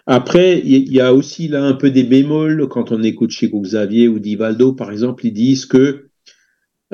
Après, 0.06 0.62
il 0.64 0.92
y 0.92 1.00
a 1.00 1.12
aussi 1.12 1.48
là 1.48 1.64
un 1.64 1.74
peu 1.74 1.90
des 1.90 2.04
bémols 2.04 2.68
quand 2.68 2.92
on 2.92 3.02
écoute 3.02 3.30
chez 3.30 3.50
Xavier 3.50 4.06
ou 4.06 4.20
Divaldo, 4.20 4.72
par 4.72 4.92
exemple, 4.92 5.26
ils 5.26 5.32
disent 5.32 5.66
que 5.66 6.06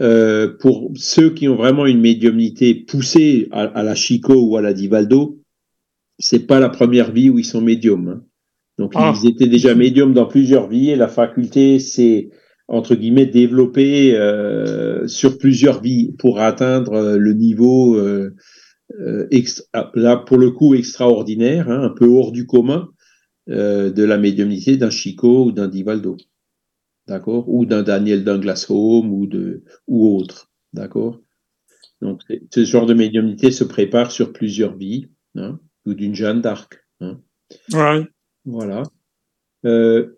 euh, 0.01 0.49
pour 0.59 0.91
ceux 0.95 1.29
qui 1.31 1.47
ont 1.47 1.57
vraiment 1.57 1.85
une 1.85 2.01
médiumnité 2.01 2.75
poussée 2.75 3.49
à, 3.53 3.83
la 3.83 3.95
Chico 3.95 4.35
ou 4.35 4.57
à 4.57 4.63
la 4.63 4.73
Divaldo, 4.73 5.39
c'est 6.19 6.47
pas 6.47 6.59
la 6.59 6.71
première 6.71 7.13
vie 7.13 7.29
où 7.29 7.39
ils 7.39 7.45
sont 7.45 7.61
médiums. 7.61 8.09
Hein. 8.09 8.25
Donc 8.79 8.93
ah. 8.95 9.13
ils 9.15 9.29
étaient 9.29 9.49
déjà 9.49 9.75
médiums 9.75 10.15
dans 10.15 10.25
plusieurs 10.25 10.67
vies 10.67 10.91
et 10.91 10.97
la 10.97 11.09
faculté 11.09 11.79
s'est 11.79 12.31
entre 12.69 12.95
guillemets 12.95 13.27
développée 13.27 14.17
euh, 14.17 15.07
sur 15.07 15.37
plusieurs 15.37 15.83
vies 15.83 16.15
pour 16.19 16.41
atteindre 16.41 16.95
euh, 16.95 17.19
le 17.19 17.35
niveau 17.35 18.01
là 19.95 20.17
pour 20.17 20.39
le 20.39 20.51
coup 20.51 20.75
extraordinaire, 20.75 21.71
hein, 21.71 21.83
un 21.83 21.91
peu 21.91 22.07
hors 22.07 22.33
du 22.33 22.47
commun. 22.47 22.89
Euh, 23.49 23.91
de 23.91 24.05
la 24.05 24.19
médiumnité 24.19 24.77
d'un 24.77 24.91
Chico 24.91 25.47
ou 25.47 25.53
d'un 25.53 25.67
Divaldo, 25.67 26.17
d'accord, 27.09 27.49
ou 27.49 27.67
d'un 27.67 27.83
Daniel 27.83 28.23
Douglas 28.23 28.67
Home 28.69 29.13
ou 29.13 29.27
de 29.27 29.65
ou 29.89 30.17
autre, 30.17 30.53
d'accord. 30.73 31.21
Donc 32.01 32.21
ce 32.55 32.65
genre 32.65 32.87
de 32.87 32.95
médiumnité 32.95 33.51
se 33.51 33.65
prépare 33.65 34.13
sur 34.13 34.33
plusieurs 34.33 34.77
vies, 34.77 35.09
hein, 35.35 35.59
ou 35.87 35.95
d'une 35.95 36.15
Jeanne 36.15 36.41
d'Arc. 36.41 36.87
Hein. 37.01 37.21
Ouais. 37.73 38.07
Voilà. 38.45 38.85
Euh, 39.65 40.17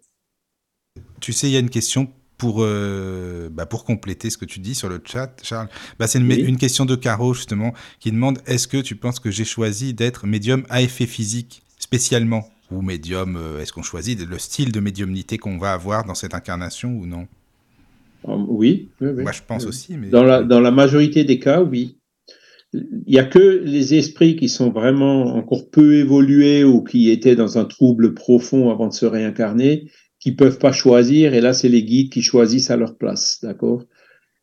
tu 1.20 1.32
sais, 1.32 1.48
il 1.48 1.52
y 1.52 1.56
a 1.56 1.60
une 1.60 1.70
question 1.70 2.12
pour, 2.36 2.58
euh, 2.60 3.48
bah, 3.50 3.64
pour 3.64 3.84
compléter 3.84 4.28
ce 4.28 4.36
que 4.36 4.44
tu 4.44 4.60
dis 4.60 4.74
sur 4.74 4.90
le 4.90 5.00
chat, 5.02 5.34
Charles, 5.42 5.68
bah, 5.98 6.06
c'est 6.06 6.18
une, 6.18 6.28
Oui. 6.28 6.42
une 6.42 6.58
question 6.58 6.84
de 6.84 6.94
Caro 6.94 7.32
justement 7.32 7.72
qui 8.00 8.12
demande 8.12 8.38
est-ce 8.44 8.68
que 8.68 8.82
tu 8.82 8.96
penses 8.96 9.18
que 9.18 9.30
j'ai 9.30 9.46
choisi 9.46 9.94
d'être 9.94 10.26
médium 10.26 10.64
à 10.68 10.82
effet 10.82 11.06
physique 11.06 11.62
spécialement? 11.78 12.53
Ou 12.70 12.82
médium 12.82 13.36
euh, 13.36 13.60
Est-ce 13.60 13.72
qu'on 13.72 13.82
choisit 13.82 14.20
le 14.26 14.38
style 14.38 14.72
de 14.72 14.80
médiumnité 14.80 15.38
qu'on 15.38 15.58
va 15.58 15.72
avoir 15.72 16.04
dans 16.04 16.14
cette 16.14 16.34
incarnation 16.34 16.90
ou 16.90 17.06
non? 17.06 17.26
Ah, 18.26 18.36
Oui, 18.36 18.88
oui, 19.00 19.08
oui. 19.16 19.22
Moi, 19.22 19.32
je 19.32 19.42
pense 19.46 19.62
Oui. 19.64 19.68
aussi. 19.68 19.96
Mais... 19.96 20.08
Dans 20.08 20.24
la, 20.24 20.42
dans 20.42 20.60
la 20.60 20.70
majorité 20.70 21.24
des 21.24 21.38
cas, 21.38 21.62
oui. 21.62 21.98
Il 22.72 23.04
n'y 23.06 23.18
a 23.20 23.24
que 23.24 23.62
les 23.64 23.94
esprits 23.94 24.34
qui 24.34 24.48
sont 24.48 24.70
vraiment 24.70 25.36
encore 25.36 25.70
peu 25.70 25.94
évolués 25.94 26.64
ou 26.64 26.82
qui 26.82 27.10
étaient 27.10 27.36
dans 27.36 27.56
un 27.56 27.64
trouble 27.64 28.14
profond 28.14 28.70
avant 28.70 28.88
de 28.88 28.92
se 28.92 29.06
réincarner, 29.06 29.90
qui 30.18 30.32
peuvent 30.32 30.58
pas 30.58 30.72
choisir, 30.72 31.34
et 31.34 31.40
là, 31.40 31.52
c'est 31.52 31.68
les 31.68 31.84
guides 31.84 32.10
qui 32.10 32.22
choisissent 32.22 32.70
à 32.70 32.76
leur 32.76 32.96
place, 32.96 33.38
d'accord? 33.42 33.84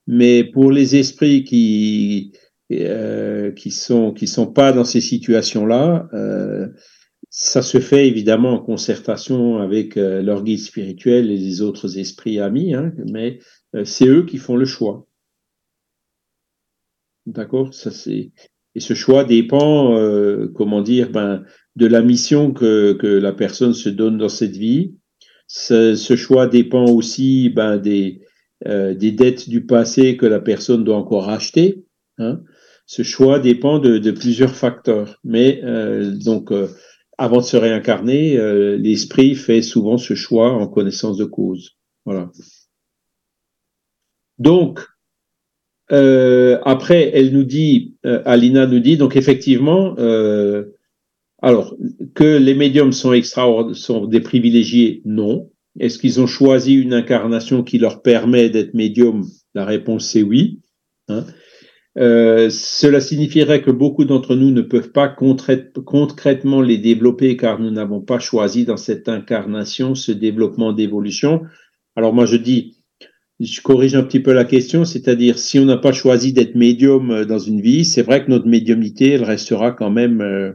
Mais 0.08 0.44
pour 0.46 0.72
les 0.72 0.96
esprits 0.96 1.44
qui 1.44 2.32
euh, 2.72 3.52
qui 3.52 3.72
sont 3.72 4.14
qui 4.14 4.28
sont 4.28 4.48
pas 4.48 4.72
dans 4.72 4.86
ces 4.86 5.02
situations-là, 5.02 6.08
euh, 6.14 6.68
ça 7.32 7.64
se 7.64 7.80
fait 7.80 8.08
évidemment 8.08 8.52
en 8.52 8.60
concertation 8.60 9.58
avec 9.58 9.98
euh, 9.98 10.22
leur 10.22 10.44
guide 10.44 10.60
spirituel 10.60 11.32
et 11.32 11.38
les 11.38 11.62
autres 11.62 11.98
esprits 11.98 12.40
amis, 12.40 12.76
hein, 12.76 12.94
mais 13.12 13.40
euh, 13.76 13.86
c'est 13.86 14.08
eux 14.08 14.26
qui 14.26 14.38
font 14.38 14.58
le 14.58 14.66
choix. 14.66 15.08
D'accord? 17.26 17.74
Ça 17.74 17.90
c'est 17.90 18.32
et 18.76 18.80
ce 18.80 18.94
choix 18.94 19.24
dépend, 19.24 19.98
euh, 19.98 20.48
comment 20.56 20.82
dire, 20.82 21.12
ben, 21.12 21.44
de 21.76 21.88
la 21.88 22.02
mission 22.02 22.54
que, 22.54 22.94
que 22.94 23.08
la 23.08 23.34
personne 23.34 23.74
se 23.74 23.90
donne 23.90 24.18
dans 24.18 24.30
cette 24.30 24.56
vie. 24.56 24.96
Ce, 25.48 25.96
ce 25.96 26.16
choix 26.16 26.48
dépend 26.48 26.86
aussi 26.86 27.50
ben, 27.50 27.78
des, 27.78 28.22
euh, 28.68 28.94
des 28.94 29.12
dettes 29.12 29.50
du 29.50 29.66
passé 29.66 30.16
que 30.16 30.26
la 30.26 30.40
personne 30.40 30.86
doit 30.86 30.96
encore 30.96 31.26
racheter. 31.26 31.84
Hein. 32.18 32.42
Ce 32.86 33.04
choix 33.04 33.40
dépend 33.40 33.80
de, 33.80 33.98
de 33.98 34.12
plusieurs 34.12 34.56
facteurs. 34.56 35.20
Mais 35.26 35.62
euh, 35.64 36.12
donc, 36.12 36.54
avant 37.22 37.38
de 37.38 37.44
se 37.44 37.56
réincarner, 37.56 38.36
euh, 38.40 38.78
l'esprit 38.78 39.36
fait 39.36 39.62
souvent 39.62 39.98
ce 40.00 40.16
choix 40.16 40.54
en 40.54 40.68
connaissance 40.68 41.18
de 41.18 41.26
cause. 41.26 41.78
Voilà. 42.04 42.32
Donc, 44.40 44.80
euh, 45.92 46.58
après, 46.66 47.12
elle 47.14 47.32
nous 47.32 47.44
dit, 47.44 47.96
euh, 48.08 48.24
Alina 48.26 48.66
nous 48.66 48.80
dit, 48.80 48.98
donc 48.98 49.16
effectivement, 49.16 49.96
alors 51.44 51.78
que 52.16 52.38
les 52.38 52.56
médiums 52.56 52.92
sont 52.92 53.14
extra, 53.14 53.46
sont 53.74 54.08
des 54.08 54.22
privilégiés, 54.22 55.04
non. 55.06 55.52
Est-ce 55.80 56.00
qu'ils 56.00 56.22
ont 56.22 56.28
choisi 56.28 56.74
une 56.74 56.94
incarnation 56.96 57.64
qui 57.64 57.78
leur 57.78 58.02
permet 58.02 58.50
d'être 58.50 58.74
médium 58.74 59.28
La 59.54 59.64
réponse 59.64 60.08
c'est 60.08 60.24
oui. 60.24 60.60
Hein. 61.08 61.24
Euh, 61.98 62.50
cela 62.50 63.02
signifierait 63.02 63.62
que 63.62 63.72
beaucoup 63.72 64.06
d'entre 64.06 64.36
nous 64.36 64.52
ne 64.52 64.62
peuvent 64.62 64.92
pas 64.92 65.10
concrètement 65.10 66.62
les 66.62 66.78
développer 66.78 67.36
car 67.36 67.60
nous 67.60 67.72
n'avons 67.72 68.00
pas 68.00 68.20
choisi 68.20 68.64
dans 68.64 68.78
cette 68.78 69.10
incarnation 69.10 69.94
ce 69.94 70.14
développement 70.14 70.72
d'évolution. 70.72 71.42
Alors 71.98 72.14
moi 72.14 72.26
je 72.26 72.38
dis, 72.38 72.78
je 73.42 73.60
corrige 73.62 73.96
un 73.96 74.04
petit 74.04 74.22
peu 74.22 74.32
la 74.32 74.46
question, 74.46 74.86
c'est-à-dire 74.86 75.38
si 75.38 75.60
on 75.60 75.66
n'a 75.66 75.78
pas 75.78 75.92
choisi 75.92 76.32
d'être 76.32 76.56
médium 76.56 77.26
dans 77.26 77.40
une 77.40 77.60
vie, 77.60 77.84
c'est 77.84 78.04
vrai 78.04 78.24
que 78.24 78.30
notre 78.30 78.48
médiumnité, 78.48 79.10
elle 79.10 79.26
restera 79.26 79.72
quand 79.72 79.90
même, 79.90 80.22
euh, 80.22 80.54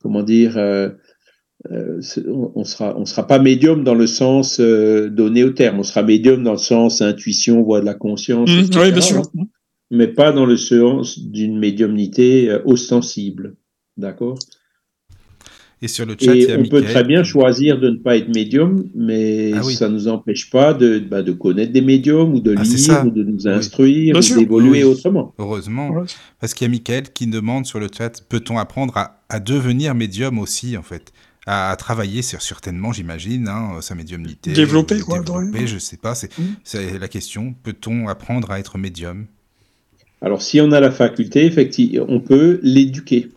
comment 0.00 0.22
dire, 0.22 0.58
euh, 0.58 0.90
euh, 1.72 2.00
on 2.54 2.62
sera, 2.62 2.96
on 2.96 3.04
sera 3.04 3.26
pas 3.26 3.40
médium 3.40 3.82
dans 3.82 3.94
le 3.94 4.06
sens 4.06 4.60
euh, 4.60 5.10
donné 5.10 5.42
au 5.42 5.50
terme, 5.50 5.80
on 5.80 5.82
sera 5.82 6.04
médium 6.04 6.44
dans 6.44 6.52
le 6.52 6.58
sens 6.58 7.02
intuition, 7.02 7.62
voix 7.62 7.80
de 7.80 7.86
la 7.86 7.94
conscience, 7.94 8.48
Mmh, 8.48 8.78
oui, 8.80 8.92
bien 8.92 9.00
sûr. 9.00 9.22
Mais 9.90 10.08
pas 10.08 10.32
dans 10.32 10.46
le 10.46 10.56
sens 10.56 11.18
d'une 11.18 11.58
médiumnité 11.58 12.50
euh, 12.50 12.60
ostensible, 12.64 13.56
d'accord? 13.96 14.38
Et 15.80 15.86
sur 15.86 16.04
le 16.06 16.16
chat, 16.20 16.34
il 16.34 16.42
y 16.42 16.50
a 16.50 16.58
on 16.58 16.64
peut 16.64 16.82
très 16.82 17.04
bien 17.04 17.22
choisir 17.22 17.78
de 17.78 17.90
ne 17.90 17.96
pas 17.98 18.16
être 18.16 18.28
médium, 18.34 18.84
mais 18.96 19.52
Ah 19.54 19.60
oui. 19.64 19.74
ça 19.76 19.88
ne 19.88 19.94
nous 19.94 20.08
empêche 20.08 20.50
pas 20.50 20.74
de, 20.74 20.98
bah, 20.98 21.22
de 21.22 21.30
connaître 21.30 21.72
des 21.72 21.82
médiums 21.82 22.34
ou 22.34 22.40
de 22.40 22.52
Ah, 22.58 22.62
lire 22.64 23.04
ou 23.06 23.10
de 23.10 23.22
nous 23.22 23.46
Oui. 23.46 23.48
instruire 23.52 24.18
Bien 24.18 24.36
ou 24.36 24.38
d'évoluer 24.40 24.82
Oui. 24.82 24.90
autrement. 24.90 25.34
Heureusement, 25.38 25.90
Ouais. 25.90 26.06
parce 26.40 26.52
qu'il 26.54 26.64
y 26.64 26.68
a 26.68 26.70
Mickaël 26.72 27.12
qui 27.12 27.28
demande 27.28 27.64
sur 27.64 27.78
le 27.78 27.86
chat 27.96 28.20
peut-on 28.28 28.58
apprendre 28.58 28.96
à, 28.96 29.22
à 29.28 29.38
devenir 29.38 29.94
médium 29.94 30.40
aussi, 30.40 30.76
en 30.76 30.82
fait? 30.82 31.12
À, 31.46 31.70
à 31.70 31.76
travailler 31.76 32.22
sur, 32.22 32.42
certainement, 32.42 32.92
j'imagine, 32.92 33.46
hein, 33.48 33.78
sa 33.80 33.94
médiumnité. 33.94 34.52
Développer, 34.52 34.98
quoi, 34.98 35.20
Développer, 35.20 35.60
ouais. 35.60 35.66
je 35.68 35.78
sais 35.78 35.96
pas. 35.96 36.16
C'est 36.16 36.36
Mm. 36.36 36.42
c'est 36.64 36.98
la 36.98 37.06
question. 37.08 37.54
Peut-on 37.62 38.08
apprendre 38.08 38.50
à 38.50 38.58
être 38.58 38.78
médium? 38.78 39.26
Alors, 40.20 40.42
si 40.42 40.60
on 40.60 40.72
a 40.72 40.80
la 40.80 40.90
faculté, 40.90 41.44
effectivement, 41.44 42.06
on 42.08 42.20
peut 42.20 42.60
l'éduquer. 42.62 43.28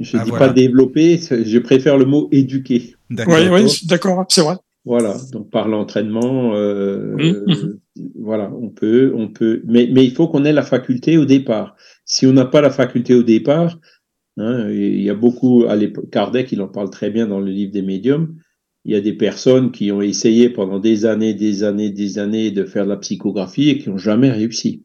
Je 0.00 0.16
ne 0.16 0.22
Ah, 0.22 0.24
dis 0.24 0.30
voilà. 0.30 0.48
pas 0.48 0.52
développer, 0.52 1.18
je 1.18 1.58
préfère 1.58 1.96
le 1.98 2.04
mot 2.04 2.28
éduquer. 2.32 2.94
D'accord. 3.10 3.34
Oui, 3.34 3.42
oui, 3.50 3.62
D'accord. 3.86 4.16
d'accord, 4.16 4.26
c'est 4.28 4.42
vrai. 4.42 4.56
Voilà, 4.84 5.16
donc 5.32 5.50
par 5.50 5.66
l'entraînement, 5.68 6.54
euh, 6.54 7.14
Mhm. 7.16 7.44
euh, 7.56 7.80
voilà, 8.16 8.52
on 8.60 8.68
peut, 8.68 9.12
on 9.16 9.28
peut, 9.28 9.62
mais, 9.66 9.88
mais 9.90 10.04
il 10.04 10.10
faut 10.10 10.28
qu'on 10.28 10.44
ait 10.44 10.52
la 10.52 10.62
faculté 10.62 11.16
au 11.16 11.24
départ. 11.24 11.74
Si 12.04 12.26
on 12.26 12.32
n'a 12.34 12.44
pas 12.44 12.60
la 12.60 12.70
faculté 12.70 13.14
au 13.14 13.22
départ, 13.22 13.78
hein, 14.36 14.68
il 14.70 15.00
y 15.00 15.08
a 15.08 15.14
beaucoup, 15.14 15.64
à 15.66 15.76
l'époque, 15.76 16.10
Kardec, 16.10 16.52
il 16.52 16.60
en 16.60 16.68
parle 16.68 16.90
très 16.90 17.10
bien 17.10 17.26
dans 17.26 17.40
le 17.40 17.50
livre 17.50 17.72
des 17.72 17.80
médiums, 17.80 18.34
il 18.84 18.92
y 18.92 18.96
a 18.96 19.00
des 19.00 19.14
personnes 19.14 19.70
qui 19.72 19.90
ont 19.90 20.02
essayé 20.02 20.50
pendant 20.50 20.78
des 20.80 21.06
années, 21.06 21.32
des 21.32 21.62
années, 21.62 21.88
des 21.90 22.18
années 22.18 22.50
de 22.50 22.64
faire 22.64 22.84
de 22.84 22.90
la 22.90 22.98
psychographie 22.98 23.70
et 23.70 23.78
qui 23.78 23.88
n'ont 23.88 23.96
jamais 23.96 24.30
réussi, 24.30 24.82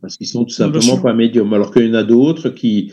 parce 0.00 0.16
qu'ils 0.16 0.26
sont 0.28 0.44
tout 0.44 0.54
simplement 0.54 0.80
pas 1.02 1.14
médiums, 1.14 1.52
alors 1.52 1.72
qu'il 1.72 1.86
y 1.86 1.90
en 1.90 1.94
a 1.94 2.04
d'autres 2.04 2.50
qui, 2.50 2.92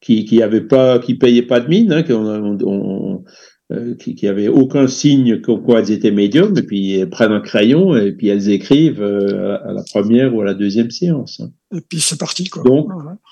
qui, 0.00 0.24
qui 0.24 0.42
avaient 0.42 0.66
pas, 0.66 0.98
qui 0.98 1.14
payaient 1.14 1.42
pas 1.42 1.60
de 1.60 1.68
mine, 1.68 1.92
hein, 1.92 2.02
qui 2.02 2.12
on- 2.12 2.58
on- 2.62 3.24
euh, 3.72 3.96
qui, 3.96 4.14
qui 4.14 4.28
avaient 4.28 4.46
aucun 4.46 4.86
signe 4.86 5.40
comme 5.40 5.60
quoi 5.62 5.80
elles 5.80 5.90
étaient 5.90 6.12
médiums, 6.12 6.56
et 6.56 6.62
puis 6.62 6.92
elles 6.92 7.10
prennent 7.10 7.32
un 7.32 7.40
crayon 7.40 7.96
et 7.96 8.12
puis 8.12 8.28
elles 8.28 8.48
écrivent 8.48 9.02
euh, 9.02 9.58
à 9.64 9.72
la 9.72 9.82
première 9.82 10.32
ou 10.34 10.40
à 10.40 10.44
la 10.44 10.54
deuxième 10.54 10.90
séance. 10.92 11.40
hein. 11.40 11.50
Et 11.76 11.80
puis 11.80 11.98
c'est 11.98 12.18
parti, 12.18 12.44
quoi. 12.44 12.62
Donc. 12.62 12.86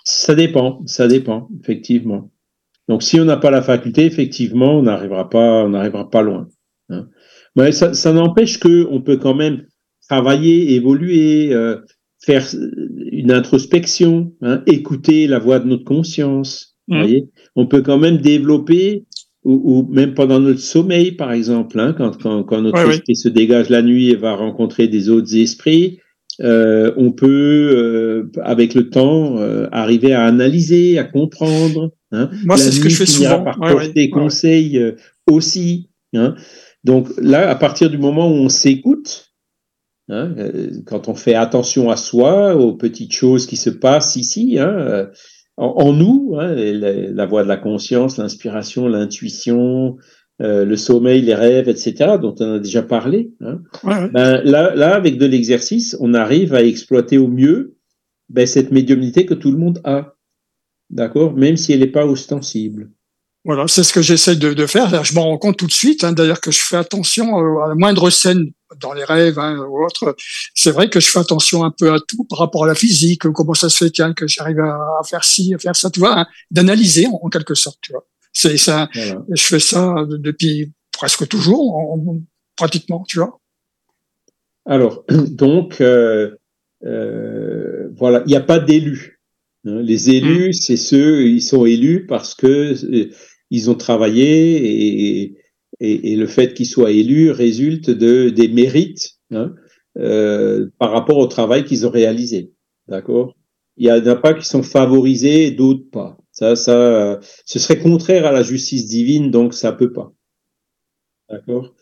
Ça 0.04 0.34
dépend, 0.34 0.82
ça 0.86 1.06
dépend, 1.06 1.48
effectivement. 1.62 2.30
Donc, 2.88 3.02
si 3.04 3.20
on 3.20 3.24
n'a 3.24 3.36
pas 3.36 3.50
la 3.52 3.62
faculté, 3.62 4.04
effectivement, 4.06 4.76
on 4.78 4.82
n'arrivera 4.82 5.30
pas, 5.30 5.64
on 5.64 5.68
n'arrivera 5.70 6.10
pas 6.10 6.22
loin. 6.22 6.48
hein. 6.90 7.06
Mais 7.56 7.70
ça, 7.70 7.94
ça 7.94 8.12
n'empêche 8.12 8.58
que 8.58 8.86
on 8.90 9.00
peut 9.00 9.16
quand 9.18 9.34
même 9.36 9.62
travailler, 10.10 10.74
évoluer, 10.74 11.54
euh, 11.54 11.76
faire 12.24 12.46
une 13.12 13.32
introspection, 13.32 14.32
hein, 14.42 14.62
écouter 14.66 15.26
la 15.26 15.38
voix 15.38 15.58
de 15.58 15.68
notre 15.68 15.84
conscience. 15.84 16.76
Mhm. 16.88 16.98
voyez 16.98 17.28
on 17.56 17.66
peut 17.66 17.82
quand 17.82 17.98
même 17.98 18.18
développer, 18.18 19.04
ou, 19.44 19.60
ou 19.64 19.92
même 19.92 20.14
pendant 20.14 20.40
notre 20.40 20.60
sommeil, 20.60 21.12
par 21.12 21.32
exemple, 21.32 21.78
hein, 21.78 21.94
quand, 21.96 22.20
quand, 22.20 22.42
quand 22.42 22.62
notre 22.62 22.90
esprit 22.90 23.16
se 23.16 23.28
dégage 23.28 23.68
la 23.68 23.82
nuit 23.82 24.10
et 24.10 24.16
va 24.16 24.34
rencontrer 24.34 24.88
des 24.88 25.08
autres 25.08 25.36
esprits, 25.36 25.98
euh, 26.40 26.92
on 26.96 27.12
peut, 27.12 27.70
euh, 27.74 28.32
avec 28.42 28.74
le 28.74 28.90
temps, 28.90 29.38
euh, 29.38 29.68
arriver 29.70 30.12
à 30.12 30.24
analyser, 30.24 30.98
à 30.98 31.04
comprendre. 31.04 31.92
Hein. 32.10 32.30
Moi, 32.44 32.56
c'est 32.56 32.72
ce 32.72 32.80
que 32.80 32.88
je 32.88 32.96
fais 32.96 33.06
souvent. 33.06 33.44
par 33.44 33.60
Ouais, 33.60 33.70
porter 33.70 33.92
ouais, 33.92 34.02
ouais. 34.02 34.10
conseil 34.10 34.78
euh, 34.78 34.92
aussi. 35.30 35.90
Hein. 36.14 36.34
Donc 36.82 37.08
là, 37.18 37.48
à 37.48 37.54
partir 37.54 37.88
du 37.88 37.98
moment 37.98 38.28
où 38.28 38.34
on 38.34 38.48
s'écoute, 38.48 39.33
hein, 40.08 40.34
euh, 40.38 40.70
quand 40.86 41.08
on 41.08 41.14
fait 41.14 41.34
attention 41.34 41.90
à 41.90 41.96
soi, 41.96 42.56
aux 42.56 42.74
petites 42.74 43.12
choses 43.12 43.46
qui 43.46 43.56
se 43.56 43.70
passent 43.70 44.16
ici, 44.16 44.58
hein, 44.58 44.74
euh, 44.78 45.06
en, 45.56 45.66
en 45.66 45.92
nous, 45.92 46.36
hein, 46.38 46.54
la, 46.54 46.92
la 46.92 47.26
voix 47.26 47.42
de 47.42 47.48
la 47.48 47.56
conscience, 47.56 48.18
l'inspiration, 48.18 48.88
l'intuition, 48.88 49.96
euh, 50.42 50.64
le 50.64 50.76
sommeil, 50.76 51.22
les 51.22 51.34
rêves, 51.34 51.68
etc., 51.68 52.16
dont 52.20 52.34
on 52.40 52.54
a 52.54 52.58
déjà 52.58 52.82
parlé. 52.82 53.32
Ouais. 53.84 54.08
ben, 54.10 54.42
là, 54.42 54.74
là, 54.74 54.96
avec 54.96 55.16
de 55.16 55.26
l'exercice, 55.26 55.96
on 56.00 56.12
arrive 56.12 56.54
à 56.54 56.64
exploiter 56.64 57.18
au 57.18 57.28
mieux 57.28 57.76
ben, 58.30 58.46
cette 58.46 58.72
médiumnité 58.72 59.26
que 59.26 59.34
tout 59.34 59.52
le 59.52 59.58
monde 59.58 59.80
a. 59.84 60.16
D'accord? 60.90 61.34
Même 61.34 61.56
si 61.56 61.72
elle 61.72 61.80
n'est 61.80 61.86
pas 61.86 62.06
ostensible. 62.06 62.90
Voilà, 63.44 63.68
c'est 63.68 63.82
ce 63.84 63.92
que 63.92 64.00
j'essaie 64.00 64.36
de, 64.36 64.54
de 64.54 64.66
faire. 64.66 65.04
Je 65.04 65.14
m'en 65.14 65.24
rends 65.24 65.36
compte 65.38 65.58
tout 65.58 65.66
de 65.66 65.72
suite, 65.72 66.02
hein, 66.02 66.12
d'ailleurs, 66.12 66.40
que 66.40 66.50
je 66.50 66.60
fais 66.60 66.76
attention 66.76 67.38
euh, 67.38 67.64
à 67.64 67.68
la 67.68 67.74
moindre 67.74 68.08
scène 68.08 68.46
dans 68.80 68.94
les 68.94 69.04
rêves 69.04 69.38
hein, 69.38 69.58
ou 69.68 69.84
autre. 69.84 70.16
C'est 70.54 70.70
vrai 70.70 70.88
que 70.88 70.98
je 70.98 71.08
fais 71.08 71.18
attention 71.18 71.62
un 71.62 71.70
peu 71.70 71.92
à 71.92 71.98
tout 72.00 72.24
par 72.24 72.38
rapport 72.38 72.64
à 72.64 72.66
la 72.66 72.74
physique, 72.74 73.22
comment 73.32 73.52
ça 73.52 73.68
se 73.68 73.84
fait, 73.84 73.90
tiens, 73.90 74.14
que 74.14 74.26
j'arrive 74.26 74.60
à, 74.60 74.78
faire 75.08 75.24
ci, 75.24 75.52
à 75.54 75.58
faire 75.58 75.76
ça, 75.76 75.90
tu 75.90 76.00
vois, 76.00 76.20
hein, 76.20 76.26
d'analyser 76.50 77.06
en, 77.06 77.20
en 77.22 77.28
quelque 77.28 77.54
sorte, 77.54 77.78
tu 77.82 77.92
vois. 77.92 78.06
C'est 78.32 78.56
ça. 78.56 78.88
Voilà. 78.94 79.22
Je 79.30 79.42
fais 79.42 79.60
ça 79.60 79.94
depuis 80.08 80.72
presque 80.92 81.28
toujours, 81.28 81.76
en- 81.76 82.02
en- 82.08 82.20
pratiquement, 82.56 83.04
tu 83.06 83.18
vois. 83.18 83.40
Alors, 84.66 85.04
donc, 85.10 85.82
euh, 85.82 86.30
euh, 86.86 87.88
voilà, 87.96 88.22
il 88.26 88.30
n'y 88.30 88.36
a 88.36 88.40
pas 88.40 88.58
d'élus. 88.58 89.20
hein. 89.66 89.80
Les 89.82 90.10
élus, 90.10 90.52
c'est 90.54 90.76
ceux, 90.78 91.26
ils 91.26 91.42
sont 91.42 91.66
élus 91.66 92.06
parce 92.06 92.34
que 92.34 92.46
euh, 92.46 93.10
ils 93.50 93.70
ont 93.70 93.74
travaillé 93.74 95.34
et, 95.80 96.16
le 96.16 96.26
fait 96.26 96.54
qu'ils 96.54 96.66
soient 96.66 96.92
élus 96.92 97.30
résulte 97.30 97.90
de 97.90 98.30
des 98.30 98.48
mérites. 98.48 99.18
hein. 99.30 99.54
euh, 99.98 100.68
par 100.78 100.90
rapport 100.92 101.18
au 101.18 101.26
travail 101.26 101.64
qu'ils 101.64 101.86
ont 101.86 101.90
réalisé. 101.90 102.52
D'accord? 102.88 103.34
Il 103.76 103.86
y 103.86 103.92
en 103.92 104.06
a 104.06 104.16
pas 104.16 104.34
qui 104.34 104.46
sont 104.46 104.62
favorisés, 104.62 105.50
d'autres 105.50 105.88
pas. 105.90 106.16
Ça, 106.30 106.56
ça, 106.56 107.20
ce 107.44 107.58
serait 107.58 107.78
contraire 107.78 108.26
à 108.26 108.32
la 108.32 108.42
justice 108.42 108.86
divine, 108.86 109.30
donc 109.30 109.54
ça 109.54 109.72
peut 109.72 109.92
pas. 109.92 110.12
D'accord? 111.28 111.74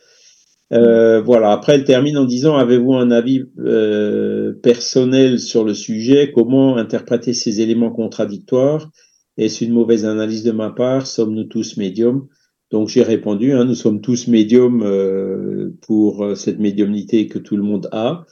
Euh, 0.72 1.20
voilà. 1.20 1.52
Après, 1.52 1.74
elle 1.74 1.84
termine 1.84 2.16
en 2.16 2.24
disant 2.24 2.56
Avez-vous 2.56 2.94
un 2.94 3.10
avis 3.10 3.44
euh, 3.58 4.54
personnel 4.62 5.38
sur 5.38 5.64
le 5.64 5.74
sujet? 5.74 6.32
Comment 6.34 6.76
interpréter 6.76 7.34
ces 7.34 7.60
éléments 7.60 7.90
contradictoires? 7.90 8.90
Est-ce 9.36 9.64
une 9.64 9.72
mauvaise 9.72 10.04
analyse 10.04 10.44
de 10.44 10.52
ma 10.52 10.70
part 10.70 11.06
Sommes-nous 11.06 11.44
tous 11.44 11.76
médiums? 11.76 12.28
Donc 12.70 12.88
j'ai 12.88 13.02
répondu 13.02 13.52
hein, 13.52 13.64
Nous 13.64 13.74
sommes 13.74 14.00
tous 14.00 14.28
médiums 14.28 14.82
euh, 14.82 15.70
pour 15.82 16.36
cette 16.36 16.58
médiumnité 16.58 17.26
que 17.26 17.38
tout 17.38 17.56
le 17.56 17.62
monde 17.62 17.88
a, 17.92 18.24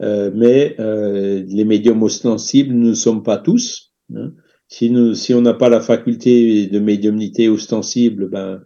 mais 0.00 0.76
les 0.78 1.64
médiums 1.64 2.02
ostensibles, 2.02 2.74
nous 2.74 2.88
ne 2.88 2.94
sommes 2.94 3.22
pas 3.22 3.36
tous. 3.36 3.92
Hein. 4.14 4.32
Si, 4.68 4.88
nous, 4.90 5.14
si 5.14 5.34
on 5.34 5.42
n'a 5.42 5.54
pas 5.54 5.68
la 5.68 5.80
faculté 5.80 6.68
de 6.68 6.78
médiumnité 6.78 7.48
ostensible, 7.48 8.28
ben 8.28 8.62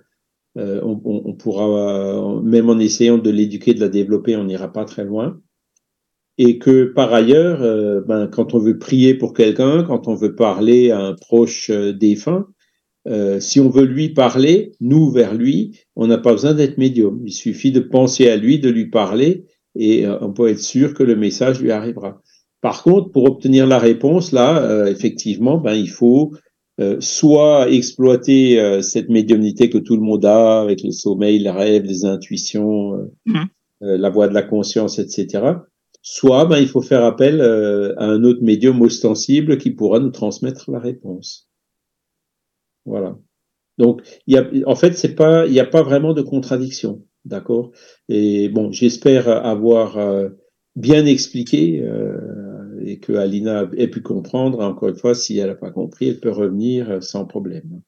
euh, 0.57 0.81
on, 0.85 1.01
on, 1.05 1.35
pourra, 1.35 2.41
même 2.43 2.71
en 2.71 2.79
essayant 2.79 3.19
de 3.19 3.31
l'éduquer, 3.31 3.75
de 3.75 3.81
la 3.81 3.89
développer, 3.89 4.37
on 4.37 4.45
n'ira 4.45 4.73
pas 4.73 4.85
très 4.85 5.05
loin. 5.05 5.41
Et 6.37 6.59
que 6.59 6.85
par 6.85 7.15
ailleurs, 7.15 7.63
euh, 7.63 8.01
ben, 8.01 8.27
quand 8.27 8.55
on 8.55 8.59
veut 8.59 8.79
prier 8.79 9.15
pour 9.15 9.35
quelqu'un, 9.35 9.85
quand 9.85 10.09
on 10.09 10.15
veut 10.15 10.35
parler 10.35 10.91
à 10.91 11.01
un 11.01 11.15
proche 11.15 11.71
euh, 11.71 11.93
défunt, 11.93 12.47
si 13.39 13.61
on 13.61 13.69
veut 13.69 13.85
lui 13.85 14.15
parler, 14.15 14.73
nous 14.81 15.11
vers 15.11 15.35
lui, 15.35 15.79
on 15.95 16.07
n'a 16.07 16.17
pas 16.17 16.33
besoin 16.33 16.55
d'être 16.55 16.79
médium. 16.79 17.21
Il 17.27 17.35
suffit 17.35 17.71
de 17.71 17.81
penser 17.81 18.31
à 18.31 18.37
lui, 18.37 18.59
de 18.59 18.71
lui 18.71 18.89
parler, 18.89 19.45
et 19.75 20.07
on 20.23 20.33
peut 20.33 20.49
être 20.49 20.59
sûr 20.59 20.95
que 20.95 21.03
le 21.03 21.15
message 21.15 21.61
lui 21.61 21.71
arrivera. 21.71 22.23
Par 22.63 22.83
contre, 22.83 23.11
pour 23.11 23.25
obtenir 23.25 23.67
la 23.67 23.79
réponse, 23.79 24.33
là, 24.33 24.89
effectivement, 24.89 25.59
ben, 25.59 25.75
il 25.75 25.91
faut 25.91 26.33
euh, 26.81 26.97
soit 26.99 27.71
exploiter 27.71 28.59
euh, 28.59 28.83
cette 28.83 29.09
médiumnité 29.09 29.71
que 29.71 29.79
tout 29.79 29.95
le 29.95 30.03
monde 30.03 30.25
a 30.25 30.61
avec 30.61 30.83
le 30.83 30.91
sommeil, 30.91 31.39
les 31.39 31.51
rêves, 31.51 31.85
les 31.85 32.05
intuitions, 32.05 32.95
euh, 32.95 33.13
mmh. 33.27 33.45
la 33.81 34.11
voix 34.11 34.27
de 34.27 34.35
la 34.35 34.43
conscience, 34.43 34.99
etc. 34.99 35.53
Soit 36.07 36.45
ben, 36.45 36.59
il 36.59 36.69
faut 36.69 36.83
faire 36.83 37.03
appel 37.03 37.41
à 37.41 38.05
un 38.05 38.23
autre 38.25 38.43
médium 38.43 38.81
ostensible 38.83 39.59
qui 39.59 39.71
pourra 39.71 40.01
nous 40.01 40.11
transmettre 40.11 40.71
la 40.71 40.79
réponse. 40.79 41.49
Voilà. 42.85 43.19
Donc, 43.79 44.03
y 44.27 44.37
a, 44.37 44.47
en 44.67 44.77
fait, 44.77 44.93
c'est 44.99 45.15
pas, 45.15 45.47
il 45.47 45.53
n'y 45.53 45.61
a 45.61 45.67
pas 45.67 45.83
vraiment 45.83 46.13
de 46.13 46.21
contradiction, 46.21 47.03
d'accord? 47.25 47.73
Et 48.09 48.51
bon, 48.51 48.71
j'espère 48.71 49.29
avoir 49.29 49.99
bien 50.77 51.07
expliqué 51.07 51.83
et 52.85 52.99
que 52.99 53.15
Alina 53.15 53.69
ait 53.77 53.89
pu 53.89 54.03
comprendre. 54.03 54.61
Encore 54.61 54.89
une 54.89 54.97
fois, 54.97 55.15
si 55.15 55.39
elle 55.39 55.49
n'a 55.49 55.55
pas 55.55 55.71
compris, 55.71 56.09
elle 56.09 56.21
peut 56.21 56.31
revenir 56.31 56.91
euh, 56.91 57.01
sans 57.01 57.25
problème. 57.25 57.81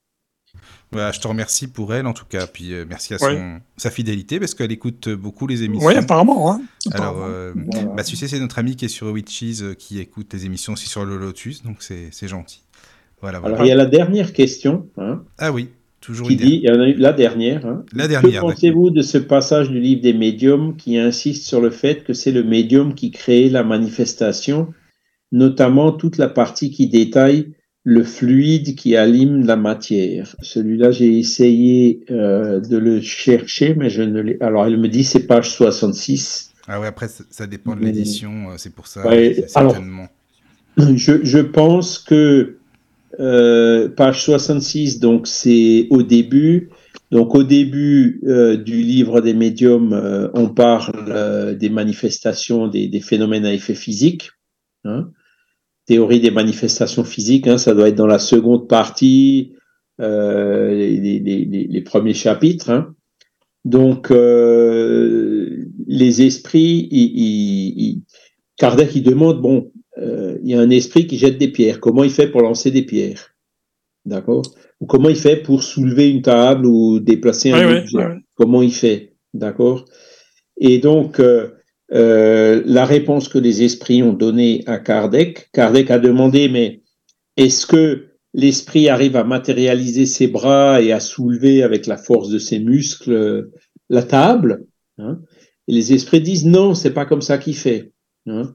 Je 0.92 1.20
te 1.20 1.28
remercie 1.28 1.66
pour 1.68 1.94
elle 1.94 2.06
en 2.06 2.12
tout 2.12 2.24
cas, 2.24 2.46
puis 2.46 2.72
euh, 2.72 2.84
merci 2.88 3.14
à 3.14 3.18
son, 3.18 3.60
sa 3.76 3.90
fidélité 3.90 4.38
parce 4.38 4.54
qu'elle 4.54 4.72
écoute 4.72 5.08
beaucoup 5.08 5.46
les 5.46 5.62
émissions. 5.62 5.86
Oui, 5.86 5.94
apparemment. 5.94 6.52
Hein. 6.52 6.62
Alors, 6.92 7.22
euh, 7.22 7.52
bah, 7.96 8.04
tu 8.04 8.16
sais, 8.16 8.28
c'est 8.28 8.40
notre 8.40 8.58
ami 8.58 8.76
qui 8.76 8.84
est 8.84 8.88
sur 8.88 9.08
Witches 9.08 9.74
qui 9.78 9.98
écoute 9.98 10.32
les 10.32 10.46
émissions 10.46 10.74
aussi 10.74 10.88
sur 10.88 11.04
le 11.04 11.16
Lotus, 11.16 11.62
donc 11.62 11.78
c'est 11.80 12.28
gentil. 12.28 12.62
Voilà, 13.20 13.38
Alors, 13.38 13.64
il 13.64 13.68
y 13.68 13.72
a 13.72 13.76
la 13.76 13.86
dernière 13.86 14.32
question. 14.32 14.88
Hein, 14.98 15.22
ah 15.38 15.50
oui, 15.50 15.70
toujours 16.00 16.28
qui 16.28 16.36
dit, 16.36 16.60
il 16.62 16.68
y 16.68 16.70
en 16.70 16.80
a 16.80 16.88
eu 16.88 16.94
la 16.94 17.12
dernière. 17.12 17.64
Hein. 17.64 17.84
La 17.92 18.08
dernière. 18.08 18.42
Que 18.42 18.46
pensez-vous 18.46 18.90
de 18.90 19.02
ce 19.02 19.18
passage 19.18 19.70
du 19.70 19.80
livre 19.80 20.02
des 20.02 20.12
médiums 20.12 20.76
qui 20.76 20.98
insiste 20.98 21.46
sur 21.46 21.60
le 21.60 21.70
fait 21.70 22.04
que 22.04 22.12
c'est 22.12 22.32
le 22.32 22.44
médium 22.44 22.94
qui 22.94 23.10
crée 23.10 23.48
la 23.48 23.64
manifestation 23.64 24.72
notamment 25.32 25.92
toute 25.92 26.18
la 26.18 26.28
partie 26.28 26.70
qui 26.70 26.88
détaille 26.88 27.52
le 27.88 28.02
fluide 28.02 28.74
qui 28.74 28.96
alime 28.96 29.46
la 29.46 29.54
matière. 29.54 30.34
Celui-là, 30.42 30.90
j'ai 30.90 31.20
essayé 31.20 32.00
euh, 32.10 32.58
de 32.58 32.76
le 32.78 33.00
chercher, 33.00 33.76
mais 33.76 33.90
je 33.90 34.02
ne 34.02 34.20
l'ai. 34.20 34.36
Alors, 34.40 34.66
elle 34.66 34.76
me 34.76 34.88
dit 34.88 35.04
c'est 35.04 35.24
page 35.24 35.50
66. 35.50 36.50
Ah 36.66 36.80
ouais, 36.80 36.88
après, 36.88 37.06
ça, 37.08 37.46
dépend 37.46 37.76
de 37.76 37.82
l'édition, 37.82 38.50
euh, 38.50 38.54
c'est 38.56 38.74
pour 38.74 38.88
ça. 38.88 39.04
certainement. 39.46 40.08
je, 40.76 41.24
je, 41.24 41.38
pense 41.38 42.00
que 42.00 42.56
euh, 43.20 43.88
page 43.88 44.24
66, 44.24 44.98
donc 44.98 45.28
c'est 45.28 45.86
au 45.90 46.02
début. 46.02 46.70
Donc 47.12 47.36
au 47.36 47.44
début 47.44 48.20
euh, 48.26 48.56
du 48.56 48.82
livre 48.82 49.20
des 49.20 49.32
médiums, 49.32 49.92
euh, 49.92 50.28
on 50.34 50.48
parle 50.48 51.56
des 51.56 51.70
manifestations, 51.70 52.66
des, 52.66 52.88
des, 52.88 53.00
phénomènes 53.00 53.46
à 53.46 53.54
effet 53.54 53.76
physique. 53.76 54.32
Hein 54.84 55.10
théorie 55.86 56.20
des 56.20 56.30
manifestations 56.30 57.04
physiques, 57.04 57.46
hein, 57.46 57.58
ça 57.58 57.74
doit 57.74 57.88
être 57.88 57.94
dans 57.94 58.06
la 58.06 58.18
seconde 58.18 58.68
partie, 58.68 59.54
euh, 60.00 60.74
les, 60.74 61.20
les, 61.20 61.44
les, 61.44 61.80
premiers 61.82 62.14
chapitres. 62.14 62.70
Hein. 62.70 62.94
Donc, 63.64 64.10
euh, 64.10 65.66
les 65.86 66.22
esprits, 66.22 66.88
il, 66.90 68.02
Kardec, 68.56 68.94
il 68.94 69.02
demande, 69.02 69.40
bon, 69.40 69.72
euh, 69.98 70.38
il 70.42 70.50
y 70.50 70.54
a 70.54 70.60
un 70.60 70.70
esprit 70.70 71.06
qui 71.06 71.18
jette 71.18 71.38
des 71.38 71.48
pierres, 71.48 71.80
comment 71.80 72.04
il 72.04 72.10
fait 72.10 72.28
pour 72.28 72.42
lancer 72.42 72.70
des 72.70 72.82
pierres? 72.82 73.34
D'accord? 74.04 74.42
Ou 74.80 74.86
comment 74.86 75.08
il 75.08 75.16
fait 75.16 75.36
pour 75.36 75.62
soulever 75.62 76.10
une 76.10 76.22
table 76.22 76.66
ou 76.66 77.00
déplacer 77.00 77.50
un 77.52 77.78
objet? 77.78 78.06
Comment 78.34 78.62
il 78.62 78.72
fait? 78.72 79.14
D'accord? 79.34 79.84
Et 80.58 80.78
donc, 80.78 81.18
euh, 81.20 81.55
euh, 81.92 82.62
la 82.64 82.84
réponse 82.84 83.28
que 83.28 83.38
les 83.38 83.62
esprits 83.62 84.02
ont 84.02 84.12
donnée 84.12 84.62
à 84.66 84.78
Kardec. 84.78 85.50
Kardec 85.52 85.90
a 85.90 85.98
demandé, 85.98 86.48
mais 86.48 86.82
est-ce 87.36 87.66
que 87.66 88.08
l'esprit 88.34 88.88
arrive 88.88 89.16
à 89.16 89.24
matérialiser 89.24 90.06
ses 90.06 90.26
bras 90.26 90.82
et 90.82 90.92
à 90.92 91.00
soulever 91.00 91.62
avec 91.62 91.86
la 91.86 91.96
force 91.96 92.28
de 92.28 92.38
ses 92.38 92.58
muscles 92.58 93.12
euh, 93.12 93.52
la 93.88 94.02
table 94.02 94.64
hein? 94.98 95.20
Les 95.68 95.92
esprits 95.92 96.20
disent 96.20 96.46
non, 96.46 96.74
c'est 96.74 96.92
pas 96.92 97.06
comme 97.06 97.22
ça 97.22 97.38
qu'il 97.38 97.56
fait. 97.56 97.92
Hein? 98.26 98.54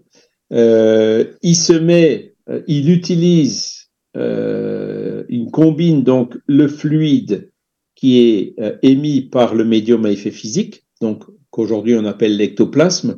Euh, 0.54 1.26
il 1.42 1.56
se 1.56 1.74
met, 1.74 2.36
il 2.68 2.90
utilise, 2.90 3.90
il 4.16 5.48
combine 5.52 6.04
donc 6.04 6.38
le 6.48 6.68
fluide 6.68 7.52
qui 7.96 8.20
est 8.20 8.56
émis 8.82 9.22
par 9.22 9.56
le 9.56 9.66
médium 9.66 10.06
à 10.06 10.12
effet 10.12 10.32
physique, 10.32 10.86
donc 11.02 11.24
qu'aujourd'hui 11.52 11.96
on 11.96 12.06
appelle 12.06 12.36
l'ectoplasme, 12.38 13.18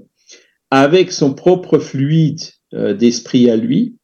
avec 0.72 1.12
son 1.12 1.34
propre 1.34 1.78
fluide 1.78 2.42
euh, 2.74 2.96
d'esprit 2.96 3.48
à 3.52 3.56
lui. 3.56 3.98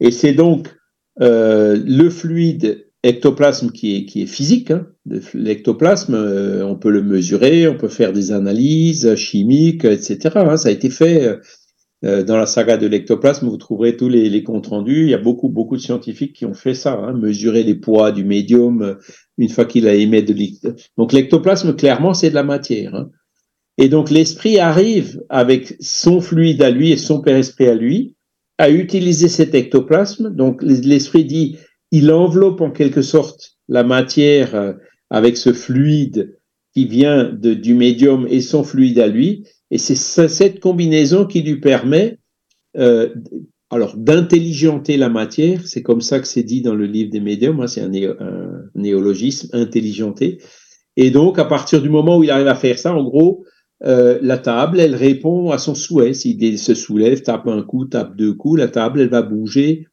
Et 0.00 0.10
c'est 0.10 0.32
donc 0.32 0.74
euh, 1.20 1.78
le 1.84 2.08
fluide 2.08 2.86
ectoplasme 3.02 3.70
qui 3.70 3.96
est, 3.96 4.06
qui 4.06 4.22
est 4.22 4.26
physique. 4.26 4.70
Hein. 4.70 4.86
L'ectoplasme, 5.34 6.14
euh, 6.14 6.64
on 6.64 6.76
peut 6.76 6.90
le 6.90 7.02
mesurer, 7.02 7.68
on 7.68 7.76
peut 7.76 7.88
faire 7.88 8.14
des 8.14 8.32
analyses 8.32 9.14
chimiques, 9.16 9.84
etc. 9.84 10.30
Hein. 10.36 10.56
Ça 10.56 10.70
a 10.70 10.72
été 10.72 10.88
fait 10.88 11.38
dans 12.02 12.36
la 12.36 12.46
saga 12.46 12.78
de 12.78 12.86
l'ectoplasme. 12.86 13.46
Vous 13.46 13.56
trouverez 13.58 13.96
tous 13.96 14.08
les, 14.08 14.42
comptes 14.42 14.68
rendus. 14.68 15.02
Il 15.02 15.10
y 15.10 15.14
a 15.14 15.18
beaucoup, 15.18 15.50
beaucoup 15.50 15.76
de 15.76 15.82
scientifiques 15.82 16.32
qui 16.32 16.46
ont 16.46 16.54
fait 16.54 16.74
ça, 16.74 16.94
hein, 16.94 17.12
mesurer 17.12 17.64
les 17.64 17.74
poids 17.74 18.12
du 18.12 18.24
médium 18.24 18.96
une 19.36 19.50
fois 19.50 19.66
qu'il 19.66 19.86
a 19.88 19.94
émis 19.94 20.22
de 20.22 20.32
l'ectoplasme. 20.32 20.88
Donc 20.96 21.12
l'ectoplasme, 21.12 21.76
clairement, 21.76 22.14
c'est 22.14 22.30
de 22.30 22.34
la 22.34 22.44
matière. 22.44 23.08
Et 23.78 23.88
donc 23.88 24.10
l'esprit 24.10 24.58
arrive 24.58 25.22
avec 25.28 25.76
son 25.80 26.20
fluide 26.20 26.62
à 26.62 26.70
lui 26.70 26.90
et 26.90 26.96
son 26.96 27.20
père-esprit 27.20 27.68
à 27.68 27.74
lui 27.74 28.16
à 28.58 28.70
utiliser 28.70 29.28
cet 29.28 29.54
ectoplasme. 29.54 30.34
Donc 30.34 30.60
l'esprit 30.62 31.24
dit, 31.24 31.56
il 31.92 32.10
enveloppe 32.10 32.60
en 32.60 32.72
quelque 32.72 33.02
sorte 33.02 33.52
la 33.68 33.84
matière 33.84 34.54
euh, 34.56 34.72
avec 35.10 35.36
ce 35.36 35.52
fluide 35.52 36.36
qui 36.74 36.86
vient 36.86 37.24
du 37.32 37.74
médium 37.74 38.26
et 38.28 38.40
son 38.40 38.64
fluide 38.64 38.98
à 38.98 39.06
lui. 39.06 39.44
Et 39.70 39.78
c'est 39.78 39.94
cette 39.94 40.60
combinaison 40.60 41.24
qui 41.24 41.42
lui 41.42 41.60
permet 41.60 42.18
euh, 42.76 43.08
alors 43.70 43.96
d'intelligenter 43.96 44.96
la 44.96 45.08
matière. 45.08 45.66
C'est 45.66 45.82
comme 45.82 46.00
ça 46.00 46.18
que 46.18 46.26
c'est 46.26 46.42
dit 46.42 46.62
dans 46.62 46.74
le 46.74 46.86
livre 46.86 47.10
des 47.10 47.20
médiums. 47.20 47.60
Hein, 47.60 47.68
c'est 47.68 47.80
un, 47.80 47.92
un 47.94 48.64
néologisme, 48.74 49.48
intelligenter. 49.52 50.38
Et 50.96 51.10
donc, 51.10 51.38
à 51.38 51.44
partir 51.44 51.80
du 51.80 51.88
moment 51.88 52.18
où 52.18 52.24
il 52.24 52.30
arrive 52.30 52.48
à 52.48 52.54
faire 52.54 52.78
ça, 52.78 52.92
en 52.92 53.04
gros, 53.04 53.44
euh, 53.84 54.18
la 54.22 54.38
table, 54.38 54.80
elle 54.80 54.94
répond 54.94 55.50
à 55.50 55.58
son 55.58 55.74
souhait. 55.74 56.14
S'il 56.14 56.58
se 56.58 56.74
soulève, 56.74 57.22
tape 57.22 57.46
un 57.46 57.62
coup, 57.62 57.84
tape 57.84 58.16
deux 58.16 58.34
coups, 58.34 58.58
la 58.58 58.68
table, 58.68 59.00
elle 59.00 59.08
va 59.08 59.22
bouger 59.22 59.86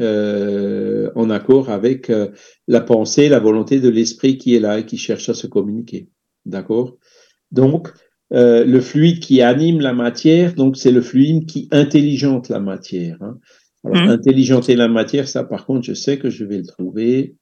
euh, 0.00 1.10
en 1.14 1.30
accord 1.30 1.70
avec 1.70 2.10
euh, 2.10 2.28
la 2.66 2.80
pensée, 2.80 3.28
la 3.28 3.40
volonté 3.40 3.80
de 3.80 3.88
l'esprit 3.88 4.38
qui 4.38 4.54
est 4.54 4.60
là 4.60 4.80
et 4.80 4.86
qui 4.86 4.98
cherche 4.98 5.28
à 5.28 5.34
se 5.34 5.46
communiquer. 5.46 6.08
D'accord? 6.46 6.96
Donc, 7.50 7.92
le 8.30 8.80
fluide 8.80 9.20
qui 9.20 9.40
anime 9.40 9.80
la 9.80 9.94
matière, 9.94 10.54
donc 10.54 10.76
c'est 10.76 10.92
le 10.92 11.00
fluide 11.00 11.46
qui 11.46 11.68
intelligente 11.70 12.50
la 12.50 12.60
matière. 12.60 13.16
Hein. 13.22 13.38
Alors, 13.84 14.04
mmh. 14.04 14.10
intelligenter 14.10 14.76
la 14.76 14.88
matière, 14.88 15.28
ça 15.28 15.44
par 15.44 15.64
contre, 15.64 15.86
je 15.86 15.94
sais 15.94 16.18
que 16.18 16.28
je 16.28 16.44
vais 16.44 16.58
le 16.58 16.66
trouver. 16.66 17.36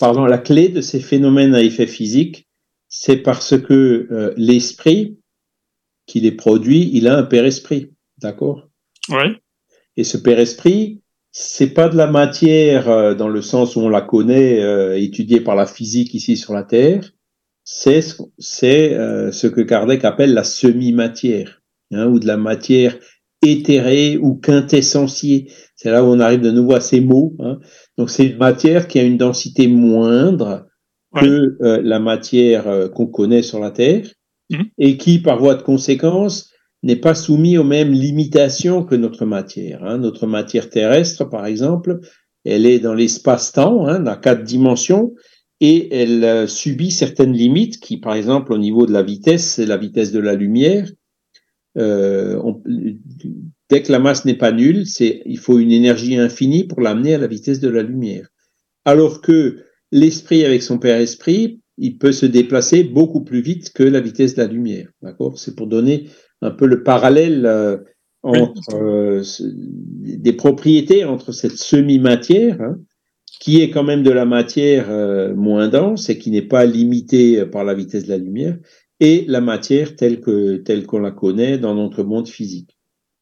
Pardon, 0.00 0.24
la 0.24 0.38
clé 0.38 0.70
de 0.70 0.80
ces 0.80 1.00
phénomènes 1.00 1.54
à 1.54 1.62
effet 1.62 1.86
physique, 1.86 2.48
c'est 2.88 3.18
parce 3.18 3.58
que 3.60 4.32
l'esprit, 4.38 5.18
qui 6.06 6.20
les 6.20 6.32
produit, 6.32 6.90
il 6.92 7.08
a 7.08 7.16
un 7.16 7.22
père 7.22 7.44
esprit, 7.44 7.92
d'accord? 8.18 8.68
Ouais. 9.08 9.36
Et 9.96 10.04
ce 10.04 10.16
père 10.16 10.38
esprit, 10.38 11.02
c'est 11.36 11.74
pas 11.74 11.88
de 11.88 11.96
la 11.96 12.06
matière 12.06 12.88
euh, 12.88 13.14
dans 13.14 13.28
le 13.28 13.42
sens 13.42 13.76
où 13.76 13.80
on 13.80 13.88
la 13.88 14.00
connaît, 14.00 14.62
euh, 14.62 14.96
étudiée 14.96 15.40
par 15.40 15.56
la 15.56 15.66
physique 15.66 16.14
ici 16.14 16.36
sur 16.36 16.52
la 16.54 16.62
Terre. 16.62 17.10
C'est 17.64 18.02
ce, 18.02 18.22
c'est 18.38 18.94
euh, 18.94 19.32
ce 19.32 19.46
que 19.46 19.60
Kardec 19.60 20.04
appelle 20.04 20.34
la 20.34 20.44
semi-matière, 20.44 21.62
hein, 21.92 22.06
ou 22.06 22.18
de 22.18 22.26
la 22.26 22.36
matière 22.36 22.96
éthérée 23.42 24.16
ou 24.16 24.34
quintessentielle. 24.34 25.46
C'est 25.74 25.90
là 25.90 26.04
où 26.04 26.06
on 26.06 26.20
arrive 26.20 26.40
de 26.40 26.50
nouveau 26.50 26.74
à 26.74 26.80
ces 26.80 27.00
mots. 27.00 27.34
Hein. 27.40 27.58
Donc 27.98 28.10
c'est 28.10 28.26
une 28.26 28.36
matière 28.36 28.86
qui 28.86 28.98
a 29.00 29.02
une 29.02 29.18
densité 29.18 29.66
moindre 29.66 30.66
que 31.16 31.56
la 31.60 32.00
matière 32.00 32.90
qu'on 32.92 33.06
connaît 33.06 33.42
sur 33.42 33.60
la 33.60 33.70
Terre 33.70 34.04
Mhm. 34.50 34.64
et 34.78 34.96
qui, 34.96 35.20
par 35.20 35.38
voie 35.38 35.54
de 35.54 35.62
conséquence, 35.62 36.50
n'est 36.82 36.96
pas 36.96 37.14
soumis 37.14 37.56
aux 37.56 37.64
mêmes 37.64 37.92
limitations 37.92 38.84
que 38.84 38.94
notre 38.94 39.24
matière. 39.24 39.82
hein. 39.84 39.98
Notre 39.98 40.26
matière 40.26 40.68
terrestre, 40.68 41.24
par 41.24 41.46
exemple, 41.46 42.00
elle 42.44 42.66
est 42.66 42.78
dans 42.78 42.94
l'espace-temps, 42.94 43.86
hein, 43.86 44.00
dans 44.00 44.16
quatre 44.16 44.44
dimensions, 44.44 45.14
et 45.60 45.94
elle 45.96 46.24
euh, 46.24 46.46
subit 46.46 46.90
certaines 46.90 47.32
limites 47.32 47.80
qui, 47.80 47.96
par 47.96 48.14
exemple, 48.14 48.52
au 48.52 48.58
niveau 48.58 48.84
de 48.84 48.92
la 48.92 49.02
vitesse, 49.02 49.54
c'est 49.54 49.66
la 49.66 49.78
vitesse 49.78 50.12
de 50.12 50.18
la 50.18 50.34
lumière. 50.34 50.90
Euh, 51.78 52.38
dès 53.70 53.82
que 53.82 53.90
la 53.90 53.98
masse 53.98 54.26
n'est 54.26 54.36
pas 54.36 54.52
nulle, 54.52 54.84
il 55.00 55.38
faut 55.38 55.58
une 55.58 55.72
énergie 55.72 56.16
infinie 56.16 56.64
pour 56.64 56.80
l'amener 56.80 57.14
à 57.14 57.18
la 57.18 57.26
vitesse 57.26 57.60
de 57.60 57.68
la 57.70 57.82
lumière. 57.82 58.28
Alors 58.84 59.22
que 59.22 59.64
l'esprit 59.90 60.44
avec 60.44 60.62
son 60.62 60.78
père 60.78 60.98
esprit, 60.98 61.62
il 61.78 61.98
peut 61.98 62.12
se 62.12 62.26
déplacer 62.26 62.84
beaucoup 62.84 63.22
plus 63.22 63.40
vite 63.40 63.72
que 63.72 63.82
la 63.82 64.00
vitesse 64.00 64.34
de 64.34 64.42
la 64.42 64.48
lumière. 64.48 64.88
D'accord? 65.02 65.38
C'est 65.38 65.56
pour 65.56 65.66
donner 65.66 66.08
un 66.40 66.50
peu 66.50 66.66
le 66.66 66.82
parallèle 66.82 67.46
euh, 67.46 67.78
entre 68.22 68.74
euh, 68.74 69.22
des 69.40 70.32
propriétés 70.32 71.04
entre 71.04 71.32
cette 71.32 71.56
semi-matière, 71.56 72.60
hein, 72.60 72.78
qui 73.40 73.60
est 73.60 73.70
quand 73.70 73.82
même 73.82 74.02
de 74.02 74.10
la 74.10 74.24
matière 74.24 74.86
euh, 74.88 75.34
moins 75.34 75.68
dense 75.68 76.08
et 76.08 76.18
qui 76.18 76.30
n'est 76.30 76.42
pas 76.42 76.64
limitée 76.64 77.44
par 77.46 77.64
la 77.64 77.74
vitesse 77.74 78.04
de 78.04 78.10
la 78.10 78.18
lumière, 78.18 78.56
et 79.00 79.24
la 79.26 79.40
matière 79.40 79.96
telle 79.96 80.20
que 80.20 80.56
telle 80.56 80.86
qu'on 80.86 81.00
la 81.00 81.10
connaît 81.10 81.58
dans 81.58 81.74
notre 81.74 82.04
monde 82.04 82.28
physique. 82.28 82.78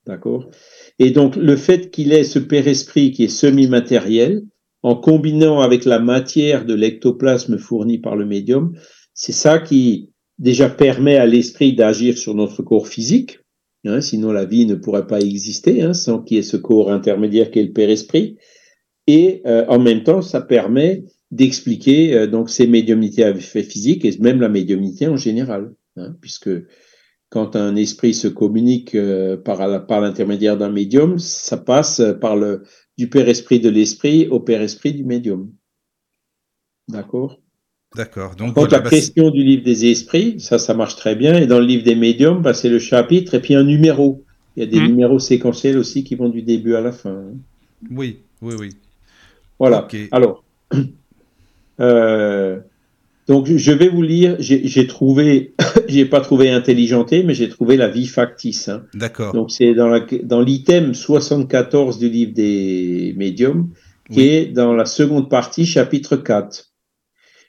D'accord? 0.07 0.51
Et 0.99 1.11
donc 1.11 1.37
le 1.37 1.57
fait 1.57 1.91
qu'il 1.91 2.13
ait 2.13 2.25
ce 2.25 2.39
père 2.39 2.69
esprit 2.69 3.13
qui 3.13 3.25
est 3.25 3.29
semi-matériel, 3.29 4.43
en 4.83 4.97
combinant 4.97 5.61
avec 5.61 5.85
la 5.85 6.01
matière 6.01 6.65
de 6.65 6.75
l'ectoplasme 6.75 7.59
fourni 7.59 7.99
par 7.99 8.17
le 8.17 8.27
médium, 8.27 8.73
c'est 9.15 9.33
ça 9.33 9.59
qui 9.59 10.11
déjà 10.39 10.69
permet 10.69 11.17
à 11.17 11.27
l'esprit 11.27 11.75
d'agir 11.75 12.19
sur 12.19 12.35
notre 12.35 12.63
corps 12.63 12.89
physique. 12.89 13.39
hein, 13.85 14.01
sinon, 14.01 14.33
la 14.33 14.45
vie 14.45 14.67
ne 14.67 14.75
pourrait 14.75 15.07
pas 15.07 15.21
exister 15.21 15.83
hein, 15.83 15.95
sans 15.95 16.21
qu'il 16.21 16.37
y 16.37 16.41
ait 16.41 16.43
ce 16.43 16.57
corps 16.57 16.91
intermédiaire 16.91 17.51
qui 17.51 17.61
est 17.61 17.65
le 17.65 17.73
père 17.73 17.91
esprit. 17.91 18.37
Et 19.07 19.43
euh, 19.47 19.65
en 19.69 19.79
même 19.79 20.03
temps, 20.03 20.23
ça 20.23 20.41
permet 20.41 21.05
d'expliquer 21.31 22.15
euh, 22.15 22.27
donc 22.27 22.51
ces 22.51 22.67
médiumnités 22.67 23.25
à 23.25 23.31
effet 23.31 23.63
physique 23.63 24.05
et 24.05 24.17
même 24.19 24.41
la 24.41 24.49
médiumnité 24.49 25.09
en 25.09 25.17
général, 25.17 25.73
hein, 25.97 26.17
puisque 26.21 26.51
quand 27.31 27.57
un 27.57 27.77
esprit 27.77 28.15
se 28.15 28.29
communique 28.29 28.95
euh, 28.95 29.37
par 29.37 29.67
l'intermédiaire 30.01 30.59
d'un 30.59 30.71
médium, 30.71 31.19
ça 31.19 31.57
passe 31.57 32.03
par 32.21 32.37
le 32.37 32.63
du 33.03 33.09
père 33.09 33.29
esprit 33.29 33.59
de 33.59 33.69
l'esprit 33.69 34.29
au 34.29 34.39
père 34.39 34.63
esprit 34.63 34.93
du 34.93 35.03
médium. 35.03 35.51
D'accord? 36.89 37.41
D'accord. 37.97 38.37
Donc, 38.37 38.55
Quant 38.55 38.61
voilà, 38.61 38.77
à 38.77 38.79
la 38.79 38.85
bah, 38.85 38.91
question 38.91 39.31
du 39.31 39.43
livre 39.43 39.65
des 39.65 39.87
esprits, 39.91 40.39
ça, 40.39 40.61
ça 40.61 40.73
marche 40.73 40.95
très 40.95 41.17
bien. 41.17 41.37
Et 41.37 41.49
dans 41.49 41.59
le 41.59 41.67
livre 41.67 41.83
des 41.83 41.97
médiums, 41.97 42.43
bah, 42.43 42.55
c'est 42.55 42.69
le 42.69 42.79
chapitre 42.79 43.35
et 43.35 43.41
puis 43.41 43.57
un 43.57 43.65
numéro. 43.65 44.23
Il 44.57 44.63
y 44.63 44.63
a 44.63 44.71
des 44.71 44.79
Mhm. 44.79 44.87
numéros 44.87 45.19
séquentiels 45.19 45.79
aussi 45.79 46.05
qui 46.05 46.15
vont 46.15 46.29
du 46.29 46.43
début 46.43 46.77
à 46.77 46.81
la 46.81 46.93
fin. 46.93 47.25
oui, 47.91 48.21
oui, 48.41 48.55
oui. 48.61 48.71
Voilà. 49.59 49.89
Alors, 50.13 50.45
euh, 51.81 52.61
donc 53.29 53.47
je 53.47 53.73
vais 53.73 53.89
vous 53.89 54.03
lire. 54.03 54.37
J'ai 54.41 54.87
trouvé, 54.87 55.55
j'ai 55.89 56.05
pas 56.05 56.21
trouvé 56.21 56.51
intelligenté, 56.51 57.23
mais 57.23 57.35
j'ai 57.35 57.49
trouvé 57.49 57.77
la 57.77 57.89
vie 57.89 58.07
factice. 58.07 58.69
hein. 58.69 58.85
D'accord. 58.95 59.33
Donc 59.33 59.51
c'est 59.51 59.75
dans 59.75 59.89
la- 59.89 60.07
dans 60.23 60.41
l'item 60.41 60.95
74 60.95 61.99
du 61.99 62.09
livre 62.09 62.33
des 62.35 63.15
médiums, 63.17 63.71
qui 64.11 64.19
Oui. 64.21 64.27
est 64.29 64.47
dans 64.47 64.75
la 64.75 64.85
seconde 64.85 65.31
partie, 65.31 65.67
chapitre 65.67 66.17
4. 66.17 66.71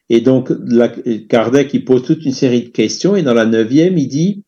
Et 0.10 0.22
donc 0.22 0.52
la, 0.68 0.90
Kardec 0.90 1.74
il 1.74 1.86
pose 1.86 2.04
toute 2.04 2.26
une 2.26 2.34
série 2.34 2.64
de 2.64 2.70
questions, 2.70 3.16
et 3.16 3.24
dans 3.24 3.34
la 3.34 3.46
neuvième, 3.46 3.98
il 3.98 4.08
dit, 4.08 4.44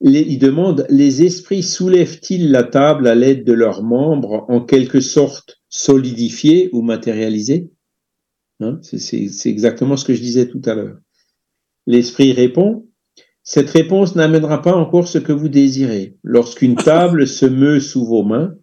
les- 0.00 0.22
il 0.28 0.38
demande, 0.38 0.86
les 0.90 1.22
esprits 1.24 1.62
soulèvent-ils 1.62 2.50
la 2.50 2.62
table 2.62 3.06
à 3.06 3.14
l'aide 3.14 3.44
de 3.44 3.52
leurs 3.52 3.82
membres 3.82 4.44
en 4.48 4.60
quelque 4.60 5.00
sorte 5.00 5.60
solidifiés 5.68 6.70
ou 6.72 6.82
matérialisés 6.82 7.70
Hein, 8.60 8.80
c'est- 8.82 9.46
exactement 9.46 9.96
ce 9.96 10.04
que 10.04 10.14
je 10.14 10.20
disais 10.20 10.48
tout 10.48 10.62
à 10.64 10.74
l'heure. 10.74 10.98
L'esprit 11.86 12.32
répond, 12.32 12.88
cette 13.42 13.70
réponse 13.70 14.16
n'amènera 14.16 14.62
pas 14.62 14.74
encore 14.74 15.08
ce 15.08 15.18
que 15.18 15.32
vous 15.32 15.48
désirez. 15.48 16.16
Lorsqu'une 16.22 16.76
table 17.16 17.26
se 17.26 17.46
meut 17.46 17.80
sous 17.80 18.04
vos 18.04 18.24
mains, 18.24 18.54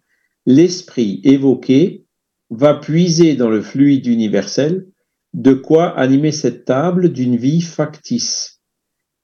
l'esprit 0.44 1.20
évoqué 1.24 2.04
va 2.50 2.74
puiser 2.74 3.34
dans 3.34 3.50
le 3.50 3.62
fluide 3.62 4.06
universel 4.06 4.86
de 5.34 5.52
quoi 5.52 5.98
animer 5.98 6.30
cette 6.30 6.64
table 6.64 7.12
d'une 7.12 7.36
vie 7.36 7.60
factice. 7.60 8.62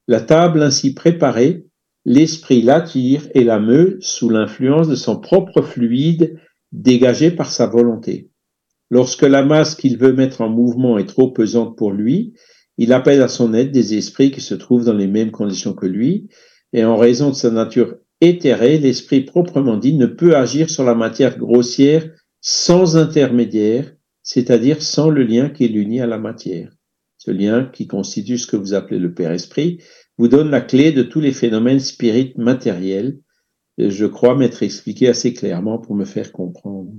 La 0.07 0.19
table 0.19 0.61
ainsi 0.61 0.93
préparée, 0.93 1.65
l'esprit 2.05 2.61
l'attire 2.61 3.29
et 3.33 3.43
la 3.43 3.59
meut 3.59 3.97
sous 4.01 4.29
l'influence 4.29 4.89
de 4.89 4.95
son 4.95 5.19
propre 5.19 5.61
fluide 5.61 6.37
dégagé 6.73 7.31
par 7.31 7.51
sa 7.51 7.67
volonté. 7.67 8.29
Lorsque 8.93 9.23
la 9.23 9.43
masse 9.43 9.73
qu'il 9.73 9.97
veut 9.97 10.13
mettre 10.13 10.41
en 10.41 10.49
mouvement 10.49 10.99
est 10.99 11.07
trop 11.07 11.31
pesante 11.31 11.75
pour 11.75 11.91
lui, 11.91 12.35
il 12.77 12.93
appelle 12.93 13.23
à 13.23 13.27
son 13.27 13.55
aide 13.55 13.71
des 13.71 13.97
esprits 13.97 14.29
qui 14.29 14.39
se 14.39 14.53
trouvent 14.53 14.85
dans 14.85 14.93
les 14.93 15.07
mêmes 15.07 15.31
conditions 15.31 15.73
que 15.73 15.87
lui, 15.87 16.29
et 16.73 16.85
en 16.85 16.95
raison 16.95 17.31
de 17.31 17.35
sa 17.35 17.49
nature 17.49 17.95
éthérée, 18.21 18.77
l'esprit 18.77 19.21
proprement 19.21 19.77
dit 19.77 19.95
ne 19.95 20.05
peut 20.05 20.35
agir 20.35 20.69
sur 20.69 20.83
la 20.83 20.93
matière 20.93 21.39
grossière 21.39 22.07
sans 22.39 22.95
intermédiaire, 22.95 23.95
c'est-à-dire 24.21 24.83
sans 24.83 25.09
le 25.09 25.23
lien 25.23 25.49
qui 25.49 25.67
l'unit 25.67 26.01
à 26.01 26.05
la 26.05 26.19
matière. 26.19 26.71
Ce 27.17 27.31
lien 27.31 27.65
qui 27.73 27.87
constitue 27.87 28.37
ce 28.37 28.45
que 28.45 28.57
vous 28.57 28.75
appelez 28.75 28.99
le 28.99 29.15
Père 29.15 29.31
Esprit 29.31 29.79
vous 30.19 30.27
donne 30.27 30.51
la 30.51 30.61
clé 30.61 30.91
de 30.91 31.01
tous 31.01 31.19
les 31.19 31.33
phénomènes 31.33 31.79
spirites 31.79 32.37
matériels. 32.37 33.17
Je 33.79 34.05
crois 34.05 34.35
m'être 34.35 34.61
expliqué 34.61 35.07
assez 35.07 35.33
clairement 35.33 35.79
pour 35.79 35.95
me 35.95 36.05
faire 36.05 36.31
comprendre. 36.31 36.91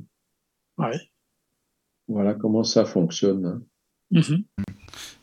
Voilà 2.09 2.35
comment 2.35 2.65
ça 2.65 2.85
fonctionne. 2.85 3.47
hein. 3.47 3.61
Mhm. 4.11 4.45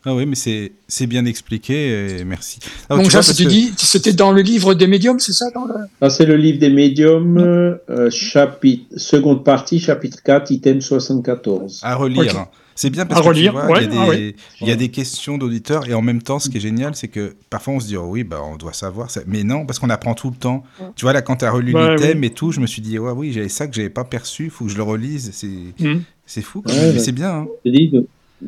Ah 0.04 0.16
oui, 0.16 0.26
mais 0.26 0.36
c'est 0.36 0.72
c'est 0.88 1.06
bien 1.06 1.26
expliqué, 1.26 2.18
et 2.20 2.26
merci. 2.26 2.60
Ah, 2.90 2.96
Donc 2.96 3.06
tu 3.06 3.12
ça, 3.12 3.22
c'était 3.22 4.12
que- 4.12 4.16
dans 4.16 4.32
le 4.32 4.42
livre 4.42 4.74
des 4.74 4.88
médiums, 4.88 5.20
c'est 5.20 5.32
ça 5.34 5.52
dans 5.52 5.66
le... 5.66 5.76
Ça, 6.02 6.10
c'est 6.10 6.26
le 6.26 6.36
livre 6.36 6.58
des 6.58 6.72
médiums, 6.72 7.38
euh, 7.38 8.10
chapitre, 8.10 8.86
seconde 8.98 9.44
partie, 9.44 9.80
chapitre 9.80 10.24
4, 10.24 10.50
item 10.50 10.82
74. 10.82 11.82
À 11.84 11.96
relire. 11.96 12.48
C'est 12.74 12.90
bien 12.90 13.06
parce 13.06 13.22
vois, 13.22 13.68
ouais, 13.70 13.84
il 13.86 13.94
y, 13.94 13.98
a 13.98 14.02
ah 14.02 14.08
ouais. 14.08 14.36
y 14.62 14.72
a 14.72 14.76
des 14.76 14.90
questions 14.90 15.38
d'auditeurs 15.38 15.88
et 15.88 15.94
en 15.94 16.02
même 16.02 16.22
temps, 16.24 16.40
ce 16.40 16.50
qui 16.50 16.58
est 16.58 16.62
génial, 16.62 16.96
c'est 16.96 17.10
que 17.10 17.36
parfois 17.50 17.76
on 17.76 17.80
se 17.80 17.86
dit, 17.86 17.98
oh 17.98 18.08
oui, 18.10 18.24
bah, 18.24 18.42
on 18.44 18.56
doit 18.56 18.74
savoir 18.74 19.12
ça. 19.12 19.22
Mais 19.28 19.44
non, 19.44 19.66
parce 19.68 19.78
qu'on 19.78 19.90
apprend 19.92 20.16
tout 20.16 20.32
le 20.32 20.36
temps. 20.38 20.64
Tu 20.96 21.04
vois, 21.06 21.14
là, 21.14 21.22
quand 21.22 21.36
tu 21.36 21.46
as 21.46 21.52
relu 21.52 21.76
Ouais, 21.76 21.96
l'item 21.96 22.24
et 22.24 22.32
tout, 22.32 22.52
je 22.52 22.60
me 22.60 22.66
suis 22.66 22.82
dit, 22.82 22.98
ouais, 22.98 23.12
oui, 23.12 23.34
j'avais 23.34 23.50
ça 23.50 23.68
que 23.68 23.76
j'avais 23.76 23.90
pas 23.92 24.06
perçu, 24.06 24.46
il 24.46 24.50
faut 24.50 24.66
que 24.66 24.72
je 24.72 24.78
le 24.78 24.84
relise. 24.84 25.30
C'est 25.32 25.48
Mhm. 25.80 26.02
C'est 26.34 26.42
fou, 26.42 26.64
Ouais, 26.66 26.74
mais 26.76 26.92
ouais. 26.94 27.00
c'est 27.00 27.12
bien. 27.12 27.32
hein. 27.32 27.48
Je 27.66 28.00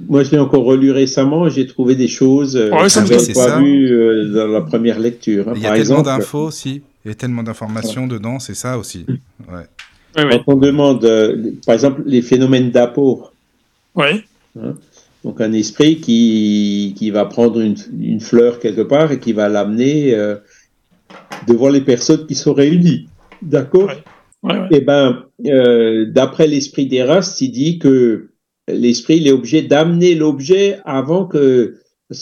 moi, 0.10 0.24
je 0.24 0.32
l'ai 0.32 0.40
encore 0.40 0.64
relu 0.64 0.90
récemment 0.92 1.48
j'ai 1.50 1.68
trouvé 1.68 1.96
des 1.96 2.08
choses 2.08 2.56
euh, 2.56 2.72
Ouais, 2.72 2.90
ça 2.90 3.04
que 3.04 3.14
me 3.14 3.20
je 3.20 3.34
pas 3.34 3.60
vues 3.60 3.92
euh, 3.92 4.34
dans 4.34 4.48
la 4.48 4.62
première 4.62 4.98
lecture. 5.00 5.50
hein. 5.50 5.54
Il 5.56 5.62
y 5.62 5.66
a 5.66 5.70
Par 5.70 5.78
tellement 5.78 6.00
exemple, 6.00 6.18
d'infos 6.20 6.46
aussi. 6.48 6.82
Il 7.06 7.10
y 7.10 7.12
a 7.12 7.16
tellement 7.16 7.44
d'informations 7.44 8.08
dedans, 8.08 8.40
c'est 8.40 8.56
ça 8.56 8.78
aussi. 8.78 9.06
Ouais. 9.08 9.68
Ouais, 10.16 10.26
ouais. 10.26 10.42
quand 10.46 10.54
on 10.54 10.58
demande, 10.58 11.04
euh, 11.06 11.52
par 11.66 11.76
exemple, 11.76 12.02
les 12.06 12.22
phénomènes 12.22 12.72
d'apport, 12.72 13.34
Ouais. 13.96 14.24
donc 15.24 15.40
un 15.42 15.52
esprit 15.54 15.98
qui, 16.00 16.96
qui 16.98 17.12
va 17.12 17.26
prendre 17.26 17.60
une, 17.60 17.76
une 18.00 18.20
fleur 18.22 18.60
quelque 18.60 18.82
part 18.82 19.12
et 19.12 19.20
qui 19.20 19.34
va 19.34 19.48
l'amener 19.50 20.16
euh, 20.16 20.36
devant 21.48 21.70
les 21.70 21.82
personnes 21.82 22.26
qui 22.26 22.36
sont 22.36 22.54
réunies. 22.54 23.08
D'accord? 23.42 23.92
Ouais. 24.44 24.68
Eh 24.72 24.82
ben, 24.82 25.26
euh, 25.46 26.06
d'après 26.12 26.48
l'esprit 26.48 26.86
d'Erast, 26.88 27.40
il 27.42 27.52
dit 27.52 27.80
que 27.80 28.32
l'esprit 28.68 29.18
il 29.18 29.28
est 29.28 29.32
obligé 29.32 29.62
d'amener 29.62 30.16
l'objet 30.16 30.80
avant 30.86 31.26
que, 31.26 31.76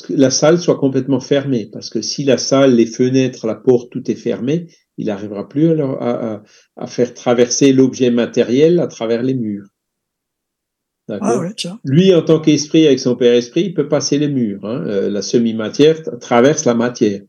la 0.10 0.30
salle 0.32 0.60
soit 0.60 0.78
complètement 0.78 1.20
fermée. 1.20 1.68
Parce 1.74 1.90
que 1.90 2.02
si 2.02 2.24
la 2.24 2.38
salle, 2.38 2.76
les 2.76 2.86
fenêtres, 2.86 3.48
la 3.48 3.56
porte, 3.56 3.92
tout 3.92 4.10
est 4.10 4.16
fermé, 4.16 4.68
il 4.98 5.08
n'arrivera 5.08 5.50
plus 5.50 5.70
alors 5.72 6.02
à, 6.02 6.34
à, 6.36 6.44
à 6.78 6.88
faire 6.88 7.14
traverser 7.14 7.74
l'objet 7.74 8.12
matériel 8.12 8.80
à 8.80 8.88
travers 8.88 9.24
les 9.24 9.34
murs. 9.34 9.68
Ah 11.10 11.40
ouais. 11.40 11.50
Lui, 11.84 12.14
en 12.14 12.22
tant 12.22 12.40
qu'esprit, 12.40 12.86
avec 12.88 13.00
son 13.00 13.16
père 13.18 13.34
esprit, 13.34 13.64
il 13.64 13.74
peut 13.74 13.90
passer 13.90 14.18
les 14.18 14.30
murs. 14.30 14.64
hein. 14.64 14.84
Euh, 14.88 15.10
la 15.10 15.22
semi-matière 15.22 16.00
tra- 16.02 16.18
traverse 16.20 16.64
la 16.66 16.76
matière. 16.76 17.22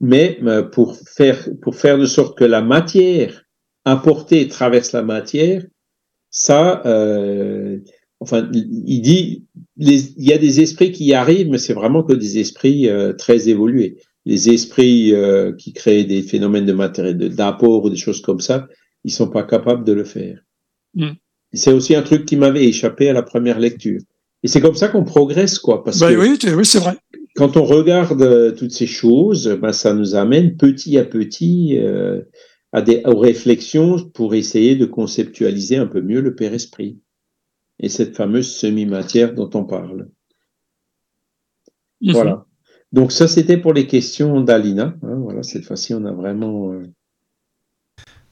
mais 0.00 0.38
euh, 0.42 0.62
pour 0.62 0.96
faire, 1.16 1.48
pour 1.62 1.76
faire 1.76 1.96
de 1.98 2.06
sorte 2.06 2.36
que 2.36 2.44
la 2.44 2.60
matière 2.60 3.45
apportée 3.86 4.48
traverse 4.48 4.92
la 4.92 5.02
matière, 5.02 5.64
ça, 6.28 6.82
euh, 6.84 7.78
enfin, 8.20 8.50
il 8.52 9.00
dit, 9.00 9.46
il 9.78 10.12
y 10.18 10.32
a 10.32 10.38
des 10.38 10.60
esprits 10.60 10.92
qui 10.92 11.04
y 11.04 11.14
arrivent, 11.14 11.48
mais 11.48 11.58
c'est 11.58 11.72
vraiment 11.72 12.02
que 12.02 12.12
des 12.12 12.38
esprits 12.38 12.88
euh, 12.88 13.14
très 13.14 13.48
évolués. 13.48 13.96
Les 14.26 14.50
esprits 14.50 15.14
euh, 15.14 15.52
qui 15.52 15.72
créent 15.72 16.04
des 16.04 16.22
phénomènes 16.22 16.66
de 16.66 16.72
matériel, 16.72 17.16
d'apport 17.16 17.84
ou 17.84 17.90
des 17.90 17.96
choses 17.96 18.20
comme 18.20 18.40
ça, 18.40 18.66
ils 19.04 19.12
sont 19.12 19.30
pas 19.30 19.44
capables 19.44 19.84
de 19.84 19.92
le 19.92 20.04
faire. 20.04 20.40
Mm. 20.94 21.12
C'est 21.52 21.72
aussi 21.72 21.94
un 21.94 22.02
truc 22.02 22.26
qui 22.26 22.36
m'avait 22.36 22.64
échappé 22.64 23.08
à 23.08 23.12
la 23.12 23.22
première 23.22 23.60
lecture. 23.60 24.00
Et 24.42 24.48
c'est 24.48 24.60
comme 24.60 24.74
ça 24.74 24.88
qu'on 24.88 25.04
progresse, 25.04 25.60
quoi. 25.60 25.84
Parce 25.84 26.00
Ben 26.00 26.10
que 26.10 26.20
oui, 26.20 26.38
oui, 26.56 26.66
c'est 26.66 26.80
vrai. 26.80 26.96
quand 27.36 27.56
on 27.56 27.64
regarde 27.64 28.56
toutes 28.56 28.72
ces 28.72 28.86
choses, 28.86 29.56
ben, 29.62 29.72
ça 29.72 29.94
nous 29.94 30.16
amène 30.16 30.56
petit 30.56 30.98
à 30.98 31.04
petit 31.04 31.78
à 32.72 32.82
des, 32.82 33.02
aux 33.04 33.18
réflexions 33.18 34.08
pour 34.10 34.34
essayer 34.34 34.76
de 34.76 34.86
conceptualiser 34.86 35.76
un 35.76 35.86
peu 35.86 36.00
mieux 36.00 36.20
le 36.20 36.34
Père 36.34 36.52
Esprit 36.54 37.00
et 37.78 37.88
cette 37.88 38.16
fameuse 38.16 38.54
semi-matière 38.54 39.34
dont 39.34 39.50
on 39.54 39.64
parle. 39.64 40.10
Voilà. 42.02 42.46
Donc 42.92 43.12
ça, 43.12 43.28
c'était 43.28 43.56
pour 43.56 43.72
les 43.72 43.86
questions 43.86 44.40
d'Alina. 44.40 44.94
hein. 45.02 45.16
voilà, 45.18 45.42
cette 45.42 45.64
fois-ci, 45.64 45.94
on 45.94 46.04
a 46.04 46.12
vraiment 46.12 46.72
euh, 46.72 46.86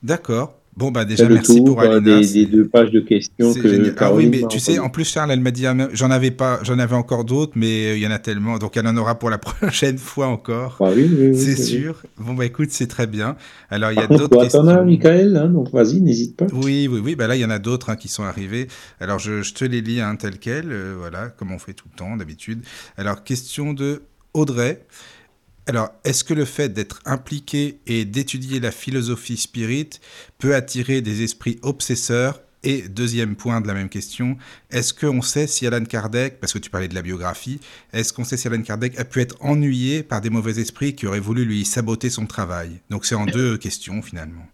D'accord. 0.02 0.54
Bon, 0.76 0.90
bah 0.90 1.04
déjà, 1.04 1.28
merci 1.28 1.56
tour 1.56 1.66
pour 1.66 1.80
euh, 1.82 1.98
Alina. 1.98 2.20
des, 2.20 2.32
des 2.32 2.46
deux 2.46 2.66
pages 2.66 2.90
de 2.90 2.98
questions 2.98 3.54
que. 3.54 3.94
Ah 3.98 4.12
oui, 4.12 4.26
mais 4.26 4.40
m'a 4.40 4.48
tu 4.48 4.58
sais, 4.58 4.80
en 4.80 4.88
plus, 4.90 5.04
Charles, 5.04 5.30
elle 5.30 5.40
m'a 5.40 5.52
dit, 5.52 5.66
ah, 5.66 5.74
j'en 5.92 6.10
avais 6.10 6.32
pas, 6.32 6.58
j'en 6.64 6.78
avais 6.80 6.96
encore 6.96 7.24
d'autres, 7.24 7.52
mais 7.54 7.92
euh, 7.92 7.96
il 7.96 8.02
y 8.02 8.06
en 8.06 8.10
a 8.10 8.18
tellement, 8.18 8.58
donc 8.58 8.76
elle 8.76 8.86
en 8.88 8.96
aura 8.96 9.16
pour 9.18 9.30
la 9.30 9.38
prochaine 9.38 9.98
fois 9.98 10.26
encore. 10.26 10.78
Ah 10.80 10.90
oui, 10.94 11.08
oui, 11.08 11.28
oui, 11.30 11.38
C'est 11.38 11.56
oui. 11.58 11.64
sûr. 11.64 12.02
Bon, 12.18 12.34
bah 12.34 12.44
écoute, 12.44 12.70
c'est 12.72 12.88
très 12.88 13.06
bien. 13.06 13.36
Alors, 13.70 13.92
il 13.92 13.98
y 13.98 14.02
a 14.02 14.08
d'autres 14.08 14.40
questions. 14.40 14.66
as, 14.66 14.82
Michael, 14.82 15.36
hein, 15.36 15.48
donc 15.48 15.70
vas-y, 15.72 16.00
n'hésite 16.00 16.36
pas. 16.36 16.46
Oui, 16.52 16.88
oui, 16.90 17.00
oui. 17.04 17.14
Bah 17.14 17.28
là, 17.28 17.36
il 17.36 17.40
y 17.40 17.44
en 17.44 17.50
a 17.50 17.60
d'autres 17.60 17.90
hein, 17.90 17.96
qui 17.96 18.08
sont 18.08 18.24
arrivés. 18.24 18.66
Alors, 18.98 19.20
je, 19.20 19.42
je 19.42 19.54
te 19.54 19.64
les 19.64 19.80
lis 19.80 20.00
hein, 20.00 20.16
tels 20.16 20.38
quels, 20.38 20.72
euh, 20.72 20.94
voilà, 20.98 21.28
comme 21.28 21.52
on 21.52 21.58
fait 21.60 21.74
tout 21.74 21.86
le 21.92 21.96
temps 21.96 22.16
d'habitude. 22.16 22.62
Alors, 22.96 23.22
question 23.22 23.74
de 23.74 24.02
Audrey. 24.32 24.84
Alors, 25.66 25.90
est-ce 26.04 26.24
que 26.24 26.34
le 26.34 26.44
fait 26.44 26.68
d'être 26.72 27.00
impliqué 27.06 27.78
et 27.86 28.04
d'étudier 28.04 28.60
la 28.60 28.70
philosophie 28.70 29.38
spirit 29.38 29.88
peut 30.38 30.54
attirer 30.54 31.00
des 31.00 31.22
esprits 31.22 31.58
obsesseurs? 31.62 32.40
Et 32.66 32.82
deuxième 32.88 33.36
point 33.36 33.60
de 33.60 33.66
la 33.66 33.74
même 33.74 33.90
question, 33.90 34.38
est-ce 34.70 34.94
qu'on 34.94 35.20
sait 35.20 35.46
si 35.46 35.66
Alan 35.66 35.84
Kardec, 35.84 36.40
parce 36.40 36.54
que 36.54 36.58
tu 36.58 36.70
parlais 36.70 36.88
de 36.88 36.94
la 36.94 37.02
biographie, 37.02 37.60
est-ce 37.92 38.14
qu'on 38.14 38.24
sait 38.24 38.38
si 38.38 38.46
Alan 38.48 38.62
Kardec 38.62 38.98
a 38.98 39.04
pu 39.04 39.20
être 39.20 39.36
ennuyé 39.40 40.02
par 40.02 40.22
des 40.22 40.30
mauvais 40.30 40.58
esprits 40.58 40.94
qui 40.94 41.06
auraient 41.06 41.20
voulu 41.20 41.44
lui 41.44 41.66
saboter 41.66 42.08
son 42.08 42.24
travail? 42.24 42.70
Donc 42.88 43.04
c'est 43.04 43.14
en 43.14 43.26
deux 43.26 43.58
questions 43.58 44.00
finalement. 44.00 44.46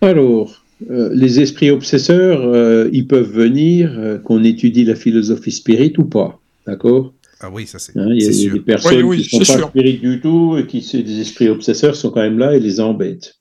Alors, 0.00 0.64
euh, 0.90 1.10
les 1.12 1.40
esprits 1.40 1.70
obsesseurs, 1.70 2.42
euh, 2.42 2.88
ils 2.92 3.06
peuvent 3.06 3.30
venir, 3.30 3.92
euh, 3.96 4.18
qu'on 4.18 4.42
étudie 4.42 4.84
la 4.84 4.96
philosophie 4.96 5.52
spirit 5.52 5.92
ou 5.98 6.04
pas, 6.04 6.40
d'accord? 6.66 7.12
Ah 7.40 7.50
oui, 7.52 7.66
ça 7.66 7.78
c'est 7.78 7.96
Hein, 7.96 8.08
Il 8.10 8.22
y 8.22 8.26
a, 8.26 8.32
sûr. 8.32 8.52
des 8.54 8.60
personnes 8.60 8.96
Oui, 9.02 9.18
oui, 9.18 9.22
qui 9.26 9.38
ne 9.38 9.44
sont 9.44 9.52
pas 9.52 9.58
sûr. 9.58 9.68
spirites 9.68 10.00
du 10.00 10.20
tout 10.20 10.56
et 10.58 10.66
qui, 10.66 10.82
c'est 10.82 11.02
des 11.02 11.20
esprits 11.20 11.48
obsesseurs, 11.48 11.94
sont 11.96 12.10
quand 12.10 12.20
même 12.22 12.38
là 12.38 12.54
et 12.56 12.60
les 12.60 12.80
embêtent. 12.80 13.34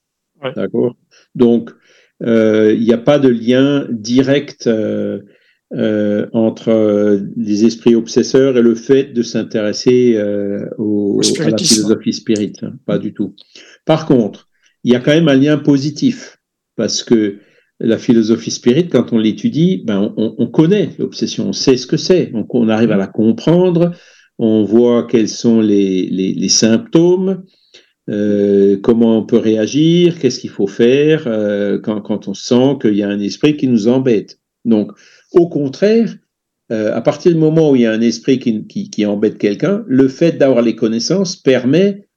Ouais. 0.44 0.52
D'accord? 0.56 0.96
Donc, 1.36 1.72
euh, 2.24 2.74
il 2.74 2.84
n'y 2.84 2.94
a 2.94 2.98
pas 2.98 3.20
de 3.20 3.28
lien 3.30 3.88
direct 3.92 4.68
euh, 4.68 5.22
euh, 5.74 6.28
entre 6.34 7.20
les 7.36 7.66
esprits 7.66 7.96
obsesseurs 7.96 8.58
et 8.58 8.62
le 8.62 8.76
fait 8.76 9.06
de 9.14 9.22
s'intéresser 9.24 10.16
euh, 10.16 10.66
au, 10.78 11.20
Au 11.22 11.42
à 11.42 11.50
la 11.50 11.58
philosophie 11.58 12.14
spirit. 12.14 12.54
hein, 12.62 12.74
pas 12.86 12.98
du 13.00 13.14
tout. 13.14 13.36
Par 13.86 14.06
contre, 14.06 14.48
il 14.84 14.94
y 14.94 14.96
a 14.96 15.00
quand 15.00 15.12
même 15.12 15.28
un 15.28 15.36
lien 15.36 15.58
positif 15.58 16.38
parce 16.76 17.04
que 17.04 17.40
la 17.80 17.98
philosophie 17.98 18.52
spirit, 18.52 18.88
quand 18.88 19.14
on 19.14 19.18
l'étudie, 19.18 19.84
ben 19.86 20.14
on, 20.18 20.36
on 20.38 20.48
connaît 20.48 20.90
l'obsession, 20.98 21.50
on 21.50 21.54
sait 21.54 21.78
ce 21.78 21.86
que 21.86 21.98
c'est, 21.98 22.32
on, 22.34 22.70
arrive 22.70 22.92
à 22.92 22.98
la 22.98 23.08
comprendre, 23.08 23.92
on 24.40 24.64
voit 24.64 25.06
quels 25.08 25.30
sont 25.30 25.62
les, 25.62 26.08
les, 26.08 26.50
symptômes, 26.50 27.44
euh, 28.10 28.78
comment 28.82 29.20
on 29.20 29.26
peut 29.26 29.38
réagir, 29.38 30.18
qu'est-ce 30.18 30.40
qu'il 30.40 30.50
faut 30.50 30.68
faire 30.68 31.24
euh, 31.28 31.80
quand, 31.80 32.02
quand 32.02 32.28
on 32.28 32.34
sent 32.34 32.78
qu'il 32.82 32.96
y 32.96 33.04
a 33.04 33.10
un 33.10 33.20
esprit 33.20 33.58
qui 33.58 33.68
nous 33.68 33.88
embête. 33.88 34.40
Donc, 34.66 34.92
au 35.34 35.48
contraire, 35.48 36.16
euh, 36.72 36.96
à 36.96 37.02
partir 37.02 37.32
du 37.32 37.38
moment 37.38 37.72
où 37.72 37.76
il 37.76 37.84
y 37.84 37.86
a 37.86 37.92
un 37.92 38.02
esprit 38.02 38.40
qui, 38.40 38.66
qui, 38.66 39.06
embête 39.06 39.38
quelqu'un, 39.38 39.84
le 39.88 40.08
fait 40.08 40.34
d'avoir 40.34 40.62
les 40.64 40.76
connaissances 40.76 41.36
permet 41.36 42.08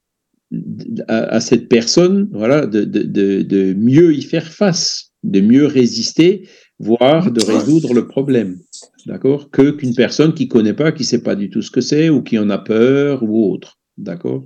à, 1.06 1.38
cette 1.38 1.68
personne 1.68 2.28
voilà, 2.32 2.66
de, 2.66 2.82
de, 2.82 3.02
de 3.42 3.74
mieux 3.74 4.12
y 4.12 4.22
faire 4.22 4.48
face, 4.48 5.09
de 5.22 5.40
mieux 5.40 5.66
résister, 5.66 6.48
voire 6.78 7.30
de 7.30 7.42
résoudre 7.44 7.92
le 7.94 8.06
problème. 8.08 8.58
D'accord 9.06 9.50
Que 9.50 9.70
qu'une 9.70 9.94
personne 9.94 10.34
qui 10.34 10.48
connaît 10.48 10.72
pas, 10.74 10.92
qui 10.92 11.04
sait 11.04 11.22
pas 11.22 11.34
du 11.36 11.50
tout 11.50 11.62
ce 11.62 11.70
que 11.70 11.80
c'est, 11.80 12.08
ou 12.08 12.22
qui 12.22 12.38
en 12.38 12.48
a 12.50 12.58
peur, 12.58 13.22
ou 13.22 13.52
autre. 13.52 13.78
D'accord 13.98 14.44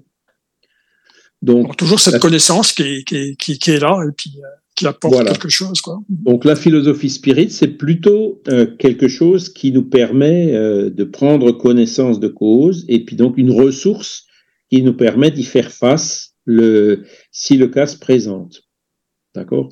Donc, 1.42 1.76
toujours 1.76 2.00
cette 2.00 2.14
La- 2.14 2.18
connaissance 2.18 2.72
qui 2.72 2.82
est, 2.82 3.04
qui 3.06 3.16
est, 3.16 3.36
qui, 3.36 3.58
qui 3.58 3.70
est 3.72 3.78
là 3.80 3.98
et 4.08 4.12
puis 4.16 4.32
euh, 4.38 4.46
qui 4.74 4.86
apporte 4.86 5.14
Voilà. 5.14 5.30
quelque 5.32 5.48
chose. 5.48 5.80
Quoi. 5.80 6.00
Donc 6.08 6.44
la 6.44 6.56
philosophie 6.56 7.10
spirit, 7.10 7.50
c'est 7.50 7.68
plutôt 7.76 8.42
euh, 8.48 8.66
quelque 8.78 9.06
chose 9.08 9.48
qui 9.52 9.70
nous 9.70 9.84
permet 9.84 10.54
euh, 10.54 10.90
de 10.90 11.04
prendre 11.04 11.52
connaissance 11.52 12.18
de 12.18 12.28
cause 12.28 12.84
et 12.88 13.04
puis 13.04 13.14
donc 13.16 13.38
une 13.38 13.50
ressource 13.52 14.24
qui 14.70 14.82
nous 14.82 14.94
permet 14.94 15.30
d'y 15.30 15.44
faire 15.44 15.70
face 15.70 16.32
le, 16.46 17.04
si 17.30 17.56
le 17.56 17.68
cas 17.68 17.86
se 17.86 17.98
présente. 17.98 18.62
D'accord 19.34 19.68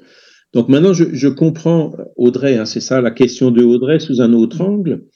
Donc 0.52 0.68
maintenant, 0.68 0.92
je, 0.92 1.04
je 1.12 1.28
comprends 1.28 1.94
Audrey, 2.16 2.58
hein, 2.58 2.66
c'est 2.66 2.80
ça 2.80 3.00
la 3.00 3.10
question 3.10 3.50
de 3.50 3.62
Audrey 3.62 3.98
sous 3.98 4.20
un 4.20 4.32
autre 4.32 4.60
angle. 4.60 5.06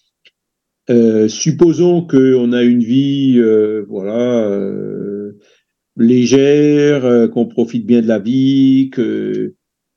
Euh, 0.89 1.29
supposons 1.29 2.07
qu'on 2.07 2.53
a 2.53 2.63
une 2.63 2.83
vie, 2.83 3.39
euh, 3.39 3.85
voilà, 3.89 4.49
euh, 4.49 5.33
légère, 5.97 7.05
euh, 7.05 7.29
qu'on 7.29 7.47
profite 7.47 7.87
bien 7.87 8.03
de 8.03 8.07
la 8.07 8.19
vie, 8.19 8.91
que 8.93 9.55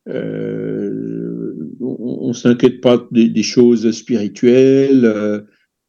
euh, 0.08 1.54
on, 1.80 2.30
on 2.30 2.34
s'inquiète 2.34 2.82
pas 2.82 3.08
des, 3.12 3.44
choses 3.44 3.92
spirituelles, 3.92 5.06
euh, 5.06 5.42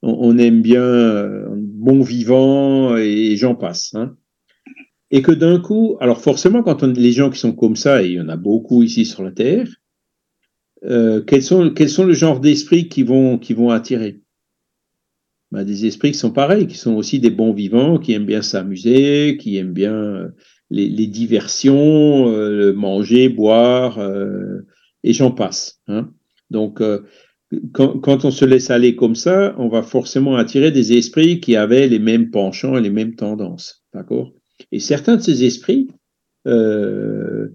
on, 0.02 0.16
on 0.20 0.39
aime 0.39 0.60
bien 0.60 0.82
euh, 0.82 1.47
bon 1.56 2.02
vivant 2.02 2.97
et 2.97 3.36
j'en 3.36 3.55
passe. 3.55 3.94
Hein. 3.94 4.16
Et 5.11 5.23
que 5.23 5.32
d'un 5.32 5.61
coup, 5.61 5.97
alors 6.01 6.20
forcément, 6.20 6.62
quand 6.62 6.82
on, 6.82 6.89
les 6.89 7.12
gens 7.12 7.31
qui 7.31 7.39
sont 7.39 7.53
comme 7.53 7.77
ça, 7.77 8.03
et 8.03 8.07
il 8.07 8.12
y 8.12 8.20
en 8.20 8.28
a 8.28 8.37
beaucoup 8.37 8.82
ici 8.82 9.05
sur 9.05 9.23
la 9.23 9.32
terre, 9.32 9.69
euh, 10.85 11.20
quels 11.23 11.43
sont 11.43 11.70
quels 11.70 11.91
sont 11.91 12.07
le 12.07 12.15
genre 12.15 12.41
d'esprits 12.41 12.89
qui 12.89 13.03
vont 13.03 13.39
qui 13.39 13.53
vont 13.55 13.70
attirer? 13.70 14.20
Ben, 15.51 15.65
Des 15.65 15.85
esprits 15.87 16.12
qui 16.12 16.19
sont 16.19 16.32
pareils, 16.32 16.66
qui 16.66 16.77
sont 16.77 16.95
aussi 16.95 17.19
des 17.19 17.31
bons 17.31 17.53
vivants, 17.53 17.99
qui 17.99 18.12
aiment 18.12 18.27
bien 18.27 18.43
s'amuser, 18.43 19.37
qui 19.39 19.57
aiment 19.57 19.73
bien 19.73 19.95
euh, 19.95 20.28
les, 20.70 20.89
les 20.89 21.07
diversions, 21.09 22.28
euh, 22.28 22.73
manger, 22.73 23.28
boire, 23.28 23.99
euh, 23.99 24.66
et 25.03 25.12
j'en 25.12 25.32
passe. 25.32 25.81
Hein. 25.89 26.12
Donc, 26.51 26.81
euh, 26.81 27.01
quand, 27.73 27.99
quand 27.99 28.24
on 28.24 28.31
se 28.31 28.45
laisse 28.45 28.70
aller 28.70 28.95
comme 28.95 29.16
ça, 29.16 29.55
on 29.59 29.69
va 29.69 29.82
forcément 29.82 30.37
attirer 30.37 30.70
des 30.70 30.97
esprits 30.97 31.41
qui 31.41 31.57
avaient 31.57 31.89
les 31.89 31.99
mêmes 31.99 32.31
penchants 32.31 32.77
et 32.78 32.81
les 32.81 32.91
mêmes 32.91 33.16
tendances. 33.16 33.85
D'accord? 33.93 34.32
Et 34.73 34.81
certains 34.81 35.16
de 35.16 35.23
ces 35.23 35.45
esprits 35.45 35.89
euh, 36.47 37.49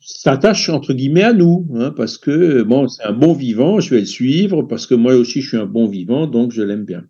s'attachent 0.00 0.68
entre 0.68 0.92
guillemets 0.92 1.22
à 1.22 1.32
nous, 1.32 1.68
hein, 1.74 1.90
parce 1.90 2.18
que 2.18 2.62
bon, 2.62 2.88
c'est 2.88 3.04
un 3.04 3.12
bon 3.12 3.32
vivant, 3.32 3.80
je 3.80 3.94
vais 3.94 4.00
le 4.00 4.06
suivre, 4.06 4.62
parce 4.62 4.86
que 4.86 4.94
moi 4.94 5.14
aussi 5.14 5.40
je 5.40 5.48
suis 5.48 5.56
un 5.56 5.66
bon 5.66 5.86
vivant, 5.86 6.26
donc 6.26 6.52
je 6.52 6.62
l'aime 6.62 6.84
bien. 6.84 7.04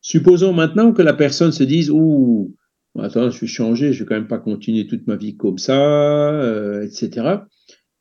Supposons 0.00 0.52
maintenant 0.52 0.92
que 0.92 1.02
la 1.02 1.14
personne 1.14 1.52
se 1.52 1.62
dise, 1.62 1.90
ouh, 1.90 2.54
attends, 2.98 3.30
je 3.30 3.40
vais 3.40 3.46
changer, 3.46 3.92
je 3.92 4.00
vais 4.02 4.08
quand 4.08 4.16
même 4.16 4.26
pas 4.26 4.38
continuer 4.38 4.86
toute 4.86 5.06
ma 5.06 5.16
vie 5.16 5.36
comme 5.36 5.58
ça, 5.58 6.32
euh, 6.32 6.82
etc. 6.82 7.36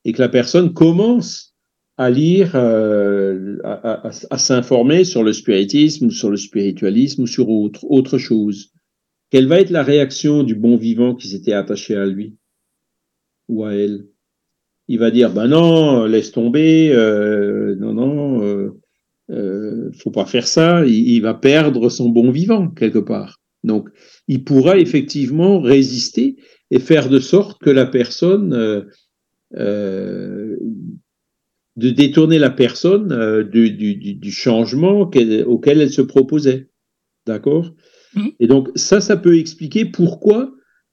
Et 0.03 0.13
que 0.13 0.22
la 0.22 0.30
personne 0.30 0.73
commence 0.73 1.55
à 1.97 2.09
lire, 2.09 2.53
euh, 2.55 3.57
à, 3.63 4.38
s'informer 4.38 5.03
sur 5.03 5.23
le 5.23 5.34
spiritisme, 5.34 6.09
sur 6.09 6.31
le 6.31 6.38
spiritualisme, 6.38 7.23
ou 7.23 7.27
sur 7.27 7.49
autre, 7.49 7.85
autre 7.88 8.18
chose. 8.18 8.72
Quelle 9.31 9.47
va 9.47 9.61
être 9.61 9.69
la 9.69 9.81
réaction 9.81 10.43
du 10.43 10.55
bon 10.55 10.75
vivant 10.75 11.15
qui 11.15 11.29
s'était 11.29 11.53
attaché 11.53 11.95
à 11.95 12.05
lui 12.05 12.35
ou 13.47 13.63
à 13.63 13.73
elle? 13.73 14.05
Il 14.89 14.99
va 14.99 15.09
dire, 15.09 15.31
ben 15.31 15.47
non, 15.47 16.03
laisse 16.03 16.33
tomber, 16.33 16.91
euh, 16.93 17.75
non, 17.77 17.93
non, 17.93 18.43
euh, 18.43 18.77
euh, 19.29 19.89
faut 19.93 20.11
pas 20.11 20.25
faire 20.25 20.47
ça, 20.47 20.85
il, 20.85 21.21
va 21.21 21.33
perdre 21.33 21.87
son 21.87 22.09
bon 22.09 22.29
vivant 22.29 22.67
quelque 22.67 22.99
part. 22.99 23.39
Donc, 23.63 23.87
il 24.27 24.43
pourra 24.43 24.77
effectivement 24.77 25.61
résister 25.61 26.35
et 26.69 26.79
faire 26.79 27.07
de 27.07 27.19
sorte 27.19 27.61
que 27.61 27.69
la 27.69 27.85
personne, 27.85 28.53
euh, 29.55 30.57
de 31.77 31.89
détourner 31.89 32.37
la 32.37 32.49
personne 32.49 33.43
du, 33.43 34.31
changement 34.31 34.99
auquel 34.99 35.81
elle 35.81 35.91
se 35.91 36.01
proposait. 36.01 36.67
D'accord? 37.25 37.73
Mmh. 38.15 38.27
Et 38.39 38.47
donc 38.47 38.69
ça, 38.75 39.01
ça 39.01 39.17
peut 39.17 39.38
expliquer 39.38 39.85
pourquoi, 39.85 40.51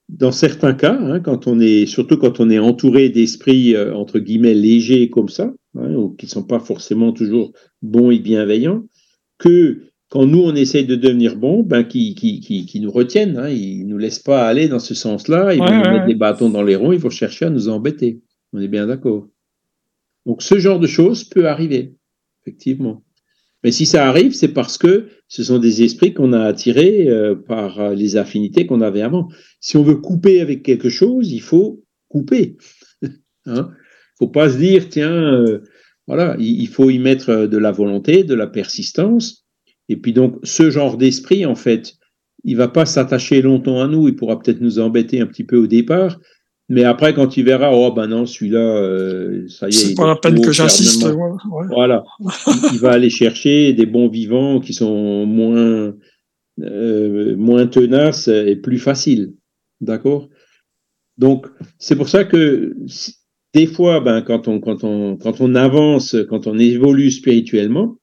dans 0.08 0.32
certains 0.32 0.74
cas, 0.74 0.98
hein, 1.00 1.20
quand 1.20 1.46
on 1.46 1.60
est, 1.60 1.86
surtout 1.86 2.16
quand 2.16 2.40
on 2.40 2.50
est 2.50 2.58
entouré 2.58 3.08
d'esprits 3.08 3.74
euh, 3.74 3.94
entre 3.94 4.18
guillemets 4.18 4.54
légers 4.54 5.10
comme 5.10 5.28
ça, 5.28 5.52
hein, 5.76 5.94
ou 5.94 6.10
qui 6.10 6.26
sont 6.26 6.44
pas 6.44 6.60
forcément 6.60 7.12
toujours 7.12 7.52
bons 7.82 8.10
et 8.10 8.18
bienveillants, 8.18 8.84
que 9.38 9.82
quand 10.10 10.26
nous 10.26 10.40
on 10.40 10.54
essaye 10.54 10.86
de 10.86 10.96
devenir 10.96 11.36
bons, 11.36 11.62
ben 11.62 11.84
qui, 11.84 12.14
qui, 12.14 12.40
qui, 12.40 12.64
qui 12.64 12.80
nous 12.80 12.90
retiennent, 12.90 13.36
hein, 13.36 13.50
ils 13.50 13.86
nous 13.86 13.98
laissent 13.98 14.18
pas 14.18 14.46
aller 14.46 14.68
dans 14.68 14.78
ce 14.78 14.94
sens-là, 14.94 15.54
ils 15.54 15.58
vont 15.58 15.66
nous 15.66 15.90
mettre 15.90 16.06
des 16.06 16.14
bâtons 16.14 16.50
dans 16.50 16.62
les 16.62 16.76
ronds, 16.76 16.92
ils 16.92 16.98
vont 16.98 17.10
chercher 17.10 17.46
à 17.46 17.50
nous 17.50 17.68
embêter. 17.68 18.22
On 18.52 18.60
est 18.60 18.68
bien 18.68 18.86
d'accord. 18.86 19.28
Donc 20.24 20.42
ce 20.42 20.58
genre 20.58 20.80
de 20.80 20.86
choses 20.86 21.24
peut 21.24 21.46
arriver, 21.46 21.94
effectivement. 22.42 23.02
Mais 23.64 23.72
si 23.72 23.86
ça 23.86 24.08
arrive, 24.08 24.34
c'est 24.34 24.52
parce 24.52 24.78
que 24.78 25.08
ce 25.26 25.42
sont 25.42 25.58
des 25.58 25.82
esprits 25.82 26.14
qu'on 26.14 26.32
a 26.32 26.40
attirés 26.40 27.08
euh, 27.08 27.34
par 27.34 27.80
euh, 27.80 27.94
les 27.94 28.16
affinités 28.16 28.66
qu'on 28.66 28.80
avait 28.80 29.02
avant. 29.02 29.28
Si 29.60 29.76
on 29.76 29.82
veut 29.82 29.96
couper 29.96 30.40
avec 30.40 30.62
quelque 30.62 30.88
chose, 30.88 31.32
il 31.32 31.42
faut 31.42 31.84
couper. 32.08 32.56
hein? 33.46 33.70
Faut 34.18 34.28
pas 34.28 34.50
se 34.50 34.58
dire, 34.58 34.88
tiens, 34.88 35.12
euh, 35.12 35.62
voilà, 36.06 36.36
il, 36.38 36.66
faut 36.68 36.90
y 36.90 36.98
mettre 36.98 37.46
de 37.46 37.58
la 37.58 37.72
volonté, 37.72 38.24
de 38.24 38.34
la 38.34 38.46
persistance. 38.46 39.44
Et 39.88 39.96
puis 39.96 40.12
donc, 40.12 40.38
ce 40.42 40.70
genre 40.70 40.96
d'esprit, 40.96 41.44
en 41.44 41.54
fait, 41.54 41.94
il 42.44 42.56
va 42.56 42.68
pas 42.68 42.86
s'attacher 42.86 43.42
longtemps 43.42 43.82
à 43.82 43.88
nous. 43.88 44.08
Il 44.08 44.16
pourra 44.16 44.38
peut-être 44.38 44.60
nous 44.60 44.78
embêter 44.78 45.20
un 45.20 45.26
petit 45.26 45.44
peu 45.44 45.56
au 45.56 45.66
départ, 45.66 46.18
mais 46.68 46.84
après, 46.84 47.14
quand 47.14 47.28
tu 47.28 47.42
verras, 47.42 47.70
oh 47.72 47.92
ben 47.92 48.08
non, 48.08 48.26
celui-là, 48.26 48.58
euh, 48.58 49.48
ça 49.48 49.66
y 49.66 49.70
est. 49.70 49.72
C'est 49.72 49.94
pas 49.94 50.06
la 50.06 50.16
peine 50.16 50.40
que 50.40 50.52
j'insiste. 50.52 51.06
Voilà. 51.70 52.04
il, 52.72 52.78
va 52.78 52.90
aller 52.90 53.08
chercher 53.08 53.72
des 53.72 53.86
bons 53.86 54.08
vivants 54.08 54.60
qui 54.60 54.74
sont 54.74 55.24
moins, 55.24 55.94
euh, 56.60 57.36
moins 57.36 57.66
tenaces 57.66 58.28
et 58.28 58.56
plus 58.56 58.78
faciles. 58.78 59.32
D'accord? 59.80 60.28
Donc, 61.16 61.46
c'est 61.78 61.96
pour 61.96 62.10
ça 62.10 62.24
que 62.24 62.76
des 63.54 63.66
fois, 63.66 64.00
ben, 64.00 64.20
quand, 64.20 64.46
on, 64.46 64.60
quand, 64.60 64.84
on, 64.84 65.16
quand 65.16 65.40
on 65.40 65.54
avance, 65.54 66.16
quand 66.28 66.46
on 66.46 66.58
évolue 66.58 67.10
spirituellement, 67.10 67.96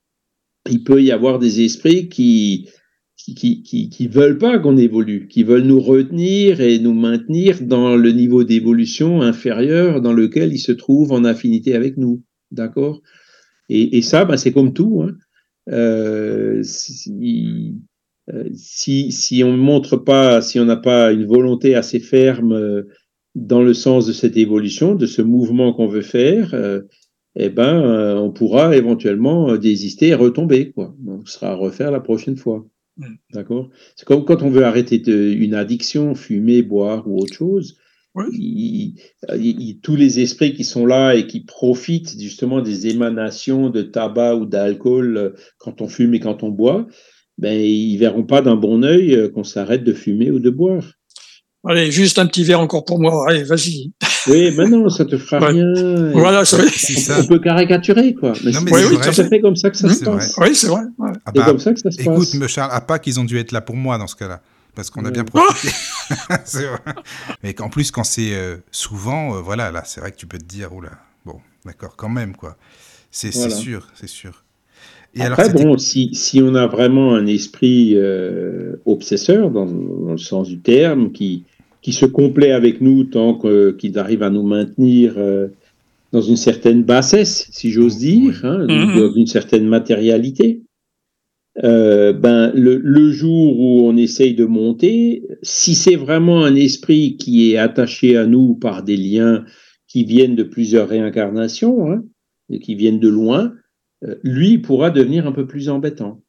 il 0.69 0.83
peut 0.83 1.03
y 1.03 1.11
avoir 1.11 1.37
des 1.37 1.63
esprits 1.63 2.09
qui, 2.09 2.67
qui, 3.17 3.63
qui, 3.63 3.89
qui 3.89 4.07
veulent 4.07 4.37
pas 4.37 4.59
qu'on 4.59 4.77
évolue, 4.77 5.27
qui 5.27 5.43
veulent 5.43 5.63
nous 5.63 5.79
retenir 5.79 6.61
et 6.61 6.79
nous 6.79 6.93
maintenir 6.93 7.61
dans 7.63 7.95
le 7.95 8.11
niveau 8.11 8.43
d'évolution 8.43 9.21
inférieur 9.21 10.01
dans 10.01 10.13
lequel 10.13 10.53
ils 10.53 10.59
se 10.59 10.71
trouvent 10.71 11.11
en 11.11 11.23
affinité 11.23 11.75
avec 11.75 11.97
nous. 11.97 12.21
D'accord? 12.51 13.01
Et, 13.69 13.97
et, 13.97 14.01
ça, 14.01 14.25
ben, 14.25 14.37
c'est 14.37 14.51
comme 14.51 14.73
tout. 14.73 15.01
Hein. 15.01 15.15
Euh, 15.71 16.61
si, 16.63 17.75
euh, 18.31 18.49
si, 18.53 19.11
si, 19.11 19.43
on 19.43 19.53
ne 19.53 19.61
montre 19.61 19.97
pas, 19.97 20.41
si 20.41 20.59
on 20.59 20.65
n'a 20.65 20.77
pas 20.77 21.11
une 21.11 21.25
volonté 21.25 21.73
assez 21.75 21.99
ferme 21.99 22.53
euh, 22.53 22.83
dans 23.33 23.63
le 23.63 23.73
sens 23.73 24.05
de 24.05 24.13
cette 24.13 24.37
évolution, 24.37 24.95
de 24.95 25.05
ce 25.05 25.21
mouvement 25.21 25.73
qu'on 25.73 25.87
veut 25.87 26.01
faire, 26.01 26.55
eh 27.35 27.49
ben, 27.49 28.15
on 28.17 28.31
pourra 28.31 28.77
éventuellement 28.77 29.57
désister 29.57 30.09
et 30.09 30.15
retomber. 30.15 30.71
Quoi. 30.71 30.95
On 31.05 31.25
sera 31.25 31.49
à 31.49 31.55
refaire 31.55 31.91
la 31.91 31.99
prochaine 31.99 32.37
fois. 32.37 32.65
Mm. 32.97 33.15
D'accord 33.33 33.69
C'est 33.95 34.05
comme 34.05 34.25
quand 34.25 34.41
on 34.41 34.49
veut 34.49 34.63
arrêter 34.63 35.01
une 35.07 35.53
addiction, 35.53 36.15
fumer, 36.15 36.61
boire 36.61 37.07
ou 37.07 37.17
autre 37.19 37.33
chose. 37.33 37.77
tous 39.81 39.95
les 39.97 40.21
esprits 40.21 40.53
qui 40.53 40.63
sont 40.63 40.85
là 40.85 41.15
et 41.15 41.27
qui 41.27 41.41
profitent 41.41 42.17
justement 42.19 42.61
des 42.61 42.87
émanations 42.87 43.69
de 43.69 43.81
tabac 43.81 44.35
ou 44.35 44.45
d'alcool 44.45 45.17
euh, 45.17 45.29
quand 45.57 45.81
on 45.81 45.89
fume 45.89 46.13
et 46.13 46.21
quand 46.21 46.41
on 46.41 46.49
boit, 46.49 46.87
ben, 47.37 47.59
ils 47.59 47.97
verront 47.97 48.23
pas 48.23 48.41
d'un 48.41 48.55
bon 48.55 48.85
œil 48.85 49.13
euh, 49.15 49.29
qu'on 49.29 49.43
s'arrête 49.43 49.83
de 49.83 49.91
fumer 49.91 50.31
ou 50.31 50.39
de 50.39 50.49
boire. 50.49 50.93
Allez, 51.67 51.91
juste 51.91 52.19
un 52.19 52.27
petit 52.27 52.43
verre 52.43 52.59
encore 52.59 52.85
pour 52.85 52.99
moi. 52.99 53.25
Allez, 53.27 53.43
vas-y. 53.43 53.91
Oui, 54.27 54.53
mais 54.55 54.67
non, 54.67 54.89
ça 54.89 55.05
te 55.05 55.17
fera 55.17 55.47
rien. 55.47 56.11
Voilà, 56.13 56.45
c'est 56.45 56.59
ça. 56.99 57.19
On 57.21 57.25
peut 57.25 57.39
caricaturer, 57.39 58.13
quoi. 58.13 58.33
Mais 58.43 58.53
c'est 58.53 58.59
oui, 58.59 58.97
tout 59.01 59.21
à 59.21 59.23
fait 59.23 59.41
comme 59.41 59.55
ça 59.55 59.69
que 59.69 59.77
ça 59.77 59.93
se 59.93 60.03
passe. 60.03 60.35
Oui, 60.37 60.55
c'est 60.55 60.67
vrai. 60.67 60.81
Ah 60.99 61.11
c'est 61.27 61.33
bah, 61.35 61.45
comme 61.45 61.59
ça 61.59 61.73
que 61.73 61.79
ça 61.79 61.91
se 61.91 62.01
écoute, 62.01 62.15
passe. 62.17 62.35
Écoute, 62.35 62.47
Charles, 62.47 62.71
à 62.71 62.81
Pâques, 62.81 63.07
ils 63.07 63.19
ont 63.19 63.23
dû 63.23 63.37
être 63.39 63.51
là 63.51 63.61
pour 63.61 63.75
moi 63.75 63.97
dans 63.97 64.07
ce 64.07 64.15
cas-là. 64.15 64.41
Parce 64.75 64.89
qu'on 64.89 65.05
a 65.05 65.11
bien 65.11 65.23
profité. 65.23 65.73
c'est 66.45 66.65
vrai. 66.65 66.79
Mais 67.43 67.53
qu'en 67.53 67.69
plus, 67.69 67.91
quand 67.91 68.03
c'est 68.03 68.35
euh, 68.35 68.57
souvent, 68.71 69.35
euh, 69.35 69.39
voilà, 69.39 69.71
là, 69.71 69.83
c'est 69.85 70.01
vrai 70.01 70.11
que 70.11 70.17
tu 70.17 70.27
peux 70.27 70.37
te 70.37 70.43
dire, 70.43 70.73
oula, 70.73 70.91
bon, 71.25 71.39
d'accord, 71.65 71.95
quand 71.95 72.09
même, 72.09 72.35
quoi. 72.35 72.57
C'est 73.09 73.31
sûr, 73.31 73.87
c'est 73.95 74.09
sûr. 74.09 74.43
Et 75.15 75.21
Après, 75.21 75.49
alors, 75.49 75.63
bon, 75.63 75.77
si, 75.77 76.13
si, 76.13 76.41
on 76.41 76.55
a 76.55 76.67
vraiment 76.67 77.15
un 77.15 77.25
esprit 77.25 77.93
euh, 77.95 78.75
obsesseur, 78.85 79.49
dans, 79.49 79.65
dans, 79.65 80.11
le 80.11 80.17
sens 80.17 80.49
du 80.49 80.59
terme, 80.59 81.13
qui, 81.13 81.45
qui 81.85 81.93
se 81.93 82.07
complaît 82.07 82.51
avec 82.51 82.81
nous 82.81 83.03
tant 83.03 83.39
qu'il 83.77 83.99
arrive 83.99 84.23
à 84.23 84.31
nous 84.31 84.41
maintenir 84.41 85.19
euh, 85.19 85.49
dans 86.11 86.21
une 86.21 86.35
certaine 86.35 86.81
bassesse, 86.81 87.47
si 87.51 87.69
j'ose 87.69 87.99
dire, 87.99 88.43
hein, 88.43 88.65
mhm. 88.67 88.99
dans 88.99 89.13
une 89.13 89.27
certaine 89.27 89.67
matérialité. 89.67 90.63
Euh, 91.63 92.11
ben, 92.11 92.51
le, 92.55 92.77
le, 92.77 93.11
jour 93.11 93.59
où 93.59 93.87
on 93.87 93.95
essaye 93.97 94.33
de 94.33 94.45
monter, 94.45 95.27
si 95.43 95.75
c'est 95.75 95.95
vraiment 95.95 96.43
un 96.43 96.55
esprit 96.55 97.17
qui 97.17 97.51
est 97.51 97.57
attaché 97.57 98.17
à 98.17 98.25
nous 98.25 98.55
par 98.55 98.81
des 98.81 98.97
liens 98.97 99.45
qui 99.87 100.05
viennent 100.05 100.35
de 100.35 100.41
plusieurs 100.41 100.89
réincarnations, 100.89 101.91
hein, 101.91 102.03
et 102.49 102.57
qui 102.57 102.73
viennent 102.73 102.99
de 102.99 103.09
loin, 103.09 103.53
euh, 104.03 104.15
lui 104.23 104.57
pourra 104.57 104.89
devenir 104.89 105.27
un 105.27 105.31
peu 105.31 105.45
plus 105.45 105.69
embêtant. 105.69 106.23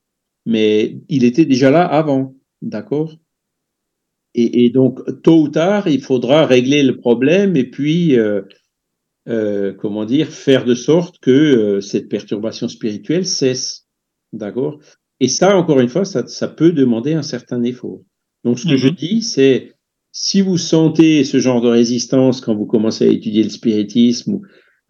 Mais 0.44 0.98
il 1.08 1.24
était 1.24 1.46
déjà 1.46 1.70
là 1.70 1.86
avant, 1.86 2.34
d'accord? 2.60 3.16
Et, 4.38 4.70
donc, 4.70 5.00
tôt 5.22 5.40
ou 5.42 5.48
tard, 5.48 5.88
il 5.88 6.02
faudra 6.02 6.44
régler 6.44 6.82
le 6.82 6.96
problème 6.96 7.56
et 7.56 7.64
puis, 7.64 8.18
euh, 8.18 8.42
euh, 9.28 9.72
comment 9.72 10.04
dire, 10.04 10.28
faire 10.28 10.66
de 10.66 10.74
sorte 10.74 11.18
que 11.20 11.30
euh, 11.30 11.80
cette 11.80 12.10
perturbation 12.10 12.68
spirituelle 12.68 13.24
cesse. 13.24 13.86
D'accord? 14.34 14.78
Et 15.20 15.28
ça, 15.28 15.56
encore 15.56 15.80
une 15.80 15.88
fois, 15.88 16.04
ça, 16.04 16.26
ça, 16.26 16.48
peut 16.48 16.72
demander 16.72 17.14
un 17.14 17.22
certain 17.22 17.62
effort. 17.62 18.00
Donc, 18.44 18.58
ce 18.58 18.68
que 18.68 18.76
je 18.76 18.88
mm-hmm. 18.88 18.94
dis, 18.94 19.22
c'est 19.22 19.72
si 20.12 20.42
vous 20.42 20.58
sentez 20.58 21.24
ce 21.24 21.38
genre 21.38 21.62
de 21.62 21.68
résistance 21.68 22.42
quand 22.42 22.54
vous 22.54 22.66
commencez 22.66 23.08
à 23.08 23.10
étudier 23.10 23.42
le 23.42 23.48
spiritisme 23.48 24.40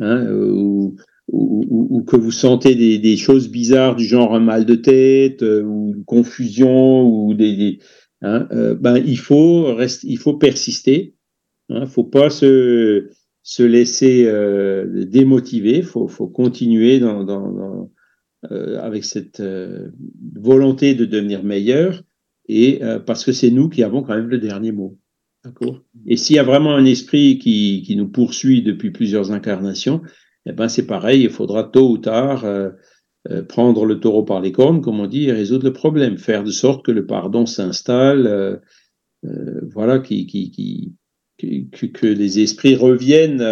hein, 0.01 0.27
ou, 0.28 0.97
ou, 1.28 1.89
ou, 1.90 2.02
que 2.02 2.16
vous 2.16 2.32
sentez 2.32 2.74
des, 2.74 2.98
des, 2.98 3.16
choses 3.16 3.48
bizarres 3.48 3.94
du 3.94 4.05
genre 4.05 4.35
un 4.35 4.40
mal 4.40 4.64
de 4.64 4.74
tête 4.74 5.43
ou 5.43 5.93
une 5.97 6.05
confusion 6.05 7.02
ou 7.02 7.35
des, 7.35 7.56
des 7.56 7.78
Hein, 8.27 8.48
euh, 8.51 8.74
ben, 8.74 8.97
il, 8.97 9.19
faut 9.19 9.73
rester, 9.74 10.09
il 10.09 10.19
faut 10.19 10.35
persister. 10.35 11.15
Il 11.69 11.77
hein, 11.77 11.81
ne 11.81 11.86
faut 11.86 12.05
pas 12.05 12.28
se, 12.28 13.11
se 13.43 13.62
laisser 13.62 14.24
euh, 14.27 15.05
démotiver. 15.05 15.78
Il 15.78 15.85
faut, 15.85 16.09
continuer 16.27 17.01
euh, 17.03 18.81
avec 18.81 19.05
cette 19.05 19.43
volonté 20.35 20.94
de 20.94 21.05
devenir 21.05 21.44
meilleur. 21.44 22.03
Et 22.48 22.81
parce 23.07 23.24
que 23.24 23.32
c'est 23.32 23.51
nous 23.51 23.69
qui 23.69 23.82
avons 23.82 24.03
quand 24.03 24.15
même 24.15 24.28
le 24.28 24.39
dernier 24.39 24.70
mot. 24.70 24.97
Et 26.07 26.16
s'il 26.16 26.36
y 26.36 26.39
a 26.39 26.44
vraiment 26.44 26.77
un 26.77 26.85
esprit 26.85 27.39
qui, 27.39 27.82
qui 27.85 27.97
nous 27.97 28.09
poursuit 28.09 28.62
depuis 28.62 28.93
plusieurs 28.93 29.32
incarnations, 29.32 30.03
eh 30.47 30.53
ben 30.53 30.69
c'est 30.69 30.86
pareil, 30.86 31.23
il 31.23 31.31
faudra 31.31 31.65
tôt 31.65 31.90
ou 31.90 31.98
tard 31.98 32.44
euh, 33.31 33.43
prendre 33.43 33.86
le 33.86 33.98
taureau 33.98 34.24
par 34.24 34.40
les 34.40 34.53
cornes, 34.53 34.81
comme 34.81 35.01
on 35.01 35.07
dit, 35.07 35.24
et 35.24 35.32
résoudre 35.32 35.65
le 35.65 35.73
problème, 35.73 36.19
faire 36.19 36.44
de 36.44 36.51
sorte 36.51 36.85
que 36.85 36.93
le 36.93 37.07
pardon 37.07 37.47
s'installe, 37.47 38.27
euh, 38.27 38.57
euh, 39.24 39.61
voilà, 39.73 39.98
que, 39.98 40.12
les 42.07 42.39
esprits 42.40 42.77
reviennent, 42.77 43.43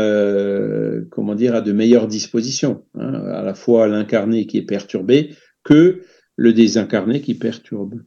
comment 1.11 1.35
dire, 1.35 1.55
à 1.55 1.61
de 1.61 1.73
meilleures 1.73 2.09
dispositions, 2.09 2.85
hein, 2.95 3.15
à 3.15 3.43
la 3.43 3.55
fois 3.55 3.89
l'incarné 3.89 4.47
qui 4.47 4.59
est 4.59 4.63
perturbé 4.63 5.31
que 5.65 6.03
le 6.37 6.53
désincarné 6.53 7.21
qui 7.21 7.35
perturbe. 7.35 8.03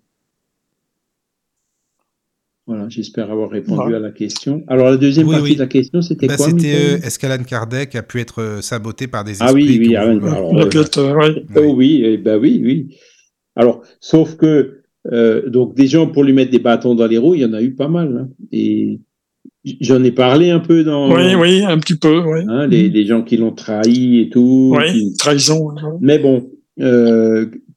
Voilà, 2.67 2.89
j'espère 2.89 3.31
avoir 3.31 3.49
répondu 3.49 3.95
à 3.95 3.99
la 3.99 4.11
question. 4.11 4.61
Alors, 4.67 4.89
la 4.89 4.97
deuxième 4.97 5.29
partie 5.29 5.53
de 5.53 5.59
la 5.59 5.67
question, 5.67 6.01
c'était 6.01 6.27
bah, 6.27 6.35
quoi 6.35 6.47
C'était 6.47 6.75
euh, 6.75 6.97
est-ce 6.97 7.17
qu'Alan 7.17 7.41
Kardec 7.45 7.95
a 7.95 8.03
pu 8.03 8.19
être 8.19 8.41
euh, 8.41 8.61
saboté 8.61 9.07
par 9.07 9.23
des 9.23 9.31
esprits 9.31 9.47
Ah 9.47 9.53
oui, 9.53 9.77
oui, 9.79 9.95
Alan, 9.95 10.17
alors, 10.27 10.53
euh, 10.53 11.33
oh, 11.55 11.73
oui, 11.77 12.01
eh 12.03 12.17
ben 12.17 12.37
oui, 12.37 12.61
oui. 12.61 12.97
Alors, 13.55 13.83
sauf 14.01 14.35
que, 14.35 14.81
euh, 15.13 15.49
donc, 15.49 15.75
des 15.75 15.87
gens 15.87 16.07
pour 16.07 16.25
lui 16.25 16.33
mettre 16.33 16.51
des 16.51 16.59
bâtons 16.59 16.93
dans 16.93 17.07
les 17.07 17.17
roues, 17.17 17.35
il 17.35 17.41
y 17.41 17.45
en 17.45 17.53
a 17.53 17.61
eu 17.61 17.73
pas 17.73 17.87
mal. 17.87 18.17
Hein, 18.17 18.29
et 18.51 18.99
j'en 19.79 20.03
ai 20.03 20.11
parlé 20.11 20.49
un 20.49 20.59
peu 20.59 20.83
dans. 20.83 21.09
Oui, 21.15 21.35
oui, 21.35 21.63
un 21.63 21.77
petit 21.77 21.95
peu, 21.95 22.19
oui. 22.19 22.41
Hein, 22.49 22.67
les, 22.67 22.89
les, 22.89 23.05
gens 23.05 23.21
qui 23.21 23.37
l'ont 23.37 23.53
trahi 23.53 24.19
et 24.19 24.29
tout. 24.29 24.75
Oui, 24.77 25.13
trahison. 25.17 25.69
Mais 26.01 26.19
bon, 26.19 26.51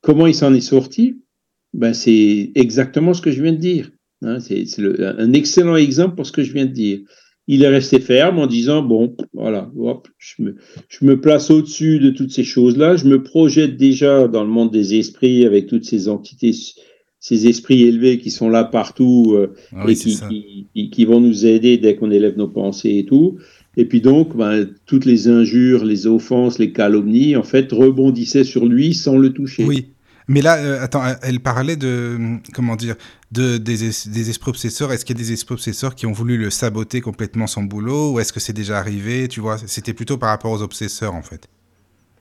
comment 0.01 0.27
il 0.27 0.35
s'en 0.35 0.53
est 0.53 0.61
sorti? 0.61 1.21
Ben, 1.75 1.95
C'est 1.95 2.51
exactement 2.57 3.15
ce 3.15 3.23
que 3.23 3.31
je 3.31 3.41
viens 3.41 3.53
de 3.53 3.59
dire 3.59 3.89
Hein, 4.23 4.39
c'est 4.41 4.65
un 5.19 5.33
excellent 5.33 5.77
exemple 5.77 6.17
pour 6.17 6.27
ce 6.27 6.33
que 6.33 6.43
je 6.43 6.53
viens 6.53 6.67
de 6.67 6.73
dire. 6.73 7.01
Il 7.49 7.63
est 7.65 7.69
resté 7.69 7.99
ferme 8.01 8.39
en 8.39 8.47
disant, 8.47 8.83
bon, 8.83 9.17
voilà, 9.33 9.71
je, 10.19 10.43
me, 10.43 10.55
je 10.89 11.05
me 11.05 11.21
place 11.21 11.51
au-dessus 11.51 11.99
de 11.99 12.11
toutes 12.11 12.31
ces 12.31 12.45
choses-là, 12.45 12.97
je 12.97 13.07
me 13.07 13.23
projette 13.23 13.77
déjà 13.77 14.29
dans 14.29 14.45
le 14.45 14.51
monde 14.51 14.71
des 14.71 14.95
esprits 14.99 15.45
avec 15.47 15.67
toutes 15.67 15.85
ces 15.85 16.09
entités 16.09 16.53
ces 17.23 17.47
esprits 17.49 17.83
élevés 17.83 18.19
qui 18.19 18.31
sont 18.31 18.49
là 18.49 18.65
partout 18.65 19.35
euh, 19.35 19.53
Ah 19.73 19.83
oui, 19.85 19.93
et 19.93 19.95
c'est 19.95 20.05
qui, 20.11 20.15
ça. 20.17 20.29
qui, 20.29 20.67
qui- 20.75 20.91
qui 20.91 21.05
vont 21.05 21.21
nous 21.21 21.45
aider 21.45 21.77
dès 21.77 21.95
qu'on 21.97 22.11
élève 22.11 22.39
nos 22.39 22.49
pensées 22.49 22.97
et 22.97 23.05
tout. 23.05 23.37
Et 23.77 23.85
puis 23.85 24.01
donc, 24.01 24.35
ben, 24.37 24.67
toutes 24.87 25.05
les 25.05 25.29
injures, 25.29 25.85
les 25.85 26.07
offenses, 26.07 26.59
les 26.59 26.73
calomnies, 26.73 27.37
en 27.37 27.43
fait, 27.43 27.71
rebondissaient 27.73 28.45
sur 28.45 28.65
lui 28.67 28.95
sans 28.95 29.19
le 29.19 29.35
toucher. 29.35 29.65
Oui. 29.65 29.87
Mais 30.33 30.43
là, 30.43 30.59
euh, 30.59 30.81
attends, 30.81 31.03
elle 31.23 31.41
parlait 31.41 31.75
de, 31.75 32.17
comment 32.55 32.77
dire, 32.77 32.95
de, 33.33 33.59
des, 33.59 33.85
es- 33.89 34.09
des 34.09 34.31
esprits 34.31 34.51
obsesseurs. 34.51 34.93
Est-ce 34.93 35.05
qu'il 35.05 35.17
y 35.17 35.21
a 35.21 35.25
des 35.25 35.33
esprits 35.33 35.55
obsesseurs 35.55 35.97
qui 35.97 36.07
ont 36.07 36.13
voulu 36.13 36.39
le 36.39 36.51
saboter 36.51 37.01
complètement 37.01 37.49
son 37.49 37.65
boulot 37.65 38.13
ou 38.13 38.21
est-ce 38.21 38.33
que 38.33 38.39
c'est 38.39 38.53
déjà 38.53 38.79
arrivé 38.79 39.27
Tu 39.27 39.41
vois, 39.41 39.57
c'était 39.67 39.93
plutôt 39.93 40.19
par 40.19 40.29
rapport 40.29 40.53
aux 40.53 40.63
obsesseurs 40.63 41.15
en 41.15 41.23
fait. 41.23 41.49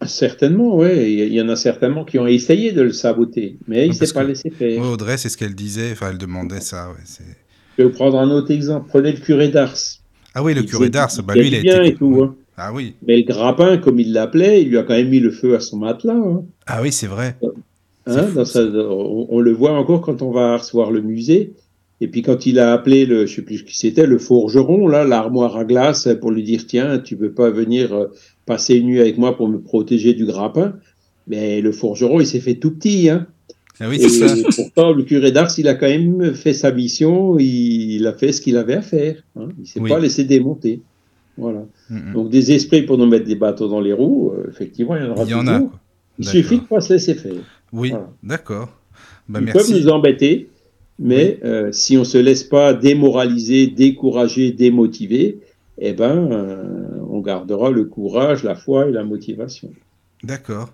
Certainement, 0.08 0.76
ouais. 0.76 1.12
Il 1.14 1.34
y- 1.34 1.42
en 1.42 1.50
a 1.50 1.56
certainement 1.56 2.04
qui 2.04 2.18
ont 2.18 2.26
essayé 2.26 2.72
de 2.72 2.82
le 2.82 2.94
saboter, 2.94 3.58
mais 3.68 3.86
il 3.86 3.92
Ah, 3.92 4.06
s'est 4.06 4.14
pas 4.14 4.24
laissé 4.24 4.50
faire. 4.50 4.82
Ouais, 4.82 4.88
Audrey, 4.88 5.18
c'est 5.18 5.30
ce 5.30 5.38
qu'elle 5.38 5.54
disait. 5.56 5.92
Enfin, 5.92 6.10
elle 6.10 6.18
demandait 6.18 6.62
ça. 6.62 6.90
Ouais, 6.90 6.96
Je 7.78 7.84
vais 7.84 7.90
vous 7.90 7.94
prendre 7.96 8.18
un 8.18 8.32
autre 8.32 8.50
exemple. 8.50 8.88
Prenez 8.90 9.12
le 9.12 9.20
curé 9.20 9.50
d'Ars. 9.50 9.76
ah 10.34 10.42
oui, 10.44 10.56
le 10.56 10.62
Il 10.62 10.68
curé 10.70 10.90
d'Ars. 10.90 11.12
Bah 11.24 11.36
lui, 11.36 11.50
il 11.50 11.56
a 11.56 11.62
bien 11.62 11.84
été. 11.84 11.94
et 11.94 11.96
tout. 11.96 12.22
hein. 12.24 12.36
Ah 12.58 12.74
oui. 12.74 12.96
Mais 13.08 13.18
le 13.18 13.24
grappin, 13.24 13.78
comme 13.78 14.00
il 14.00 14.14
l'appelait, 14.14 14.64
il 14.64 14.70
lui 14.70 14.78
a 14.80 14.84
quand 14.84 14.96
même 14.96 15.10
mis 15.10 15.20
le 15.20 15.32
feu 15.32 15.56
à 15.56 15.60
son 15.60 15.78
matelas. 15.78 16.14
hein. 16.16 16.44
Ah 16.66 16.82
oui, 16.82 16.92
c'est 16.92 17.08
vrai. 17.08 17.38
Hein, 18.06 18.24
fou, 18.24 18.36
dans 18.36 18.46
ça. 18.46 18.64
sa- 18.72 18.78
on, 18.78 19.28
on 19.30 19.40
le 19.40 19.52
voit 19.52 19.72
encore 19.72 20.02
quand 20.02 20.22
on 20.22 20.32
va 20.32 20.58
recevoir 20.58 20.92
le 20.92 21.02
musée. 21.02 21.54
Et 22.02 22.08
puis 22.08 22.22
quand 22.22 22.46
il 22.46 22.60
a 22.60 22.72
appelé 22.72 23.06
le, 23.06 23.26
je 23.26 23.36
sais 23.36 23.42
plus 23.42 23.64
qui 23.66 23.78
c'était, 23.78 24.06
le 24.08 24.18
forgeron, 24.18 24.88
là, 24.88 25.04
l'armoire 25.04 25.58
à 25.58 25.66
glace, 25.66 26.08
pour 26.22 26.32
lui 26.32 26.44
dire 26.44 26.66
tiens, 26.66 26.98
tu 27.00 27.16
veux 27.16 27.32
pas 27.34 27.50
venir 27.50 27.94
euh, 27.94 28.06
passer 28.46 28.76
une 28.76 28.88
nuit 28.88 29.02
avec 29.02 29.18
moi 29.18 29.36
pour 29.36 29.50
me 29.50 29.60
protéger 29.60 30.14
du 30.14 30.26
grappin? 30.26 30.76
Mais 31.28 31.60
le 31.62 31.72
forgeron, 31.74 32.20
il 32.22 32.26
s'est 32.26 32.40
fait 32.40 32.56
tout 32.56 32.72
petit. 32.72 33.10
Hein. 33.10 33.28
Ah 33.82 33.88
oui, 33.90 33.98
Et 34.02 34.08
ça. 34.10 34.34
pourtant, 34.56 34.94
le 34.94 35.04
curé 35.04 35.32
d'Ars, 35.32 35.52
il 35.58 35.68
a 35.68 35.74
quand 35.76 35.88
même 35.88 36.34
fait 36.34 36.54
sa 36.54 36.72
mission. 36.72 37.38
Il, 37.38 37.92
il 37.96 38.08
a 38.08 38.14
fait 38.14 38.32
ce 38.32 38.40
qu'il 38.42 38.56
avait 38.58 38.76
à 38.76 38.82
faire. 38.82 39.22
Hein. 39.38 39.50
Il 39.60 39.68
s'est 39.68 39.80
Oui. 39.82 39.90
pas 39.90 40.00
laissé 40.00 40.24
démonter. 40.24 40.82
Voilà. 41.38 41.66
Mm. 41.90 42.14
Donc 42.14 42.30
des 42.30 42.52
esprits 42.54 42.82
pour 42.84 42.98
nous 42.98 43.06
mettre 43.06 43.26
des 43.26 43.36
bateaux 43.36 43.68
dans 43.68 43.80
les 43.82 43.94
roues, 43.94 44.32
euh, 44.38 44.50
effectivement, 44.50 44.96
il 44.96 45.04
y 45.04 45.06
en 45.06 45.12
aura 45.12 45.24
Il 45.26 45.30
y 45.30 45.34
en 45.34 45.40
toujours. 45.42 45.54
a. 45.56 45.60
Quoi. 45.60 45.80
Il 46.20 46.26
suffit 46.26 46.58
de 46.58 46.64
pas 46.64 46.82
se 46.82 46.94
laisser 46.94 47.14
faire. 47.14 47.34
Oui, 47.72 47.90
Voilà. 47.90 48.10
d'accord. 48.24 48.70
Bah, 49.28 49.40
Ils 49.42 49.46
merci. 49.46 49.72
peuvent 49.72 49.82
nous 49.82 49.90
embêter, 49.90 50.50
mais 50.98 51.40
euh, 51.44 51.72
si 51.72 51.98
on 51.98 52.04
se 52.04 52.18
laisse 52.18 52.44
pas 52.44 52.74
démoraliser, 52.74 53.68
décourager, 53.68 54.52
démotiver, 54.52 55.40
eh 55.78 55.94
ben, 55.94 56.32
euh, 56.32 56.90
on 57.10 57.20
gardera 57.22 57.70
le 57.72 57.86
courage, 57.86 58.44
la 58.44 58.56
foi 58.56 58.88
et 58.88 58.92
la 58.92 59.04
motivation. 59.04 59.72
D'accord. 60.24 60.72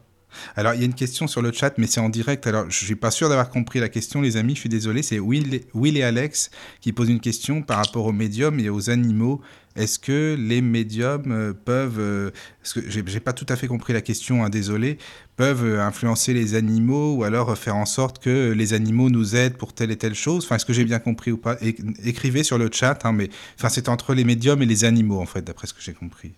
Alors, 0.56 0.74
il 0.74 0.80
y 0.80 0.84
a 0.84 0.86
une 0.86 0.94
question 0.96 1.28
sur 1.28 1.42
le 1.42 1.52
chat, 1.54 1.78
mais 1.78 1.88
c'est 1.88 2.02
en 2.02 2.10
direct. 2.10 2.46
Alors, 2.48 2.66
je 2.70 2.84
suis 2.84 2.96
pas 2.96 3.12
sûr 3.12 3.30
d'avoir 3.30 3.50
compris 3.50 3.80
la 3.80 3.88
question, 3.88 4.22
les 4.22 4.36
amis. 4.36 4.56
Je 4.56 4.60
suis 4.62 4.70
désolé. 4.70 5.02
C'est 5.02 5.20
Will, 5.20 5.62
Will 5.74 5.96
et 5.98 6.04
Alex 6.04 6.50
qui 6.82 6.92
posent 6.92 7.10
une 7.10 7.22
question 7.22 7.62
par 7.62 7.78
rapport 7.78 8.06
aux 8.06 8.12
médiums 8.12 8.60
et 8.60 8.70
aux 8.70 8.90
animaux. 8.90 9.40
Est-ce 9.76 10.00
que 10.00 10.38
les 10.40 10.62
médiums 10.62 11.32
euh, 11.32 11.54
peuvent, 11.54 12.00
euh, 12.00 12.32
parce 12.62 12.74
que 12.74 12.90
j'ai 12.90 13.20
pas 13.20 13.34
tout 13.34 13.46
à 13.50 13.58
fait 13.58 13.68
compris 13.68 13.92
la 13.92 14.02
question, 14.02 14.46
hein, 14.46 14.50
désolé, 14.50 14.98
peuvent 15.36 15.66
euh, 15.66 15.82
influencer 15.82 16.34
les 16.34 16.56
animaux 16.56 17.16
ou 17.16 17.24
alors 17.26 17.58
faire 17.58 17.76
en 17.76 17.86
sorte 17.86 18.20
que 18.20 18.54
les 18.54 18.74
animaux 18.74 19.10
nous 19.10 19.36
aident 19.36 19.58
pour 19.58 19.74
telle 19.74 19.92
et 19.92 19.98
telle 19.98 20.16
chose? 20.16 20.46
Enfin, 20.46 20.56
est-ce 20.56 20.66
que 20.66 20.72
j'ai 20.72 20.86
bien 20.86 21.00
compris 21.00 21.32
ou 21.32 21.38
pas? 21.38 21.58
Écrivez 22.06 22.44
sur 22.44 22.58
le 22.58 22.70
chat, 22.72 23.06
hein, 23.06 23.12
mais 23.12 23.30
enfin, 23.60 23.68
c'est 23.68 23.90
entre 23.90 24.14
les 24.14 24.24
médiums 24.24 24.62
et 24.62 24.66
les 24.66 24.86
animaux, 24.86 25.20
en 25.20 25.26
fait, 25.26 25.42
d'après 25.42 25.68
ce 25.68 25.74
que 25.74 25.82
j'ai 25.82 25.94
compris. 25.94 26.32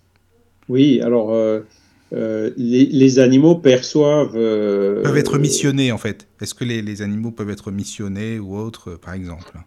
Oui, 0.68 1.00
alors 1.00 1.32
euh, 1.32 1.60
euh, 2.12 2.50
les, 2.56 2.86
les 2.86 3.18
animaux 3.20 3.54
perçoivent. 3.54 4.36
euh, 4.36 5.02
peuvent 5.02 5.16
être 5.16 5.38
missionnés 5.38 5.92
en 5.92 5.98
fait. 5.98 6.26
Est-ce 6.40 6.54
que 6.54 6.64
les, 6.64 6.82
les 6.82 7.02
animaux 7.02 7.30
peuvent 7.30 7.50
être 7.50 7.70
missionnés 7.70 8.38
ou 8.38 8.56
autres, 8.56 8.96
par 8.96 9.14
exemple? 9.14 9.58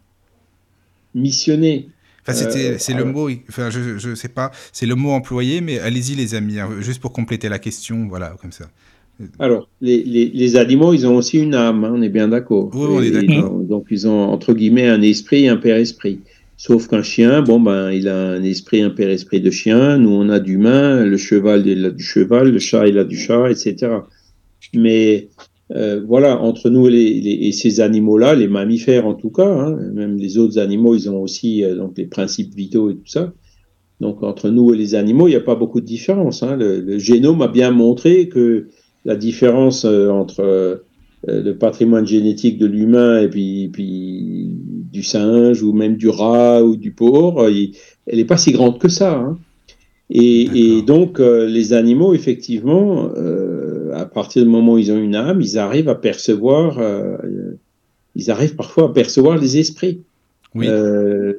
Missionnés. 1.16 1.90
Enfin, 2.22 2.34
c'était, 2.34 2.72
Euh, 2.72 2.76
c'est 2.78 2.94
le 2.94 3.06
mot, 3.06 3.30
enfin, 3.50 3.70
je, 3.70 3.98
je 3.98 4.16
sais 4.16 4.30
pas, 4.30 4.52
c'est 4.72 4.86
le 4.86 4.96
mot 4.96 5.12
employé, 5.12 5.62
mais 5.62 5.80
allez-y 5.80 6.16
les 6.16 6.36
amis, 6.36 6.60
hein, 6.60 6.70
juste 6.80 7.02
pour 7.02 7.14
compléter 7.14 7.50
la 7.50 7.60
question, 7.60 8.08
voilà, 8.08 8.36
comme 8.42 8.52
ça. 8.52 8.66
Alors, 9.40 9.70
les, 9.82 10.04
les, 10.04 10.32
les 10.34 10.56
animaux, 10.56 10.94
ils 10.94 11.06
ont 11.06 11.16
aussi 11.16 11.40
une 11.40 11.54
âme, 11.54 11.84
hein, 11.84 11.92
on 11.94 12.02
est 12.02 12.10
bien 12.10 12.28
d'accord. 12.28 12.70
Oui, 12.74 12.88
on 12.90 13.02
est 13.02 13.12
d'accord. 13.12 13.60
Donc, 13.60 13.88
ils 13.92 14.08
ont, 14.08 14.30
entre 14.32 14.54
guillemets, 14.54 14.88
un 14.88 15.02
esprit 15.02 15.46
et 15.46 15.50
un 15.50 15.58
père-esprit. 15.58 16.20
Sauf 16.58 16.88
qu'un 16.88 17.04
chien, 17.04 17.42
bon, 17.42 17.60
ben, 17.60 17.92
il 17.92 18.08
a 18.08 18.32
un 18.34 18.44
esprit, 18.44 18.82
un 18.82 18.92
père-esprit 18.92 19.42
de 19.42 19.50
chien. 19.50 19.98
Nous, 19.98 20.12
on 20.12 20.30
a 20.30 20.40
d'humain. 20.40 21.04
Le 21.06 21.18
cheval, 21.18 21.66
il 21.66 21.86
a 21.86 21.90
du 21.90 22.04
cheval. 22.04 22.52
Le 22.52 22.60
chat, 22.60 22.88
il 22.88 22.98
a 23.00 23.04
du 23.04 23.18
chat, 23.18 23.50
etc. 23.50 23.76
Mais 24.76 25.30
euh, 25.76 26.02
voilà, 26.06 26.42
entre 26.42 26.70
nous 26.70 26.88
et, 26.88 26.92
les, 26.92 27.22
les- 27.22 27.48
et 27.48 27.52
ces 27.52 27.80
animaux-là, 27.80 28.36
les 28.36 28.48
mammifères 28.48 29.06
en 29.08 29.14
tout 29.14 29.30
cas, 29.30 29.48
hein, 29.48 29.78
même 29.94 30.18
les 30.18 30.38
autres 30.38 30.58
animaux, 30.60 30.96
ils 30.96 31.10
ont 31.10 31.22
aussi 31.22 31.64
euh, 31.64 31.76
donc 31.76 31.98
les 31.98 32.06
principes 32.08 32.54
vitaux 32.56 32.90
et 32.90 32.96
tout 32.96 33.08
ça. 33.08 33.34
Donc 34.00 34.24
entre 34.24 34.50
nous 34.50 34.74
et 34.74 34.78
les 34.78 34.96
animaux, 34.96 35.28
il 35.28 35.32
n'y 35.32 35.38
a 35.38 35.42
pas 35.42 35.56
beaucoup 35.56 35.80
de 35.80 35.86
différence. 35.86 36.44
hein. 36.44 36.56
Le, 36.58 36.82
le 36.82 36.98
génome 37.00 37.42
a 37.42 37.48
bien 37.48 37.72
montré 37.72 38.28
que 38.30 38.68
la 39.06 39.16
différence 39.16 39.86
euh, 39.86 40.10
entre 40.10 40.84
le 41.28 41.52
patrimoine 41.58 42.08
génétique 42.08 42.58
de 42.58 42.66
l'humain 42.66 43.22
et 43.22 43.30
puis, 43.30 43.70
puis 43.72 44.50
du 44.92 45.04
singe 45.04 45.62
ou 45.62 45.72
même 45.72 45.96
du 45.96 46.10
rat 46.10 46.64
ou 46.64 46.76
du 46.76 46.92
porc, 46.94 47.48
il- 47.50 47.76
elle 48.08 48.18
n'est 48.18 48.26
pas 48.26 48.38
si 48.38 48.52
grande 48.52 48.80
que 48.80 48.90
ça. 48.90 49.14
hein. 49.20 49.40
Et, 50.10 50.82
donc 50.86 51.20
les 51.20 51.74
animaux, 51.74 52.14
effectivement, 52.14 53.10
euh, 53.16 53.81
à 53.94 54.06
partir 54.06 54.44
du 54.44 54.50
moment 54.50 54.74
où 54.74 54.78
ils 54.78 54.92
ont 54.92 54.98
une 55.02 55.16
âme, 55.16 55.42
ils 55.42 55.58
arrivent 55.58 55.90
à 55.90 55.96
percevoir, 55.96 56.80
euh, 56.80 57.18
euh, 57.24 57.58
ils 58.16 58.30
arrivent 58.32 58.56
parfois 58.56 58.86
à 58.86 58.90
percevoir 58.94 59.38
les 59.38 59.58
esprits. 59.58 60.02
Oui, 60.56 60.68
Euh, 60.68 61.34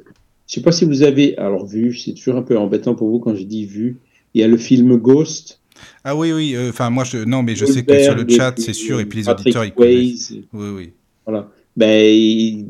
je 0.47 0.55
sais 0.55 0.61
pas 0.61 0.71
si 0.71 0.85
vous 0.85 1.03
avez, 1.03 1.37
alors 1.37 1.65
vu, 1.65 1.93
c'est 1.95 2.13
toujours 2.13 2.35
un 2.35 2.41
peu 2.41 2.57
embêtant 2.57 2.95
pour 2.95 3.09
vous 3.09 3.19
quand 3.19 3.35
je 3.35 3.43
dis 3.43 3.65
vu. 3.65 3.97
Il 4.33 4.41
y 4.41 4.43
a 4.43 4.47
le 4.47 4.57
film 4.57 4.97
Ghost. 4.97 5.59
ah 6.03 6.15
oui, 6.15 6.31
oui, 6.33 6.55
euh, 6.55 6.69
enfin, 6.69 6.89
moi, 6.89 7.03
je, 7.03 7.17
non, 7.19 7.43
mais 7.43 7.55
je 7.55 7.65
sais 7.65 7.83
que 7.83 8.01
sur 8.03 8.15
le 8.15 8.27
chat, 8.27 8.53
c'est 8.57 8.73
sûr, 8.73 8.99
et 8.99 9.05
puis 9.05 9.19
les 9.19 9.25
Patrick 9.25 9.47
auditeurs, 9.55 9.65
ils 9.65 9.71
connaissent. 9.71 10.33
Oui, 10.53 10.69
oui. 10.75 10.91
Voilà. 11.25 11.49
Ben, 11.77 12.03
il 12.05 12.65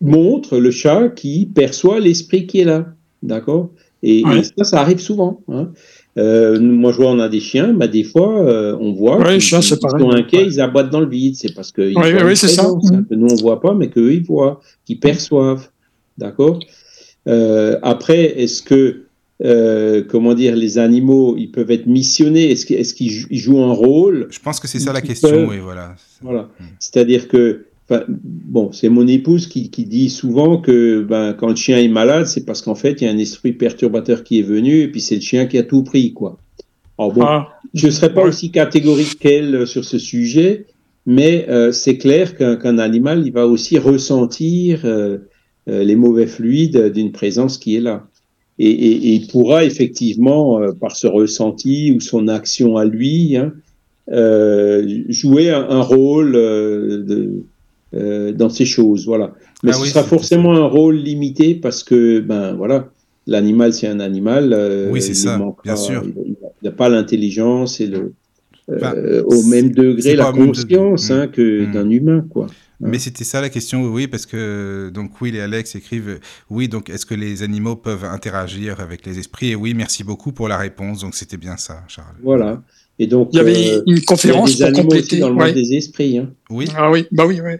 montre 0.00 0.58
le 0.58 0.70
chat 0.70 1.08
qui 1.10 1.46
perçoit 1.46 2.00
l'esprit 2.00 2.46
qui 2.46 2.60
est 2.60 2.64
là. 2.64 2.86
D'accord? 3.22 3.70
Et, 4.02 4.24
Ouais. 4.24 4.38
et 4.40 4.42
ça, 4.44 4.64
ça 4.64 4.80
arrive 4.80 4.98
souvent. 4.98 5.40
hein. 5.48 5.70
Euh, 6.18 6.58
moi, 6.60 6.90
je 6.92 6.96
vois, 6.96 7.10
on 7.12 7.20
a 7.20 7.28
des 7.28 7.40
chiens, 7.40 7.72
ben, 7.72 7.86
des 7.86 8.02
fois, 8.04 8.40
euh, 8.40 8.76
on 8.80 8.92
voit 8.92 9.18
Ouais, 9.18 9.24
les 9.26 9.30
qu'ils 9.34 9.40
chiens, 9.42 9.60
c'est 9.62 9.76
ils 9.76 9.80
pareil. 9.80 10.02
sont 10.02 10.10
inquiets, 10.10 10.38
Ouais. 10.38 10.46
ils 10.46 10.60
aboient 10.60 10.82
dans 10.82 11.00
le 11.00 11.08
vide. 11.08 11.36
C'est 11.36 11.54
parce 11.54 11.70
que 11.70 11.82
ils 11.82 11.96
Ouais, 11.96 12.12
voient 12.12 12.22
ouais, 12.24 12.30
une 12.30 12.36
c'est 12.36 12.48
ça. 12.48 12.62
présence, 12.64 12.90
que 13.08 13.14
nous, 13.14 13.28
on 13.30 13.36
voit 13.36 13.60
pas, 13.60 13.74
mais 13.74 13.88
qu'eux, 13.88 14.12
ils 14.12 14.22
voient, 14.24 14.60
qu'ils 14.84 14.98
perçoivent. 15.00 15.68
D'accord? 16.18 16.58
Euh, 17.28 17.78
Après, 17.82 18.40
est-ce 18.42 18.62
que, 18.62 19.02
euh, 19.44 20.02
comment 20.08 20.34
dire, 20.34 20.56
les 20.56 20.78
animaux, 20.78 21.36
ils 21.38 21.50
peuvent 21.50 21.70
être 21.70 21.86
missionnés? 21.86 22.50
Est-ce 22.50 22.66
qu'ils 22.94 23.26
est 23.30 23.36
jouent 23.36 23.62
un 23.62 23.72
rôle? 23.72 24.26
Je 24.30 24.38
pense 24.40 24.58
que 24.60 24.66
c'est 24.68 24.80
ça 24.80 24.92
la 24.92 25.00
question, 25.02 25.30
peuvent- 25.30 25.48
oui, 25.48 25.58
voilà. 25.62 25.94
voilà. 26.22 26.48
Mm. 26.58 26.64
C'est-à-dire 26.80 27.28
que, 27.28 27.66
bon, 28.08 28.72
c'est 28.72 28.88
mon 28.88 29.06
épouse 29.06 29.46
qui, 29.46 29.70
qui 29.70 29.84
dit 29.84 30.10
souvent 30.10 30.58
que 30.58 31.02
ben, 31.02 31.32
quand 31.34 31.48
le 31.48 31.56
chien 31.56 31.78
est 31.78 31.88
malade, 31.88 32.26
c'est 32.26 32.44
parce 32.44 32.62
qu'en 32.62 32.74
fait, 32.74 33.00
il 33.00 33.04
y 33.04 33.08
a 33.08 33.10
un 33.12 33.18
esprit 33.18 33.52
perturbateur 33.52 34.22
qui 34.24 34.38
est 34.38 34.42
venu 34.42 34.80
et 34.80 34.88
puis 34.88 35.00
c'est 35.00 35.16
le 35.16 35.20
chien 35.20 35.46
qui 35.46 35.58
a 35.58 35.62
tout 35.62 35.82
pris, 35.82 36.12
quoi. 36.12 36.38
Alors 36.98 37.12
bon, 37.12 37.22
Ah, 37.24 37.48
je 37.74 37.86
ne 37.86 37.92
serais 37.92 38.12
pas 38.12 38.22
aussi 38.22 38.50
catégorique 38.50 39.18
qu'elle 39.18 39.66
sur 39.66 39.84
ce 39.84 39.98
sujet, 39.98 40.66
mais 41.06 41.46
euh, 41.48 41.72
c'est 41.72 41.96
clair 41.98 42.36
qu'un 42.36 42.78
animal, 42.78 43.22
il 43.26 43.32
va 43.32 43.46
aussi 43.46 43.78
ressentir 43.78 44.82
euh, 44.84 45.18
euh, 45.68 45.82
les 45.82 45.96
mauvais 45.96 46.26
fluides 46.26 46.92
d'une 46.92 47.10
présence 47.12 47.58
qui 47.58 47.76
est 47.76 47.80
là. 47.80 48.06
Et, 48.58 48.68
et- 48.70 48.96
et 49.08 49.12
il 49.14 49.26
pourra 49.28 49.64
effectivement, 49.64 50.60
euh, 50.60 50.72
par 50.72 50.94
ce 50.94 51.06
ressenti 51.06 51.92
ou 51.92 52.00
son 52.00 52.28
action 52.28 52.76
à 52.76 52.84
lui, 52.84 53.36
hein, 53.36 53.52
jouer 55.08 55.50
un, 55.50 55.66
un 55.70 55.80
rôle 55.80 56.32
de, 56.32 57.44
euh, 57.94 58.32
dans 58.32 58.48
ces 58.48 58.64
choses. 58.66 59.06
Voilà. 59.06 59.34
Mais 59.62 59.70
Ah 59.72 59.74
ce 59.76 59.82
oui, 59.82 59.88
sera 59.88 60.02
forcément 60.04 60.54
un 60.56 60.66
rôle 60.66 60.96
limité 60.96 61.54
parce 61.54 61.82
que, 61.84 62.20
ben 62.20 62.54
voilà, 62.54 62.90
l'animal 63.26 63.72
c'est 63.72 63.86
un 63.88 64.00
animal. 64.00 64.52
euh, 64.52 64.88
Oui, 64.90 65.02
c'est 65.02 65.14
ça, 65.14 65.36
manquera- 65.38 65.62
bien 65.64 65.76
sûr. 65.76 66.02
Il 66.04 66.36
n'a 66.62 66.70
pas 66.72 66.88
l'intelligence 66.88 67.80
et 67.80 67.86
le 67.86 68.12
euh, 68.70 69.22
au 69.24 69.42
même 69.44 69.72
degré 69.72 70.14
la 70.14 70.30
conscience 70.30 71.10
hein, 71.10 71.26
que 71.26 71.66
Mm. 71.66 71.72
d'un 71.72 71.90
humain, 71.90 72.24
quoi. 72.30 72.46
Mais 72.82 72.98
c'était 72.98 73.24
ça 73.24 73.42
la 73.42 73.50
question, 73.50 73.82
oui, 73.84 74.06
parce 74.06 74.24
que 74.24 74.90
donc 74.94 75.20
Will 75.20 75.34
et 75.36 75.40
Alex 75.40 75.74
écrivent 75.74 76.18
oui, 76.48 76.66
donc 76.68 76.88
est-ce 76.88 77.04
que 77.04 77.14
les 77.14 77.42
animaux 77.42 77.76
peuvent 77.76 78.04
interagir 78.04 78.80
avec 78.80 79.04
les 79.04 79.18
esprits? 79.18 79.50
Et 79.50 79.54
oui, 79.54 79.74
merci 79.74 80.02
beaucoup 80.02 80.32
pour 80.32 80.48
la 80.48 80.56
réponse. 80.56 81.00
Donc 81.02 81.14
c'était 81.14 81.36
bien 81.36 81.56
ça, 81.58 81.82
Charles. 81.88 82.14
Voilà. 82.22 82.62
Et 82.98 83.06
donc, 83.06 83.30
il 83.32 83.36
y 83.36 83.40
avait 83.40 83.70
euh, 83.70 83.82
une 83.86 83.96
il 83.96 83.98
y 83.98 84.02
a 84.02 84.04
conférence 84.06 84.56
des 84.56 84.64
pour 84.72 84.82
compléter. 84.82 85.18
dans 85.18 85.28
le 85.30 85.34
ouais. 85.36 85.46
monde 85.46 85.54
des 85.54 85.74
esprits. 85.74 86.16
Hein. 86.18 86.30
Oui, 86.48 86.68
Ah 86.76 86.90
oui, 86.90 87.06
bah 87.12 87.26
oui, 87.26 87.40
oui. 87.44 87.52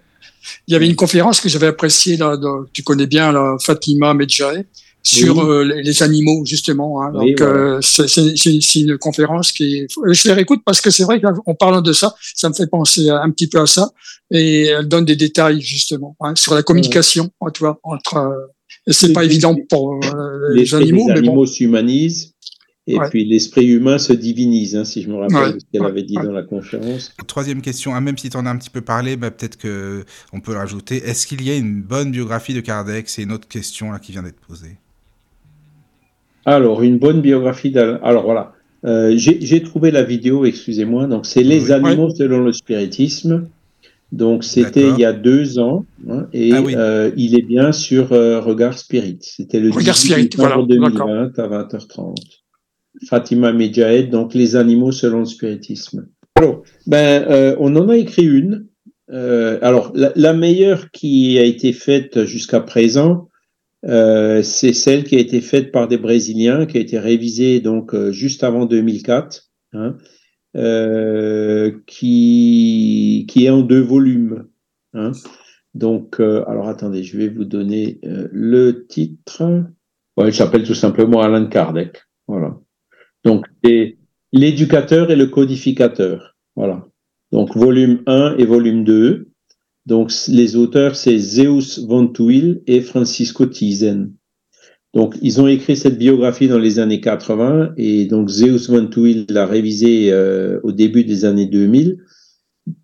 Il 0.66 0.72
y 0.72 0.74
avait 0.76 0.86
une 0.88 0.96
conférence 0.96 1.40
que 1.40 1.48
j'avais 1.48 1.68
appréciée, 1.68 2.16
là, 2.16 2.36
de- 2.36 2.66
tu 2.72 2.82
connais 2.82 3.06
bien, 3.06 3.32
là, 3.32 3.56
Fatima 3.60 4.14
Medjae, 4.14 4.64
sur 5.02 5.38
Oui. 5.38 5.44
euh, 5.48 5.64
les 5.64 5.82
les 5.82 6.02
animaux 6.02 6.44
justement. 6.44 7.02
Hein. 7.02 7.10
Oui, 7.14 7.30
Donc 7.30 7.40
voilà. 7.40 7.76
euh, 7.76 7.80
c'est 7.80 8.80
une 8.80 8.98
conférence 8.98 9.50
qui, 9.52 9.76
est... 9.78 9.86
je 10.12 10.28
les 10.28 10.34
réécoute 10.34 10.60
parce 10.64 10.80
que 10.82 10.90
c'est 10.90 11.04
vrai 11.04 11.20
qu'en 11.20 11.54
parlant 11.54 11.80
de 11.80 11.92
ça, 11.94 12.14
ça 12.34 12.48
me 12.50 12.54
fait 12.54 12.66
penser 12.66 13.08
un 13.08 13.30
petit 13.30 13.48
peu 13.48 13.60
à 13.60 13.66
ça 13.66 13.90
et 14.30 14.66
elle 14.66 14.86
donne 14.88 15.06
des 15.06 15.16
détails 15.16 15.60
justement 15.62 16.16
hein, 16.20 16.34
sur 16.36 16.54
la 16.54 16.62
communication, 16.62 17.30
hein, 17.40 17.46
tu 17.54 17.60
vois, 17.60 17.80
entre. 17.82 18.16
euh, 18.18 18.46
et 18.86 18.92
c'est 18.92 19.12
pas 19.12 19.24
évident 19.24 19.54
pour 19.68 20.00
euh, 20.04 20.54
les 20.54 20.74
animaux, 20.74 21.06
mais 21.08 21.14
bon. 21.14 21.28
animaux 21.28 21.46
s'humanise 21.46 22.32
et 22.92 22.98
Ouais. 22.98 23.08
puis 23.10 23.24
l'esprit 23.24 23.66
humain 23.66 23.98
se 23.98 24.12
divinise, 24.12 24.76
hein, 24.76 24.84
si 24.84 25.02
je 25.02 25.08
me 25.08 25.16
rappelle 25.16 25.36
Ouais, 25.54 25.58
ce 25.60 25.64
qu'elle 25.72 25.82
ouais, 25.82 25.88
avait 25.88 26.02
dit 26.02 26.16
ouais. 26.18 26.24
dans 26.24 26.32
la 26.32 26.42
conférence. 26.42 27.12
Troisième 27.26 27.60
question, 27.62 27.94
ah, 27.94 28.00
même 28.00 28.18
si 28.18 28.28
tu 28.30 28.36
en 28.36 28.46
as 28.46 28.50
un 28.50 28.56
petit 28.56 28.70
peu 28.70 28.80
parlé, 28.80 29.16
bah, 29.16 29.30
peut-être 29.30 29.56
que 29.56 30.04
on 30.32 30.40
peut 30.40 30.52
rajouter. 30.54 30.96
Est-ce 30.96 31.26
qu'il 31.26 31.42
y 31.42 31.50
a 31.50 31.56
une 31.56 31.82
bonne 31.82 32.10
biographie 32.10 32.54
de 32.54 32.60
Kardec? 32.60 33.08
C'est 33.08 33.22
une 33.22 33.32
autre 33.32 33.48
question 33.48 33.92
là 33.92 33.98
qui 33.98 34.12
vient 34.12 34.22
d'être 34.22 34.40
posée. 34.40 34.76
Alors, 36.44 36.82
une 36.82 36.98
bonne 36.98 37.20
biographie 37.20 37.70
d'Alain. 37.70 38.00
Alors 38.02 38.24
voilà, 38.24 38.52
Euh, 38.86 39.12
j'ai 39.16 39.62
trouvé 39.62 39.90
la 39.90 40.02
vidéo, 40.02 40.46
excusez-moi. 40.46 41.06
Donc, 41.06 41.26
c'est 41.26 41.42
Les 41.42 41.66
Oui. 41.66 41.72
animaux 41.72 42.08
selon 42.14 42.38
le 42.40 42.52
spiritisme. 42.54 43.46
Donc, 44.10 44.42
c'était 44.42 44.88
il 44.88 44.98
y 44.98 45.04
a 45.04 45.12
deux 45.12 45.58
ans 45.58 45.84
hein, 46.08 46.26
et 46.32 46.52
Ah 46.54 46.62
oui. 46.62 46.74
euh, 46.74 47.10
il 47.16 47.38
est 47.38 47.42
bien 47.46 47.72
sur 47.72 48.12
euh, 48.12 48.40
Regard 48.40 48.78
Spirit. 48.78 49.18
C'était 49.20 49.60
le 49.60 49.68
Regard 49.70 49.94
18 49.94 50.08
Spirit, 50.08 50.30
voilà, 50.36 50.56
2020 50.66 51.38
à 51.38 51.46
20h30. 51.46 52.14
Fatima 53.08 53.52
Medjahed, 53.52 54.10
donc 54.10 54.34
Les 54.34 54.56
animaux 54.56 54.92
selon 54.92 55.20
le 55.20 55.24
spiritisme. 55.24 56.08
Alors, 56.36 56.62
ben, 56.86 57.24
euh, 57.28 57.56
on 57.58 57.74
en 57.76 57.88
a 57.88 57.96
écrit 57.96 58.26
une. 58.26 58.66
Euh, 59.10 59.58
alors, 59.62 59.92
la, 59.94 60.12
la 60.16 60.32
meilleure 60.32 60.90
qui 60.90 61.38
a 61.38 61.44
été 61.44 61.72
faite 61.72 62.24
jusqu'à 62.24 62.60
présent, 62.60 63.28
euh, 63.86 64.42
c'est 64.42 64.72
celle 64.72 65.04
qui 65.04 65.16
a 65.16 65.20
été 65.20 65.40
faite 65.40 65.72
par 65.72 65.88
des 65.88 65.96
Brésiliens, 65.96 66.66
qui 66.66 66.76
a 66.76 66.80
été 66.80 66.98
révisée 66.98 67.60
donc 67.60 67.94
euh, 67.94 68.12
juste 68.12 68.44
avant 68.44 68.66
2004, 68.66 69.50
hein, 69.72 69.96
euh, 70.56 71.72
qui 71.86 73.26
qui 73.28 73.46
est 73.46 73.50
en 73.50 73.62
deux 73.62 73.80
volumes. 73.80 74.46
Hein. 74.92 75.12
Donc, 75.74 76.20
euh, 76.20 76.44
alors 76.48 76.68
attendez, 76.68 77.02
je 77.04 77.16
vais 77.16 77.28
vous 77.28 77.44
donner 77.44 78.00
le 78.02 78.86
titre. 78.86 79.42
Ouais, 80.16 80.28
il 80.28 80.34
s'appelle 80.34 80.64
tout 80.64 80.74
simplement 80.74 81.22
Alan 81.22 81.46
Kardec. 81.46 82.02
Voilà. 82.26 82.58
Donc, 83.24 83.46
l'éducateur 84.32 85.10
et 85.10 85.16
le 85.16 85.26
codificateur. 85.26 86.36
Voilà. 86.56 86.86
Donc, 87.32 87.56
volume 87.56 88.02
1 88.06 88.36
et 88.38 88.44
volume 88.44 88.84
2. 88.84 89.28
Donc, 89.86 90.12
les 90.28 90.56
auteurs, 90.56 90.96
c'est 90.96 91.18
Zeus 91.18 91.80
von 91.80 92.08
Tuil 92.08 92.62
et 92.66 92.80
Francisco 92.80 93.46
Tizen. 93.46 94.12
Donc, 94.92 95.16
ils 95.22 95.40
ont 95.40 95.46
écrit 95.46 95.76
cette 95.76 95.98
biographie 95.98 96.48
dans 96.48 96.58
les 96.58 96.80
années 96.80 97.00
80 97.00 97.74
et 97.76 98.06
donc 98.06 98.28
Zeus 98.28 98.68
von 98.68 98.86
Tuil 98.88 99.24
l'a 99.28 99.46
révisée 99.46 100.12
euh, 100.12 100.58
au 100.64 100.72
début 100.72 101.04
des 101.04 101.24
années 101.24 101.46
2000. 101.46 101.98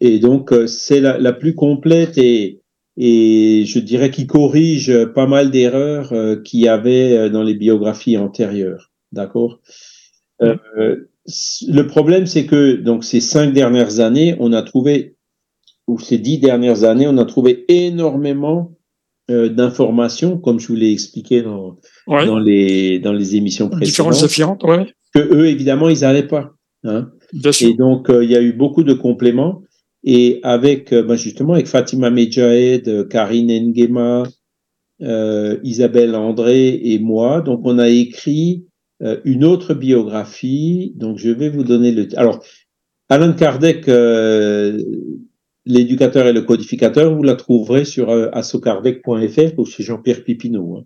Et 0.01 0.19
donc, 0.21 0.53
euh, 0.53 0.67
c'est 0.69 1.01
la, 1.01 1.33
plus 1.33 1.57
complète 1.57 2.17
et, 2.17 2.63
et 2.97 3.65
je 3.67 3.79
dirais 3.81 4.13
qui 4.13 4.29
corrige 4.29 4.93
pas 5.15 5.27
mal 5.27 5.51
d'erreurs 5.51 6.13
euh, 6.13 6.37
qu'il 6.37 6.61
y 6.61 6.69
avait 6.69 7.29
dans 7.29 7.43
les 7.43 7.55
biographies 7.55 8.17
antérieures. 8.17 8.93
D'accord? 9.11 9.61
Le 10.41 11.83
problème, 11.87 12.27
c'est 12.27 12.47
que 12.47 12.77
donc 12.77 13.05
ces 13.05 13.21
cinq 13.21 13.53
dernières 13.53 14.01
années, 14.01 14.37
on 14.39 14.53
a 14.53 14.63
trouvé, 14.63 15.17
ou 15.87 15.99
ces 15.99 16.19
dix 16.19 16.39
dernières 16.39 16.85
années, 16.85 17.07
on 17.09 17.19
a 17.19 17.25
trouvé 17.25 17.65
énormément 17.69 18.73
euh, 19.31 19.49
d'informations, 19.49 20.39
comme 20.39 20.61
je 20.61 20.69
vous 20.69 20.77
l'ai 20.77 20.93
expliqué 20.93 21.43
dans, 21.43 21.77
Ouais. 22.07 22.27
dans, 22.27 22.39
les, 22.39 23.01
dans 23.01 23.13
les 23.13 23.35
émissions 23.35 23.67
Différentes 23.69 24.13
précédentes, 24.13 24.63
afférentes, 24.63 24.65
ouais, 24.65 24.87
que 25.13 25.19
eux, 25.35 25.49
évidemment, 25.49 25.89
ils 25.89 26.01
n'allaient 26.03 26.29
pas. 26.29 26.53
Hein. 26.85 27.11
bien 27.33 27.51
Et 27.51 27.55
sûr. 27.55 27.77
donc, 27.77 28.09
euh, 28.11 28.23
il 28.23 28.31
y 28.31 28.37
a 28.37 28.43
eu 28.43 28.53
beaucoup 28.53 28.85
de 28.85 28.93
compléments. 28.95 29.63
Et 30.05 30.39
avec, 30.45 30.93
euh, 30.93 31.03
ben, 31.03 31.17
justement, 31.17 31.55
avec 31.55 31.67
Fatima 31.67 32.11
Medjahed, 32.11 32.87
euh, 32.87 33.05
Karine 33.05 33.51
Nguema, 33.73 34.23
euh, 35.03 35.59
Isabelle 35.65 36.15
André 36.15 36.81
et 36.81 37.01
moi, 37.01 37.41
donc 37.41 37.63
on 37.65 37.81
a 37.81 37.89
écrit 37.89 38.67
euh, 39.03 39.21
une 39.25 39.45
autre 39.45 39.75
biographie. 39.75 40.93
Donc, 40.97 41.19
je 41.19 41.31
vais 41.31 41.49
vous 41.51 41.65
donner 41.65 41.93
le. 41.93 42.09
Alors, 42.19 42.43
Alan 43.09 43.33
Kardec, 43.35 43.89
euh, 43.89 44.83
l'éducateur 45.65 46.27
et 46.27 46.33
le 46.33 46.43
codificateur, 46.43 47.15
vous 47.15 47.23
la 47.23 47.35
trouverez 47.37 47.85
sur 47.85 48.11
euh, 48.11 48.29
assokardec.fr 48.33 49.59
ou 49.59 49.65
chez 49.65 49.83
Jean-Pierre 49.83 50.25
Pipineau. 50.25 50.79
hein. 50.79 50.85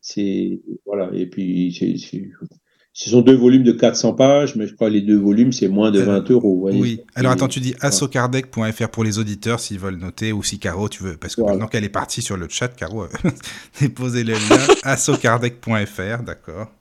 C'est 0.00 0.60
voilà. 0.86 1.10
Et 1.12 1.26
puis, 1.26 1.74
c'est- 1.76 1.96
c'est- 1.98 2.30
ce 2.92 3.10
sont 3.10 3.20
deux 3.22 3.34
volumes 3.36 3.62
de 3.62 3.72
400 3.72 4.12
pages, 4.14 4.56
mais 4.56 4.66
je 4.66 4.74
crois 4.74 4.88
que 4.88 4.94
les 4.94 5.02
deux 5.02 5.16
volumes, 5.18 5.52
c'est 5.52 5.68
moins 5.68 5.90
de 5.92 6.00
Euh, 6.00 6.04
20 6.04 6.30
euros. 6.30 6.58
voyez. 6.58 6.80
Oui. 6.80 7.00
Alors 7.14 7.30
attends, 7.32 7.46
tu 7.48 7.60
dis 7.60 7.74
assokardec.fr 7.80 8.88
pour 8.88 9.04
les 9.04 9.18
auditeurs 9.18 9.60
s'ils 9.60 9.78
veulent 9.78 9.98
noter 9.98 10.32
ou 10.32 10.42
si 10.42 10.58
Caro 10.58 10.88
tu 10.88 11.02
veux, 11.04 11.16
parce 11.16 11.36
que 11.36 11.40
Voilà. 11.42 11.54
maintenant 11.56 11.68
qu'elle 11.68 11.84
est 11.84 11.88
partie 11.90 12.22
sur 12.22 12.36
le 12.36 12.46
chat, 12.48 12.68
Caro 12.68 13.02
a 13.04 13.08
déposé 13.80 14.24
le 14.24 14.32
lien 14.32 14.38
assokardec.fr, 14.82 16.22
d'accord. 16.24 16.72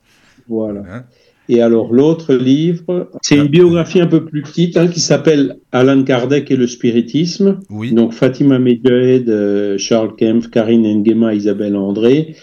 Voilà. 0.50 0.84
Hein. 0.90 1.04
Et 1.50 1.62
alors 1.62 1.94
l'autre 1.94 2.34
livre, 2.36 3.10
c'est 3.22 3.38
une 3.38 3.48
biographie 3.48 4.02
un 4.02 4.08
peu 4.08 4.26
plus 4.26 4.42
petite 4.42 4.76
hein, 4.76 4.88
qui 4.88 5.00
s'appelle 5.00 5.56
Alan 5.72 6.04
Kardec 6.04 6.52
et 6.52 6.58
le 6.58 6.68
spiritisme. 6.68 7.60
Oui. 7.70 7.94
Donc 7.94 8.12
Fatima 8.14 8.60
Medjahed, 8.60 9.30
euh, 9.30 9.78
Charles 9.78 10.16
Kempf, 10.18 10.50
Karine 10.50 10.86
Nguema, 11.02 11.34
Isabelle 11.34 11.78
André. 11.78 12.36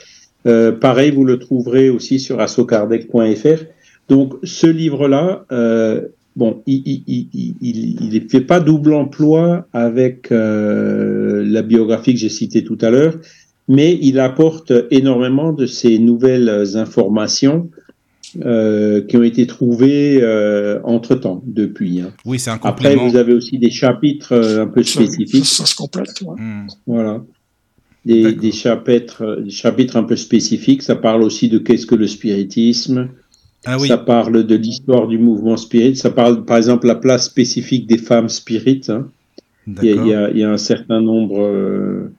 Euh, 0.47 0.73
pareil, 0.73 1.11
vous 1.11 1.25
le 1.25 1.39
trouverez 1.39 1.91
aussi 1.91 2.19
sur 2.19 2.41
assokardec.fr. 2.41 3.65
Donc 4.09 4.35
ce 4.43 4.67
livre-là, 4.67 5.45
euh, 5.53 6.01
bon, 6.37 6.63
il 6.67 6.83
il, 6.87 7.03
il, 7.07 7.29
il, 7.35 7.55
il- 7.61 8.15
il 8.15 8.31
fait 8.31 8.41
pas 8.41 8.61
double 8.61 8.95
emploi 8.95 9.67
avec 9.75 10.29
la 10.31 11.63
biographie 11.63 12.15
que 12.15 12.21
j'ai 12.21 12.29
citée 12.31 12.65
tout 12.65 12.79
à 12.81 12.91
l'heure, 12.91 13.17
mais 13.69 13.99
il 14.01 14.19
apporte 14.19 14.73
énormément 14.91 15.53
de 15.53 15.67
ces 15.67 15.99
nouvelles 15.99 16.77
informations 16.77 17.69
euh, 18.45 19.01
qui 19.03 19.17
ont 19.17 19.23
été 19.23 19.47
trouvées 19.47 20.19
euh, 20.23 20.81
entre-temps, 20.85 21.43
depuis. 21.47 22.01
hein. 22.01 22.13
Oui, 22.25 22.39
c'est 22.39 22.51
un 22.51 22.55
Après, 22.55 22.71
complément. 22.95 23.09
vous 23.09 23.17
avez 23.17 23.33
aussi 23.33 23.59
des 23.59 23.71
chapitres 23.71 24.33
euh, 24.33 24.63
un 24.63 24.67
peu 24.67 24.83
Ça, 24.83 25.01
spécifiques. 25.05 25.45
ça 25.47 25.67
se 25.67 25.75
complète. 25.77 26.21
ouais. 26.23 26.41
Hmm. 26.41 26.67
Voilà. 26.87 27.23
Des, 28.05 28.53
chapitres, 28.53 29.41
des 29.43 29.51
chapitres 29.51 29.97
un 29.97 30.03
peu 30.05 30.17
spécifiques. 30.17 30.83
Ça 30.83 30.95
parle 30.97 31.23
aussi 31.23 31.49
de 31.49 31.59
qu'est-ce 31.59 31.87
que 31.87 31.95
le 31.95 32.07
spiritisme. 32.07 33.09
Ah 33.65 33.79
oui. 33.81 33.89
Ça 33.89 33.97
parle 33.97 34.45
de 34.47 34.55
l'histoire 34.57 35.09
du 35.09 35.17
mouvement 35.19 35.57
spirit. 35.57 35.97
Ça 35.97 36.11
parle, 36.11 36.45
par 36.45 36.59
exemple, 36.59 36.87
la 36.87 36.97
place 36.97 37.25
spécifique 37.25 37.87
des 37.87 37.97
femmes 37.97 38.29
spirites. 38.29 38.91
hein. 38.91 39.09
Il 39.67 39.73
y, 39.85 39.89
a, 39.89 39.93
il 39.93 39.95
D'accord. 39.97 40.07
y 40.07 40.15
a- 40.15 40.31
il 40.33 40.39
y 40.39 40.45
a 40.45 40.51
un 40.51 40.59
certain 40.59 41.01
nombre. 41.01 41.41
euh, 41.41 42.13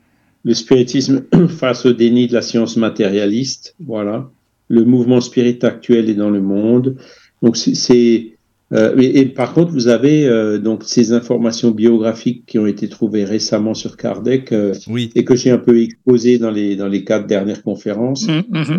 le 0.43 0.53
spiritisme 0.55 1.23
face 1.49 1.85
au 1.85 1.93
déni 1.93 2.27
de 2.27 2.33
la 2.33 2.41
science 2.41 2.77
matérialiste. 2.77 3.75
Voilà. 3.79 4.29
Le 4.67 4.83
mouvement 4.83 5.21
spirit 5.21 5.59
actuel 5.61 6.09
est 6.09 6.15
dans 6.15 6.29
le 6.29 6.41
monde. 6.41 6.97
Donc, 7.41 7.57
c'est- 7.57 8.31
euh, 8.73 8.95
et, 8.99 9.19
et 9.19 9.25
par 9.27 9.53
contre, 9.53 9.71
vous 9.71 9.87
avez 9.89 10.25
euh, 10.27 10.57
donc 10.57 10.83
ces 10.83 11.13
informations 11.13 11.69
biographiques 11.69 12.45
qui 12.47 12.57
ont 12.57 12.65
été 12.65 12.89
trouvées 12.89 13.23
récemment 13.23 13.75
sur 13.75 13.95
Kardec 13.95 14.51
euh, 14.51 14.73
Oui. 14.89 15.11
et 15.13 15.23
que 15.23 15.35
j'ai 15.35 15.51
un 15.51 15.59
peu 15.59 15.79
exposées 15.79 16.39
dans 16.39 16.49
les, 16.49 16.75
dans 16.75 16.87
les 16.87 17.03
quatre 17.03 17.27
dernières 17.27 17.61
conférences 17.61 18.25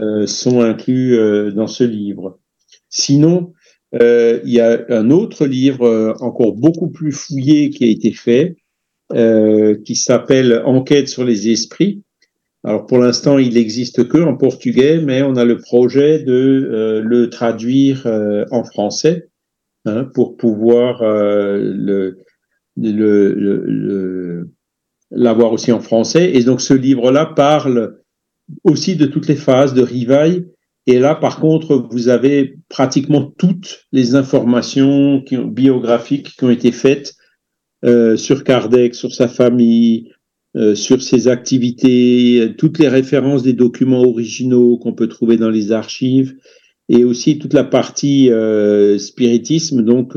euh, 0.03 0.27
sont 0.27 0.61
inclus 0.61 1.17
euh, 1.17 1.53
dans 1.53 1.69
ce 1.69 1.85
livre. 1.85 2.41
Sinon, 2.89 3.53
euh, 4.03 4.41
il 4.45 4.53
y 4.53 4.61
a 4.61 4.85
un 4.89 5.11
autre 5.11 5.47
livre 5.47 5.85
euh, 5.87 6.13
encore 6.21 6.55
beaucoup 6.55 6.89
plus 6.89 7.13
fouillé 7.13 7.71
qui 7.71 7.85
a 7.85 7.89
été 7.89 8.11
fait, 8.13 8.57
euh, 9.15 9.77
qui 9.85 9.95
s'appelle 9.95 10.63
Enquête 10.65 11.09
sur 11.09 11.25
les 11.25 11.49
esprits. 11.51 12.03
Alors 12.67 12.85
pour 12.85 12.99
l'instant, 12.99 13.39
il 13.39 13.55
n'existe 13.55 14.09
que 14.09 14.19
en 14.19 14.37
portugais, 14.37 15.01
mais 15.01 15.23
on 15.23 15.37
a 15.37 15.45
le 15.45 15.59
projet 15.59 16.25
de 16.25 16.33
euh, 16.33 17.01
le 17.01 17.31
traduire 17.31 18.09
euh, 18.09 18.45
en 18.51 18.65
français 18.65 19.29
hein, 19.85 20.03
pour 20.15 20.37
pouvoir 20.37 21.01
euh, 21.03 22.11
l'avoir 25.13 25.53
aussi 25.53 25.71
en 25.71 25.79
français. 25.79 26.33
Et 26.35 26.43
donc 26.43 26.61
ce 26.61 26.75
livre-là 26.75 27.27
parle 27.27 28.01
aussi 28.65 28.97
de 28.97 29.07
toutes 29.07 29.29
les 29.29 29.37
phases 29.37 29.73
de 29.73 29.83
Rivaille. 29.83 30.49
Et 30.89 30.99
là, 30.99 31.15
par 31.15 31.39
contre, 31.39 31.87
vous 31.93 32.09
avez 32.09 32.59
pratiquement 32.69 33.33
toutes 33.39 33.87
les 33.93 34.17
informations 34.17 35.23
biographiques 35.31 36.35
qui 36.37 36.45
ont 36.45 36.51
été 36.51 36.73
faites 36.73 37.15
sur 38.17 38.43
Kardec, 38.43 38.97
sur 38.97 39.13
sa 39.13 39.29
famille, 39.29 40.11
euh, 40.57 40.75
sur 40.75 41.03
ses 41.03 41.29
activités, 41.29 42.41
euh, 42.41 42.55
toutes 42.57 42.79
les 42.79 42.89
références 42.89 43.43
des 43.43 43.53
documents 43.53 44.01
originaux 44.01 44.79
qu'on 44.79 44.95
peut 44.95 45.09
trouver 45.09 45.37
dans 45.37 45.51
les 45.51 45.71
archives, 45.71 46.35
et 46.89 47.05
aussi 47.05 47.39
toute 47.39 47.53
la 47.53 47.65
partie 47.65 48.31
euh, 48.31 48.97
spiritisme. 48.97 49.83
Donc, 49.83 50.17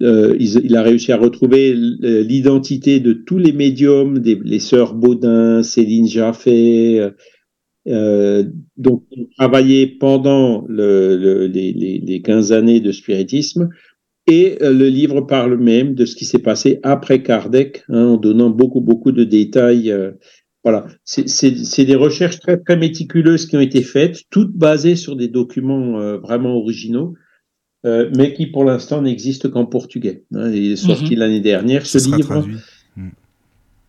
il, 0.00 0.76
a 0.76 0.82
réussi 0.82 1.12
à 1.12 1.16
retrouver 1.16 1.74
l'identité 1.74 2.98
de 3.00 3.12
tous 3.12 3.38
les 3.38 3.52
médiums, 3.52 4.18
des, 4.20 4.40
les 4.42 4.60
sœurs 4.60 4.94
Baudin, 4.94 5.62
Céline 5.62 6.06
Jaffé, 6.06 7.10
donc, 7.84 9.04
travaillé 9.36 9.86
pendant 9.86 10.64
le, 10.68 11.46
les, 11.46 11.72
les, 11.72 12.22
15 12.22 12.52
années 12.52 12.80
de 12.80 12.92
spiritisme. 12.92 13.70
Et 14.28 14.58
euh, 14.62 14.72
le 14.72 14.88
livre 14.88 15.22
parle 15.22 15.56
même 15.56 15.94
de 15.94 16.04
ce 16.04 16.14
qui 16.14 16.24
s'est 16.24 16.38
passé 16.38 16.80
après 16.82 17.22
Kardec, 17.22 17.82
hein, 17.88 18.04
en 18.04 18.16
donnant 18.16 18.50
beaucoup, 18.50 18.80
beaucoup 18.80 19.10
de 19.10 19.24
détails. 19.24 19.90
Euh, 19.90 20.12
voilà, 20.64 20.86
c'est 21.04 21.84
des 21.84 21.94
recherches 21.94 22.40
très, 22.40 22.58
très 22.58 22.76
méticuleuses 22.76 23.46
qui 23.46 23.56
ont 23.56 23.60
été 23.60 23.82
faites, 23.82 24.20
toutes 24.30 24.52
basées 24.52 24.96
sur 24.96 25.16
des 25.16 25.28
documents 25.28 26.18
vraiment 26.18 26.56
originaux, 26.56 27.14
mais 27.84 28.34
qui 28.34 28.48
pour 28.48 28.64
l'instant 28.64 29.00
n'existent 29.00 29.48
qu'en 29.48 29.64
portugais. 29.64 30.24
Hein. 30.34 30.50
Il 30.50 30.72
est 30.72 30.76
sorti 30.76 31.14
mhm. 31.14 31.20
l'année 31.20 31.40
dernière, 31.40 31.86
ce, 31.86 31.98
livre. 32.14 32.44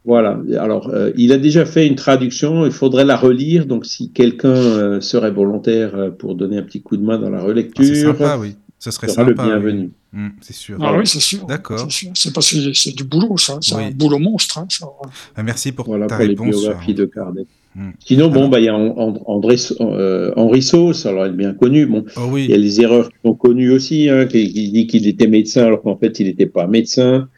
Voilà. 0.06 0.40
Alors, 0.57 0.90
euh, 0.90 1.11
il 1.18 1.32
a 1.34 1.38
déjà 1.38 1.66
fait 1.66 1.86
une 1.86 1.95
traduction. 1.95 2.66
Il 2.66 2.72
faudrait 2.72 3.06
la 3.06 3.18
relire. 3.18 3.66
Donc, 3.66 3.86
si 3.86 4.11
quelqu'un 4.11 4.49
euh, 4.49 5.02
serait 5.02 5.32
volontaire 5.32 5.95
euh, 5.95 6.10
pour 6.10 6.36
donner 6.36 6.57
un 6.57 6.64
petit 6.64 6.82
coup 6.82 6.98
de 6.98 7.03
main 7.03 7.20
dans 7.20 7.30
la 7.30 7.41
relecture, 7.41 8.16
ah, 8.16 8.18
sympa, 8.18 8.38
oui. 8.40 8.56
Ce 8.80 8.91
serait 8.91 9.07
sympa. 9.07 9.30
le 9.30 9.34
bienvenu. 9.36 9.91
Mmh, 10.11 10.30
c'est 10.41 10.56
sûr. 10.56 10.77
Ah 10.81 10.98
oui, 10.98 11.06
c'est 11.06 11.19
sûr. 11.19 11.45
D'accord. 11.45 11.88
C'est 11.90 12.34
parce 12.34 12.52
que 12.52 12.73
c'est 12.73 12.95
du 12.95 13.03
boulot, 13.03 13.38
ça. 13.38 13.60
C'est 13.61 13.76
un 13.76 13.91
boulot 13.91 14.18
monstre. 14.18 14.57
Hein, 14.57 14.68
ça. 14.69 14.88
Ah, 15.36 15.44
merci 15.44 15.72
pour 15.72 15.86
voilà, 15.86 16.07
ta 16.07 16.18
pour 16.18 16.26
réponse. 16.26 16.45
les 16.48 16.52
biographies 16.52 16.94
de 16.94 17.06
Kardec. 17.06 17.48
Mmh. 17.76 17.90
Sinon, 18.03 18.30
bon, 18.30 18.48
bah, 18.48 18.60
il 18.60 18.65
y 18.65 18.69
a 18.69 18.76
André, 18.76 19.56
Henri 20.36 20.61
Sauce, 20.64 21.06
alors 21.06 21.26
elle 21.26 21.34
est 21.34 21.38
bien 21.38 21.53
connu. 21.53 21.86
Bon, 21.86 22.03
oh, 22.18 22.22
oui. 22.31 22.45
il 22.45 22.52
y 22.52 22.53
a 22.53 22.57
les 22.57 22.81
erreurs 22.81 23.10
qui 23.10 23.15
sont 23.23 23.36
connues 23.36 23.72
aussi, 23.72 24.10
hein, 24.10 24.26
qui, 24.26 24.52
qui 24.52 24.72
dit 24.72 24.88
qu'il 24.88 25.07
était 25.07 25.27
médecin 25.27 25.65
alors 25.65 25.84
qu'en 25.84 25.95
fait 25.95 26.19
il 26.19 26.26
n'était 26.26 26.48
pas 26.48 26.65
médecin. 26.65 27.30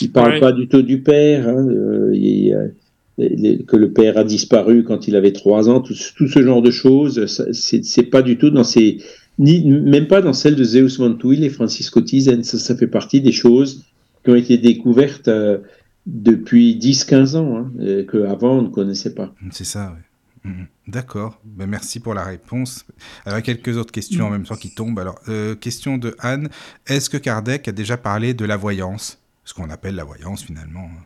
Il 0.00 0.10
parle 0.10 0.40
pas 0.40 0.52
du 0.52 0.68
tout 0.68 0.82
du 0.82 1.00
père. 1.00 1.48
Hein, 1.48 1.66
il, 2.12 2.72
que 3.16 3.76
le 3.76 3.92
père 3.92 4.18
a 4.18 4.24
disparu 4.24 4.84
quand 4.84 5.08
il 5.08 5.16
avait 5.16 5.32
trois 5.32 5.68
ans, 5.70 5.80
tout, 5.80 5.94
ce 5.94 6.42
genre 6.42 6.60
de 6.60 6.70
choses, 6.70 7.24
c'est 7.52 8.02
pas 8.02 8.22
du 8.22 8.36
tout 8.36 8.50
dans 8.50 8.64
ces, 8.64 8.98
ni 9.38 9.64
même 9.64 10.08
pas 10.08 10.22
dans 10.22 10.32
celle 10.32 10.56
de 10.56 10.64
Zeus 10.64 10.98
Montuil 10.98 11.44
et 11.44 11.50
Francisco 11.50 12.00
Tizen. 12.00 12.42
Ça, 12.42 12.58
ça 12.58 12.76
fait 12.76 12.86
partie 12.86 13.20
des 13.20 13.32
choses 13.32 13.84
qui 14.24 14.30
ont 14.30 14.34
été 14.34 14.58
découvertes 14.58 15.28
euh, 15.28 15.58
depuis 16.06 16.78
10-15 16.78 17.36
ans, 17.36 17.56
hein, 17.56 18.04
qu'avant 18.10 18.58
on 18.58 18.62
ne 18.62 18.68
connaissait 18.68 19.14
pas. 19.14 19.34
C'est 19.50 19.64
ça, 19.64 19.94
oui. 19.94 20.50
Mm, 20.50 20.62
mm. 20.62 20.66
D'accord, 20.88 21.40
ben, 21.44 21.66
merci 21.66 21.98
pour 21.98 22.14
la 22.14 22.22
réponse. 22.22 22.86
Alors, 23.24 23.42
quelques 23.42 23.76
autres 23.76 23.92
questions 23.92 24.26
en 24.26 24.30
même 24.30 24.44
temps 24.44 24.54
qui 24.54 24.72
tombent. 24.72 24.98
Alors, 25.00 25.18
euh, 25.28 25.56
question 25.56 25.98
de 25.98 26.14
Anne 26.20 26.48
est-ce 26.86 27.10
que 27.10 27.16
Kardec 27.16 27.66
a 27.66 27.72
déjà 27.72 27.96
parlé 27.96 28.34
de 28.34 28.44
la 28.44 28.56
voyance? 28.56 29.18
Ce 29.44 29.52
qu'on 29.54 29.70
appelle 29.70 29.96
la 29.96 30.04
voyance 30.04 30.42
finalement, 30.42 30.88
hein, 30.88 31.02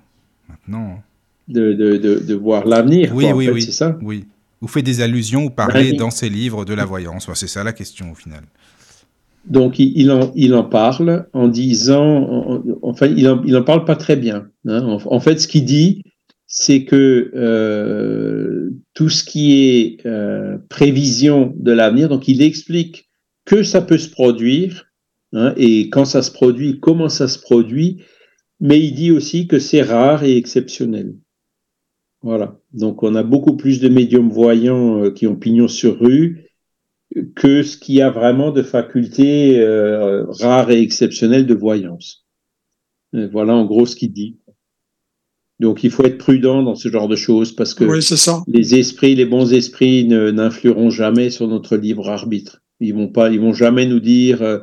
maintenant. 0.49 0.97
Hein 0.99 1.03
de, 1.51 1.73
de, 1.73 1.97
de, 1.97 2.35
voir 2.35 2.67
l'avenir. 2.67 3.13
Oui, 3.15 3.27
oui, 3.35 3.49
oui. 3.49 3.63
C'est 3.63 3.73
ça? 3.73 3.99
Oui. 4.03 4.27
Vous 4.61 4.69
faites 4.69 4.85
des 4.85 5.01
allusions 5.01 5.45
ou 5.45 5.51
parlez 5.51 5.93
dans 5.93 6.11
ses 6.11 6.29
livres 6.29 6.65
de 6.65 6.75
la 6.75 6.85
voyance. 6.85 7.29
c'est 7.35 7.49
ça 7.49 7.65
la 7.65 7.73
question 7.73 8.13
au 8.13 8.15
final. 8.15 8.45
Donc 9.47 9.79
il, 9.79 10.11
en, 10.11 10.33
il 10.35 10.55
en 10.55 10.65
parle 10.65 11.27
en 11.33 11.49
disant, 11.49 12.63
enfin 12.83 13.07
il 13.07 13.27
en, 13.27 13.43
il 13.45 13.57
en 13.57 13.63
parle 13.63 13.87
pas 13.87 13.97
très 13.97 14.17
bien. 14.17 14.49
Hein. 14.67 14.99
En, 15.07 15.21
fait, 15.21 15.41
ce 15.41 15.49
qu'il 15.49 15.65
dit, 15.65 16.05
c'est 16.47 16.85
que 16.85 17.31
euh, 17.35 18.71
tout 18.93 19.09
ce 19.09 19.25
qui 19.25 19.53
est 19.55 20.07
euh, 20.07 20.59
prévision 20.69 21.55
de 21.57 21.73
l'avenir, 21.73 22.11
donc 22.11 22.29
il 22.29 22.43
explique 22.43 23.09
que 23.47 23.63
ça 23.63 23.81
peut 23.81 23.99
se 23.99 24.11
produire 24.11 24.87
hein, 25.33 25.55
et 25.57 25.89
quand 25.89 26.05
ça 26.05 26.23
se 26.23 26.31
produit, 26.31 26.79
comment 26.79 27.09
ça 27.09 27.27
se 27.27 27.39
produit, 27.39 28.03
mais 28.61 28.79
il 28.79 28.93
dit 28.93 29.11
aussi 29.11 29.47
que 29.47 29.59
c'est 29.59 29.83
rare 29.83 30.23
et 30.23 30.37
exceptionnel. 30.37 31.15
Voilà. 32.23 32.59
Donc 32.73 33.03
on 33.03 33.15
a 33.15 33.23
beaucoup 33.23 33.57
plus 33.57 33.81
de 33.81 33.89
médiums 33.89 34.31
voyants 34.31 35.05
euh, 35.05 35.11
qui 35.11 35.27
ont 35.27 35.37
pignon 35.37 35.69
sur 35.69 35.99
rue 35.99 36.47
que 37.35 37.63
ce 37.63 37.77
qui 37.77 38.01
a 38.01 38.11
vraiment 38.11 38.53
de 38.53 38.63
facultés 38.63 39.59
euh, 39.59 40.25
rares 40.29 40.71
et 40.71 40.81
exceptionnelles 40.81 41.47
de 41.47 41.55
voyance. 41.55 42.27
voilà 43.13 43.55
en 43.55 43.65
gros 43.65 43.87
ce 43.87 43.97
qu'il 43.97 44.13
dit. 44.13 44.39
Donc 45.59 45.83
il 45.85 45.91
faut 45.91 46.05
être 46.05 46.19
prudent 46.19 46.63
dans 46.63 46.75
ce 46.75 46.89
genre 46.89 47.09
de 47.09 47.17
choses 47.17 47.53
parce 47.53 47.75
que 47.75 47.85
les 48.47 48.75
esprits, 48.77 49.15
les 49.15 49.27
bons 49.27 49.53
esprits 49.53 50.05
n'influeront 50.07 50.91
jamais 50.91 51.31
sur 51.31 51.49
notre 51.49 51.77
libre 51.77 52.09
arbitre. 52.09 52.63
Ils 52.81 52.95
vont 52.95 53.09
pas, 53.09 53.31
ils 53.31 53.41
vont 53.41 53.53
jamais 53.53 53.87
nous 53.87 54.01
dire 54.01 54.41
euh, 54.43 54.59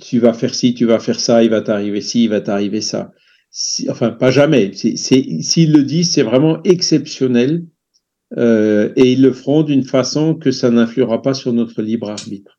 tu 0.00 0.18
vas 0.18 0.32
faire 0.32 0.54
ci, 0.54 0.74
tu 0.74 0.86
vas 0.86 0.98
faire 0.98 1.20
ça, 1.20 1.44
il 1.44 1.50
va 1.50 1.60
t'arriver 1.60 2.00
ci, 2.00 2.24
il 2.24 2.30
va 2.30 2.40
t'arriver 2.40 2.80
ça 2.80 3.12
enfin 3.88 4.10
pas 4.10 4.30
jamais, 4.30 4.72
s'ils 4.72 5.72
le 5.72 5.82
disent, 5.82 6.12
c'est 6.12 6.22
vraiment 6.22 6.62
exceptionnel 6.64 7.64
euh, 8.36 8.92
et 8.96 9.12
ils 9.12 9.22
le 9.22 9.32
feront 9.32 9.62
d'une 9.62 9.84
façon 9.84 10.34
que 10.34 10.50
ça 10.50 10.70
n'influera 10.70 11.22
pas 11.22 11.34
sur 11.34 11.52
notre 11.52 11.82
libre 11.82 12.10
arbitre. 12.10 12.58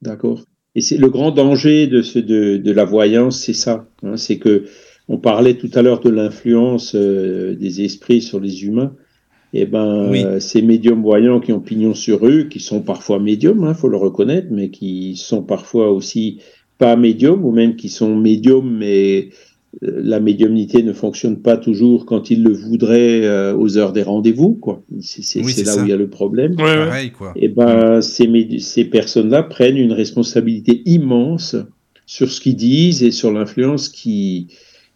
D'accord? 0.00 0.44
Et 0.74 0.80
c'est 0.80 0.96
le 0.96 1.10
grand 1.10 1.30
danger 1.30 1.86
de, 1.86 2.02
ce, 2.02 2.18
de, 2.18 2.56
de 2.56 2.72
la 2.72 2.84
voyance, 2.84 3.40
c'est 3.40 3.52
ça, 3.52 3.88
hein, 4.02 4.16
c'est 4.16 4.38
que 4.38 4.64
on 5.08 5.18
parlait 5.18 5.54
tout 5.54 5.70
à 5.74 5.82
l'heure 5.82 6.00
de 6.00 6.10
l'influence 6.10 6.94
euh, 6.94 7.54
des 7.56 7.82
esprits 7.82 8.22
sur 8.22 8.40
les 8.40 8.64
humains. 8.64 8.94
Eh 9.52 9.66
ben, 9.66 10.10
euh, 10.14 10.40
ces 10.40 10.62
médiums 10.62 11.02
voyants 11.02 11.38
qui 11.38 11.52
ont 11.52 11.60
pignon 11.60 11.92
sur 11.92 12.26
eux, 12.26 12.44
qui 12.44 12.58
sont 12.58 12.80
parfois 12.80 13.18
médiums, 13.18 13.64
hein, 13.64 13.74
faut 13.74 13.88
le 13.88 13.98
reconnaître, 13.98 14.48
mais 14.50 14.70
qui 14.70 15.16
sont 15.16 15.42
parfois 15.42 15.90
aussi 15.90 16.40
pas 16.78 16.96
médiums, 16.96 17.44
ou 17.44 17.52
même 17.52 17.76
qui 17.76 17.90
sont 17.90 18.16
médiums 18.16 18.78
mais 18.78 19.28
la 19.80 20.20
médiumnité 20.20 20.82
ne 20.82 20.92
fonctionne 20.92 21.40
pas 21.40 21.56
toujours 21.56 22.04
quand 22.04 22.30
il 22.30 22.42
le 22.42 22.52
voudrait 22.52 23.24
euh, 23.24 23.56
aux 23.56 23.78
heures 23.78 23.92
des 23.92 24.02
rendez-vous, 24.02 24.54
quoi. 24.54 24.82
C'est 25.00 25.40
là 25.64 25.76
où 25.76 25.84
il 25.84 25.88
y 25.88 25.92
a 25.92 25.96
le 25.96 26.08
problème. 26.08 26.56
Et 26.60 27.10
eh 27.36 27.48
ben, 27.48 28.02
ces, 28.02 28.58
ces 28.58 28.84
personnes-là 28.84 29.42
prennent 29.42 29.78
une 29.78 29.92
responsabilité 29.92 30.82
immense 30.84 31.56
sur 32.04 32.30
ce 32.30 32.40
qu'ils 32.40 32.56
disent 32.56 33.02
et 33.02 33.10
sur 33.10 33.32
l'influence 33.32 33.88
qu'ils 33.88 34.48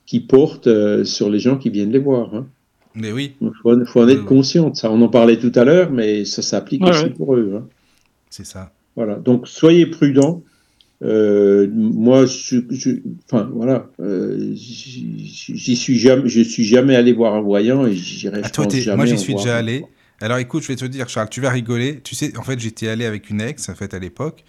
qui 0.05 0.21
portent 0.21 0.69
euh, 0.69 1.05
sur 1.05 1.31
les 1.31 1.39
gens 1.39 1.57
qui 1.57 1.71
viennent 1.71 1.91
les 1.91 1.99
voir. 1.99 2.35
Hein. 2.35 2.47
Mais 2.95 3.13
oui. 3.13 3.35
Il 3.41 3.51
faut, 3.63 4.01
en 4.01 4.09
être 4.09 4.25
conscient 4.25 4.71
de 4.71 4.77
ça. 4.77 4.91
On 4.91 5.01
en 5.03 5.09
parlait 5.09 5.39
tout 5.39 5.53
à 5.55 5.65
l'heure, 5.65 5.91
mais 5.91 6.25
ça 6.25 6.43
s'applique 6.43 6.83
aussi 6.83 7.11
pour 7.11 7.35
eux. 7.35 7.55
Hein. 7.57 7.67
C'est 8.31 8.47
ça. 8.47 8.73
Voilà. 8.95 9.17
Donc, 9.17 9.49
soyez 9.49 9.87
prudents. 9.87 10.43
Euh, 11.03 11.69
moi, 11.73 12.25
je, 12.25 12.59
enfin 13.27 13.51
voilà, 13.53 13.91
euh, 14.01 14.53
j'y 14.55 15.77
suis 15.77 15.99
jamais, 15.99 16.29
je 16.29 16.41
suis 16.41 16.65
jamais 16.65 16.97
allé 16.97 17.13
voir 17.13 17.35
un 17.35 17.43
voyant 17.43 17.87
et 17.87 17.95
j'irai. 17.95 18.41
Ah, 18.43 18.51
jamais 18.71 18.97
moi, 18.97 19.07
j'y 19.07 19.19
suis 19.19 19.35
déjà 19.35 19.57
allé. 19.57 19.85
Alors, 20.23 20.39
écoute, 20.39 20.63
je 20.63 20.69
vais 20.69 20.77
te 20.77 20.87
dire, 20.87 21.09
Charles, 21.09 21.29
tu 21.29 21.43
vas 21.43 21.51
rigoler. 21.51 22.01
Tu 22.03 22.15
sais, 22.15 22.37
en 22.39 22.43
fait, 22.43 22.59
j'étais 22.59 22.89
allé 22.89 23.05
avec 23.05 23.29
une 23.29 23.43
ex, 23.43 23.69
en 23.69 23.75
fait, 23.75 23.93
à 23.93 23.99
l'époque, 23.99 24.45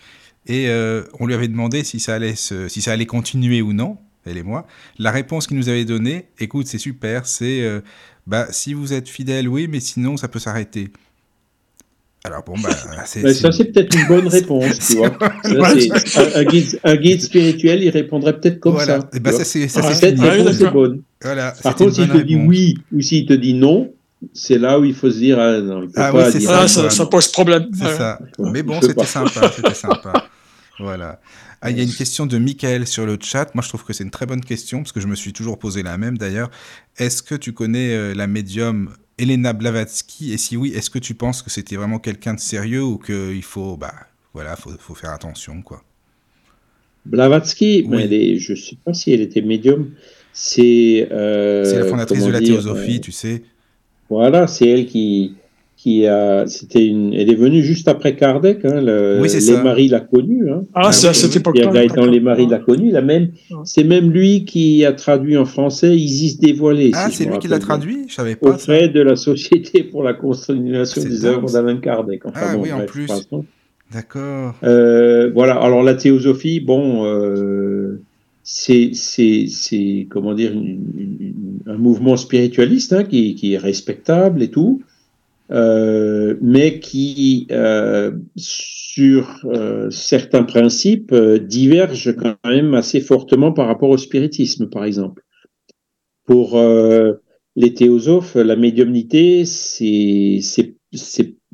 et 0.46 0.70
euh, 0.70 1.04
on 1.20 1.28
lui 1.28 1.34
avait 1.34 1.50
demandé 1.50 1.84
si 1.84 2.00
ça 2.00 2.16
allait, 2.16 2.36
si 2.36 2.82
ça 2.82 2.94
allait 2.94 3.06
continuer 3.06 3.62
ou 3.62 3.74
non, 3.74 3.98
elle 4.26 4.38
et 4.38 4.44
moi. 4.44 4.66
La 4.98 5.12
réponse 5.12 5.48
qu'il 5.48 5.58
nous 5.58 5.68
avait 5.68 5.84
donnée, 5.84 6.28
écoute, 6.40 6.68
c'est 6.68 6.78
super, 6.78 7.26
c'est, 7.26 7.70
bah, 8.26 8.48
si 8.52 8.74
vous 8.74 8.94
êtes 8.94 9.10
fidèle, 9.10 9.50
oui, 9.50 9.68
mais 9.68 9.82
sinon, 9.82 10.16
ça 10.16 10.30
peut 10.30 10.40
s'arrêter. 10.40 10.92
Alors 12.28 12.44
bon, 12.44 12.56
bah, 12.62 12.70
c'est, 13.06 13.34
ça 13.34 13.52
c'est 13.52 13.66
peut-être 13.66 13.96
une 13.96 14.08
bonne 14.08 14.28
réponse, 14.40 14.80
tu 14.80 14.98
vois. 14.98 15.18
un, 15.44 16.44
guide, 16.44 16.80
un, 16.84 16.96
guide, 16.96 17.22
spirituel, 17.22 17.84
il 17.84 17.90
répondrait 17.90 18.38
peut-être 18.40 18.60
comme 18.60 18.80
ça. 18.80 19.00
Et 19.14 19.20
bah, 19.20 19.32
ça 19.32 19.46
c'est 19.46 19.68
ça, 19.68 19.82
cette 19.94 20.20
réponse 20.20 20.60
est 20.60 20.72
bonne. 20.72 21.02
Voilà, 21.22 21.54
Par 21.64 21.76
contre, 21.76 21.96
s'il 21.96 22.10
te 22.10 22.18
dit 22.18 22.36
oui 22.36 22.78
ou 22.94 23.02
s'il 23.02 23.26
te 23.26 23.34
dit 23.34 23.54
non, 23.54 23.92
c'est 24.34 24.58
là 24.58 24.80
où 24.80 24.84
il 24.84 24.94
faut 24.94 25.10
se 25.10 25.18
dire 25.18 25.40
ah 25.40 25.60
non, 25.60 25.84
il 25.84 25.88
faut 25.88 25.94
ah, 25.96 26.12
pas 26.12 26.32
dire 26.32 26.42
ça, 26.42 26.62
ah, 26.62 26.68
ça, 26.68 26.90
ça, 26.90 27.06
pose 27.06 27.28
problème. 27.30 27.68
C'est 27.74 27.96
ça. 27.96 28.20
Mais 28.40 28.62
bon, 28.62 28.82
c'était 28.82 29.06
sympa, 29.06 29.52
c'était 29.56 29.74
sympa. 29.74 30.14
Voilà. 30.80 31.20
Ah, 31.62 31.72
il 31.72 31.78
y 31.78 31.80
a 31.80 31.84
une 31.84 31.94
question 31.94 32.28
de 32.28 32.38
Michael 32.38 32.86
sur 32.86 33.06
le 33.06 33.18
chat. 33.20 33.54
Moi, 33.56 33.64
je 33.64 33.70
trouve 33.70 33.84
que 33.84 33.94
c'est 33.94 34.04
une 34.04 34.12
très 34.12 34.28
bonne 34.28 34.44
question 34.44 34.80
parce 34.80 34.92
que 34.92 35.00
je 35.00 35.08
me 35.08 35.16
suis 35.16 35.34
toujours 35.34 35.58
posé 35.58 35.82
la 35.82 35.98
même 35.98 36.18
d'ailleurs. 36.18 36.52
Est-ce 36.98 37.24
que 37.24 37.34
tu 37.34 37.54
connais 37.54 37.96
euh, 37.96 38.14
la 38.14 38.28
médium 38.28 38.92
Elena 39.18 39.54
Blavatsky 39.54 40.34
Et 40.34 40.38
si 40.38 40.58
oui, 40.58 40.74
est-ce 40.76 40.90
que 40.90 41.00
tu 41.00 41.16
penses 41.16 41.42
que 41.42 41.50
c'était 41.50 41.76
vraiment 41.76 42.00
quelqu'un 42.00 42.34
de 42.34 42.40
sérieux 42.40 42.84
ou 42.84 42.98
qu'il 42.98 43.44
faut, 43.44 43.78
bah, 43.78 43.94
voilà, 44.34 44.56
faut, 44.56 44.72
faut, 44.80 44.96
faire 44.96 45.12
attention, 45.12 45.62
quoi? 45.62 45.84
Blavatsky, 47.06 47.86
oui. 47.88 48.38
je 48.40 48.52
ne 48.52 48.58
sais 48.58 48.78
pas 48.84 48.94
si 48.94 49.14
elle 49.14 49.22
était 49.22 49.42
médium. 49.42 49.92
C'est 50.34 51.08
euh, 51.12 51.80
la 51.80 51.86
fondatrice 51.86 52.26
de 52.26 52.32
la 52.32 52.42
théosophie, 52.42 52.98
euh, 52.98 53.02
tu 53.02 53.12
sais. 53.12 53.44
Voilà, 54.10 54.46
c'est 54.48 54.68
elle 54.68 54.86
qui, 54.86 55.36
qui 55.78 56.08
a, 56.08 56.48
c'était 56.48 56.88
une, 56.88 57.14
elle 57.14 57.30
est 57.30 57.36
venue 57.36 57.62
juste 57.62 57.88
après 57.88 58.16
Kardec, 58.16 58.66
hein, 58.66 58.82
le, 58.82 59.20
oui, 59.22 59.30
les 59.30 59.62
Marie 59.62 59.88
l'a 59.88 60.00
connu. 60.00 60.50
Hein. 60.50 60.64
Ah, 60.74 60.92
c'est 60.92 61.08
à 61.08 61.14
cette 61.14 61.36
époque-là. 61.36 61.68
Gaëtan 61.68 62.08
Les 62.08 62.20
Marie 62.20 62.48
l'a 62.48 62.58
connu, 62.58 62.90
la 62.90 63.04
même, 63.04 63.30
c'est 63.64 63.84
même 63.84 64.10
lui 64.10 64.44
qui 64.44 64.84
a 64.86 64.94
traduit 64.94 65.38
en 65.38 65.46
français 65.46 65.96
Isis 65.96 66.40
dévoilée. 66.40 66.90
Ah, 66.96 67.10
si 67.12 67.18
c'est 67.18 67.26
lui 67.26 67.38
qui 67.38 67.48
l'a 67.48 67.60
traduit, 67.60 68.06
je 68.08 68.16
savais 68.16 68.36
pas. 68.36 68.50
Auprès 68.50 68.90
de 68.90 69.02
la 69.02 69.16
Société 69.16 69.84
pour 69.84 70.02
la 70.02 70.16
continuation 70.16 71.04
des 71.04 71.26
œuvres 71.26 71.52
d'Alain 71.52 71.78
Kardec. 71.78 72.26
Enfin, 72.26 72.40
ah 72.42 72.56
bon, 72.56 72.64
oui, 72.64 72.72
en 72.72 72.86
plus. 72.86 73.08
D'accord. 73.94 74.56
Euh, 74.64 75.30
voilà. 75.32 75.58
Alors 75.58 75.84
la 75.84 75.94
théosophie, 75.94 76.60
bon, 76.60 77.06
euh, 77.06 78.02
c'est, 78.42 78.90
c'est, 78.94 79.46
c'est, 79.48 80.08
comment 80.10 80.34
dire, 80.34 80.54
une, 80.54 80.80
une, 80.98 81.34
un 81.68 81.78
mouvement 81.78 82.18
spiritualiste 82.18 82.94
hein, 82.94 83.04
qui, 83.04 83.36
qui 83.36 83.54
est 83.54 83.58
respectable 83.60 84.42
et 84.42 84.50
tout 84.50 84.82
mais 85.50 86.80
qui, 86.80 87.48
sur 88.36 89.46
certains 89.90 90.44
principes, 90.44 91.14
divergent 91.16 92.14
quand 92.16 92.36
même 92.46 92.74
assez 92.74 93.00
fortement 93.00 93.52
par 93.52 93.68
rapport 93.68 93.90
au 93.90 93.98
spiritisme, 93.98 94.70
par 94.70 94.86
exemple. 94.86 95.24
Pour 96.26 96.60
les 97.56 97.74
théosophes, 97.74 98.36
la 98.36 98.56
médiumnité, 98.56 99.46
c'est 99.46 100.42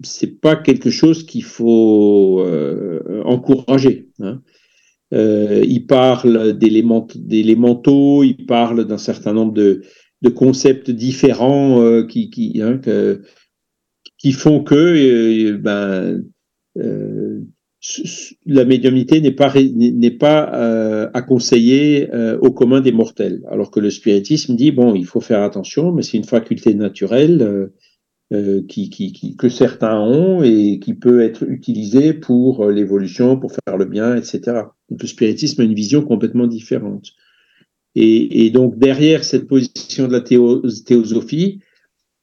c'est 0.02 0.40
pas 0.42 0.56
quelque 0.56 0.90
chose 0.90 1.26
qu'il 1.26 1.44
faut 1.44 2.42
euh, 2.42 3.22
encourager. 3.26 4.10
Hein. 4.20 4.42
Euh, 5.14 5.64
il 5.68 5.86
parle 5.86 6.58
d'élémentaux, 6.58 8.24
il 8.24 8.46
parle 8.46 8.86
d'un 8.86 8.98
certain 8.98 9.34
nombre 9.34 9.54
de, 9.54 9.82
de 10.22 10.30
concepts 10.30 10.90
différents 10.90 11.82
euh, 11.82 12.04
qui, 12.04 12.30
qui, 12.30 12.62
hein, 12.62 12.80
qui 14.24 14.32
font 14.32 14.64
que 14.64 14.74
euh, 14.74 15.58
ben, 15.60 16.24
euh, 16.80 17.42
la 18.46 18.66
médiumnité 18.66 19.22
n'est 19.22 19.32
pas, 19.32 19.54
n'est 19.54 20.12
pas 20.12 20.52
euh, 20.56 21.10
à 21.14 21.22
conseiller 21.22 22.10
au 22.42 22.52
commun 22.52 22.80
des 22.80 22.94
mortels. 22.94 23.44
Alors 23.52 23.70
que 23.70 23.82
le 23.82 23.92
spiritisme 23.92 24.56
dit, 24.56 24.72
bon, 24.72 24.96
il 24.96 25.06
faut 25.06 25.20
faire 25.20 25.44
attention, 25.44 25.92
mais 25.92 26.02
c'est 26.02 26.18
une 26.18 26.24
faculté 26.24 26.74
naturelle 26.74 27.70
euh, 28.34 28.64
qui, 28.68 28.90
qui, 28.90 29.36
que 29.36 29.48
certains 29.48 30.00
ont 30.00 30.42
et 30.42 30.80
qui 30.80 30.96
peut 30.96 31.22
être 31.22 31.44
utilisé 31.44 32.14
pour 32.14 32.64
euh, 32.64 32.72
l'évolution, 32.72 33.38
pour 33.38 33.52
faire 33.52 33.78
le 33.78 33.86
bien, 33.86 34.16
etc. 34.16 34.40
Donc 34.90 35.02
le 35.02 35.08
spiritisme 35.08 35.62
a 35.62 35.66
une 35.66 35.76
vision 35.76 36.02
complètement 36.02 36.48
différente. 36.48 37.10
Et 37.96 38.50
donc 38.50 38.80
derrière 38.80 39.24
cette 39.24 39.48
position 39.48 40.08
de 40.08 40.14
la 40.14 40.22
théosophie, 40.22 41.60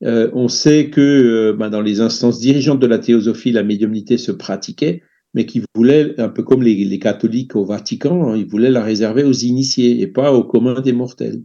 euh, 0.02 0.30
on 0.32 0.48
sait 0.48 0.90
que 0.90 1.00
euh, 1.00 1.52
ben, 1.52 1.70
dans 1.70 1.82
les 1.82 2.00
instances 2.00 2.40
dirigeantes 2.40 2.80
de 2.80 2.86
la 2.86 2.98
théosophie, 2.98 3.52
la 3.52 3.62
médiumnité 3.62 4.16
se 4.16 4.32
pratiquait, 4.32 5.02
mais 5.34 5.46
qui 5.46 5.62
voulaient, 5.74 6.18
un 6.18 6.28
peu 6.28 6.42
comme 6.42 6.62
les, 6.62 6.84
les 6.84 6.98
catholiques 6.98 7.54
au 7.54 7.64
Vatican, 7.64 8.28
hein, 8.30 8.36
ils 8.36 8.46
voulaient 8.46 8.70
la 8.70 8.82
réserver 8.82 9.24
aux 9.24 9.32
initiés 9.32 10.00
et 10.00 10.06
pas 10.06 10.32
aux 10.32 10.44
communs 10.44 10.80
des 10.80 10.92
mortels. 10.92 11.42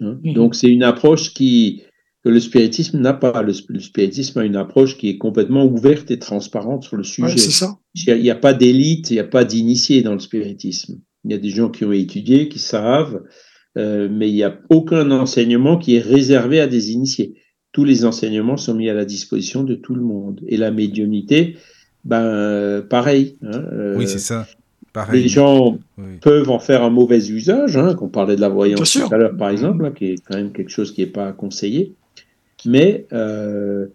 Hein. 0.00 0.18
Mmh. 0.22 0.32
Donc 0.32 0.54
c'est 0.54 0.68
une 0.68 0.82
approche 0.82 1.32
qui, 1.32 1.82
que 2.24 2.28
le 2.30 2.40
spiritisme 2.40 2.98
n'a 2.98 3.12
pas. 3.12 3.42
Le, 3.42 3.52
spiritisme 3.52 4.38
a 4.38 4.44
une 4.44 4.56
approche 4.56 4.96
qui 4.96 5.08
est 5.08 5.18
complètement 5.18 5.64
ouverte 5.66 6.10
et 6.10 6.18
transparente 6.18 6.84
sur 6.84 6.96
le 6.96 7.04
sujet. 7.04 7.36
c'est 7.36 7.50
ça. 7.50 7.78
Il 7.94 8.20
n'y 8.20 8.30
a, 8.30 8.34
pas 8.34 8.54
d'élite, 8.54 9.10
il 9.10 9.14
n'y 9.14 9.20
a 9.20 9.24
pas 9.24 9.44
d'initié 9.44 10.02
dans 10.02 10.14
le 10.14 10.18
spiritisme. 10.18 11.00
Il 11.24 11.30
y 11.30 11.34
a 11.34 11.38
des 11.38 11.50
gens 11.50 11.70
qui 11.70 11.84
ont 11.84 11.92
étudié, 11.92 12.48
qui 12.48 12.58
savent, 12.58 13.22
euh, 13.78 14.08
mais 14.10 14.28
il 14.28 14.34
n'y 14.34 14.42
a 14.42 14.58
aucun 14.68 15.10
enseignement 15.10 15.78
qui 15.78 15.94
est 15.94 16.00
réservé 16.00 16.60
à 16.60 16.66
des 16.66 16.90
initiés. 16.90 17.34
Tous 17.74 17.84
les 17.84 18.06
enseignements 18.06 18.56
sont 18.56 18.74
mis 18.74 18.88
à 18.88 18.94
la 18.94 19.04
disposition 19.04 19.62
de 19.62 19.74
tout 19.74 19.94
le 19.94 20.02
monde. 20.02 20.40
Et 20.48 20.56
la 20.56 20.70
médiumnité, 20.70 21.56
ben 22.06 22.82
pareil. 22.88 23.36
Hein, 23.42 23.62
euh, 23.72 23.96
oui, 23.98 24.08
c'est 24.08 24.18
ça. 24.18 24.46
Pareil. 24.94 25.24
Les 25.24 25.28
gens 25.28 25.76
peuvent 26.22 26.48
en 26.48 26.58
faire 26.58 26.82
un 26.82 26.90
mauvais 26.90 27.28
usage, 27.28 27.76
hein, 27.76 27.94
qu'on 27.94 28.08
parlait 28.08 28.36
de 28.36 28.40
la 28.40 28.48
voyance 28.48 28.92
tout 28.92 29.12
à 29.12 29.18
l'heure 29.18 29.36
par 29.36 29.50
exemple, 29.50 29.92
qui 29.92 30.06
est 30.06 30.24
quand 30.26 30.36
même 30.36 30.52
quelque 30.52 30.70
chose 30.70 30.94
qui 30.94 31.02
n'est 31.02 31.08
pas 31.08 31.32
conseillé 31.32 31.92
mais 32.66 33.06
euh, 33.12 33.86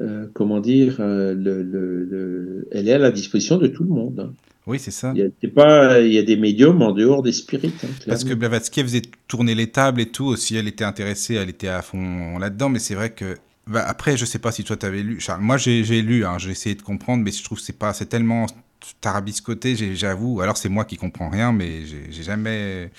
euh, 0.00 0.26
comment 0.32 0.60
dire, 0.60 0.96
euh, 1.00 1.34
le, 1.34 1.62
le, 1.62 2.68
elle 2.72 2.88
est 2.88 2.92
à 2.92 2.98
la 2.98 3.10
disposition 3.10 3.58
de 3.58 3.66
tout 3.66 3.84
le 3.84 3.90
monde. 3.90 4.32
Oui, 4.66 4.78
c'est 4.78 4.90
ça. 4.90 5.12
Il 5.14 5.20
y, 5.20 5.46
a, 5.46 5.50
pas, 5.50 6.00
il 6.00 6.12
y 6.12 6.18
a 6.18 6.22
des 6.22 6.36
médiums 6.36 6.80
en 6.80 6.92
dehors 6.92 7.22
des 7.22 7.32
spirites. 7.32 7.84
Hein, 7.84 7.88
Parce 8.06 8.24
que 8.24 8.32
Blavatsky 8.32 8.82
faisait 8.82 9.02
tourner 9.28 9.54
les 9.54 9.66
tables 9.66 10.00
et 10.00 10.06
tout 10.06 10.24
aussi. 10.24 10.56
Elle 10.56 10.68
était 10.68 10.84
intéressée, 10.84 11.34
elle 11.34 11.50
était 11.50 11.68
à 11.68 11.82
fond 11.82 12.38
là-dedans. 12.38 12.70
Mais 12.70 12.78
c'est 12.78 12.94
vrai 12.94 13.10
que. 13.10 13.36
Bah, 13.66 13.84
après, 13.86 14.16
je 14.16 14.24
sais 14.24 14.38
pas 14.38 14.52
si 14.52 14.64
toi 14.64 14.76
tu 14.76 14.86
avais 14.86 15.02
lu. 15.02 15.20
Charles, 15.20 15.40
moi 15.40 15.56
j'ai 15.56 15.82
lu, 16.02 16.24
hein, 16.24 16.38
j'ai 16.38 16.50
essayé 16.50 16.74
de 16.74 16.82
comprendre, 16.82 17.22
mais 17.22 17.30
je 17.30 17.42
trouve 17.42 17.58
que 17.58 17.64
c'est 17.64 17.78
pas, 17.78 17.92
c'est 17.94 18.06
tellement 18.06 18.46
tarabiscoté, 19.00 19.74
j'avoue. 19.94 20.40
Alors 20.40 20.56
c'est 20.56 20.68
moi 20.68 20.84
qui 20.84 20.96
comprends 20.96 21.30
rien, 21.30 21.52
mais 21.52 21.84
j'ai 21.86 22.22
jamais 22.22 22.90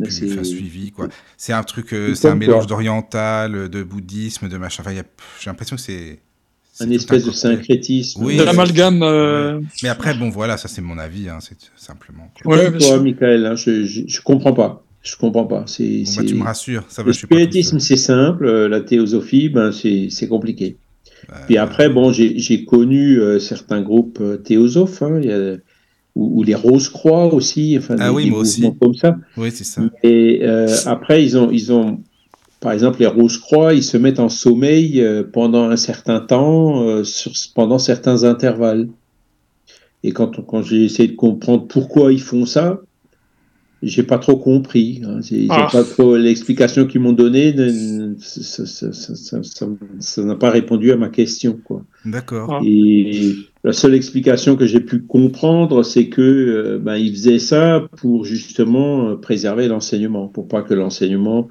pu 0.00 0.44
suivi 0.44 0.92
quoi. 0.92 1.08
C'est 1.36 1.52
un 1.52 1.62
truc, 1.62 1.92
euh, 1.92 2.14
c'est 2.14 2.28
un 2.28 2.36
mélange 2.36 2.66
d'oriental, 2.66 3.68
de 3.68 3.82
bouddhisme, 3.82 4.48
de 4.48 4.56
machin. 4.56 4.84
Enfin, 4.86 4.94
j'ai 5.40 5.50
l'impression 5.50 5.76
que 5.76 5.82
c'est 5.82 6.20
un 6.80 6.90
espèce 6.90 7.24
de 7.24 7.30
syncrétisme, 7.30 8.24
oui, 8.24 8.36
de 8.36 8.42
l'amalgame. 8.42 9.02
Euh, 9.02 9.60
mais 9.82 9.88
après, 9.88 10.14
bon, 10.14 10.30
voilà, 10.30 10.56
ça 10.56 10.68
c'est 10.68 10.82
mon 10.82 10.98
avis, 10.98 11.28
hein, 11.28 11.38
c'est 11.40 11.56
simplement. 11.76 12.30
Ouais, 12.44 12.70
toi, 12.78 13.00
Michael, 13.00 13.46
hein, 13.46 13.54
je, 13.54 13.84
je, 13.84 14.20
comprends 14.20 14.52
pas. 14.52 14.84
Je 15.02 15.16
comprends 15.16 15.46
pas. 15.46 15.64
C'est, 15.66 16.04
bah, 16.16 16.24
tu 16.26 16.34
me 16.34 16.44
rassures. 16.44 16.84
Ça 16.88 17.02
va, 17.02 17.08
le 17.08 17.12
spiritisme, 17.12 17.78
c'est 17.78 17.96
simple. 17.96 18.46
Euh, 18.46 18.68
la 18.68 18.80
théosophie, 18.80 19.48
ben, 19.48 19.72
c'est 19.72 20.28
compliqué. 20.28 20.76
Puis 21.46 21.58
après, 21.58 21.88
bon, 21.88 22.12
j'ai 22.12 22.64
connu 22.64 23.18
euh, 23.18 23.38
certains 23.38 23.82
groupes 23.82 24.18
euh, 24.20 24.36
théosophes, 24.36 25.02
hein, 25.02 25.20
y 25.20 25.30
a, 25.30 25.56
ou, 26.14 26.40
ou, 26.40 26.42
les 26.42 26.54
Rose-Croix 26.54 27.34
aussi, 27.34 27.76
enfin, 27.78 27.96
ah 27.98 28.08
des, 28.08 28.14
oui, 28.14 28.24
des 28.24 28.30
moi 28.30 28.38
aussi. 28.40 28.62
comme 28.80 28.94
ça. 28.94 29.16
Oui, 29.36 29.50
c'est 29.52 29.64
ça. 29.64 29.82
Et 30.02 30.40
euh, 30.42 30.74
après, 30.86 31.22
ils 31.22 31.36
ont, 31.36 31.50
ils 31.50 31.72
ont, 31.72 32.00
par 32.66 32.72
exemple, 32.72 32.98
les 32.98 33.06
Rose-Croix, 33.06 33.74
ils 33.74 33.84
se 33.84 33.96
mettent 33.96 34.18
en 34.18 34.28
sommeil 34.28 35.00
euh, 35.00 35.22
pendant 35.22 35.70
un 35.70 35.76
certain 35.76 36.18
temps, 36.18 36.82
euh, 36.82 37.04
sur, 37.04 37.30
pendant 37.54 37.78
certains 37.78 38.24
intervalles. 38.24 38.88
Et 40.02 40.10
quand, 40.10 40.44
quand 40.44 40.62
j'ai 40.62 40.84
essayé 40.84 41.08
de 41.08 41.14
comprendre 41.14 41.68
pourquoi 41.68 42.12
ils 42.12 42.20
font 42.20 42.44
ça, 42.44 42.80
j'ai 43.84 44.02
pas 44.02 44.18
trop 44.18 44.36
compris. 44.36 45.00
Hein. 45.06 45.20
Ah. 45.48 45.68
pas 45.70 45.84
trop 45.84 46.16
l'explication 46.16 46.86
qu'ils 46.86 47.02
m'ont 47.02 47.12
donnée. 47.12 47.54
Ça 50.00 50.24
n'a 50.24 50.34
pas 50.34 50.50
répondu 50.50 50.90
à 50.90 50.96
ma 50.96 51.08
question. 51.08 51.60
D'accord. 52.04 52.48
Ah. 52.52 52.60
Et 52.64 53.36
la 53.62 53.74
seule 53.74 53.94
explication 53.94 54.56
que 54.56 54.66
j'ai 54.66 54.80
pu 54.80 55.02
comprendre, 55.02 55.84
c'est 55.84 56.08
que 56.08 56.20
euh, 56.20 56.80
ben, 56.80 56.96
ils 56.96 57.12
faisaient 57.12 57.38
ça 57.38 57.86
pour 57.96 58.24
justement 58.24 59.16
préserver 59.16 59.68
l'enseignement, 59.68 60.26
pour 60.26 60.48
pas 60.48 60.62
que 60.62 60.74
l'enseignement 60.74 61.46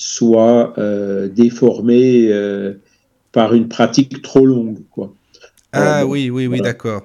soit 0.00 0.72
euh, 0.78 1.28
déformé 1.28 2.28
euh, 2.32 2.72
par 3.32 3.52
une 3.52 3.68
pratique 3.68 4.22
trop 4.22 4.46
longue, 4.46 4.78
quoi. 4.90 5.12
Ah 5.72 5.98
Alors, 5.98 6.10
oui, 6.10 6.30
oui, 6.30 6.46
oui, 6.46 6.46
voilà. 6.46 6.62
d'accord. 6.62 7.02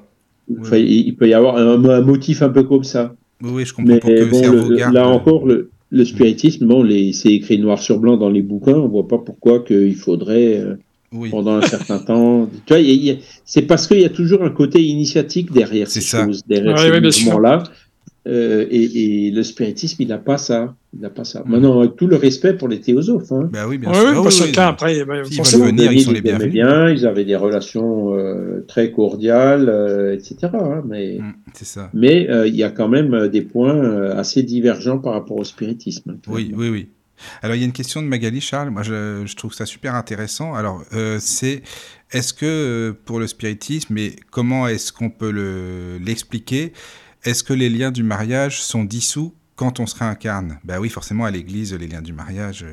Enfin, 0.61 0.77
il, 0.77 1.07
il 1.07 1.15
peut 1.15 1.27
y 1.27 1.33
avoir 1.33 1.57
un, 1.57 1.83
un 1.83 2.01
motif 2.01 2.41
un 2.41 2.47
peu 2.49 2.63
comme 2.63 2.85
ça. 2.85 3.13
Oui, 3.43 3.65
je 3.65 3.73
comprends. 3.73 3.91
Mais 3.91 3.99
pour 3.99 4.09
que 4.11 4.23
bon, 4.29 4.69
le, 4.69 4.77
garde... 4.77 4.93
là 4.93 5.09
encore, 5.09 5.45
le, 5.45 5.71
le 5.89 6.05
spiritisme, 6.05 6.67
bon, 6.67 6.87
c'est 7.11 7.33
écrit 7.33 7.59
noir 7.59 7.79
sur 7.79 7.99
blanc 7.99 8.15
dans 8.15 8.29
les 8.29 8.41
bouquins. 8.41 8.75
On 8.77 8.87
voit 8.87 9.09
pas 9.09 9.17
pourquoi 9.17 9.59
qu'il 9.59 9.95
faudrait 9.95 10.57
euh, 10.59 10.75
oui. 11.11 11.29
pendant 11.31 11.55
un 11.57 11.63
certain 11.63 11.99
temps. 11.99 12.49
Tu 12.65 12.73
vois, 12.73 13.15
c'est 13.43 13.63
parce 13.63 13.87
qu'il 13.87 13.99
y 13.99 14.05
a 14.05 14.09
toujours 14.09 14.41
un 14.41 14.51
côté 14.51 14.81
initiatique 14.81 15.51
derrière 15.51 15.89
ces 15.89 15.99
ça. 15.99 16.23
choses, 16.23 16.43
derrière 16.47 16.75
ouais, 16.75 17.11
ces 17.11 17.25
mouvements-là. 17.25 17.63
Euh, 18.27 18.65
et, 18.71 19.27
et, 19.27 19.31
le 19.31 19.43
spiritisme, 19.43 20.01
il 20.01 20.07
n'a 20.07 20.17
pas 20.17 20.37
ça. 20.37 20.75
Il 20.93 21.01
n'a 21.01 21.11
pas 21.11 21.23
ça. 21.23 21.41
Mmh. 21.41 21.51
Maintenant, 21.51 21.79
avec 21.79 21.95
tout 21.95 22.07
le 22.07 22.15
respect 22.15 22.53
pour 22.53 22.67
les 22.67 22.79
théosophes. 22.79 23.31
Hein. 23.31 23.49
Ben 23.51 23.67
oui, 23.67 23.77
bien 23.77 23.89
ouais, 23.89 23.95
sûr. 23.95 24.05
Oui, 24.05 24.17
oui, 24.17 24.23
parce 24.23 24.41
oui, 24.41 24.51
que 24.51 24.59
après, 24.59 25.05
ben, 25.05 25.23
ils 25.29 25.37
venir, 25.37 25.91
ils 25.91 26.01
sont 26.01 26.11
les 26.11 26.21
bienvenus. 26.21 26.51
Bien, 26.51 26.89
ils 26.89 27.05
avaient 27.05 27.25
des 27.25 27.35
relations 27.35 28.15
euh, 28.15 28.65
très 28.67 28.91
cordiales, 28.91 29.69
euh, 29.69 30.15
etc. 30.15 30.37
Hein, 30.53 30.81
mais 30.87 31.19
mmh, 31.19 31.33
c'est 31.53 31.65
ça. 31.65 31.89
Mais 31.93 32.29
euh, 32.29 32.47
il 32.47 32.55
y 32.55 32.63
a 32.63 32.71
quand 32.71 32.87
même 32.87 33.27
des 33.27 33.41
points 33.41 33.75
euh, 33.75 34.17
assez 34.17 34.41
divergents 34.41 34.97
par 34.97 35.13
rapport 35.13 35.37
au 35.37 35.43
spiritisme. 35.43 36.17
Oui, 36.27 36.51
oui, 36.55 36.69
oui. 36.69 36.87
Alors, 37.41 37.55
il 37.55 37.59
y 37.59 37.63
a 37.63 37.65
une 37.65 37.73
question 37.73 38.01
de 38.01 38.07
Magali 38.07 38.41
Charles. 38.41 38.69
Moi, 38.69 38.83
je, 38.83 39.23
je 39.25 39.35
trouve 39.35 39.53
ça 39.53 39.65
super 39.65 39.95
intéressant. 39.95 40.53
Alors, 40.53 40.83
euh, 40.93 41.17
c'est 41.19 41.61
est-ce 42.11 42.33
que 42.33 42.95
pour 43.05 43.19
le 43.19 43.27
spiritisme, 43.27 43.97
et 43.97 44.15
comment 44.31 44.67
est-ce 44.67 44.91
qu'on 44.91 45.09
peut 45.09 45.99
l'expliquer? 46.03 46.73
Est-ce 47.25 47.43
que 47.43 47.53
les 47.53 47.69
liens 47.69 47.91
du 47.91 48.03
mariage 48.03 48.61
sont 48.61 48.83
dissous 48.83 49.33
quand 49.55 49.79
on 49.79 49.87
se 49.87 49.97
réincarne 49.97 50.59
Ben 50.63 50.79
oui, 50.79 50.89
forcément, 50.89 51.25
à 51.25 51.31
l'église, 51.31 51.73
les 51.73 51.87
liens 51.87 52.01
du 52.01 52.13
mariage. 52.13 52.65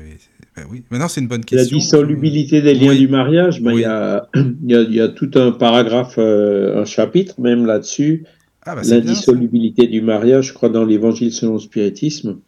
Ben 0.55 0.65
oui. 0.69 0.83
Maintenant, 0.91 1.07
c'est 1.07 1.21
une 1.21 1.27
bonne 1.27 1.43
question. 1.43 1.77
La 1.77 1.81
dissolubilité 1.81 2.61
des 2.61 2.75
liens 2.75 2.89
oui. 2.89 2.99
du 2.99 3.07
mariage, 3.07 3.61
ben, 3.61 3.71
il 3.71 3.75
oui. 3.75 3.81
y, 3.81 3.85
a, 3.85 4.27
y, 4.67 4.75
a, 4.75 4.81
y, 4.81 5.01
a, 5.01 5.07
tout 5.07 5.31
un 5.35 5.51
paragraphe, 5.51 6.15
euh, 6.17 6.81
un 6.81 6.85
chapitre 6.85 7.41
même 7.41 7.65
là-dessus. 7.65 8.25
Ah, 8.65 8.75
ben 8.75 8.83
L'indissolubilité 8.87 9.87
du 9.87 10.01
mariage, 10.01 10.49
je 10.49 10.53
crois, 10.53 10.69
dans 10.69 10.85
l'évangile 10.85 11.33
selon 11.33 11.53
le 11.53 11.59
spiritisme. 11.59 12.39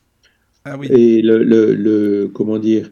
Ah, 0.63 0.77
oui. 0.77 0.87
Et 0.91 1.21
le, 1.21 1.43
le, 1.43 1.73
le, 1.73 2.29
comment 2.31 2.59
dire, 2.59 2.91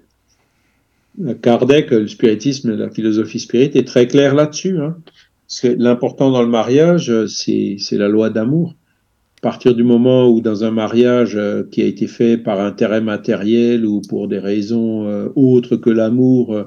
Kardec, 1.42 1.92
le 1.92 2.08
spiritisme, 2.08 2.76
la 2.76 2.90
philosophie 2.90 3.40
spirit 3.40 3.72
est 3.76 3.88
très 3.88 4.08
clair 4.08 4.34
là-dessus. 4.34 4.80
Hein. 4.80 4.98
L'important 5.78 6.32
dans 6.32 6.42
le 6.42 6.50
mariage, 6.50 7.12
c'est 7.28 7.78
la 7.92 8.08
loi 8.08 8.32
d'amour 8.32 8.74
partir 9.44 9.76
du 9.76 9.84
moment 9.84 10.30
où 10.30 10.40
dans 10.40 10.64
un 10.64 10.72
mariage 10.72 11.36
euh, 11.36 11.64
qui 11.70 11.82
a 11.82 11.86
été 11.86 12.08
fait 12.08 12.38
par 12.38 12.62
intérêt 12.62 13.02
matériel 13.02 13.86
ou 13.86 14.02
pour 14.02 14.30
des 14.30 14.40
raisons 14.40 15.06
euh, 15.06 15.28
autres 15.36 15.76
que 15.76 15.90
l'amour, 15.90 16.56
euh, 16.56 16.64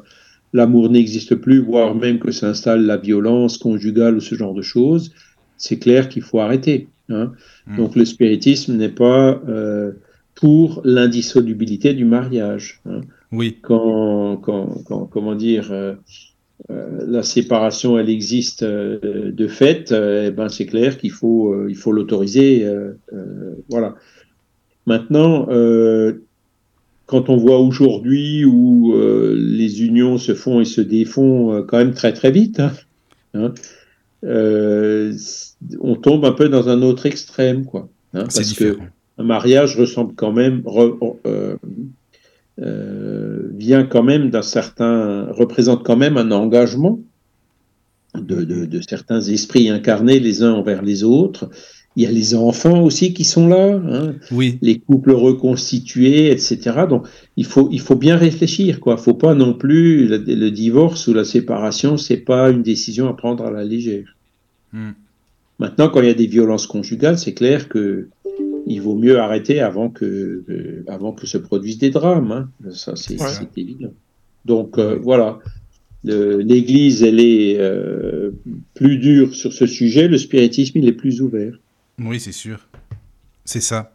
l'amour 0.52 0.90
n'existe 0.90 1.34
plus, 1.36 1.58
voire 1.58 1.94
même 1.94 2.18
que 2.18 2.30
s'installe 2.30 2.84
la 2.84 2.98
violence 2.98 3.56
conjugale 3.56 4.16
ou 4.16 4.20
ce 4.20 4.34
genre 4.34 4.52
de 4.52 4.60
choses, 4.60 5.12
c'est 5.56 5.78
clair 5.78 6.10
qu'il 6.10 6.22
faut 6.22 6.38
arrêter. 6.38 6.88
Hein. 7.08 7.32
Mmh. 7.66 7.76
Donc 7.78 7.96
le 7.96 8.04
spiritisme 8.04 8.76
n'est 8.76 8.90
pas 8.90 9.40
euh, 9.48 9.92
pour 10.34 10.82
l'indissolubilité 10.84 11.94
du 11.94 12.04
mariage. 12.04 12.82
Hein. 12.84 13.00
Oui. 13.32 13.56
Quand, 13.62 14.36
quand, 14.36 14.82
quand, 14.84 15.06
comment 15.06 15.34
dire 15.34 15.72
la 16.68 17.22
séparation, 17.22 17.98
elle 17.98 18.08
existe 18.10 18.64
de 18.64 19.48
fait, 19.48 19.92
eh 19.92 20.30
ben 20.30 20.48
c'est 20.48 20.66
clair 20.66 20.98
qu'il 20.98 21.12
faut, 21.12 21.68
il 21.68 21.76
faut 21.76 21.92
l'autoriser. 21.92 22.66
voilà. 23.68 23.94
Maintenant, 24.86 25.46
quand 27.06 27.28
on 27.28 27.36
voit 27.36 27.60
aujourd'hui 27.60 28.44
où 28.44 28.94
les 29.34 29.84
unions 29.84 30.18
se 30.18 30.34
font 30.34 30.60
et 30.60 30.64
se 30.64 30.80
défont 30.80 31.64
quand 31.68 31.78
même 31.78 31.94
très 31.94 32.12
très 32.12 32.30
vite, 32.30 32.60
hein, 32.60 32.72
hein 33.34 33.52
on 35.80 35.96
tombe 35.96 36.24
un 36.24 36.32
peu 36.32 36.48
dans 36.48 36.68
un 36.68 36.82
autre 36.82 37.06
extrême, 37.06 37.64
quoi. 37.64 37.88
Hein, 38.14 38.24
parce 38.34 38.52
que 38.54 38.78
un 39.18 39.24
mariage 39.24 39.78
ressemble 39.78 40.14
quand 40.14 40.32
même, 40.32 40.62
euh, 40.66 40.92
euh, 41.26 41.56
vient 42.58 43.84
quand 43.84 44.02
même 44.02 44.30
d'un 44.30 44.42
certain, 44.42 45.26
représente 45.32 45.84
quand 45.84 45.96
même 45.96 46.16
un 46.16 46.30
engagement 46.30 47.00
de, 48.20 48.44
de, 48.44 48.80
certains 48.80 49.20
esprits 49.20 49.68
incarnés 49.68 50.20
les 50.20 50.42
uns 50.42 50.52
envers 50.52 50.82
les 50.82 51.04
autres. 51.04 51.50
Il 51.96 52.02
y 52.02 52.06
a 52.06 52.12
les 52.12 52.34
enfants 52.34 52.82
aussi 52.82 53.14
qui 53.14 53.24
sont 53.24 53.48
là, 53.48 53.80
hein, 53.88 54.14
oui. 54.30 54.58
les 54.60 54.78
couples 54.78 55.12
reconstitués, 55.12 56.30
etc. 56.30 56.84
Donc 56.88 57.06
il 57.38 57.46
faut, 57.46 57.70
il 57.72 57.80
faut 57.80 57.94
bien 57.94 58.18
réfléchir, 58.18 58.80
quoi. 58.80 58.98
Faut 58.98 59.14
pas 59.14 59.34
non 59.34 59.54
plus 59.54 60.06
le, 60.06 60.50
divorce 60.50 61.06
ou 61.06 61.14
la 61.14 61.24
séparation, 61.24 61.96
c'est 61.96 62.18
pas 62.18 62.50
une 62.50 62.62
décision 62.62 63.08
à 63.08 63.14
prendre 63.14 63.46
à 63.46 63.50
la 63.50 63.64
légère. 63.64 64.14
Hmm. 64.74 64.90
Maintenant, 65.58 65.88
quand 65.88 66.02
il 66.02 66.08
y 66.08 66.10
a 66.10 66.14
des 66.14 66.26
violences 66.26 66.66
conjugales, 66.66 67.18
c'est 67.18 67.32
clair 67.32 67.66
que 67.70 68.08
il 68.66 68.82
vaut 68.82 68.96
mieux 68.96 69.18
arrêter 69.20 69.60
avant 69.60 69.88
que, 69.88 70.84
avant 70.88 71.12
que 71.12 71.26
se 71.26 71.38
produisent 71.38 71.78
des 71.78 71.90
drames. 71.90 72.32
Hein. 72.32 72.70
Ça, 72.72 72.96
c'est 72.96 73.14
évident. 73.56 73.92
Donc 74.44 74.78
euh, 74.78 74.98
voilà, 75.00 75.38
l'Église, 76.04 77.02
elle 77.02 77.20
est 77.20 77.58
euh, 77.58 78.30
plus 78.74 78.98
dure 78.98 79.34
sur 79.34 79.52
ce 79.52 79.66
sujet, 79.66 80.08
le 80.08 80.18
spiritisme, 80.18 80.78
il 80.78 80.88
est 80.88 80.92
plus 80.92 81.20
ouvert. 81.20 81.54
Oui, 81.98 82.20
c'est 82.20 82.32
sûr. 82.32 82.68
C'est 83.44 83.60
ça. 83.60 83.92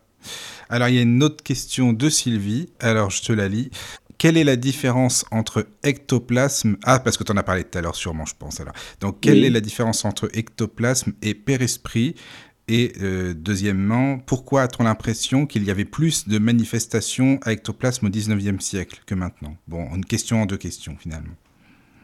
Alors, 0.70 0.88
il 0.88 0.96
y 0.96 1.00
a 1.00 1.02
une 1.02 1.24
autre 1.24 1.44
question 1.44 1.94
de 1.94 2.10
Sylvie. 2.10 2.70
Alors, 2.80 3.10
je 3.10 3.22
te 3.22 3.34
la 3.34 3.48
lis. 3.48 3.70
Quelle 4.18 4.38
est 4.38 4.44
la 4.44 4.56
différence 4.56 5.26
entre 5.32 5.68
ectoplasme 5.84 6.78
Ah, 6.84 7.00
parce 7.00 7.18
que 7.18 7.24
tu 7.24 7.32
en 7.32 7.38
as 7.38 7.44
parlé 7.44 7.64
tout 7.64 7.78
à 7.78 7.82
l'heure, 7.82 7.96
sûrement, 7.96 8.26
je 8.26 8.36
pense. 8.38 8.60
Alors. 8.60 8.74
Donc, 9.00 9.20
quelle 9.20 9.44
est 9.44 9.50
la 9.50 9.62
différence 9.62 10.06
entre 10.06 10.30
ectoplasme 10.34 11.14
et 11.22 11.34
péresprit 11.34 12.16
et 12.68 12.94
euh, 13.02 13.34
deuxièmement, 13.34 14.20
pourquoi 14.20 14.64
a-t-on 14.64 14.84
l'impression 14.84 15.46
qu'il 15.46 15.64
y 15.64 15.72
avait 15.72 15.86
plus 15.86 16.28
de 16.28 16.38
manifestations 16.38 17.40
à 17.44 17.54
ectoplasme 17.54 18.08
au 18.08 18.10
19e 18.10 18.60
siècle 18.60 19.02
que 19.06 19.16
maintenant? 19.16 19.58
Bon, 19.68 19.94
une 19.94 20.06
question 20.06 20.42
en 20.42 20.46
deux 20.46 20.58
questions 20.58 20.96
finalement. 20.98 21.36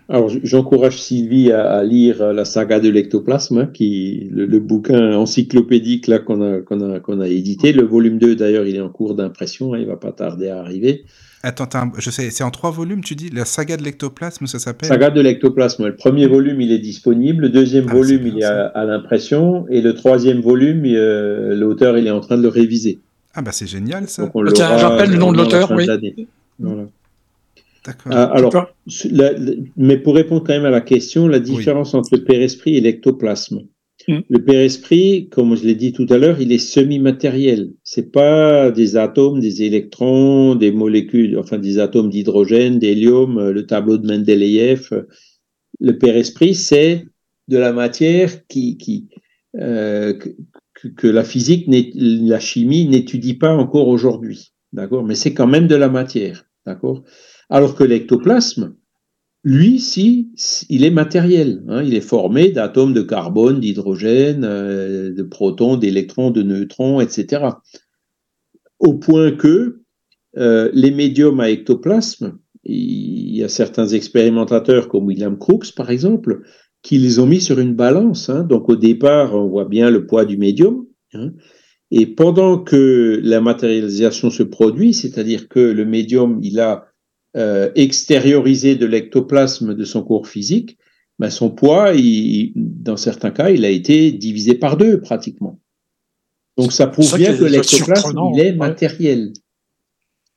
Alors, 0.09 0.29
j'encourage 0.43 1.01
Sylvie 1.01 1.51
à, 1.51 1.83
lire 1.83 2.31
la 2.33 2.45
saga 2.45 2.79
de 2.79 2.87
l'ectoplasme, 2.89 3.57
hein, 3.57 3.69
qui 3.73 4.29
le, 4.31 4.59
bouquin 4.59 5.13
encyclopédique 5.15 6.07
là 6.07 6.19
qu'on 6.19 6.41
a, 6.41 6.59
qu'on 6.59 6.93
a, 6.93 6.99
qu'on 7.01 7.19
a 7.19 7.27
édité. 7.27 7.73
Le 7.73 7.83
volume 7.83 8.17
2, 8.17 8.35
d'ailleurs, 8.35 8.65
il 8.65 8.77
est 8.77 8.81
en 8.81 8.89
cours 8.89 9.15
d'impression, 9.15 9.73
hein, 9.73 9.79
il 9.79 9.85
va 9.85 9.97
pas 9.97 10.13
tarder 10.13 10.47
à 10.47 10.59
arriver. 10.59 11.03
Attends, 11.43 11.67
je 11.97 12.09
sais, 12.09 12.29
c'est 12.31 12.43
en 12.43 12.51
trois 12.51 12.71
volumes, 12.71 13.03
tu 13.03 13.15
dis? 13.15 13.29
La 13.29 13.45
saga 13.45 13.77
de 13.77 13.83
l'ectoplasme, 13.83 14.47
ça 14.47 14.59
s'appelle? 14.59 14.87
Saga 14.87 15.09
de 15.09 15.21
l'ectoplasme. 15.21 15.85
Le 15.85 15.95
premier 15.95 16.25
volume, 16.25 16.61
il 16.61 16.71
est 16.71 16.79
disponible. 16.79 17.43
Le 17.43 17.49
deuxième 17.49 17.85
ah, 17.89 17.93
volume, 17.93 18.27
il 18.27 18.39
est 18.39 18.45
à, 18.45 18.85
l'impression. 18.85 19.65
Et 19.69 19.81
le 19.81 19.93
troisième 19.93 20.39
volume, 20.39 20.83
euh, 20.85 21.53
l'auteur, 21.53 21.97
il 21.97 22.07
est 22.07 22.11
en 22.11 22.21
train 22.21 22.37
de 22.37 22.41
le 22.41 22.47
réviser. 22.47 22.99
Ah, 23.35 23.41
bah 23.41 23.51
c'est 23.51 23.67
génial 23.67 24.07
ça. 24.07 24.31
Tiens, 24.53 24.67
rappelle 24.77 25.11
le 25.11 25.17
nom 25.17 25.31
de 25.31 25.37
l'auteur, 25.37 25.69
oui. 25.71 25.85
D'accord. 26.59 26.87
Ah, 28.05 28.25
alors, 28.25 28.53
mais 29.77 29.97
pour 29.97 30.15
répondre 30.15 30.43
quand 30.45 30.53
même 30.53 30.65
à 30.65 30.69
la 30.69 30.81
question, 30.81 31.27
la 31.27 31.39
différence 31.39 31.93
entre 31.93 32.09
le 32.15 32.23
père-esprit 32.23 32.75
et 32.77 32.81
l'ectoplasme. 32.81 33.61
Mm. 34.07 34.19
Le 34.29 34.43
père-esprit, 34.43 35.27
comme 35.29 35.55
je 35.55 35.65
l'ai 35.65 35.75
dit 35.75 35.91
tout 35.91 36.05
à 36.09 36.17
l'heure, 36.17 36.39
il 36.39 36.51
est 36.51 36.57
semi-matériel. 36.57 37.73
C'est 37.83 38.11
pas 38.11 38.71
des 38.71 38.95
atomes, 38.95 39.39
des 39.39 39.63
électrons, 39.63 40.55
des 40.55 40.71
molécules, 40.71 41.37
enfin 41.37 41.57
des 41.57 41.79
atomes 41.79 42.09
d'hydrogène, 42.09 42.79
d'hélium, 42.79 43.37
euh, 43.37 43.51
le 43.51 43.65
tableau 43.65 43.97
de 43.97 44.07
Mendeleïev. 44.07 45.05
Le 45.79 45.97
père-esprit, 45.97 46.55
c'est 46.55 47.05
de 47.47 47.57
la 47.57 47.73
matière 47.73 48.47
qui, 48.47 48.77
qui 48.77 49.07
euh, 49.55 50.13
que, 50.13 50.87
que, 50.87 51.07
la 51.07 51.23
physique, 51.23 51.65
la 51.67 52.39
chimie 52.39 52.87
n'étudie 52.87 53.33
pas 53.33 53.55
encore 53.55 53.87
aujourd'hui, 53.87 54.53
d'accord? 54.73 55.03
Mais 55.03 55.15
c'est 55.15 55.33
quand 55.33 55.47
même 55.47 55.67
de 55.67 55.75
la 55.75 55.89
matière, 55.89 56.45
d'accord? 56.65 57.03
Alors 57.49 57.75
que 57.75 57.83
l'ectoplasme, 57.83 58.75
lui, 59.43 59.79
si, 59.79 60.29
il 60.69 60.83
est 60.83 60.91
matériel. 60.91 61.63
Hein, 61.69 61.81
il 61.83 61.93
est 61.93 62.01
formé 62.01 62.49
d'atomes 62.49 62.93
de 62.93 63.01
carbone, 63.01 63.61
d'hydrogène, 63.61 64.43
euh, 64.43 65.13
de 65.13 65.23
protons, 65.23 65.77
d'électrons, 65.77 66.31
de 66.31 66.41
neutrons, 66.43 66.99
etc. 66.99 67.45
Au 68.79 68.95
point 68.95 69.31
que 69.31 69.83
euh, 70.37 70.69
les 70.73 70.91
médiums 70.91 71.39
à 71.39 71.49
ectoplasme, 71.49 72.39
il 72.65 73.37
y 73.37 73.43
a 73.43 73.47
certains 73.47 73.87
expérimentateurs 73.87 74.89
comme 74.89 75.05
William 75.05 75.37
Crookes, 75.37 75.73
par 75.73 75.89
exemple, 75.89 76.41
qui 76.81 76.97
les 76.97 77.19
ont 77.19 77.25
mis 77.25 77.39
sur 77.39 77.59
une 77.59 77.73
balance. 77.73 78.29
Hein. 78.29 78.43
Donc 78.43 78.67
au 78.67 78.75
départ, 78.75 79.33
on 79.33 79.47
voit 79.47 79.65
bien 79.65 79.89
le 79.89 80.05
poids 80.05 80.25
du 80.25 80.37
médium. 80.37 80.85
Hein. 81.13 81.31
et 81.89 82.05
pendant 82.05 82.59
que 82.59 83.21
la 83.23 83.39
matérialisation 83.39 84.29
se 84.29 84.43
produit, 84.43 84.93
c'est-à-dire 84.93 85.47
que 85.47 85.61
le 85.61 85.85
médium, 85.85 86.37
il 86.43 86.59
a 86.59 86.87
euh, 87.35 87.71
extériorisé 87.75 88.75
de 88.75 88.85
l'ectoplasme 88.85 89.75
de 89.75 89.83
son 89.83 90.03
corps 90.03 90.27
physique, 90.27 90.77
ben 91.19 91.29
son 91.29 91.49
poids, 91.49 91.93
il, 91.93 92.53
dans 92.55 92.97
certains 92.97 93.31
cas, 93.31 93.49
il 93.49 93.65
a 93.65 93.69
été 93.69 94.11
divisé 94.11 94.55
par 94.55 94.77
deux 94.77 95.01
pratiquement. 95.01 95.59
Donc 96.57 96.71
ça 96.71 96.87
prouve 96.87 97.17
bien 97.17 97.35
que 97.35 97.43
l'ectoplasme, 97.43 98.17
il 98.33 98.39
est 98.39 98.53
matériel. 98.53 99.33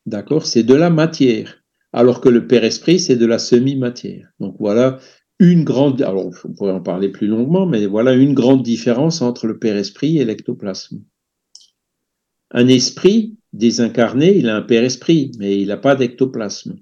D'accord? 0.07 0.47
C'est 0.47 0.63
de 0.63 0.75
la 0.75 0.91
matière. 0.91 1.63
Alors 1.93 2.21
que 2.21 2.29
le 2.29 2.47
père-esprit, 2.47 3.01
c'est 3.01 3.17
de 3.17 3.27
la 3.27 3.39
semi-matière. 3.39 4.29
Donc 4.39 4.57
voilà 4.59 4.99
une 5.39 5.65
grande, 5.65 6.03
alors 6.03 6.31
on 6.45 6.53
pourrait 6.53 6.73
en 6.73 6.83
parler 6.83 7.09
plus 7.09 7.27
longuement, 7.27 7.67
mais 7.67 7.87
voilà 7.87 8.13
une 8.13 8.35
grande 8.35 8.63
différence 8.63 9.23
entre 9.23 9.47
le 9.47 9.59
père-esprit 9.59 10.19
et 10.19 10.25
l'ectoplasme. 10.25 11.03
Un 12.51 12.69
esprit 12.69 13.37
désincarné, 13.53 14.37
il 14.37 14.49
a 14.49 14.57
un 14.57 14.63
père-esprit, 14.63 15.33
mais 15.39 15.61
il 15.61 15.69
n'a 15.69 15.77
pas 15.77 15.97
d'ectoplasme 15.97 16.77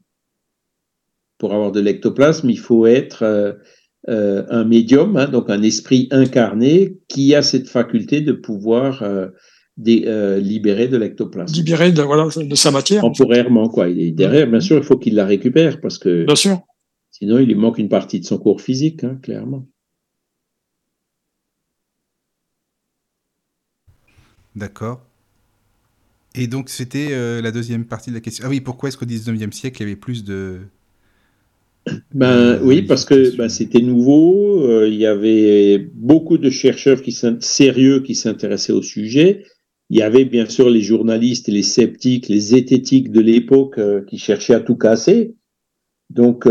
pour 1.38 1.54
avoir 1.54 1.72
de 1.72 1.80
l'ectoplasme, 1.80 2.50
il 2.50 2.58
faut 2.58 2.86
être 2.86 3.22
euh, 3.22 3.52
euh, 4.08 4.44
un 4.50 4.64
médium, 4.64 5.16
hein, 5.16 5.28
donc 5.28 5.48
un 5.48 5.62
esprit 5.62 6.08
incarné 6.10 6.98
qui 7.08 7.34
a 7.34 7.42
cette 7.42 7.68
faculté 7.68 8.20
de 8.20 8.32
pouvoir 8.32 9.02
euh, 9.02 9.28
libérer 9.78 10.88
de 10.88 10.96
l'ectoplasme. 10.96 11.54
Libérer 11.54 11.92
de, 11.92 12.02
voilà, 12.02 12.28
de 12.36 12.54
sa 12.54 12.70
matière. 12.70 13.02
Temporairement, 13.02 13.68
quoi. 13.68 13.88
Il 13.88 14.00
est 14.00 14.10
derrière, 14.10 14.48
bien 14.48 14.60
sûr, 14.60 14.76
il 14.76 14.82
faut 14.82 14.98
qu'il 14.98 15.14
la 15.14 15.24
récupère 15.24 15.80
parce 15.80 15.98
que. 15.98 16.24
Bien 16.24 16.34
sûr. 16.34 16.60
Sinon, 17.10 17.38
il 17.38 17.46
lui 17.46 17.54
manque 17.54 17.78
une 17.78 17.88
partie 17.88 18.20
de 18.20 18.24
son 18.24 18.38
corps 18.38 18.60
physique, 18.60 19.02
hein, 19.04 19.18
clairement. 19.22 19.66
D'accord. 24.54 25.00
Et 26.40 26.46
donc, 26.46 26.68
c'était 26.68 27.10
la 27.42 27.50
deuxième 27.50 27.84
partie 27.84 28.10
de 28.10 28.14
la 28.14 28.20
question. 28.20 28.44
Ah 28.46 28.48
oui, 28.48 28.60
pourquoi 28.60 28.88
est-ce 28.88 28.96
qu'au 28.96 29.06
19e 29.06 29.52
siècle, 29.52 29.82
il 29.82 29.84
y 29.84 29.86
avait 29.86 29.96
plus 29.96 30.24
de, 30.24 30.60
ben 32.14 32.26
euh, 32.26 32.58
oui, 32.62 32.82
parce 32.82 33.04
que 33.04 33.36
ben, 33.36 33.48
c'était 33.48 33.80
nouveau. 33.80 34.64
Euh, 34.64 34.88
il 34.88 34.96
y 34.96 35.06
avait 35.06 35.78
beaucoup 35.78 36.38
de 36.38 36.50
chercheurs 36.50 37.02
qui 37.02 37.16
sérieux 37.40 38.00
qui 38.00 38.14
s'intéressaient 38.14 38.72
au 38.72 38.82
sujet. 38.82 39.44
Il 39.90 39.98
y 39.98 40.02
avait 40.02 40.24
bien 40.24 40.46
sûr 40.46 40.68
les 40.68 40.82
journalistes, 40.82 41.48
les 41.48 41.62
sceptiques, 41.62 42.28
les 42.28 42.40
zététiques 42.40 43.10
de 43.10 43.20
l'époque 43.20 43.78
euh, 43.78 44.02
qui 44.04 44.18
cherchaient 44.18 44.54
à 44.54 44.60
tout 44.60 44.76
casser. 44.76 45.34
Donc 46.10 46.48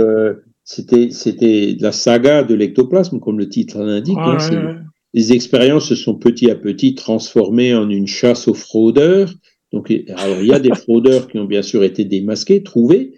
c'était 0.64 1.10
c'était 1.10 1.76
la 1.80 1.92
saga 1.92 2.44
de 2.44 2.54
l'ectoplasme, 2.54 3.20
comme 3.20 3.40
le 3.40 3.50
titre 3.50 3.80
l'indique. 3.80 4.18
Hein, 4.20 4.84
les 5.14 5.34
expériences 5.34 5.88
se 5.88 5.96
sont 5.96 6.14
petit 6.14 6.52
à 6.52 6.56
petit 6.56 6.94
transformées 6.94 7.74
en 7.74 7.90
une 7.90 8.06
chasse 8.06 8.48
aux 8.48 8.54
fraudeurs. 8.54 9.34
Donc 9.72 9.92
alors 10.16 10.40
il 10.40 10.48
y 10.48 10.54
a 10.54 10.60
des 10.60 10.74
fraudeurs 10.74 11.28
qui 11.28 11.40
ont 11.40 11.46
bien 11.46 11.62
sûr 11.62 11.84
été 11.84 12.06
démasqués, 12.06 12.64
trouvés 12.64 13.14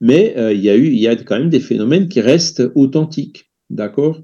mais 0.00 0.34
euh, 0.36 0.52
il 0.52 0.60
y 0.60 0.70
a 0.70 0.76
eu, 0.76 0.86
il 0.86 0.98
y 0.98 1.08
a 1.08 1.16
quand 1.16 1.38
même 1.38 1.50
des 1.50 1.60
phénomènes 1.60 2.08
qui 2.08 2.20
restent 2.20 2.62
authentiques, 2.74 3.50
d'accord? 3.70 4.20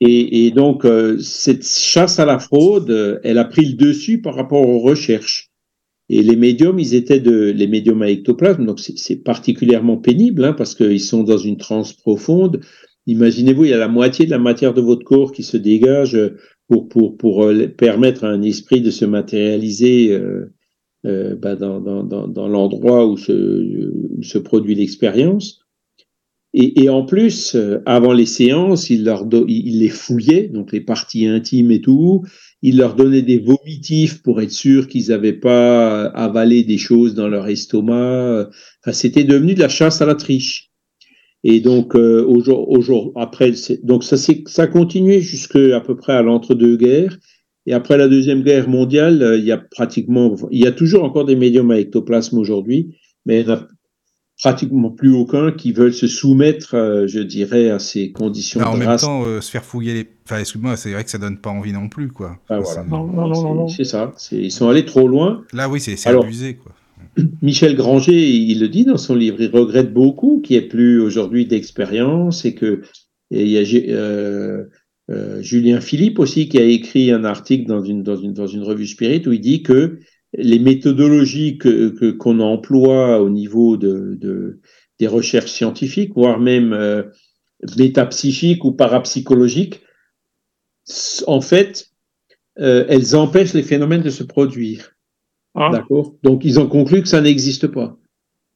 Et, 0.00 0.50
donc 0.50 0.84
euh, 0.84 1.18
cette 1.18 1.66
chasse 1.66 2.18
à 2.18 2.24
la 2.24 2.38
fraude, 2.38 2.90
euh, 2.90 3.20
elle 3.22 3.38
a 3.38 3.44
pris 3.44 3.66
le 3.66 3.74
dessus 3.74 4.20
par 4.20 4.34
rapport 4.34 4.66
aux 4.66 4.80
recherches. 4.80 5.50
Et 6.08 6.22
les 6.22 6.36
médiums, 6.36 6.78
ils 6.78 6.94
étaient 6.94 7.20
de 7.20 7.50
les 7.50 7.66
médiums 7.66 8.02
à 8.02 8.10
ectoplasme, 8.10 8.66
donc 8.66 8.80
c'est 8.80 9.22
particulièrement 9.22 9.96
pénible 9.96 10.44
hein, 10.44 10.52
parce 10.52 10.74
qu'ils 10.74 11.00
sont 11.00 11.22
dans 11.22 11.38
une 11.38 11.56
transe 11.56 11.94
profonde. 11.94 12.60
Imaginez-vous, 13.06 13.64
il 13.64 13.70
y 13.70 13.74
a 13.74 13.78
la 13.78 13.88
moitié 13.88 14.26
de 14.26 14.30
la 14.30 14.38
matière 14.38 14.74
de 14.74 14.82
votre 14.82 15.04
corps 15.04 15.32
qui 15.32 15.42
se 15.42 15.56
dégage 15.56 16.18
pour 16.68 16.88
pour 16.88 17.16
pour 17.16 17.50
permettre 17.78 18.24
à 18.24 18.28
un 18.28 18.42
esprit 18.42 18.82
de 18.82 18.90
se 18.90 19.06
matérialiser 19.06 20.18
bah, 21.04 21.54
dans, 21.56 22.48
l'endroit 22.48 23.06
où 23.06 23.16
se, 23.16 24.38
produit 24.38 24.74
l'expérience. 24.74 25.64
Et, 26.56 26.88
en 26.88 27.04
plus, 27.04 27.56
euh, 27.56 27.82
avant 27.84 28.12
les 28.12 28.26
séances, 28.26 28.88
il, 28.88 29.02
les 29.02 29.88
fouillait, 29.88 30.46
donc 30.46 30.72
les 30.72 30.80
parties 30.80 31.26
intimes 31.26 31.72
et 31.72 31.80
tout. 31.80 32.22
Il 32.62 32.76
leur 32.76 32.94
donnait 32.94 33.22
des 33.22 33.38
vomitifs 33.38 34.22
pour 34.22 34.40
être 34.40 34.52
sûr 34.52 34.86
qu'ils 34.86 35.08
n'avaient 35.08 35.32
pas 35.32 36.04
avalé 36.04 36.62
des 36.62 36.78
choses 36.78 37.14
dans 37.14 37.26
leur 37.26 37.48
estomac. 37.48 38.48
C'était 38.92 39.24
devenu 39.24 39.54
de 39.54 39.60
la 39.60 39.68
chasse 39.68 40.00
à 40.00 40.06
la 40.06 40.14
triche. 40.14 40.70
Et 41.42 41.58
donc, 41.58 41.96
euh, 41.96 42.24
au 42.24 43.12
après, 43.16 43.52
donc 43.82 44.04
ça, 44.04 44.16
ça 44.16 44.62
a 44.62 44.66
continué 44.68 45.20
jusqu'à 45.20 45.80
peu 45.80 45.96
près 45.96 46.12
à 46.12 46.22
l'entre-deux-guerres. 46.22 47.18
Et 47.66 47.72
après 47.72 47.96
la 47.96 48.08
Deuxième 48.08 48.42
Guerre 48.42 48.68
mondiale, 48.68 49.22
euh, 49.22 49.38
il 49.38 49.44
y 49.44 49.52
a 49.52 49.58
pratiquement, 49.58 50.34
il 50.50 50.60
y 50.60 50.66
a 50.66 50.72
toujours 50.72 51.04
encore 51.04 51.24
des 51.24 51.36
médiums 51.36 51.70
à 51.70 51.78
ectoplasme 51.78 52.38
aujourd'hui, 52.38 52.96
mais 53.24 53.40
il 53.40 53.46
n'y 53.46 53.52
en 53.52 53.56
a 53.56 53.68
pratiquement 54.42 54.90
plus 54.90 55.14
aucun 55.14 55.52
qui 55.52 55.72
veulent 55.72 55.94
se 55.94 56.06
soumettre, 56.06 56.74
euh, 56.74 57.06
je 57.06 57.20
dirais, 57.20 57.70
à 57.70 57.78
ces 57.78 58.12
conditions. 58.12 58.60
en 58.60 58.76
même 58.76 58.96
temps, 58.96 59.24
euh, 59.26 59.40
se 59.40 59.50
faire 59.50 59.64
fouiller 59.64 59.94
les. 59.94 60.08
Enfin, 60.26 60.38
excuse-moi, 60.38 60.76
c'est 60.76 60.92
vrai 60.92 61.04
que 61.04 61.10
ça 61.10 61.18
donne 61.18 61.38
pas 61.38 61.50
envie 61.50 61.72
non 61.72 61.88
plus, 61.88 62.08
quoi. 62.08 62.38
Ah, 62.48 62.58
voilà. 62.58 62.84
Non, 62.84 63.06
non, 63.06 63.28
non, 63.28 63.54
non. 63.54 63.68
C'est 63.68 63.84
ça. 63.84 64.12
Ils 64.32 64.52
sont 64.52 64.68
allés 64.68 64.84
trop 64.84 65.08
loin. 65.08 65.44
Là, 65.52 65.68
oui, 65.68 65.80
c'est 65.80 66.06
abusé, 66.06 66.54
quoi. 66.54 66.72
Michel 67.42 67.76
Granger, 67.76 68.28
il 68.28 68.60
le 68.60 68.68
dit 68.68 68.84
dans 68.84 68.96
son 68.96 69.14
livre, 69.14 69.40
il 69.40 69.50
regrette 69.50 69.92
beaucoup 69.92 70.40
qu'il 70.42 70.58
n'y 70.58 70.64
ait 70.64 70.68
plus 70.68 71.00
aujourd'hui 71.00 71.46
d'expérience 71.46 72.44
et 72.44 72.54
que 72.54 72.82
il 73.30 73.48
y 73.48 73.58
a 73.58 73.94
euh, 73.94 74.64
Julien 75.40 75.80
Philippe 75.80 76.18
aussi, 76.18 76.48
qui 76.48 76.58
a 76.58 76.64
écrit 76.64 77.10
un 77.10 77.24
article 77.24 77.66
dans 77.66 77.82
une, 77.82 78.02
dans 78.02 78.16
une, 78.16 78.32
dans 78.32 78.46
une 78.46 78.62
revue 78.62 78.86
Spirit 78.86 79.22
où 79.26 79.32
il 79.32 79.40
dit 79.40 79.62
que 79.62 79.98
les 80.36 80.58
méthodologies 80.58 81.58
que, 81.58 82.10
qu'on 82.12 82.40
emploie 82.40 83.20
au 83.20 83.30
niveau 83.30 83.76
de, 83.76 84.16
de, 84.20 84.60
des 84.98 85.06
recherches 85.06 85.50
scientifiques, 85.50 86.12
voire 86.14 86.40
même 86.40 86.72
euh, 86.72 87.02
métapsychiques 87.76 88.64
ou 88.64 88.72
parapsychologiques, 88.72 89.80
en 91.26 91.40
fait, 91.40 91.90
euh, 92.58 92.84
elles 92.88 93.16
empêchent 93.16 93.54
les 93.54 93.62
phénomènes 93.62 94.02
de 94.02 94.10
se 94.10 94.24
produire. 94.24 94.92
Ah. 95.54 95.70
D'accord? 95.72 96.16
Donc, 96.22 96.44
ils 96.44 96.58
ont 96.58 96.66
conclu 96.66 97.02
que 97.02 97.08
ça 97.08 97.20
n'existe 97.20 97.68
pas. 97.68 97.96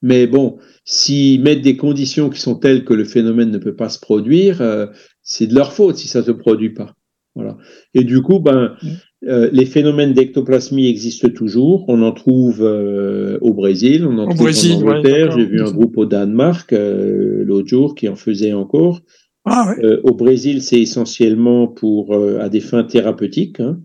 Mais 0.02 0.26
bon, 0.26 0.58
s'ils 0.84 1.42
mettent 1.42 1.62
des 1.62 1.76
conditions 1.76 2.30
qui 2.30 2.40
sont 2.40 2.54
telles 2.54 2.84
que 2.84 2.94
le 2.94 3.04
phénomène 3.04 3.50
ne 3.50 3.58
peut 3.58 3.74
pas 3.74 3.88
se 3.88 3.98
produire, 3.98 4.60
euh, 4.60 4.86
c'est 5.28 5.46
de 5.46 5.54
leur 5.54 5.72
faute 5.72 5.98
si 5.98 6.08
ça 6.08 6.20
ne 6.20 6.24
se 6.24 6.30
produit 6.32 6.70
pas. 6.70 6.94
Voilà. 7.36 7.56
Et 7.94 8.02
du 8.02 8.20
coup, 8.22 8.40
ben, 8.40 8.74
mm. 8.82 8.88
euh, 9.28 9.48
les 9.52 9.66
phénomènes 9.66 10.12
d'ectoplasmie 10.12 10.88
existent 10.88 11.28
toujours. 11.28 11.84
On 11.86 12.02
en 12.02 12.12
trouve 12.12 12.62
euh, 12.62 13.38
au 13.42 13.54
Brésil, 13.54 14.04
on 14.06 14.18
en 14.18 14.26
trouve 14.26 14.48
en 14.48 14.80
Angleterre. 14.80 15.30
J'ai 15.36 15.44
vu 15.44 15.60
un 15.60 15.70
groupe 15.70 15.96
au 15.98 16.06
Danemark 16.06 16.72
euh, 16.72 17.44
l'autre 17.44 17.68
jour 17.68 17.94
qui 17.94 18.08
en 18.08 18.16
faisait 18.16 18.54
encore. 18.54 19.00
Ah, 19.44 19.72
ouais. 19.78 20.00
au 20.02 20.14
Brésil, 20.14 20.62
c'est 20.62 20.80
essentiellement 20.80 21.68
pour 21.68 22.14
à 22.14 22.50
des 22.50 22.60
fins 22.60 22.84
thérapeutiques, 22.84 23.60
hein. 23.60 23.80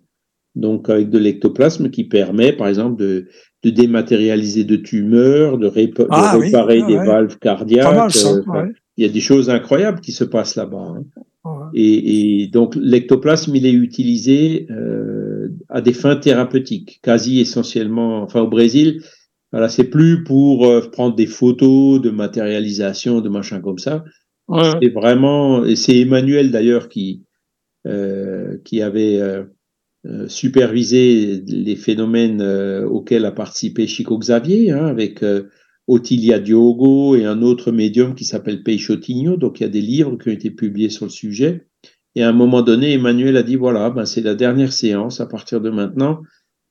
donc 0.55 0.89
avec 0.89 1.09
de 1.09 1.17
l'ectoplasme 1.17 1.89
qui 1.89 2.03
permet, 2.03 2.51
par 2.51 2.67
exemple, 2.67 2.97
de, 2.97 3.27
de 3.63 3.69
dématérialiser 3.69 4.65
de 4.65 4.75
tumeurs, 4.75 5.57
de, 5.57 5.71
ah 6.09 6.37
réparer 6.37 6.81
ah 6.83 6.87
des 6.87 6.97
valves 6.97 7.37
cardiaques. 7.37 8.11
Il 8.97 9.05
y 9.05 9.09
a 9.09 9.11
des 9.11 9.21
choses 9.21 9.49
incroyables 9.49 10.01
qui 10.01 10.11
se 10.11 10.23
passent 10.23 10.55
là-bas. 10.55 10.95
Hein. 11.45 11.69
Et, 11.73 12.43
et, 12.43 12.47
donc 12.47 12.75
l'ectoplasme, 12.75 13.55
il 13.55 13.65
est 13.65 13.73
utilisé 13.73 14.67
euh, 14.69 15.49
à 15.69 15.81
des 15.81 15.93
fins 15.93 16.15
thérapeutiques, 16.15 16.99
quasi 17.01 17.39
essentiellement. 17.39 18.21
Enfin, 18.21 18.41
au 18.41 18.47
Brésil, 18.47 19.01
voilà, 19.51 19.69
c'est 19.69 19.85
plus 19.85 20.23
pour 20.23 20.65
euh, 20.65 20.81
prendre 20.91 21.15
des 21.15 21.25
photos 21.25 22.01
de 22.01 22.09
matérialisation, 22.09 23.21
de 23.21 23.29
machin 23.29 23.59
comme 23.59 23.79
ça. 23.79 24.03
C'est 24.81 24.89
vraiment, 24.89 25.63
et 25.63 25.75
c'est 25.75 25.97
Emmanuel 25.99 26.51
d'ailleurs 26.51 26.89
qui 26.89 27.23
euh, 27.87 28.57
qui 28.63 28.81
avait 28.81 29.19
supervisé 30.27 31.41
les 31.47 31.77
phénomènes 31.77 32.41
auxquels 32.41 33.25
a 33.25 33.31
participé 33.31 33.87
Chico 33.87 34.17
Xavier, 34.17 34.71
hein, 34.71 34.85
avec 34.85 35.23
Ottilia 35.87 36.39
Diogo 36.39 37.15
et 37.15 37.25
un 37.25 37.41
autre 37.41 37.71
médium 37.71 38.15
qui 38.15 38.25
s'appelle 38.25 38.63
Peixotinho. 38.63 39.37
Donc 39.37 39.59
il 39.59 39.63
y 39.63 39.65
a 39.65 39.69
des 39.69 39.81
livres 39.81 40.17
qui 40.17 40.29
ont 40.29 40.33
été 40.33 40.51
publiés 40.51 40.89
sur 40.89 41.05
le 41.05 41.11
sujet. 41.11 41.67
Et 42.15 42.23
à 42.23 42.29
un 42.29 42.33
moment 42.33 42.61
donné, 42.61 42.93
Emmanuel 42.93 43.37
a 43.37 43.43
dit 43.43 43.55
voilà, 43.55 43.89
ben, 43.89 44.05
c'est 44.05 44.21
la 44.21 44.35
dernière 44.35 44.71
séance. 44.71 45.19
À 45.19 45.25
partir 45.25 45.61
de 45.61 45.69
maintenant, 45.69 46.21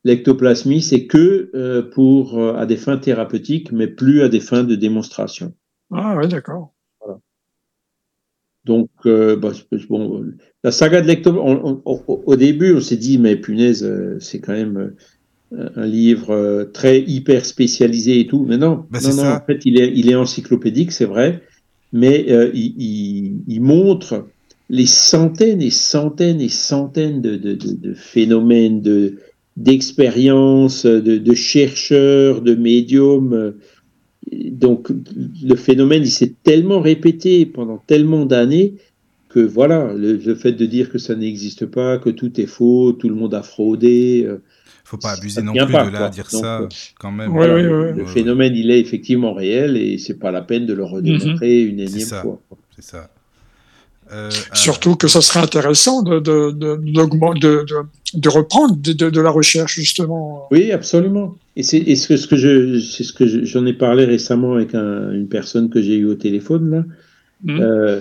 l'ectoplasmie, 0.05 0.82
c'est 0.82 1.06
que 1.06 1.51
euh, 1.55 1.82
pour 1.82 2.39
euh, 2.39 2.55
à 2.55 2.66
des 2.66 2.76
fins 2.76 2.98
thérapeutiques, 2.98 3.72
mais 3.72 3.89
plus 3.89 4.22
à 4.22 4.28
des 4.28 4.40
fins 4.40 4.64
de 4.64 4.74
démonstration. 4.74 5.55
Ah 5.90 6.16
oui, 6.16 6.28
d'accord. 6.28 6.74
Donc, 8.64 8.90
euh, 9.06 9.34
bah, 9.34 9.51
bon, 9.89 10.24
la 10.62 10.70
saga 10.70 11.01
de 11.01 11.09
l'ectoplasmie, 11.09 11.80
au 11.84 12.36
début, 12.36 12.74
on 12.74 12.80
s'est 12.80 12.97
dit, 12.97 13.18
mais 13.18 13.34
punaise, 13.34 14.18
c'est 14.20 14.40
quand 14.40 14.52
même 14.52 14.94
un 15.76 15.86
livre 15.86 16.30
euh, 16.30 16.64
très 16.64 17.00
hyper 17.00 17.44
spécialisé 17.44 18.20
et 18.20 18.26
tout. 18.26 18.44
Mais 18.48 18.56
non, 18.56 18.84
bah, 18.90 18.98
non, 19.02 19.14
non 19.14 19.30
en 19.30 19.40
fait, 19.46 19.64
il 19.64 19.80
est, 19.80 19.92
il 19.94 20.10
est 20.10 20.14
encyclopédique, 20.14 20.92
c'est 20.92 21.04
vrai, 21.04 21.42
mais 21.92 22.26
euh, 22.30 22.50
il, 22.54 23.42
il, 23.46 23.60
montre 23.60 24.26
les 24.70 24.86
centaines 24.86 25.62
et 25.62 25.70
centaines 25.70 26.40
et 26.40 26.48
centaines 26.48 27.20
de, 27.20 27.36
de, 27.36 27.54
de, 27.54 27.72
de 27.72 27.94
phénomènes, 27.94 28.80
de 28.80 29.18
d'expériences, 29.58 30.86
de, 30.86 31.18
de, 31.18 31.34
chercheurs, 31.34 32.40
de 32.40 32.54
médiums. 32.54 33.52
Donc, 34.32 34.88
le 35.44 35.56
phénomène, 35.56 36.04
il 36.04 36.10
s'est 36.10 36.32
tellement 36.42 36.80
répété 36.80 37.44
pendant 37.44 37.76
tellement 37.86 38.24
d'années 38.24 38.76
que 39.28 39.40
voilà, 39.40 39.92
le, 39.94 40.14
le, 40.16 40.34
fait 40.34 40.52
de 40.52 40.64
dire 40.64 40.90
que 40.90 40.96
ça 40.96 41.14
n'existe 41.14 41.66
pas, 41.66 41.98
que 41.98 42.08
tout 42.08 42.40
est 42.40 42.46
faux, 42.46 42.92
tout 42.92 43.10
le 43.10 43.14
monde 43.14 43.34
a 43.34 43.42
fraudé, 43.42 44.24
euh, 44.26 44.38
faut 44.93 44.98
pas 44.98 45.12
abuser 45.12 45.40
non 45.40 45.52
plus 45.52 45.64
de 45.66 45.90
là 45.90 46.10
dire 46.10 46.31
ça 46.31 46.60
euh, 46.60 46.69
quand 46.98 47.10
même. 47.10 47.35
le 47.35 48.05
phénomène, 48.06 48.55
il 48.55 48.70
est 48.70 48.81
effectivement 48.81 49.32
réel 49.32 49.77
et 49.77 49.97
c'est 49.97 50.19
pas 50.19 50.31
la 50.31 50.43
peine 50.43 50.66
de 50.66 50.74
le 50.74 50.85
redémontrer 50.85 51.64
mhm. 51.64 51.70
une 51.70 51.81
énième 51.81 52.09
fois. 52.09 52.40
C'est 52.77 52.85
ça. 52.85 53.09
Euh, 54.12 54.31
Surtout 54.52 54.97
que 54.97 55.09
ça 55.09 55.23
serait 55.23 55.40
intéressant 55.40 56.02
de, 56.02 56.19
de, 56.19 56.51
de, 56.51 56.77
de 58.14 58.28
reprendre 58.28 58.77
de, 58.77 59.20
la 59.20 59.31
recherche, 59.31 59.77
justement. 59.77 60.48
Oui, 60.51 60.70
absolument. 60.70 61.39
Et 61.56 61.62
c'est 61.62 61.94
ce 61.94 62.09
que, 62.09 62.16
ce 62.19 62.27
que 62.27 62.36
je, 62.36 62.78
c'est 62.78 63.05
ce 63.05 63.14
que 63.14 63.47
j'en 63.47 63.64
ai 63.64 63.73
parlé 63.73 64.05
récemment 64.05 64.55
avec 64.55 64.74
une 64.74 65.28
personne 65.31 65.70
que 65.70 65.81
j'ai 65.81 65.97
eue 65.97 66.06
au 66.06 66.16
téléphone 66.16 66.70
là. 66.70 66.85
Mhm. 67.44 67.60
Euh, 67.60 68.01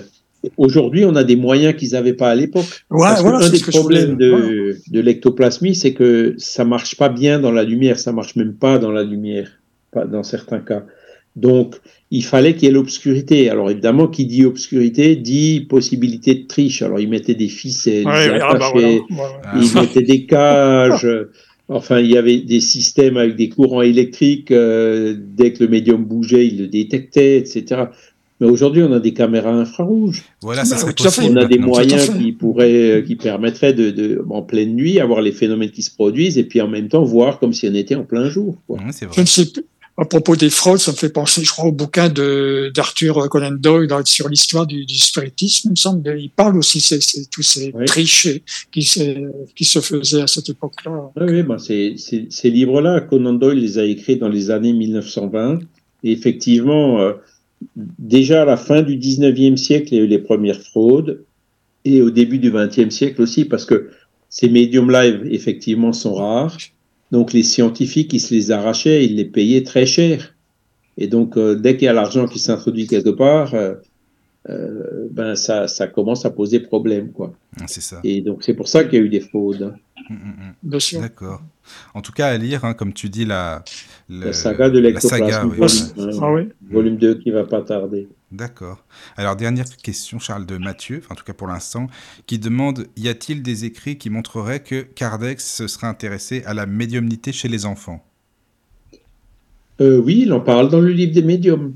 Aujourd'hui, 0.56 1.04
on 1.04 1.14
a 1.14 1.24
des 1.24 1.36
moyens 1.36 1.76
qu'ils 1.76 1.92
n'avaient 1.92 2.14
pas 2.14 2.30
à 2.30 2.34
l'époque. 2.34 2.84
Ouais, 2.90 3.06
un 3.06 3.48
des 3.48 3.60
problèmes 3.60 4.16
de, 4.16 4.76
de 4.90 5.00
l'ectoplasmie, 5.00 5.74
c'est 5.74 5.92
que 5.92 6.34
ça 6.38 6.64
marche 6.64 6.96
pas 6.96 7.08
bien 7.08 7.38
dans 7.38 7.52
la 7.52 7.62
lumière, 7.62 7.98
ça 7.98 8.12
marche 8.12 8.34
même 8.36 8.54
pas 8.54 8.78
dans 8.78 8.90
la 8.90 9.04
lumière, 9.04 9.50
pas 9.92 10.04
dans 10.04 10.22
certains 10.22 10.58
cas. 10.58 10.84
Donc, 11.36 11.76
il 12.10 12.24
fallait 12.24 12.54
qu'il 12.54 12.64
y 12.64 12.66
ait 12.66 12.74
l'obscurité. 12.74 13.48
Alors, 13.48 13.70
évidemment, 13.70 14.06
qui 14.06 14.26
dit 14.26 14.44
obscurité 14.44 15.16
dit 15.16 15.60
possibilité 15.60 16.34
de 16.34 16.46
triche. 16.46 16.82
Alors, 16.82 17.00
ils 17.00 17.08
mettaient 17.08 17.34
des 17.34 17.48
ficelles, 17.48 18.02
ils, 18.02 18.40
ah, 18.42 18.54
bah 18.58 18.72
ils 19.56 19.74
mettaient 19.74 20.02
des 20.02 20.26
cages. 20.26 21.08
Enfin, 21.68 22.00
il 22.00 22.10
y 22.10 22.18
avait 22.18 22.38
des 22.38 22.60
systèmes 22.60 23.16
avec 23.16 23.36
des 23.36 23.48
courants 23.48 23.80
électriques. 23.80 24.50
Euh, 24.50 25.14
dès 25.18 25.52
que 25.54 25.64
le 25.64 25.70
médium 25.70 26.04
bougeait, 26.04 26.46
il 26.46 26.58
le 26.58 26.66
détectait, 26.66 27.38
etc. 27.38 27.84
Mais 28.42 28.48
aujourd'hui, 28.48 28.82
on 28.82 28.90
a 28.90 28.98
des 28.98 29.14
caméras 29.14 29.52
infrarouges. 29.52 30.24
Voilà, 30.40 30.64
ça 30.64 30.76
serait 30.76 30.94
On 31.30 31.36
a 31.36 31.44
des 31.44 31.58
moyens 31.58 32.10
qui 32.10 32.32
pourraient, 32.32 32.90
euh, 32.90 33.02
qui 33.02 33.14
permettraient 33.14 33.72
de, 33.72 34.20
en 34.28 34.42
pleine 34.42 34.74
nuit, 34.74 34.98
avoir 34.98 35.20
les 35.20 35.30
phénomènes 35.30 35.70
qui 35.70 35.82
se 35.82 35.94
produisent 35.94 36.38
et 36.38 36.42
puis 36.42 36.60
en 36.60 36.66
même 36.66 36.88
temps 36.88 37.04
voir 37.04 37.38
comme 37.38 37.52
si 37.52 37.68
on 37.68 37.74
était 37.74 37.94
en 37.94 38.02
plein 38.02 38.28
jour. 38.28 38.56
Je 38.68 39.20
ne 39.20 39.26
sais 39.26 39.46
plus. 39.46 39.62
À 39.96 40.06
propos 40.06 40.34
des 40.34 40.50
fraudes, 40.50 40.80
ça 40.80 40.90
me 40.90 40.96
fait 40.96 41.10
penser, 41.10 41.44
je 41.44 41.50
crois, 41.50 41.66
au 41.66 41.72
bouquin 41.72 42.08
d'Arthur 42.08 43.28
Conan 43.28 43.52
Doyle 43.52 43.88
sur 44.06 44.28
l'histoire 44.28 44.66
du, 44.66 44.84
spiritisme, 44.88 45.68
il 45.68 45.70
me 45.72 45.76
semble. 45.76 46.18
Il 46.18 46.30
parle 46.30 46.56
aussi 46.56 46.78
de 46.78 47.24
tous 47.30 47.42
ces 47.42 47.72
triches 47.86 48.26
qui, 48.72 48.90
qui 49.54 49.64
se 49.64 49.80
faisaient 49.80 50.22
à 50.22 50.26
cette 50.26 50.48
époque-là. 50.48 51.12
Oui, 51.20 51.44
bah 51.44 51.58
ces, 51.60 51.94
ces 51.96 52.50
livres-là, 52.50 53.02
Conan 53.02 53.34
Doyle 53.34 53.58
les 53.58 53.78
a 53.78 53.84
écrits 53.84 54.16
dans 54.16 54.28
les 54.28 54.50
années 54.50 54.72
1920. 54.72 55.60
Et 56.04 56.10
effectivement, 56.10 57.00
euh, 57.00 57.12
déjà 57.98 58.42
à 58.42 58.44
la 58.44 58.56
fin 58.56 58.82
du 58.82 58.96
19e 58.96 59.56
siècle, 59.56 59.88
il 59.92 59.96
y 59.96 60.00
a 60.00 60.04
eu 60.04 60.06
les 60.06 60.18
premières 60.18 60.60
fraudes, 60.60 61.24
et 61.84 62.00
au 62.02 62.10
début 62.10 62.38
du 62.38 62.50
20e 62.50 62.90
siècle 62.90 63.20
aussi, 63.22 63.44
parce 63.44 63.64
que 63.64 63.90
ces 64.28 64.48
médiums 64.48 64.90
live, 64.90 65.26
effectivement, 65.30 65.92
sont 65.92 66.14
rares. 66.14 66.56
Donc 67.10 67.32
les 67.32 67.42
scientifiques, 67.42 68.12
ils 68.12 68.20
se 68.20 68.32
les 68.34 68.50
arrachaient, 68.50 69.04
ils 69.04 69.16
les 69.16 69.24
payaient 69.24 69.62
très 69.64 69.84
cher. 69.84 70.34
Et 70.96 71.06
donc, 71.06 71.36
euh, 71.36 71.54
dès 71.54 71.76
qu'il 71.76 71.86
y 71.86 71.88
a 71.88 71.92
l'argent 71.92 72.26
qui 72.26 72.38
s'introduit 72.38 72.86
quelque 72.86 73.10
part, 73.10 73.54
euh, 73.54 73.74
euh, 74.48 75.08
ben 75.10 75.34
ça, 75.36 75.68
ça 75.68 75.86
commence 75.86 76.24
à 76.24 76.30
poser 76.30 76.60
problème, 76.60 77.10
quoi. 77.12 77.34
Ah, 77.60 77.64
C'est 77.66 77.80
ça. 77.80 78.00
Et 78.04 78.20
donc 78.22 78.42
c'est 78.42 78.54
pour 78.54 78.68
ça 78.68 78.84
qu'il 78.84 78.98
y 78.98 79.02
a 79.02 79.04
eu 79.04 79.08
des 79.08 79.20
fraudes. 79.20 79.74
hein. 79.74 79.74
Mm. 80.10 80.52
Bien 80.62 80.78
sûr. 80.80 81.00
D'accord. 81.00 81.42
En 81.94 82.02
tout 82.02 82.12
cas, 82.12 82.28
à 82.28 82.36
lire, 82.36 82.64
hein, 82.64 82.74
comme 82.74 82.92
tu 82.92 83.08
dis, 83.08 83.24
la, 83.24 83.62
saga 84.32 84.70
de 84.70 84.78
la 84.78 85.00
saga, 85.00 85.44
l'ectoplasme, 85.44 85.92
oui, 85.96 86.04
volume, 86.04 86.18
Ah 86.22 86.32
oui. 86.32 86.48
volume 86.70 86.96
2 86.96 87.14
qui 87.16 87.30
va 87.30 87.44
pas 87.44 87.62
tarder. 87.62 88.08
D'accord. 88.30 88.84
Alors, 89.16 89.36
dernière 89.36 89.66
question, 89.76 90.18
Charles, 90.18 90.46
de 90.46 90.56
Mathieu, 90.56 91.02
en 91.10 91.14
tout 91.14 91.24
cas 91.24 91.34
pour 91.34 91.46
l'instant, 91.46 91.86
qui 92.26 92.38
demande 92.38 92.86
Y 92.96 93.08
a-t-il 93.08 93.42
des 93.42 93.64
écrits 93.64 93.98
qui 93.98 94.10
montreraient 94.10 94.60
que 94.60 94.82
Kardec 94.82 95.40
se 95.40 95.66
serait 95.68 95.86
intéressé 95.86 96.42
à 96.46 96.54
la 96.54 96.66
médiumnité 96.66 97.32
chez 97.32 97.48
les 97.48 97.66
enfants? 97.66 98.04
Euh, 99.80 99.98
oui, 99.98 100.22
il 100.22 100.32
en 100.32 100.40
parle 100.40 100.68
dans 100.70 100.80
le 100.80 100.92
livre 100.92 101.12
des 101.12 101.22
médiums. 101.22 101.74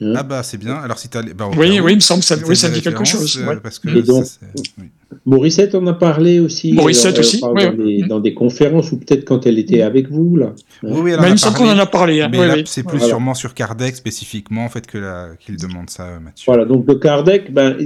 Hein. 0.00 0.12
Ah, 0.16 0.22
bah, 0.22 0.42
c'est 0.44 0.58
bien. 0.58 0.74
Alors, 0.76 0.96
si 0.98 1.08
tu 1.08 1.18
as. 1.18 1.22
Bah, 1.22 1.50
Oui, 1.56 1.80
oui, 1.80 1.92
il 1.92 1.96
me 1.96 2.00
semble 2.00 2.20
que 2.20 2.26
ça, 2.26 2.36
si 2.36 2.44
oui, 2.44 2.54
ça 2.56 2.68
dit 2.70 2.82
quelque 2.82 3.04
chose. 3.04 3.36
euh, 3.42 3.48
ouais. 3.48 3.56
Parce 3.60 3.80
que 3.80 3.88
donc- 4.00 4.24
ça, 4.26 4.38
oui. 4.78 4.84
Morissette 5.26 5.74
en 5.74 5.84
a 5.88 5.92
parlé 5.94 6.38
aussi. 6.38 6.72
Morissette 6.72 7.16
en 7.16 7.20
aussi, 7.20 7.40
oui, 7.42 7.64
dans, 7.64 7.72
des, 7.72 8.02
dans 8.02 8.20
des 8.20 8.34
conférences 8.34 8.92
ou 8.92 8.98
peut-être 8.98 9.24
quand 9.24 9.44
elle 9.46 9.58
était 9.58 9.82
avec 9.82 10.08
vous 10.10 10.36
là. 10.36 10.52
Oui, 10.84 11.00
oui, 11.02 11.10
elle 11.12 11.18
en 11.18 11.22
Mais 11.22 11.28
il 11.28 11.30
a 11.30 11.32
me 11.32 11.36
semble 11.36 11.56
qu'on 11.56 11.68
en 11.68 11.78
a 11.78 11.86
parlé. 11.86 12.20
hein. 12.20 12.28
Mais 12.30 12.38
Oui, 12.38 12.46
là, 12.46 12.54
oui. 12.56 12.62
c'est 12.66 12.82
plus 12.84 12.98
Voilà. 12.98 13.08
sûrement 13.08 13.34
sur 13.34 13.54
Kardec 13.54 13.96
spécifiquement, 13.96 14.64
en 14.64 14.68
fait, 14.68 14.86
que 14.86 14.98
la- 14.98 15.30
qu'il 15.40 15.56
demande 15.56 15.90
ça, 15.90 16.04
euh, 16.04 16.20
Mathieu. 16.20 16.44
Voilà, 16.46 16.64
donc 16.64 16.86
de 16.86 16.94
Kardec, 16.94 17.52
ben, 17.52 17.76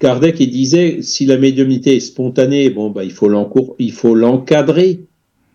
Kardec 0.00 0.38
il 0.40 0.50
disait 0.50 0.98
si 1.00 1.24
la 1.24 1.38
médiumnité 1.38 1.96
est 1.96 2.00
spontanée, 2.00 2.68
bon 2.70 2.90
ben, 2.90 3.04
il 3.04 3.12
faut 3.12 3.28
l'encour- 3.28 3.74
il 3.78 3.92
faut 3.92 4.14
l'encadrer, 4.14 5.00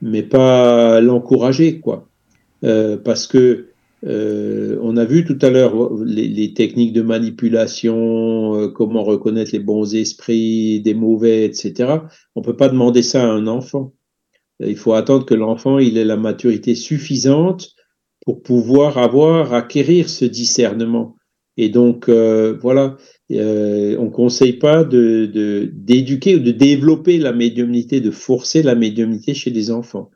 mais 0.01 0.23
pas 0.23 1.01
l'encourager 1.01 1.79
quoi, 1.79 2.07
Euh, 2.63 2.97
parce 2.97 3.27
que 3.27 3.67
euh, 4.05 4.77
on 4.81 4.95
a 4.97 5.05
vu 5.05 5.25
tout 5.25 5.37
à 5.41 5.49
l'heure 5.49 5.73
les, 6.05 6.27
les 6.27 6.53
techniques 6.53 6.93
de 6.93 7.01
manipulation, 7.01 8.55
euh, 8.55 8.67
comment 8.69 9.03
reconnaître 9.03 9.51
les 9.53 9.59
bons 9.59 9.95
esprits, 9.95 10.81
des 10.81 10.93
mauvais, 10.93 11.45
etc. 11.45 12.07
On 12.35 12.41
peut 12.41 12.55
pas 12.55 12.69
demander 12.69 13.01
ça 13.01 13.23
à 13.23 13.27
un 13.27 13.47
enfant. 13.47 13.93
Il 14.59 14.77
faut 14.77 14.93
attendre 14.93 15.25
que 15.25 15.35
l'enfant 15.35 15.79
ait 15.79 15.91
la 15.91 16.17
maturité 16.17 16.75
suffisante 16.75 17.75
pour 18.25 18.41
pouvoir 18.41 18.97
avoir 18.97 19.53
acquérir 19.53 20.09
ce 20.09 20.25
discernement. 20.25 21.15
Et 21.57 21.69
donc, 21.69 22.09
euh, 22.09 22.57
voilà, 22.61 22.97
euh, 23.31 23.95
on 23.99 24.09
conseille 24.09 24.53
pas 24.53 24.83
de 24.83 25.25
de- 25.25 25.71
d'éduquer 25.73 26.35
ou 26.35 26.39
de 26.39 26.51
développer 26.51 27.17
la 27.17 27.33
médiumnité, 27.33 27.99
de 28.01 28.11
forcer 28.11 28.61
la 28.63 28.75
médiumnité 28.75 29.33
chez 29.33 29.49
les 29.49 29.71
enfants. 29.71 30.11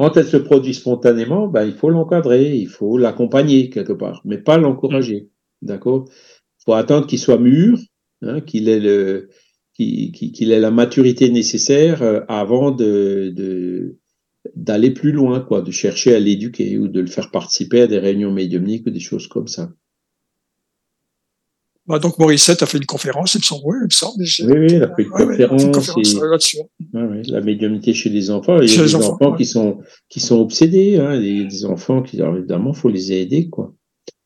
Quand 0.00 0.16
elle 0.16 0.26
se 0.26 0.38
produit 0.38 0.72
spontanément, 0.72 1.46
ben, 1.46 1.66
il 1.66 1.74
faut 1.74 1.90
l'encadrer, 1.90 2.56
il 2.56 2.68
faut 2.68 2.96
l'accompagner 2.96 3.68
quelque 3.68 3.92
part, 3.92 4.22
mais 4.24 4.38
pas 4.38 4.56
l'encourager. 4.56 5.28
D'accord? 5.60 6.06
Il 6.08 6.64
faut 6.64 6.72
attendre 6.72 7.06
qu'il 7.06 7.18
soit 7.18 7.36
mûr, 7.36 7.78
hein, 8.22 8.40
qu'il 8.40 8.70
ait 8.70 9.20
la 9.78 10.70
maturité 10.70 11.28
nécessaire 11.28 12.02
euh, 12.02 12.20
avant 12.28 12.70
d'aller 14.54 14.90
plus 14.90 15.12
loin, 15.12 15.40
quoi, 15.40 15.60
de 15.60 15.70
chercher 15.70 16.14
à 16.14 16.18
l'éduquer 16.18 16.78
ou 16.78 16.88
de 16.88 17.00
le 17.00 17.06
faire 17.06 17.30
participer 17.30 17.82
à 17.82 17.86
des 17.86 17.98
réunions 17.98 18.32
médiumniques 18.32 18.86
ou 18.86 18.90
des 18.90 19.00
choses 19.00 19.28
comme 19.28 19.48
ça. 19.48 19.70
Bah, 21.90 21.98
donc 21.98 22.18
Morissette 22.20 22.62
a 22.62 22.66
fait 22.66 22.78
une 22.78 22.86
conférence, 22.86 23.34
il 23.34 23.38
me 23.38 23.42
semble. 23.42 23.62
Oui, 23.64 23.76
il 23.80 23.84
me 23.84 23.90
semble. 23.90 24.22
Oui, 24.22 24.58
oui, 24.58 24.66
elle 24.74 24.84
a 24.84 24.94
fait 24.94 25.02
une 25.02 25.10
Ouais, 25.10 25.24
ouais, 25.24 25.26
conférence. 25.26 25.62
une 25.64 25.72
conférence, 25.72 26.14
et- 26.14 26.18
ouais, 26.18 26.28
là-dessus. 26.30 26.56
La 26.92 27.40
médiumnité 27.40 27.94
chez 27.94 28.10
les 28.10 28.30
enfants. 28.30 28.60
Il 28.60 28.72
y 28.72 28.78
a 28.78 28.82
des 28.84 28.94
enfants, 28.94 29.14
enfants, 29.14 29.30
ouais. 29.32 29.36
qui 29.38 29.44
sont 29.46 29.78
qui 30.08 30.20
sont 30.20 30.38
obsédés. 30.38 30.98
Hein, 30.98 31.16
il 31.16 31.48
des 31.48 31.64
enfants 31.64 32.02
qui, 32.02 32.20
alors 32.22 32.36
évidemment, 32.36 32.72
faut 32.72 32.88
les 32.88 33.12
aider, 33.12 33.48
quoi. 33.48 33.74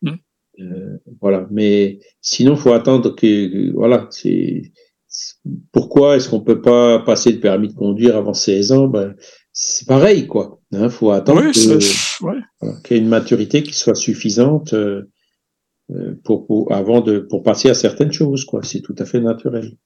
Mm. 0.02 0.10
Euh, 0.60 0.98
voilà. 1.22 1.48
Mais 1.50 2.00
sinon, 2.20 2.54
faut 2.56 2.72
attendre 2.72 3.14
que, 3.16 3.72
voilà. 3.72 4.08
C'est 4.10 4.60
pourquoi 5.72 6.16
est-ce 6.16 6.28
qu'on 6.28 6.40
peut 6.40 6.60
pas 6.60 6.98
passer 6.98 7.32
le 7.32 7.40
permis 7.40 7.68
de 7.68 7.74
conduire 7.74 8.16
avant 8.16 8.34
16 8.34 8.72
ans? 8.72 8.88
Ben, 8.88 9.14
c'est 9.52 9.86
pareil, 9.88 10.26
quoi. 10.26 10.60
Hein, 10.72 10.88
faut 10.90 11.12
attendre 11.12 11.40
Oui, 11.40 11.46
ouais. 12.22 12.72
qu'il 12.84 12.96
y 12.96 13.00
ait 13.00 13.02
une 13.02 13.08
maturité 13.08 13.62
qui 13.62 13.72
soit 13.72 13.94
suffisante 13.94 14.74
euh, 14.74 15.08
pour, 16.23 16.47
pour 16.47 16.73
avant 16.73 17.01
de 17.01 17.19
pour 17.19 17.43
passer 17.43 17.69
à 17.70 17.74
certaines 17.74 18.12
choses, 18.12 18.44
quoi. 18.44 18.62
C'est 18.62 18.81
tout 18.81 18.94
à 18.98 19.05
fait 19.05 19.20
naturel. 19.20 19.77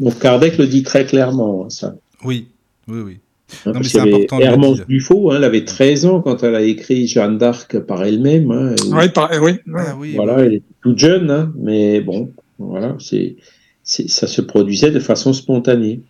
Donc 0.00 0.18
Kardec 0.18 0.58
le 0.58 0.66
dit 0.66 0.82
très 0.82 1.04
clairement, 1.06 1.64
hein, 1.66 1.70
ça. 1.70 1.96
Oui, 2.24 2.48
oui, 2.88 3.00
oui. 3.00 3.20
Hein, 3.66 3.72
Non, 3.72 3.80
mais 3.80 3.88
c'est 3.88 4.00
important 4.00 4.38
Hermance 4.40 4.76
dire. 4.76 4.86
Dufaux, 4.86 5.30
hein, 5.30 5.36
elle 5.36 5.44
avait 5.44 5.64
13 5.64 6.06
ans 6.06 6.22
quand 6.22 6.42
elle 6.42 6.54
a 6.54 6.62
écrit 6.62 7.06
Jeanne 7.06 7.38
d'Arc 7.38 7.78
par 7.80 8.02
elle-même. 8.04 8.50
hein, 8.50 8.74
oui. 8.86 8.92
ouais. 8.92 9.12
Ah 9.16 9.96
oui, 9.96 10.14
voilà, 10.14 10.36
oui. 10.36 10.42
elle 10.46 10.54
était 10.54 10.74
toute 10.80 10.98
jeune, 10.98 11.30
hein, 11.30 11.52
mais 11.56 12.00
bon, 12.00 12.32
voilà, 12.58 12.96
c'est, 12.98 13.36
c'est, 13.82 14.08
ça 14.08 14.26
se 14.26 14.40
produisait 14.40 14.90
de 14.90 15.00
façon 15.00 15.32
spontanée. 15.32 16.00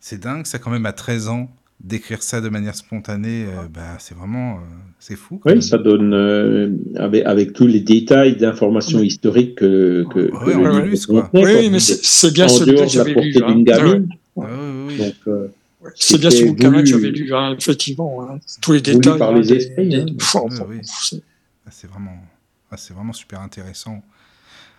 C'est 0.00 0.20
dingue, 0.20 0.46
ça, 0.46 0.58
quand 0.58 0.70
même, 0.70 0.86
à 0.86 0.92
13 0.92 1.28
ans, 1.28 1.50
d'écrire 1.82 2.22
ça 2.22 2.40
de 2.40 2.48
manière 2.48 2.74
spontanée, 2.74 3.46
euh, 3.46 3.66
bah, 3.72 3.96
c'est 3.98 4.14
vraiment. 4.16 4.56
euh, 4.56 4.60
c'est 4.98 5.16
fou. 5.16 5.40
Oui, 5.46 5.62
ça 5.62 5.78
donne, 5.78 6.12
euh, 6.14 6.70
avec, 6.96 7.24
avec 7.24 7.52
tous 7.54 7.66
les 7.66 7.80
détails 7.80 8.36
d'informations 8.36 9.00
historiques 9.00 9.54
que, 9.56 10.04
que, 10.12 10.28
que 10.30 10.44
Ouais, 10.44 10.54
en 10.54 10.78
le 10.78 10.86
livre 10.90 11.06
quoi. 11.06 11.30
Oui, 11.32 11.42
oui, 11.44 11.70
mais 11.70 11.80
c'est 11.80 12.32
bien 12.32 12.44
en 12.44 12.48
celui-là 12.48 12.76
que 12.78 12.80
la 12.82 12.86
j'avais 12.88 13.14
lu. 13.14 13.34
hein. 13.42 13.62
gamine. 13.62 13.64
Ah, 13.72 13.78
oui, 13.86 14.46
oui, 14.46 14.84
oui. 14.88 14.98
Donc, 14.98 15.50
C'est 15.94 16.18
bien 16.18 16.28
C'était 16.30 16.44
ce 16.46 16.50
bouquin-là 16.50 16.80
que 16.82 16.86
j'avais 16.86 17.10
lu, 17.10 17.34
hein, 17.34 17.54
effectivement. 17.58 18.22
hein. 18.30 18.38
Tous 18.60 18.72
les 18.72 18.82
détails. 18.82 19.18
par 19.18 19.30
hein, 19.34 19.40
les 19.40 19.52
esprits, 19.54 19.88
des- 19.88 19.96
hein. 20.00 20.06
Oui. 20.68 20.76
c'est- 20.82 21.22
Ah, 21.66 21.70
C'est 21.72 21.88
vraiment, 21.90 22.16
ah, 22.70 22.76
c'est 22.76 22.92
vraiment 22.94 23.12
super 23.14 23.40
intéressant. 23.40 24.02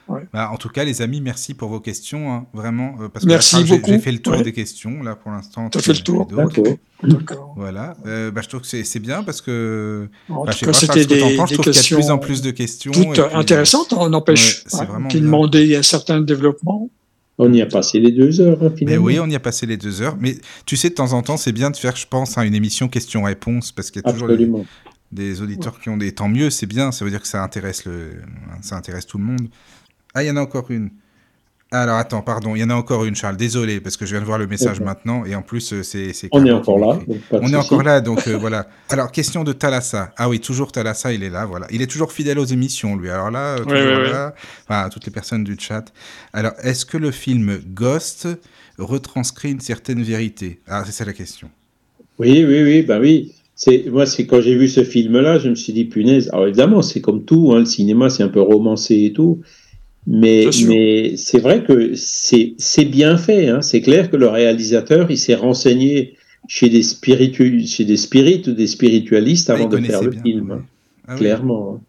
Ouais. 0.07 0.21
Bah, 0.33 0.49
en 0.51 0.57
tout 0.57 0.67
cas, 0.69 0.83
les 0.83 1.01
amis, 1.01 1.21
merci 1.21 1.53
pour 1.53 1.69
vos 1.69 1.79
questions, 1.79 2.33
hein, 2.33 2.45
vraiment. 2.53 2.95
euh, 2.99 3.07
parce 3.07 3.23
que 3.23 3.29
Merci 3.29 3.63
beaucoup. 3.63 3.91
J'ai 3.91 3.99
fait 3.99 4.11
le 4.11 4.19
tour 4.19 4.33
Ouais. 4.33 4.43
des 4.43 4.51
questions, 4.51 5.03
là, 5.03 5.15
pour 5.15 5.31
l'instant. 5.31 5.69
T'as 5.69 5.79
tu 5.79 5.85
fait 5.85 5.93
le 5.93 5.99
as 5.99 6.47
tour. 6.47 6.77
D'accord. 7.03 7.53
Voilà. 7.55 7.95
Euh, 8.05 8.29
bah, 8.31 8.41
je 8.43 8.49
trouve 8.49 8.61
que 8.61 8.67
c'est 8.67 8.83
c'est 8.83 8.99
bien 8.99 9.23
parce 9.23 9.41
que. 9.41 10.07
En 10.29 10.41
tout 10.41 10.45
cas, 10.45 10.51
Charles, 10.51 10.75
c'était 10.75 11.05
des, 11.05 11.19
je 11.19 11.35
trouve 11.35 11.47
qu'il 11.47 11.57
y 11.57 11.59
a 11.59 11.63
de 11.63 11.63
questions 11.71 11.97
plus 11.97 12.09
en 12.11 12.17
plus 12.17 12.41
de 12.41 12.51
questions. 12.51 12.91
toutes 12.91 13.11
puis, 13.11 13.21
euh, 13.21 13.29
intéressantes, 13.35 13.93
on 13.93 14.09
n'empêche 14.09 14.63
ouais, 14.73 14.85
vraiment 14.85 15.07
qui 15.07 15.21
demandaient 15.21 15.75
un 15.77 15.81
certain 15.83 16.19
développement. 16.21 16.89
on 17.37 17.51
y 17.53 17.61
a 17.61 17.65
passé 17.65 17.99
les 17.99 18.11
deux 18.11 18.39
heures, 18.41 18.57
hein, 18.61 18.69
Mais 18.71 18.77
finalement. 18.77 19.05
oui, 19.05 19.19
on 19.19 19.27
y 19.29 19.35
a 19.35 19.39
passé 19.39 19.65
les 19.65 19.77
deux 19.77 20.01
heures. 20.01 20.15
Mais 20.19 20.35
tu 20.65 20.75
sais, 20.75 20.89
de 20.89 20.95
temps 20.95 21.13
en 21.13 21.21
temps, 21.23 21.37
c'est 21.37 21.53
bien 21.53 21.71
de 21.71 21.77
faire, 21.77 21.95
je 21.95 22.05
pense, 22.07 22.37
hein, 22.37 22.43
une 22.43 22.53
émission 22.55 22.87
questions-réponses 22.87 23.71
parce 23.71 23.89
qu'il 23.91 24.01
y 24.05 24.07
a 24.07 24.11
toujours 24.11 24.27
des, 24.27 24.33
Absolument. 24.35 24.65
des 25.11 25.41
auditeurs 25.41 25.79
qui 25.79 25.89
ont 25.89 25.97
des. 25.97 26.11
Tant 26.11 26.27
mieux, 26.29 26.49
c'est 26.51 26.67
bien. 26.67 26.91
Ça 26.91 27.03
veut 27.03 27.09
dire 27.11 27.21
que 27.21 27.27
ça 27.27 27.41
intéresse 27.43 27.85
le, 27.85 28.21
ça 28.61 28.75
intéresse 28.75 29.07
tout 29.07 29.17
le 29.17 29.23
monde. 29.23 29.47
Ah, 30.13 30.23
il 30.23 30.27
y 30.27 30.31
en 30.31 30.37
a 30.37 30.41
encore 30.41 30.69
une. 30.69 30.91
Alors 31.73 31.95
attends, 31.95 32.21
pardon, 32.21 32.53
il 32.53 32.59
y 32.59 32.63
en 32.65 32.69
a 32.69 32.73
encore 32.75 33.05
une, 33.05 33.15
Charles. 33.15 33.37
Désolé, 33.37 33.79
parce 33.79 33.95
que 33.95 34.05
je 34.05 34.11
viens 34.11 34.19
de 34.19 34.25
voir 34.25 34.37
le 34.37 34.45
message 34.45 34.81
maintenant 34.81 35.23
et 35.23 35.35
en 35.35 35.41
plus 35.41 35.71
euh, 35.71 35.83
c'est. 35.83 36.11
c'est 36.11 36.27
On 36.33 36.45
est 36.45 36.51
encore 36.51 36.77
là. 36.77 36.99
donc 37.07 37.21
On 37.31 37.47
est 37.47 37.55
encore 37.55 37.81
là, 37.81 38.01
donc 38.01 38.27
euh, 38.27 38.35
voilà. 38.37 38.67
Alors, 38.89 39.09
question 39.09 39.45
de 39.45 39.53
Thalassa. 39.53 40.11
Ah 40.17 40.27
oui, 40.27 40.41
toujours 40.41 40.73
Thalassa, 40.73 41.13
il 41.13 41.23
est 41.23 41.29
là, 41.29 41.45
voilà. 41.45 41.67
Il 41.71 41.81
est 41.81 41.87
toujours 41.87 42.11
fidèle 42.11 42.39
aux 42.39 42.45
émissions, 42.45 42.97
lui. 42.97 43.09
Alors 43.09 43.31
là, 43.31 43.55
euh, 43.55 43.57
toujours 43.59 43.71
Ouais, 43.71 43.95
ouais, 43.95 44.11
là. 44.11 44.35
Enfin, 44.67 44.89
toutes 44.89 45.05
les 45.05 45.13
personnes 45.13 45.45
du 45.45 45.55
chat. 45.57 45.85
Alors, 46.33 46.51
est-ce 46.61 46.85
que 46.85 46.97
le 46.97 47.11
film 47.11 47.61
Ghost 47.73 48.27
retranscrit 48.77 49.51
une 49.51 49.61
certaine 49.61 50.03
vérité? 50.03 50.59
Ah, 50.67 50.83
c'est 50.85 50.91
ça 50.91 51.05
la 51.05 51.13
question. 51.13 51.49
Oui, 52.19 52.43
oui, 52.45 52.63
oui, 52.63 52.81
bah 52.81 52.99
oui. 52.99 53.33
C'est 53.55 53.85
moi, 53.89 54.05
c'est 54.05 54.25
quand 54.25 54.41
j'ai 54.41 54.57
vu 54.57 54.67
ce 54.67 54.83
film-là, 54.83 55.39
je 55.39 55.47
me 55.49 55.55
suis 55.55 55.71
dit 55.71 55.85
punaise. 55.85 56.29
Alors 56.33 56.47
évidemment, 56.47 56.81
c'est 56.81 56.99
comme 56.99 57.23
tout, 57.23 57.53
hein, 57.53 57.59
le 57.59 57.65
cinéma, 57.65 58.09
c'est 58.09 58.23
un 58.23 58.27
peu 58.27 58.41
romancé 58.41 59.05
et 59.05 59.13
tout, 59.13 59.41
mais 60.07 60.45
mais 60.67 61.15
c'est 61.17 61.39
vrai 61.39 61.63
que 61.63 61.93
c'est 61.95 62.85
bien 62.85 63.17
fait. 63.17 63.47
Hein. 63.49 63.61
C'est 63.61 63.81
clair 63.81 64.09
que 64.09 64.17
le 64.17 64.27
réalisateur, 64.27 65.09
il 65.11 65.17
s'est 65.17 65.35
renseigné 65.35 66.15
chez 66.47 66.69
des 66.69 66.81
spiritu 66.83 67.65
chez 67.67 67.85
des 67.85 67.97
spirites 67.97 68.47
ou 68.47 68.53
des 68.53 68.67
spiritualistes 68.67 69.49
Ah, 69.49 69.53
avant 69.53 69.67
de 69.69 69.77
faire 69.77 70.01
le 70.01 70.09
bien, 70.09 70.21
film, 70.23 70.51
hein, 70.51 70.63
Ah 71.07 71.15
clairement. 71.15 71.75
hein. 71.77 71.81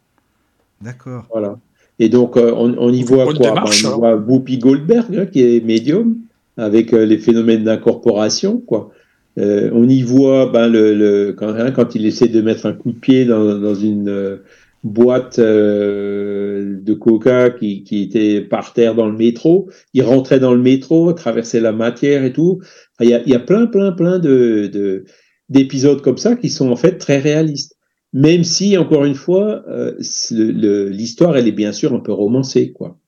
D'accord. 0.85 1.25
Voilà. 1.33 1.59
Et 1.99 2.09
donc, 2.09 2.37
euh, 2.37 2.53
on, 2.57 2.75
on 2.79 2.93
y 2.93 3.03
voit 3.03 3.25
quoi? 3.25 3.35
Démarche, 3.35 3.83
Ben, 3.83 3.89
On 3.89 3.93
y 3.93 3.95
alors. 3.95 3.99
voit 4.01 4.17
Whoopi 4.17 4.59
Goldberg, 4.59 5.17
hein, 5.17 5.27
qui 5.27 5.41
est 5.43 5.65
médium, 5.65 6.17
avec 6.57 6.93
euh, 6.93 7.07
les 7.07 7.19
phénomènes 7.19 7.65
d'incorporation, 7.65 8.59
quoi. 8.59 8.91
Euh, 9.39 9.71
on 9.73 9.89
y 9.89 10.03
voit 10.03 10.47
ben, 10.53 10.69
le, 10.69 10.95
le, 10.95 11.33
quand, 11.33 11.49
hein, 11.49 11.71
quand 11.71 11.95
il 11.95 12.05
essaie 12.05 12.29
de 12.29 12.41
mettre 12.43 12.67
un 12.67 12.75
coup 12.75 12.93
de 12.93 12.99
pied 12.99 13.25
dans, 13.25 13.59
dans 13.59 13.75
une 13.75 14.39
boîte 14.83 15.39
euh, 15.39 16.77
de 16.81 16.95
coca 16.95 17.51
qui, 17.51 17.85
qui 17.85 18.03
était 18.03 18.41
par 18.41 18.73
terre 18.73 18.95
dans 18.95 19.07
le 19.07 19.17
métro. 19.17 19.71
Il 19.95 20.03
rentrait 20.03 20.41
dans 20.41 20.55
le 20.55 20.61
métro, 20.63 21.13
traversait 21.13 21.61
la 21.61 21.73
matière 21.73 22.25
et 22.25 22.33
tout. 22.33 22.61
Il 23.01 23.09
y, 23.09 23.15
a, 23.15 23.23
il 23.23 23.29
y 23.29 23.35
a 23.35 23.41
plein, 23.41 23.67
plein, 23.67 23.93
plein 23.93 24.19
de, 24.19 24.69
de, 24.73 25.05
d'épisodes 25.49 26.03
comme 26.03 26.19
ça 26.19 26.37
qui 26.37 26.51
sont 26.51 26.71
en 26.71 26.77
fait 26.77 26.99
très 26.99 27.19
réalistes. 27.19 27.77
Même 28.13 28.45
si, 28.45 28.77
encore 28.77 29.05
une 29.05 29.15
fois, 29.15 29.65
euh, 29.69 29.95
c'est 30.01 30.35
le- 30.35 30.51
le- 30.53 30.89
l'histoire, 30.91 31.37
elle 31.37 31.49
est 31.49 31.53
bien 31.53 31.73
sûr 31.73 31.95
un 31.95 32.01
peu 32.01 32.13
romancée, 32.13 32.73
quoi. 32.73 32.99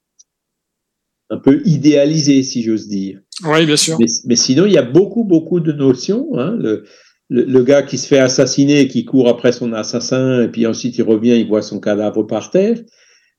Un 1.31 1.39
peu 1.39 1.61
idéalisée, 1.65 2.43
si 2.43 2.63
j'ose 2.63 2.87
dire. 2.89 3.21
Oui, 3.45 3.67
bien 3.67 3.77
sûr. 3.77 3.97
Mais, 3.99 4.07
mais 4.27 4.37
sinon, 4.37 4.67
il 4.67 4.73
y 4.73 4.79
a 4.79 4.83
beaucoup, 4.83 5.25
beaucoup 5.25 5.61
de 5.61 5.73
notions. 5.73 6.39
Hein. 6.39 6.57
Le, 6.59 6.85
le, 7.29 7.45
le 7.45 7.63
gars 7.63 7.83
qui 7.83 7.99
se 7.99 8.07
fait 8.07 8.19
assassiner, 8.19 8.89
qui 8.89 9.05
court 9.05 9.29
après 9.29 9.53
son 9.53 9.73
assassin, 9.73 10.43
et 10.43 10.49
puis 10.49 10.67
ensuite 10.67 10.97
il 10.99 11.03
revient, 11.03 11.39
il 11.39 11.49
voit 11.49 11.63
son 11.63 11.81
cadavre 11.81 12.23
par 12.23 12.51
terre. 12.51 12.79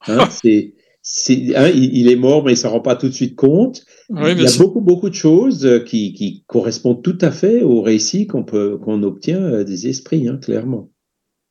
Hein, 0.07 0.28
c'est, 0.32 0.74
c'est, 1.02 1.56
hein, 1.56 1.70
il, 1.70 1.95
il 1.95 2.10
est 2.10 2.16
mort, 2.16 2.44
mais 2.44 2.53
il 2.53 2.57
s'en 2.57 2.72
rend 2.72 2.80
pas 2.80 2.95
tout 2.95 3.07
de 3.07 3.14
suite 3.14 3.36
compte. 3.36 3.86
Oui, 4.10 4.32
il 4.32 4.41
y 4.41 4.48
a 4.48 4.57
beaucoup, 4.57 4.82
beaucoup 4.82 5.10
de 5.10 5.16
choses 5.16 5.66
euh, 5.66 5.80
qui, 5.80 6.14
qui 6.14 6.44
correspondent 6.48 7.03
tout 7.03 7.18
à 7.22 7.32
fait 7.32 7.62
au 7.62 7.82
récit 7.82 8.28
qu'on 8.28 8.44
peut, 8.44 8.78
qu'on 8.78 9.03
obtient 9.03 9.41
euh, 9.41 9.64
des 9.64 9.88
esprits, 9.88 10.28
hein, 10.28 10.38
clairement. 10.41 10.91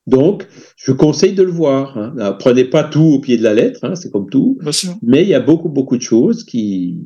Donc, 0.06 0.46
je 0.76 0.92
conseille 0.92 1.32
de 1.32 1.42
le 1.42 1.50
voir. 1.50 1.96
Hein. 1.96 2.36
Prenez 2.38 2.64
pas 2.64 2.84
tout 2.84 3.14
au 3.14 3.20
pied 3.20 3.38
de 3.38 3.42
la 3.42 3.54
lettre, 3.54 3.80
hein, 3.84 3.94
c'est 3.94 4.10
comme 4.10 4.28
tout, 4.28 4.58
mais 5.02 5.22
il 5.22 5.28
y 5.28 5.34
a 5.34 5.40
beaucoup, 5.40 5.70
beaucoup 5.70 5.96
de 5.96 6.02
choses 6.02 6.44
qui, 6.44 7.00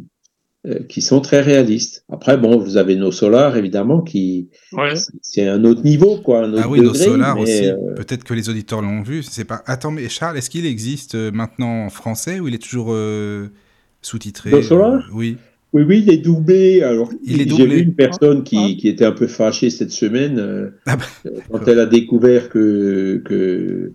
qui 0.88 1.00
sont 1.02 1.20
très 1.20 1.40
réalistes. 1.40 2.04
Après, 2.10 2.36
bon, 2.36 2.58
vous 2.58 2.76
avez 2.76 2.96
nos 2.96 3.12
solars, 3.12 3.56
évidemment, 3.56 4.02
qui, 4.02 4.48
Ouais. 4.72 4.92
c'est 5.22 5.46
un 5.46 5.64
autre 5.64 5.82
niveau, 5.82 6.16
quoi, 6.18 6.40
un 6.44 6.52
autre 6.52 6.62
Ah 6.64 6.68
oui, 6.68 6.80
nos 6.80 6.94
solars 6.94 7.38
aussi. 7.38 7.66
euh, 7.66 7.94
Peut-être 7.96 8.24
que 8.24 8.34
les 8.34 8.48
auditeurs 8.50 8.82
l'ont 8.82 9.02
vu. 9.02 9.22
C'est 9.22 9.44
pas. 9.44 9.62
Attends, 9.66 9.92
mais 9.92 10.08
Charles, 10.08 10.36
est-ce 10.36 10.50
qu'il 10.50 10.66
existe 10.66 11.14
euh, 11.14 11.30
maintenant 11.30 11.84
en 11.86 11.90
français 11.90 12.40
ou 12.40 12.48
il 12.48 12.54
est 12.54 12.62
toujours 12.62 12.88
euh, 12.90 13.46
sous-titré? 14.02 14.50
Nos 14.50 14.62
solars? 14.62 14.94
Euh, 14.94 15.14
Oui. 15.14 15.36
Oui, 15.74 15.82
oui, 15.86 16.02
il 16.06 16.10
est 16.12 16.18
doublé. 16.18 16.82
Alors, 16.82 17.10
Il 17.24 17.42
est 17.42 17.48
j'ai 17.54 17.66
vu 17.66 17.80
une 17.82 17.94
personne 17.94 18.42
qui, 18.42 18.56
Ah. 18.58 18.80
qui 18.80 18.88
était 18.88 19.04
un 19.04 19.12
peu 19.12 19.26
fâchée 19.26 19.68
cette 19.70 19.90
semaine 19.92 20.38
euh, 20.38 20.70
Ah 20.86 20.96
bah, 20.96 21.04
euh, 21.26 21.30
quand 21.50 21.68
elle 21.68 21.78
a 21.80 21.84
découvert 21.86 22.48
que 22.48 23.20
que 23.24 23.92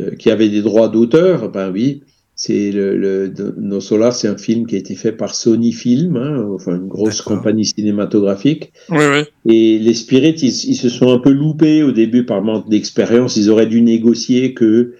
euh, 0.00 0.10
qu'il 0.16 0.30
y 0.30 0.32
avait 0.32 0.48
des 0.48 0.62
droits 0.62 0.88
d'auteur. 0.88 1.48
Ben 1.52 1.70
oui, 1.70 2.02
c'est 2.34 2.72
le, 2.72 2.96
le 2.96 3.32
Nos 3.58 3.80
Solars, 3.80 4.14
c'est 4.14 4.26
un 4.26 4.38
film 4.38 4.66
qui 4.66 4.74
a 4.74 4.78
été 4.78 4.94
fait 4.94 5.12
par 5.12 5.34
Sony 5.34 5.72
Film, 5.72 6.16
hein, 6.16 6.48
enfin 6.54 6.76
une 6.76 6.88
grosse 6.88 7.20
compagnie 7.20 7.64
cinématographique. 7.64 8.72
Oui, 8.88 9.04
oui. 9.12 9.52
Et 9.54 9.78
les 9.78 9.94
Spirits, 9.94 10.36
ils, 10.42 10.70
ils 10.70 10.76
se 10.76 10.88
sont 10.88 11.12
un 11.12 11.18
peu 11.18 11.30
loupés 11.30 11.82
au 11.82 11.92
début 11.92 12.24
par 12.24 12.42
manque 12.42 12.68
d'expérience. 12.68 13.36
Ils 13.36 13.50
auraient 13.50 13.66
dû 13.66 13.82
négocier 13.82 14.54
que, 14.54 14.94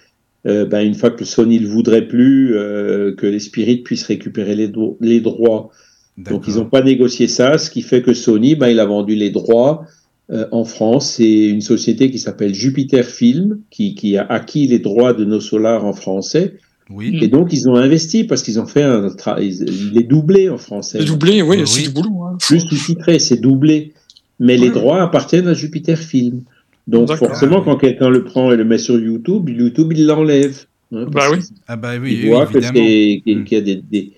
euh, 0.47 0.67
ben, 0.67 0.87
une 0.87 0.95
fois 0.95 1.11
que 1.11 1.25
Sony 1.25 1.59
ne 1.59 1.63
le 1.65 1.69
voudrait 1.69 2.07
plus, 2.07 2.55
euh, 2.55 3.15
que 3.15 3.27
les 3.27 3.41
Spirits 3.41 3.79
puissent 3.79 4.07
récupérer 4.07 4.55
les, 4.55 4.69
do- 4.69 4.99
les 5.01 5.21
droits. 5.21 5.71
Donc, 6.19 6.47
ils 6.47 6.57
n'ont 6.57 6.67
pas 6.67 6.83
négocié 6.83 7.27
ça, 7.27 7.57
ce 7.57 7.71
qui 7.71 7.81
fait 7.81 8.03
que 8.03 8.13
Sony, 8.13 8.55
ben, 8.55 8.69
il 8.69 8.79
a 8.79 8.85
vendu 8.85 9.15
les 9.15 9.31
droits 9.31 9.87
euh, 10.31 10.47
en 10.53 10.65
France. 10.65 11.15
C'est 11.17 11.49
une 11.49 11.63
société 11.63 12.11
qui 12.11 12.19
s'appelle 12.19 12.55
Jupiter 12.55 13.07
Film, 13.07 13.61
qui, 13.71 13.95
qui 13.95 14.19
a 14.19 14.27
acquis 14.27 14.67
les 14.67 14.79
droits 14.79 15.15
de 15.15 15.25
nos 15.25 15.41
solars 15.41 15.87
en 15.87 15.95
français. 15.95 16.55
Oui. 16.91 17.19
Et 17.23 17.29
donc, 17.29 17.53
ils 17.53 17.69
ont 17.69 17.77
investi 17.77 18.25
parce 18.25 18.43
qu'ils 18.43 18.61
ont 18.61 18.67
fait 18.67 18.83
un 18.83 19.09
travail. 19.11 19.55
Il 19.93 19.97
est 19.99 20.03
doublé 20.03 20.49
en 20.51 20.59
français. 20.59 20.99
C'est 21.01 21.05
doublé, 21.07 21.41
oui, 21.43 21.59
Oui. 21.61 21.67
c'est 21.67 21.83
du 21.83 21.91
boulot. 21.91 22.23
hein. 22.25 22.37
Plus 22.41 22.61
sous-titré, 22.61 23.19
c'est 23.19 23.37
doublé. 23.41 23.93
Mais 24.41 24.57
les 24.57 24.71
droits 24.71 25.03
appartiennent 25.03 25.47
à 25.49 25.55
Jupiter 25.55 25.97
Film. 25.99 26.41
Donc, 26.89 27.13
forcément, 27.15 27.61
quand 27.63 27.77
quelqu'un 27.77 28.09
le 28.09 28.25
prend 28.25 28.51
et 28.53 28.57
le 28.57 28.65
met 28.65 28.79
sur 28.79 28.99
YouTube, 28.99 29.49
YouTube, 29.49 29.93
il 29.97 30.07
l'enlève. 30.07 30.65
hein, 30.93 31.07
Bah 31.11 31.27
oui. 31.31 31.39
Ah 31.69 31.77
bah 31.77 31.93
oui, 32.01 32.15
il 32.19 32.25
oui, 32.25 32.29
voit 32.31 32.47
que 32.47 32.59
évidemment. 32.59 32.75
c'est 32.75 33.21
qu'il 33.25 33.39
Mm. 33.39 33.45
qu'il 33.45 33.59
y 33.59 33.61
a 33.61 33.65
des, 33.65 33.83
des- 33.91 34.11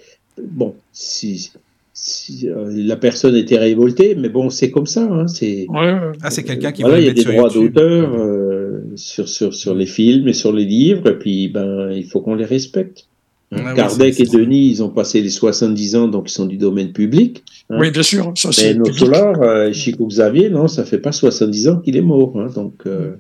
bon 0.42 0.74
si, 0.92 1.52
si, 1.92 2.48
euh, 2.48 2.70
la 2.70 2.96
personne 2.96 3.36
était 3.36 3.58
révoltée 3.58 4.16
mais 4.16 4.28
bon 4.28 4.50
c'est 4.50 4.70
comme 4.72 4.86
ça 4.86 5.02
hein, 5.08 5.28
c'est 5.28 5.66
Ouais, 5.68 5.92
ouais. 5.92 6.00
Ah, 6.22 6.30
c'est 6.30 6.42
quelqu'un 6.42 6.72
qui 6.72 6.82
voilà 6.82 6.96
veut 6.96 7.02
il 7.02 7.06
y 7.06 7.10
a 7.10 7.12
des 7.14 7.22
droits 7.22 7.48
d'auteur 7.50 8.12
euh, 8.14 8.63
sur 8.96 9.28
sur 9.28 9.54
sur 9.54 9.74
les 9.74 9.86
films 9.86 10.28
et 10.28 10.32
sur 10.32 10.52
les 10.52 10.64
livres 10.64 11.08
et 11.08 11.18
puis 11.18 11.48
ben 11.48 11.90
il 11.92 12.04
faut 12.04 12.20
qu'on 12.20 12.34
les 12.34 12.44
respecte 12.44 13.06
Hein, 13.52 13.62
Ah 13.66 13.74
Kardec 13.74 14.18
et 14.20 14.24
Denis 14.24 14.70
ils 14.70 14.82
ont 14.82 14.88
passé 14.88 15.20
les 15.20 15.30
70 15.30 15.96
ans 15.96 16.08
donc 16.08 16.30
ils 16.30 16.32
sont 16.32 16.46
du 16.46 16.56
domaine 16.56 16.92
public 16.92 17.44
hein. 17.70 17.76
Oui, 17.78 17.90
bien 17.90 18.02
sûr. 18.02 18.32
Ça, 18.36 18.48
mais 18.48 18.92
solars 18.92 19.40
euh, 19.42 19.72
Chico 19.72 20.06
Xavier 20.06 20.50
non 20.50 20.66
ça 20.66 20.84
fait 20.84 20.98
pas 20.98 21.12
70 21.12 21.68
ans 21.68 21.76
qu'il 21.80 21.96
est 21.96 22.02
mort 22.02 22.32
hein, 22.38 22.48
donc 22.54 22.86
euh, 22.86 23.16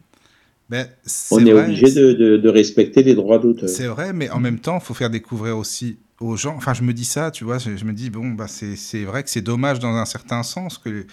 Ben, 0.70 0.86
on 1.30 1.44
est 1.44 1.52
vrai, 1.52 1.64
obligé 1.64 1.92
de, 1.92 2.12
de, 2.12 2.36
de 2.38 2.48
respecter 2.48 3.02
les 3.02 3.14
droits 3.14 3.38
d'auteur 3.38 3.68
C'est 3.68 3.86
vrai, 3.86 4.12
mais 4.14 4.30
en 4.30 4.40
même 4.40 4.58
temps, 4.58 4.78
il 4.80 4.84
faut 4.84 4.94
faire 4.94 5.10
découvrir 5.10 5.58
aussi 5.58 5.98
aux 6.20 6.36
gens. 6.36 6.54
Enfin, 6.56 6.72
je 6.72 6.82
me 6.82 6.92
dis 6.94 7.04
ça, 7.04 7.30
tu 7.30 7.44
vois, 7.44 7.58
je, 7.58 7.76
je 7.76 7.84
me 7.84 7.92
dis, 7.92 8.08
bon, 8.08 8.30
bah, 8.30 8.46
c'est 8.48 9.04
vrai 9.04 9.22
que 9.22 9.30
c'est 9.30 9.42
dommage 9.42 9.78
dans 9.78 9.94
un 9.94 10.06
certain 10.06 10.42
sens 10.42 10.78
que 10.78 11.04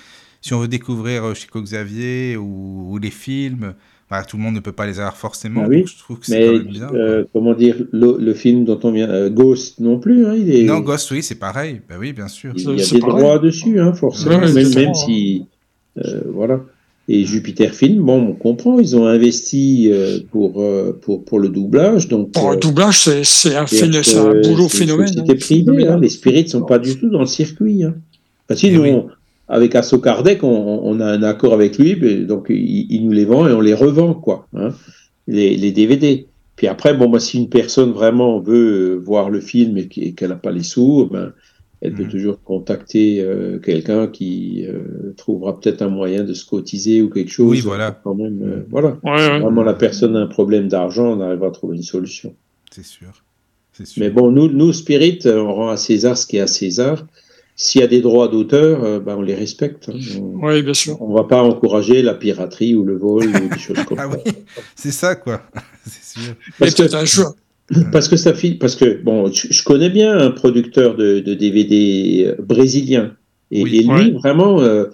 si 0.42 0.54
on 0.54 0.60
veut 0.62 0.70
découvrir 0.70 1.26
euh, 1.26 1.34
Chico 1.34 1.62
Xavier 1.62 2.38
ou, 2.38 2.88
ou 2.92 2.98
les 2.98 3.12
films, 3.12 3.74
bah, 4.12 4.24
tout 4.28 4.36
le 4.38 4.44
monde 4.44 4.56
ne 4.56 4.60
peut 4.60 4.74
pas 4.74 4.86
les 4.86 5.00
avoir 5.00 5.16
forcément. 5.16 5.62
Ah 5.66 5.70
oui, 5.70 5.80
donc 5.80 5.88
je 5.88 5.98
trouve 5.98 6.20
que 6.20 6.26
c'est 6.26 6.40
quand 6.46 6.52
Mais 6.52 6.58
même 6.60 6.68
bien. 6.68 6.90
euh, 6.94 7.24
comment 7.34 7.54
dire, 7.54 7.78
le, 7.94 8.18
le 8.20 8.34
film 8.34 8.66
dont 8.66 8.80
on 8.84 8.92
vient, 8.92 9.10
euh, 9.10 9.30
Ghost 9.30 9.80
non 9.80 10.00
plus, 10.00 10.26
hein, 10.26 10.36
il 10.38 10.54
est. 10.54 10.64
Non, 10.64 10.82
Ghost, 10.82 11.10
oui, 11.12 11.24
c'est 11.24 11.36
pareil. 11.40 11.80
Bah 11.90 11.96
oui, 11.98 12.12
bien 12.12 12.28
sûr. 12.28 12.52
il 12.58 12.62
y 12.62 12.82
a 12.82 12.84
c'est 12.84 12.96
des 12.96 13.02
pareil. 13.02 13.16
droits 13.24 13.40
dessus, 13.40 13.80
hein, 13.80 13.94
forcément, 13.94 14.40
Ouais, 14.40 14.52
même, 14.52 14.94
si, 14.94 15.46
euh, 15.98 16.22
voilà. 16.34 16.60
Et 17.08 17.26
Jupiter 17.26 17.74
Film, 17.74 18.04
bon, 18.04 18.22
on 18.30 18.34
comprend, 18.34 18.80
ils 18.80 18.96
ont 18.96 19.06
investi 19.08 19.90
euh, 19.92 20.20
pour, 20.32 20.62
euh, 20.62 20.98
pour 21.02 21.26
pour 21.26 21.40
le 21.40 21.50
doublage, 21.50 22.08
donc. 22.08 22.32
Pour 22.32 22.50
euh, 22.50 22.54
un 22.54 22.58
doublage, 22.58 23.00
c'est 23.00 23.24
c'est 23.24 23.56
un, 23.56 23.64
un 23.64 24.42
boulot 24.42 24.70
phénomène. 24.70 25.08
société 25.08 25.66
hein. 25.70 25.94
hein, 25.94 26.00
les 26.00 26.10
spirites 26.10 26.50
sont 26.50 26.62
pas 26.64 26.80
du 26.80 26.98
tout 27.00 27.10
dans 27.10 27.22
le 27.22 27.26
circuit. 27.26 27.84
Hein. 27.84 27.96
Parce 28.48 28.62
que 28.62 28.68
Eh 28.68 28.72
nous, 28.72 28.82
oui. 28.84 28.92
Avec 29.52 29.76
Asso 29.76 30.00
Kardec, 30.02 30.44
on, 30.44 30.82
on 30.84 31.00
a 31.00 31.06
un 31.06 31.24
accord 31.24 31.54
avec 31.54 31.78
lui, 31.78 31.96
mais 32.02 32.16
donc 32.16 32.48
il, 32.50 32.88
il 32.90 33.06
nous 33.06 33.12
les 33.12 33.26
vend 33.26 33.48
et 33.48 33.52
on 33.54 33.62
les 33.62 33.74
revend, 33.76 34.14
quoi, 34.16 34.48
hein, 34.56 34.70
les, 35.28 35.56
les 35.58 35.72
DVD. 35.72 36.26
Puis 36.56 36.68
après, 36.68 36.94
bon, 36.94 37.10
bah, 37.10 37.20
si 37.20 37.38
une 37.38 37.50
personne 37.50 37.92
vraiment 37.92 38.40
veut 38.40 38.94
euh, 38.94 38.96
voir 38.96 39.30
le 39.30 39.40
film 39.42 39.78
et 39.78 39.88
qu'elle 39.88 40.30
n'a 40.30 40.36
pas 40.36 40.52
les 40.52 40.64
sous, 40.64 41.08
ben, 41.12 41.34
elle 41.82 41.94
peut 41.94 42.04
Mhm. 42.04 42.10
toujours 42.10 42.44
contacter 42.44 43.22
euh, 43.22 43.58
quelqu'un 43.58 44.06
qui 44.08 44.66
euh, 44.68 45.14
trouvera 45.18 45.60
peut-être 45.60 45.82
un 45.82 45.90
moyen 45.90 46.24
de 46.24 46.34
se 46.36 46.46
cotiser 46.46 47.02
ou 47.02 47.10
quelque 47.10 47.32
chose. 47.32 47.50
Oui, 47.50 47.60
voilà. 47.62 48.00
Quand 48.04 48.14
même, 48.14 48.40
euh, 48.44 48.66
voilà. 48.70 49.00
Ouais, 49.04 49.12
ouais. 49.12 49.40
Vraiment, 49.40 49.64
la 49.64 49.74
personne 49.74 50.16
a 50.16 50.20
un 50.20 50.28
problème 50.28 50.68
d'argent, 50.68 51.18
on 51.18 51.22
arrivera 51.22 51.48
à 51.48 51.52
trouver 51.52 51.78
une 51.78 51.84
solution. 51.84 52.36
C'est 52.72 52.86
sûr. 52.86 53.24
C'est 53.74 53.88
sûr. 53.88 54.04
Mais 54.04 54.12
bon, 54.12 54.32
nous, 54.32 54.48
nous 54.48 54.72
Spirit, 54.74 55.20
on 55.26 55.52
rend 55.54 55.70
à 55.70 55.78
César 55.78 56.18
ce 56.18 56.28
qui 56.28 56.38
est 56.38 56.42
à 56.42 56.48
César. 56.48 57.08
S'il 57.64 57.82
y 57.82 57.84
a 57.84 57.88
des 57.88 58.02
droits 58.02 58.28
d'auteur, 58.28 58.84
euh, 58.84 59.00
ben, 59.00 59.16
on 59.18 59.22
les 59.22 59.36
respecte. 59.36 59.88
hein. 59.90 60.00
On 60.20 60.48
Oui, 60.48 60.64
bien 60.64 60.74
sûr. 60.74 60.98
ne 61.00 61.14
va 61.14 61.26
pas 61.26 61.44
encourager 61.44 62.02
la 62.02 62.16
piraterie 62.16 62.74
ou 62.74 62.84
le 62.84 62.98
vol 62.98 63.28
ou 63.28 63.54
des 63.54 63.60
choses 63.60 63.78
comme 63.88 64.00
Ah 64.00 64.10
ça. 64.12 64.18
oui, 64.26 64.32
c'est 64.76 64.90
ça, 64.92 65.14
quoi. 65.16 65.44
c'est 65.86 66.20
sûr. 66.20 66.34
Parce 66.58 66.74
que, 66.74 66.82
peut-être 66.82 66.96
un 66.96 67.06
jour. 67.06 67.36
parce 67.92 68.08
que 68.08 68.16
ça 68.18 68.34
parce 68.60 68.76
que 68.76 69.02
bon, 69.04 69.32
je, 69.32 69.48
je 69.52 69.64
connais 69.64 69.92
bien 69.92 70.18
un 70.18 70.32
producteur 70.32 70.96
de, 70.96 71.20
de 71.20 71.34
DVD 71.36 72.26
euh, 72.38 72.42
brésilien. 72.42 73.12
Et, 73.52 73.62
Oui. 73.64 73.78
et 73.78 73.82
lui, 73.84 73.90
Ouais. 73.90 74.12
vraiment, 74.12 74.60
euh, 74.60 74.86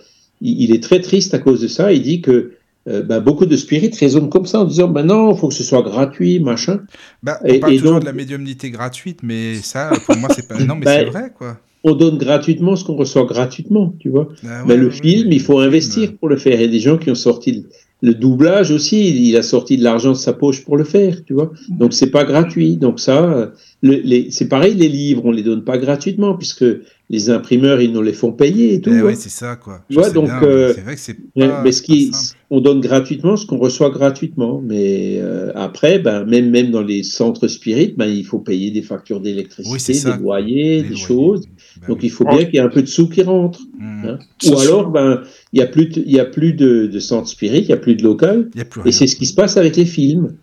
il, 0.41 0.64
il 0.64 0.76
est 0.76 0.84
très 0.84 0.99
triste 0.99 1.34
à 1.34 1.39
cause 1.39 1.61
de 1.61 1.68
ça. 1.69 1.94
Il 1.94 2.02
dit 2.02 2.19
que 2.22 2.52
euh, 2.89 3.02
ben, 3.02 3.19
beaucoup 3.22 3.45
de 3.45 3.56
spirites 3.56 3.95
raisonnent 3.98 4.30
comme 4.30 4.45
ça 4.45 4.60
en 4.60 4.65
disant 4.65 4.89
ben 4.89 5.03
non, 5.03 5.34
il 5.34 5.38
faut 5.39 5.48
que 5.48 5.53
ce 5.53 5.64
soit 5.64 5.84
gratuit, 5.84 6.39
machin. 6.41 6.81
Bah, 7.23 7.39
on 7.44 7.48
Et- 7.48 7.60
parle 7.60 7.73
et 7.73 7.77
toujours 7.77 7.94
donc- 7.94 8.02
de 8.02 8.06
la 8.07 8.14
médiumnité 8.14 8.72
gratuite, 8.72 9.19
mais 9.23 9.56
ça, 9.56 9.91
pour 10.06 10.18
moi, 10.18 10.30
c'est 10.35 10.48
pas. 10.49 10.60
Non, 10.60 10.76
mais 10.76 10.85
Bah, 10.85 10.91
c'est 10.99 11.06
vrai, 11.06 11.31
quoi. 11.38 11.57
On 11.90 11.96
donne 11.96 12.18
gratuitement 12.18 12.76
ce 12.76 12.84
qu'on 12.84 12.96
reçoit 12.96 13.24
gratuitement, 13.26 13.94
tu 14.00 14.10
vois. 14.10 14.28
Ah 14.46 14.64
Mais 14.68 14.74
ouais, 14.74 14.80
le 14.80 14.88
ouais, 14.88 14.92
film, 14.92 15.30
ouais, 15.30 15.36
il 15.36 15.42
faut 15.42 15.60
le 15.62 15.68
investir 15.68 16.14
pour 16.18 16.28
le 16.28 16.36
faire. 16.38 16.56
Il 16.56 16.62
y 16.62 16.66
a 16.66 16.68
des 16.68 16.80
gens 16.82 16.98
qui 16.98 17.10
ont 17.10 17.16
sorti 17.16 17.52
le, 17.54 17.64
le 18.10 18.14
doublage 18.14 18.72
aussi. 18.72 19.00
Il, 19.30 19.38
a 19.38 19.42
sorti 19.44 19.78
de 19.78 19.84
l'argent 19.84 20.12
de 20.12 20.18
sa 20.18 20.34
poche 20.34 20.64
pour 20.66 20.76
le 20.78 20.84
faire, 20.84 21.24
tu 21.26 21.34
vois. 21.34 21.52
Donc 21.70 21.94
c'est 21.94 22.12
pas 22.12 22.26
gratuit. 22.26 22.76
Donc 22.78 23.00
ça, 23.00 23.24
euh, 23.24 23.48
le- 23.82 24.02
les- 24.04 24.32
c'est 24.32 24.50
pareil. 24.50 24.74
Les 24.76 24.90
livres, 24.90 25.22
on 25.26 25.32
les 25.32 25.44
donne 25.44 25.64
pas 25.64 25.78
gratuitement 25.78 26.36
puisque 26.36 26.66
les 27.10 27.30
imprimeurs, 27.30 27.80
ils 27.80 27.94
nous 27.94 28.02
les 28.02 28.12
font 28.12 28.34
payer 28.34 28.74
et 28.74 28.82
tout. 28.82 28.90
Eh 28.94 28.98
hein. 29.00 29.04
ouais, 29.06 29.16
c'est 29.16 29.30
ça, 29.30 29.56
quoi. 29.56 29.80
Tu 29.90 29.96
vois, 29.96 30.10
donc, 30.10 30.30
euh, 30.44 30.74
c'est 30.76 30.82
vrai 30.82 30.96
que 30.96 31.00
c'est 31.00 31.16
Mais, 31.38 31.48
pas, 31.48 31.64
mais 31.64 31.72
ce 31.72 31.82
qui, 31.82 32.12
on 32.50 32.60
donne 32.60 32.82
gratuitement 32.82 33.38
ce 33.38 33.46
qu'on 33.46 33.58
reçoit 33.60 33.92
gratuitement. 33.92 34.62
Mais 34.62 35.18
euh, 35.22 35.52
après, 35.56 36.00
ben, 36.00 36.26
même 36.26 36.50
même 36.50 36.70
dans 36.70 36.82
les 36.82 37.04
centres 37.04 37.48
spirites, 37.48 37.96
ben, 37.98 38.08
il 38.08 38.26
faut 38.26 38.40
payer 38.40 38.72
des 38.72 38.82
factures 38.82 39.22
d'électricité, 39.22 39.94
Oui, 39.94 40.04
des 40.04 40.22
loyers, 40.22 40.82
des 40.82 40.90
loyers. 40.90 40.96
choses. 40.98 41.48
Bah 41.82 41.88
Donc 41.88 41.99
oui. 41.99 42.06
il 42.08 42.10
faut 42.10 42.26
bien 42.26 42.44
qu'il 42.45 42.56
y 42.56 42.58
ait 42.58 42.62
un 42.62 42.70
peu 42.70 42.82
de 42.82 42.88
sous 42.88 43.10
qui 43.10 43.22
rentre. 43.24 43.62
Hmm. 43.80 44.06
hein. 44.06 44.20
Ou 44.45 44.58
alors, 44.60 44.90
ben, 44.90 45.24
il 45.54 45.60
y 45.60 45.62
a 45.62 45.68
plus, 45.68 45.88
de, 45.88 46.02
y 46.06 46.20
a 46.20 46.26
plus 46.26 46.54
de, 46.54 46.88
de 46.88 46.99
centres 46.99 47.30
spirites, 47.30 47.66
il 47.66 47.70
y 47.70 47.74
a 47.74 47.78
plus 47.78 47.95
de 47.95 48.04
local. 48.04 48.49
Il 48.56 48.60
y 48.60 48.62
a 48.62 48.66
plus 48.66 48.82
Et 48.88 48.91
c'est 48.91 49.08
ce 49.08 49.16
qui 49.16 49.26
se 49.26 49.34
passe 49.34 49.58
avec 49.58 49.76
les 49.76 49.86
films. 49.86 50.36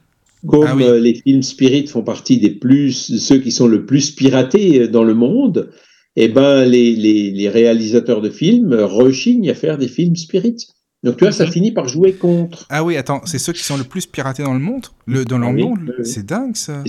Comme 0.47 0.65
Ah 0.69 0.77
oui. 0.77 0.85
euh, 0.85 1.01
les 1.01 1.15
films 1.15 1.43
spirit 1.43 1.86
font 1.86 2.02
partie 2.02 2.39
des 2.39 2.51
plus, 2.51 3.16
ceux 3.19 3.39
qui 3.39 3.51
sont 3.51 3.66
le 3.66 3.86
plus 3.86 4.11
piratés 4.11 4.82
euh, 4.82 4.89
dans 4.89 5.02
le 5.05 5.15
monde, 5.15 5.70
et 6.16 6.28
ben 6.28 6.65
les, 6.66 6.94
les, 6.94 7.31
les 7.31 7.48
réalisateurs 7.48 8.20
de 8.20 8.28
films 8.31 8.73
euh, 8.74 8.86
rechignent 8.86 9.48
à 9.51 9.55
faire 9.55 9.78
des 9.78 9.89
films 9.89 10.16
spirit. 10.16 10.56
Donc 11.05 11.18
tu 11.18 11.24
vois, 11.24 11.32
ça 11.32 11.44
Mhm. 11.44 11.52
finit 11.52 11.70
par 11.72 11.86
jouer 11.86 12.14
contre. 12.14 12.66
Ah 12.70 12.82
oui, 12.82 12.97
attends, 12.97 13.20
c'est 13.26 13.39
ceux 13.39 13.52
qui 13.52 13.62
sont 13.62 13.76
le 13.76 13.85
plus 13.85 14.06
piratés 14.06 14.43
dans 14.43 14.55
le 14.55 14.59
monde? 14.60 14.86
Le, 15.06 15.24
Dans 15.24 15.39
le 15.39 15.47
Ah 15.47 15.51
oui, 15.52 15.62
monde 15.62 15.78
oui. 15.98 16.05
C'est 16.05 16.24
dingue, 16.26 16.56
ça. 16.56 16.82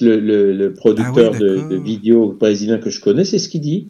Le, 0.00 0.20
le, 0.20 0.52
le 0.52 0.72
producteur 0.74 1.32
Ah 1.34 1.38
oui, 1.40 1.68
de, 1.70 1.76
vidéos 1.82 2.36
brésilien 2.38 2.78
que 2.78 2.90
je 2.90 3.00
connais, 3.00 3.24
c'est 3.24 3.38
ce 3.38 3.48
qu'il 3.48 3.62
dit. 3.62 3.88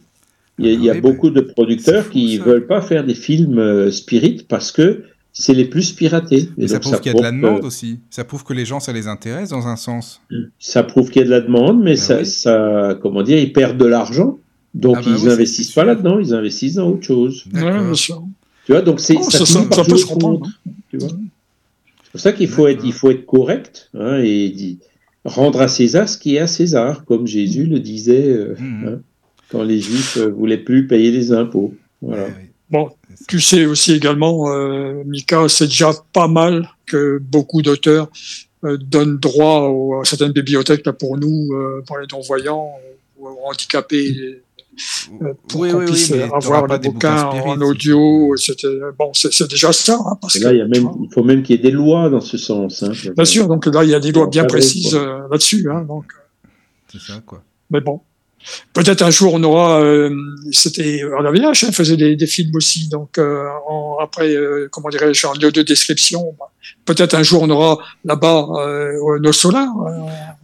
Il 0.59 0.65
y 0.65 0.69
a, 0.69 0.71
Ah 0.71 0.75
il 0.75 0.83
y 0.85 0.89
a 0.89 0.93
oui, 0.93 1.01
beaucoup 1.01 1.29
de 1.31 1.41
producteurs 1.41 2.05
fou, 2.05 2.11
qui 2.11 2.37
ça. 2.37 2.43
veulent 2.43 2.65
pas 2.67 2.81
faire 2.81 3.03
des 3.05 3.13
films 3.15 3.59
euh, 3.59 3.91
spirit 3.91 4.45
parce 4.47 4.71
que 4.71 5.03
c'est 5.33 5.53
les 5.55 5.65
plus 5.65 5.91
piratés. 5.93 6.47
Et 6.57 6.67
ça 6.67 6.79
prouve 6.79 6.99
qu'il 7.01 7.11
y 7.11 7.15
a 7.15 7.17
de 7.17 7.23
la 7.23 7.31
demande 7.31 7.61
que- 7.61 7.65
aussi. 7.65 7.99
Ça 8.09 8.23
prouve 8.23 8.43
que 8.43 8.53
les 8.53 8.65
gens, 8.65 8.79
ça 8.79 8.93
les 8.93 9.07
intéresse 9.07 9.49
dans 9.49 9.67
un 9.67 9.75
sens. 9.75 10.21
ça 10.59 10.83
prouve 10.83 11.09
qu'il 11.09 11.21
y 11.21 11.25
a 11.25 11.25
de 11.25 11.31
la 11.31 11.41
demande, 11.41 11.79
mais 11.79 11.91
Ben 11.95 11.97
ça, 11.97 12.17
oui. 12.19 12.25
ça, 12.25 12.97
comment 13.01 13.23
dire, 13.23 13.37
ils 13.39 13.51
perdent 13.51 13.77
de 13.77 13.85
l'argent. 13.85 14.37
Donc 14.75 14.95
Ah 14.99 15.01
bah 15.01 15.07
ils 15.09 15.15
oui, 15.15 15.27
ça, 15.27 15.33
investissent 15.33 15.67
c'est 15.69 15.73
pas 15.75 15.85
là-dedans, 15.85 16.19
ils 16.19 16.33
investissent 16.33 16.75
dans 16.75 16.87
autre 16.89 17.03
chose. 17.03 17.45
Ouais, 17.53 17.61
D'accord. 17.61 17.83
bien 17.83 17.93
sûr. 17.95 18.23
Tu 18.65 18.71
vois, 18.71 18.81
donc 18.81 18.99
c'est 18.99 19.15
Oh, 19.19 19.23
ça, 19.29 19.39
peut 19.83 19.97
se 19.97 20.05
comprendre. 20.05 20.47
C'est 20.91 20.97
pour 22.11 22.19
ça 22.19 22.31
qu'il 22.31 22.47
faut 22.47 22.67
être, 22.67 22.83
il 22.85 22.93
faut 22.93 23.11
être 23.11 23.25
correct 23.25 23.89
hein, 23.93 24.19
et 24.23 24.49
dit- 24.49 24.79
rendre 25.25 25.61
à 25.61 25.67
César 25.67 26.07
ce 26.07 26.17
qui 26.17 26.35
est 26.35 26.39
à 26.39 26.47
César, 26.47 27.05
comme 27.05 27.25
Jésus 27.27 27.65
le 27.65 27.79
disait 27.79 28.27
euh, 28.27 28.55
Mhm. 28.59 28.87
hein, 28.87 28.99
quand 29.49 29.63
les 29.63 29.79
Juifs 29.79 30.17
euh, 30.17 30.27
voulaient 30.29 30.57
plus 30.57 30.87
payer 30.87 31.11
les 31.11 31.31
impôts. 31.31 31.73
Voilà. 32.01 32.23
Ouais, 32.23 32.29
ouais. 32.29 32.49
Bon, 32.69 32.89
tu 33.27 33.39
sais 33.39 33.65
aussi 33.65 33.93
également, 33.93 34.51
euh, 34.51 35.03
Mika, 35.05 35.47
c'est 35.47 35.65
déjà 35.67 35.91
pas 36.11 36.27
mal 36.27 36.69
que 36.85 37.19
beaucoup 37.19 37.61
d'auteurs 37.61 38.09
donnent 38.63 39.17
droit 39.17 39.67
aux, 39.67 39.99
à 40.01 40.05
certaines 40.05 40.31
bibliothèques 40.31 40.85
là, 40.85 40.93
pour 40.93 41.17
nous, 41.17 41.51
pour 41.85 41.97
les 41.99 42.07
non-voyants 42.11 42.71
ou 43.19 43.27
aux 43.27 43.37
handicapés, 43.45 44.41
pour 45.47 45.61
Oui, 45.61 45.71
qu'on 45.71 45.79
oui, 45.79 45.85
puisse 45.85 46.11
euh, 46.11 46.27
avoir 46.31 46.67
les 46.67 46.77
bouquins 46.79 47.25
bouquins 47.25 47.29
en 47.29 47.57
c'est 47.57 47.63
audio. 47.63 48.35
C'était 48.37 48.67
bon, 48.97 49.11
c'est 49.13 49.49
déjà 49.49 49.71
ça, 49.73 49.97
hein, 50.05 50.17
parce 50.21 50.35
Et 50.35 50.39
que 50.39 50.43
là, 50.45 50.53
il, 50.53 50.57
y 50.57 50.61
a 50.61 50.65
tu 50.65 50.71
même, 50.71 50.83
vois. 50.83 50.95
il 51.01 51.13
faut 51.13 51.23
même 51.23 51.43
qu'il 51.43 51.55
y 51.55 51.59
ait 51.59 51.61
des 51.61 51.71
lois 51.71 52.09
dans 52.09 52.21
ce 52.21 52.37
sens. 52.37 52.83
Hein. 52.83 52.91
Bien 53.15 53.25
sûr, 53.25 53.47
donc 53.47 53.65
là, 53.67 53.83
il 53.83 53.89
y 53.89 53.95
a 53.95 53.99
des 53.99 54.11
lois 54.11 54.27
bien 54.27 54.45
précises 54.45 54.95
euh, 54.95 55.19
là-dessus. 55.31 55.69
Hein, 55.71 55.81
donc, 55.87 56.05
C'est 56.91 56.99
ça, 57.01 57.21
quoi. 57.25 57.43
mais 57.69 57.81
bon, 57.81 58.01
peut-être 58.73 59.01
un 59.03 59.09
jour 59.11 59.33
on 59.33 59.43
aura. 59.43 59.81
euh, 59.81 60.09
C'était 60.51 61.01
à 61.17 61.21
la 61.21 61.31
VH, 61.31 61.65
hein, 61.65 61.71
faisait 61.71 61.97
des, 61.97 62.15
des 62.15 62.27
films 62.27 62.55
aussi. 62.55 62.89
Donc 62.89 63.17
euh, 63.17 63.45
en- 63.67 63.97
après, 64.01 64.33
euh, 64.35 64.67
comment 64.71 64.89
dirais-je, 64.89 65.25
en 65.27 65.33
audio 65.33 65.63
description. 65.63 66.35
bah, 66.39 66.49
Peut-être 66.85 67.13
un 67.15 67.23
jour 67.23 67.41
on 67.43 67.49
aura 67.49 67.77
là-bas 68.05 68.47
euh, 68.59 69.19
nos 69.21 69.31
solars. 69.33 69.67
euh, 69.87 69.91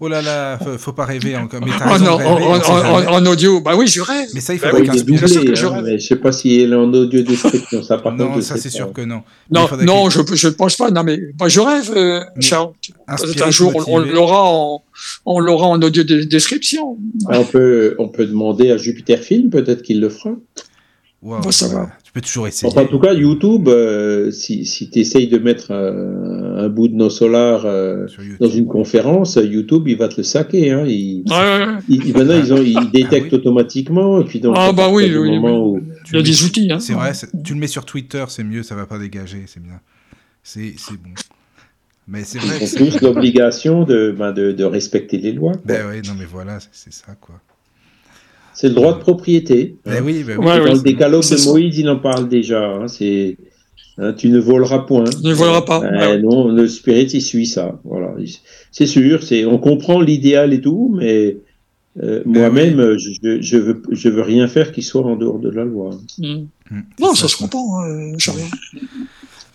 Oh 0.02 0.08
là 0.08 0.22
là, 0.22 0.58
faut, 0.58 0.78
faut 0.78 0.94
pas 0.94 1.04
rêver 1.06 1.36
encore. 1.36 1.60
Mais 1.62 1.72
en, 1.74 2.00
de 2.00 2.08
en- 2.08 3.14
en- 3.18 3.26
audio. 3.26 3.60
Bah 3.60 3.74
oui, 3.76 3.86
je 3.88 4.00
rêve. 4.02 4.30
Mais 4.34 4.40
ça, 4.40 4.54
il 4.54 4.60
Bah 4.62 4.70
faudrait 4.70 4.84
oui, 4.90 5.04
bien 5.04 5.18
sûr 5.28 5.28
doublé, 5.42 5.46
que 5.52 5.56
je 5.60 5.66
hein, 5.68 5.82
mais 5.84 6.00
je 6.00 6.08
sais 6.08 6.16
pas 6.16 6.32
si 6.32 6.58
elle 6.62 6.72
est 6.72 6.76
en 6.76 6.94
audio 6.94 7.22
description. 7.22 7.84
Ça, 7.84 7.98
par 7.98 8.14
contre, 8.16 8.36
Non, 8.36 8.42
ça 8.42 8.56
c'est 8.56 8.70
sûr 8.70 8.94
que 8.94 9.02
non. 9.02 9.24
Non, 9.52 9.68
non, 9.84 10.08
qu'il- 10.08 10.24
je 10.36 10.36
je 10.36 10.48
pense 10.48 10.78
pas. 10.78 10.90
Non, 10.90 11.04
mais 11.04 11.20
bah, 11.38 11.50
je 11.50 11.60
rêve, 11.60 11.92
euh, 11.98 12.22
Charles. 12.40 12.72
Peut-être 13.08 13.48
un 13.48 13.52
jour 13.52 13.74
on, 13.88 14.00
l'aura 14.00 14.44
en 14.46 14.82
on 15.26 15.40
l'aura 15.42 15.68
en 15.68 15.82
audio 15.82 16.04
de- 16.04 16.24
description. 16.24 16.98
Ah, 17.28 17.40
On 17.40 17.44
peut, 17.44 17.96
on 18.00 18.08
peut 18.08 18.26
demander 18.26 18.72
à 18.72 18.78
Jupiter 18.78 19.20
Film, 19.20 19.50
peut-être 19.50 19.82
qu'il 19.82 20.00
le 20.00 20.08
fera. 20.10 20.34
Wow, 21.22 21.42
Bon, 21.42 21.52
ça 21.52 21.68
ouais. 21.68 21.74
va. 21.74 21.90
Tu 22.10 22.14
peux 22.14 22.22
toujours 22.22 22.48
essayer. 22.48 22.68
Enfin, 22.72 22.86
en 22.86 22.88
tout 22.88 22.98
cas, 22.98 23.14
YouTube, 23.14 23.68
euh, 23.68 24.32
si, 24.32 24.66
si 24.66 24.90
tu 24.90 24.98
essayes 24.98 25.28
de 25.28 25.38
mettre 25.38 25.68
euh, 25.70 26.66
un 26.66 26.68
bout 26.68 26.88
de 26.88 26.96
nos 26.96 27.12
solars 27.12 27.68
euh, 27.68 28.08
dans 28.40 28.50
une 28.50 28.66
conférence, 28.66 29.36
YouTube, 29.36 29.88
il 29.88 29.96
va 29.96 30.08
te 30.08 30.16
le 30.18 30.24
saquer. 30.24 30.72
Hein. 30.72 30.86
Il, 30.88 31.24
Ouais, 31.30 31.36
ouais, 31.36 31.66
ouais. 31.68 31.74
il- 31.88 32.08
il- 32.08 32.14
maintenant, 32.18 32.34
ils, 32.44 32.52
ont, 32.52 32.64
ils 32.64 32.90
détectent 32.92 33.28
Ah 33.28 33.34
oui. 33.34 33.36
automatiquement. 33.36 34.22
Et 34.22 34.24
puis 34.26 34.40
donc, 34.40 34.56
Ah, 34.58 34.72
bah 34.72 34.90
oui, 34.92 35.04
oui, 35.16 35.38
oui. 35.38 35.82
Il 36.12 36.16
y 36.16 36.20
a 36.20 36.24
des 36.24 36.44
outils. 36.44 36.72
Hein. 36.72 36.80
C'est 36.80 36.94
vrai, 36.94 37.12
tu 37.44 37.54
le 37.54 37.60
mets 37.60 37.68
sur 37.68 37.86
Twitter, 37.86 38.26
c'est 38.30 38.44
mieux, 38.44 38.64
ça 38.64 38.74
va 38.74 38.88
pas 38.88 38.98
dégager, 38.98 39.44
c'est 39.46 39.62
bien. 39.62 39.80
C'est 40.42 40.74
bon. 40.90 41.12
Mais 42.08 42.24
c'est 42.24 42.40
vrai. 42.40 42.58
ils 42.60 42.74
ont 42.82 42.86
tous 42.88 43.02
l'obligation 43.02 43.84
de, 43.84 44.16
ben, 44.18 44.32
de, 44.32 44.52
de 44.52 44.64
respecter 44.64 45.20
les 45.20 45.32
lois. 45.32 45.52
quoi. 45.52 45.62
Ben 45.66 45.86
ouais, 45.86 46.02
non 46.08 46.14
mais 46.18 46.26
voilà, 46.26 46.58
c'est 46.72 46.92
ça 46.92 47.14
quoi. 47.22 47.40
C'est 48.60 48.68
le 48.68 48.74
droit 48.76 48.94
de 48.94 49.00
propriété. 49.00 49.78
hein. 49.86 50.02
Oui, 50.04 50.24
ben 50.24 50.38
oui. 50.38 50.46
Ouais, 50.46 50.58
Dans 50.60 50.64
ouais. 50.66 50.74
le 50.74 50.80
décalogue 50.82 51.22
de 51.22 51.38
ça. 51.38 51.50
Moïse, 51.50 51.78
il 51.78 51.88
en 51.90 51.98
parle 52.00 52.28
déjà. 52.28 52.62
hein, 52.68 52.88
c'est 52.90 53.38
hein, 53.98 54.12
tu 54.14 54.30
ne 54.30 54.40
voleras 54.40 54.80
point. 54.80 55.06
Tu 55.06 55.26
ne 55.26 55.34
voleras 55.34 55.62
pas, 55.62 55.82
Euh, 55.82 55.98
ouais. 55.98 56.22
Non, 56.22 56.50
le 56.50 56.68
spirit, 56.68 57.06
il 57.14 57.22
suit 57.22 57.46
ça. 57.48 57.80
Voilà. 57.86 58.14
Il- 58.20 58.36
C'est 58.72 58.86
sûr, 58.86 59.24
c'est 59.24 59.46
on 59.46 59.60
comprend 59.60 60.02
l'idéal 60.02 60.52
et 60.54 60.60
tout, 60.60 60.94
mais 60.98 61.38
euh, 62.04 62.22
Ben 62.26 62.40
moi-même, 62.52 62.80
euh, 62.82 62.98
je, 62.98 63.42
je 63.42 63.58
veux 63.58 63.82
je 63.92 64.10
veux 64.10 64.22
rien 64.22 64.48
faire 64.50 64.72
qui 64.74 64.82
soit 64.84 65.06
en 65.06 65.16
dehors 65.16 65.40
de 65.40 65.50
la 65.50 65.64
loi. 65.64 65.92
Mm. 66.18 66.26
Hum, 66.72 66.84
Non, 67.00 67.16
ça 67.16 67.28
se 67.30 67.38
comprend, 67.38 67.82
Charles. 68.18 68.40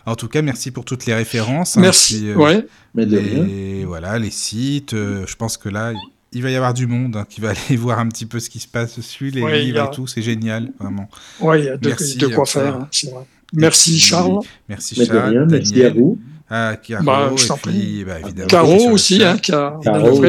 En 0.06 0.16
tout 0.16 0.28
cas, 0.28 0.43
merci 0.43 0.70
pour 0.70 0.85
toutes 0.85 1.06
les 1.06 1.14
références. 1.14 1.76
hein, 1.76 1.81
Merci. 1.82 2.18
puis, 2.20 2.31
euh, 2.31 2.35
Ouais. 2.36 2.66
Mais 2.94 3.06
de 3.06 3.16
rien. 3.18 3.44
les, 3.44 3.85
voilà, 3.85 4.18
les 4.18 4.31
sites. 4.31 4.93
euh, 4.94 5.24
je 5.26 5.36
pense 5.36 5.56
que 5.56 5.68
là, 5.68 5.93
il 6.35 6.43
va 6.43 6.51
y 6.51 6.56
avoir 6.56 6.74
du 6.74 6.86
monde 6.86 7.16
hein, 7.16 7.27
qui 7.28 7.40
va 7.40 7.51
aller 7.69 7.77
voir 7.77 7.98
un 7.98 8.09
petit 8.09 8.27
peu 8.27 8.40
ce 8.40 8.51
qui 8.51 8.61
se 8.61 8.69
passe 8.69 8.97
dessus, 8.97 9.31
les 9.31 9.43
Ouais, 9.43 9.59
il 9.61 9.62
y 9.62 9.66
livres 9.66 9.82
a- 9.82 9.86
et 9.86 9.94
tout. 9.94 10.06
C'est 10.06 10.23
génial, 10.23 10.73
vraiment. 10.78 11.09
Ouais, 11.40 11.61
il 11.61 11.65
y 11.66 11.69
a 11.69 11.77
de, 11.77 11.89
Merci 11.89 12.19
de 12.19 12.27
quoi 12.28 12.44
faire, 12.47 12.77
hein, 12.77 12.89
c'est 12.90 13.11
vrai. 13.11 13.24
Merci, 13.52 13.98
Charles. 14.01 14.40
Merci 14.69 14.94
Charles. 14.97 15.47
Merci 15.48 15.73
Daniel, 15.73 15.86
à 15.86 15.90
vous. 15.94 16.19
Caro, 16.48 17.05
Bah, 17.05 17.32
je 17.36 17.44
et 17.44 17.48
t'en 17.48 17.56
puis 17.56 17.70
prie. 17.73 18.05
bah, 18.05 18.20
évidemment, 18.20 18.48
Caro 18.48 18.90
aussi, 18.90 19.23
hein, 19.24 19.39
qui 19.39 19.52
a 19.52 19.78
Caro, 19.82 20.23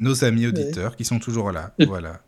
nos 0.00 0.24
amis 0.24 0.46
auditeurs 0.46 0.96
qui 0.96 1.04
sont 1.04 1.18
toujours 1.18 1.52
là. 1.52 1.72
Et- 1.78 1.86
Voilà. 1.86 2.20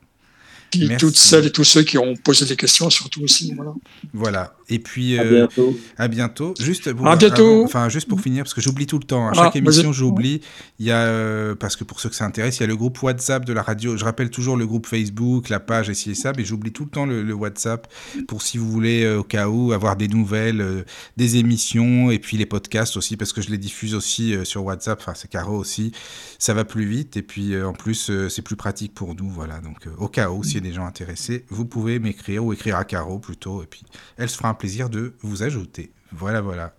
Puis 0.71 0.89
toutes 0.99 1.17
celles 1.17 1.47
et 1.47 1.53
tous 1.53 1.63
ceux 1.63 1.83
qui 1.85 1.99
ont 1.99 2.15
posé 2.17 2.47
des 2.47 2.57
questions, 2.57 2.91
surtout 2.91 3.23
aussi. 3.23 3.53
Voilà. 3.55 3.73
Voilà. 4.13 4.55
Et 4.69 4.79
puis, 4.79 5.19
À 5.19 5.23
euh, 5.23 5.31
bientôt. 5.47 5.77
À 5.99 6.09
bientôt. 6.09 6.55
Juste 6.59 6.93
pour, 6.93 7.07
À 7.07 7.17
bientôt. 7.17 7.43
avant- 7.43 7.65
enfin, 7.65 7.89
juste 7.89 8.09
pour 8.09 8.21
finir, 8.21 8.45
parce 8.45 8.55
que 8.55 8.61
j'oublie 8.61 8.87
tout 8.87 8.99
le 8.99 9.05
temps. 9.05 9.27
À 9.29 9.33
Ah, 9.33 9.45
chaque 9.45 9.57
émission, 9.57 9.85
vas-y. 9.91 9.93
j'oublie. 9.95 10.41
Il 10.79 10.87
y 10.87 10.91
a, 10.91 10.99
euh, 11.03 11.55
parce 11.55 11.77
que 11.77 11.85
pour 11.85 12.01
ceux 12.01 12.09
que 12.09 12.15
ça 12.17 12.25
intéresse, 12.25 12.59
il 12.59 12.61
y 12.61 12.65
a 12.65 12.67
le 12.67 12.77
groupe 12.77 13.03
WhatsApp 13.03 13.45
de 13.45 13.53
la 13.53 13.63
radio. 13.63 13.97
Je 13.97 14.05
rappelle 14.05 14.31
toujours 14.31 14.57
le 14.57 14.67
groupe 14.67 14.87
Facebook, 14.87 15.49
la 15.49 15.61
page 15.61 15.89
et 15.91 15.95
et 15.95 16.15
ça, 16.15 16.33
mais 16.37 16.45
j'oublie 16.45 16.73
tout 16.73 16.85
le 16.85 16.91
temps 16.91 17.07
le, 17.07 17.23
le 17.23 17.35
WhatsApp 17.35 17.87
pour 18.29 18.43
si 18.43 18.59
vous 18.59 18.69
voulez, 18.71 19.05
euh, 19.05 19.21
au 19.21 19.23
cas 19.23 19.49
où, 19.49 19.73
avoir 19.73 19.97
des 19.97 20.09
nouvelles, 20.09 20.61
euh, 20.61 20.83
des 21.17 21.37
émissions 21.37 22.11
et 22.11 22.19
puis 22.19 22.37
les 22.37 22.47
podcasts 22.47 22.97
aussi, 22.97 23.17
parce 23.17 23.33
que 23.33 23.41
je 23.41 23.49
les 23.51 23.59
diffuse 23.59 23.95
aussi 23.95 24.35
euh, 24.35 24.45
sur 24.45 24.65
WhatsApp. 24.65 24.99
Enfin, 25.01 25.13
c'est 25.15 25.29
Caro 25.31 25.57
aussi. 25.57 25.93
Ça 26.39 26.53
va 26.53 26.65
plus 26.65 26.85
vite 26.85 27.17
et 27.17 27.23
puis 27.23 27.55
euh, 27.55 27.69
en 27.69 27.73
plus, 27.73 28.11
euh, 28.11 28.29
c'est 28.29 28.43
plus 28.43 28.57
pratique 28.57 28.93
pour 28.93 29.15
nous. 29.15 29.31
Voilà. 29.31 29.61
Donc, 29.61 29.87
euh, 29.87 29.91
au 29.99 30.09
cas 30.09 30.31
où, 30.31 30.43
s'il 30.43 30.55
y 30.55 30.59
a 30.59 30.61
des 30.61 30.73
gens 30.73 30.85
intéressés, 30.85 31.45
vous 31.49 31.65
pouvez 31.65 31.99
m'écrire 31.99 32.45
ou 32.45 32.53
écrire 32.53 32.77
à 32.77 32.85
Caro 32.85 33.19
plutôt. 33.19 33.63
Et 33.63 33.67
puis, 33.67 33.83
elle 34.19 34.29
se 34.29 34.37
fera 34.37 34.49
un 34.49 34.54
plaisir 34.55 34.89
de 34.89 35.15
vous 35.23 35.43
ajouter. 35.43 35.93
Voilà, 36.17 36.41
voilà. 36.41 36.75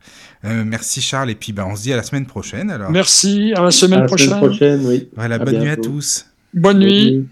Euh, 0.45 0.64
merci 0.65 1.02
Charles, 1.02 1.30
et 1.30 1.35
puis 1.35 1.52
ben, 1.52 1.65
on 1.69 1.76
se 1.76 1.81
dit 1.84 1.91
à 1.93 1.97
la 1.97 2.03
semaine 2.03 2.26
prochaine. 2.26 2.72
Alors. 2.72 2.89
Merci, 2.91 3.53
à 3.56 3.61
la 3.61 3.68
À 3.68 3.72
semaine 3.72 3.99
la 4.02 4.06
prochaine. 4.06 4.27
semaine 4.30 4.39
prochaine, 4.41 4.85
oui. 4.85 5.10
Voilà, 5.15 5.35
À 5.35 5.39
bonne 5.39 5.60
nuit 5.60 5.69
à 5.69 5.76
tous. 5.77 6.26
Bonne 6.53 6.80
nuit. 6.80 7.27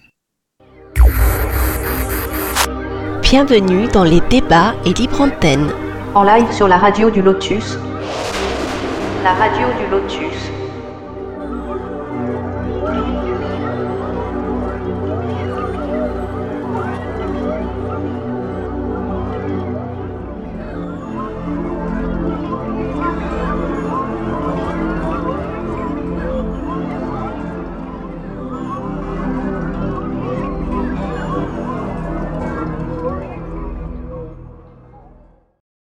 Bienvenue 3.21 3.87
dans 3.87 4.03
les 4.03 4.21
débats 4.29 4.75
et 4.85 4.93
libre 4.93 5.21
antenne. 5.21 5.71
en 6.13 6.23
live 6.23 6.51
sur 6.51 6.67
la 6.67 6.77
radio 6.77 7.09
du 7.09 7.21
Lotus. 7.21 7.77
La 9.23 9.33
radio 9.33 9.67
du 9.79 9.89
Lotus. 9.89 10.52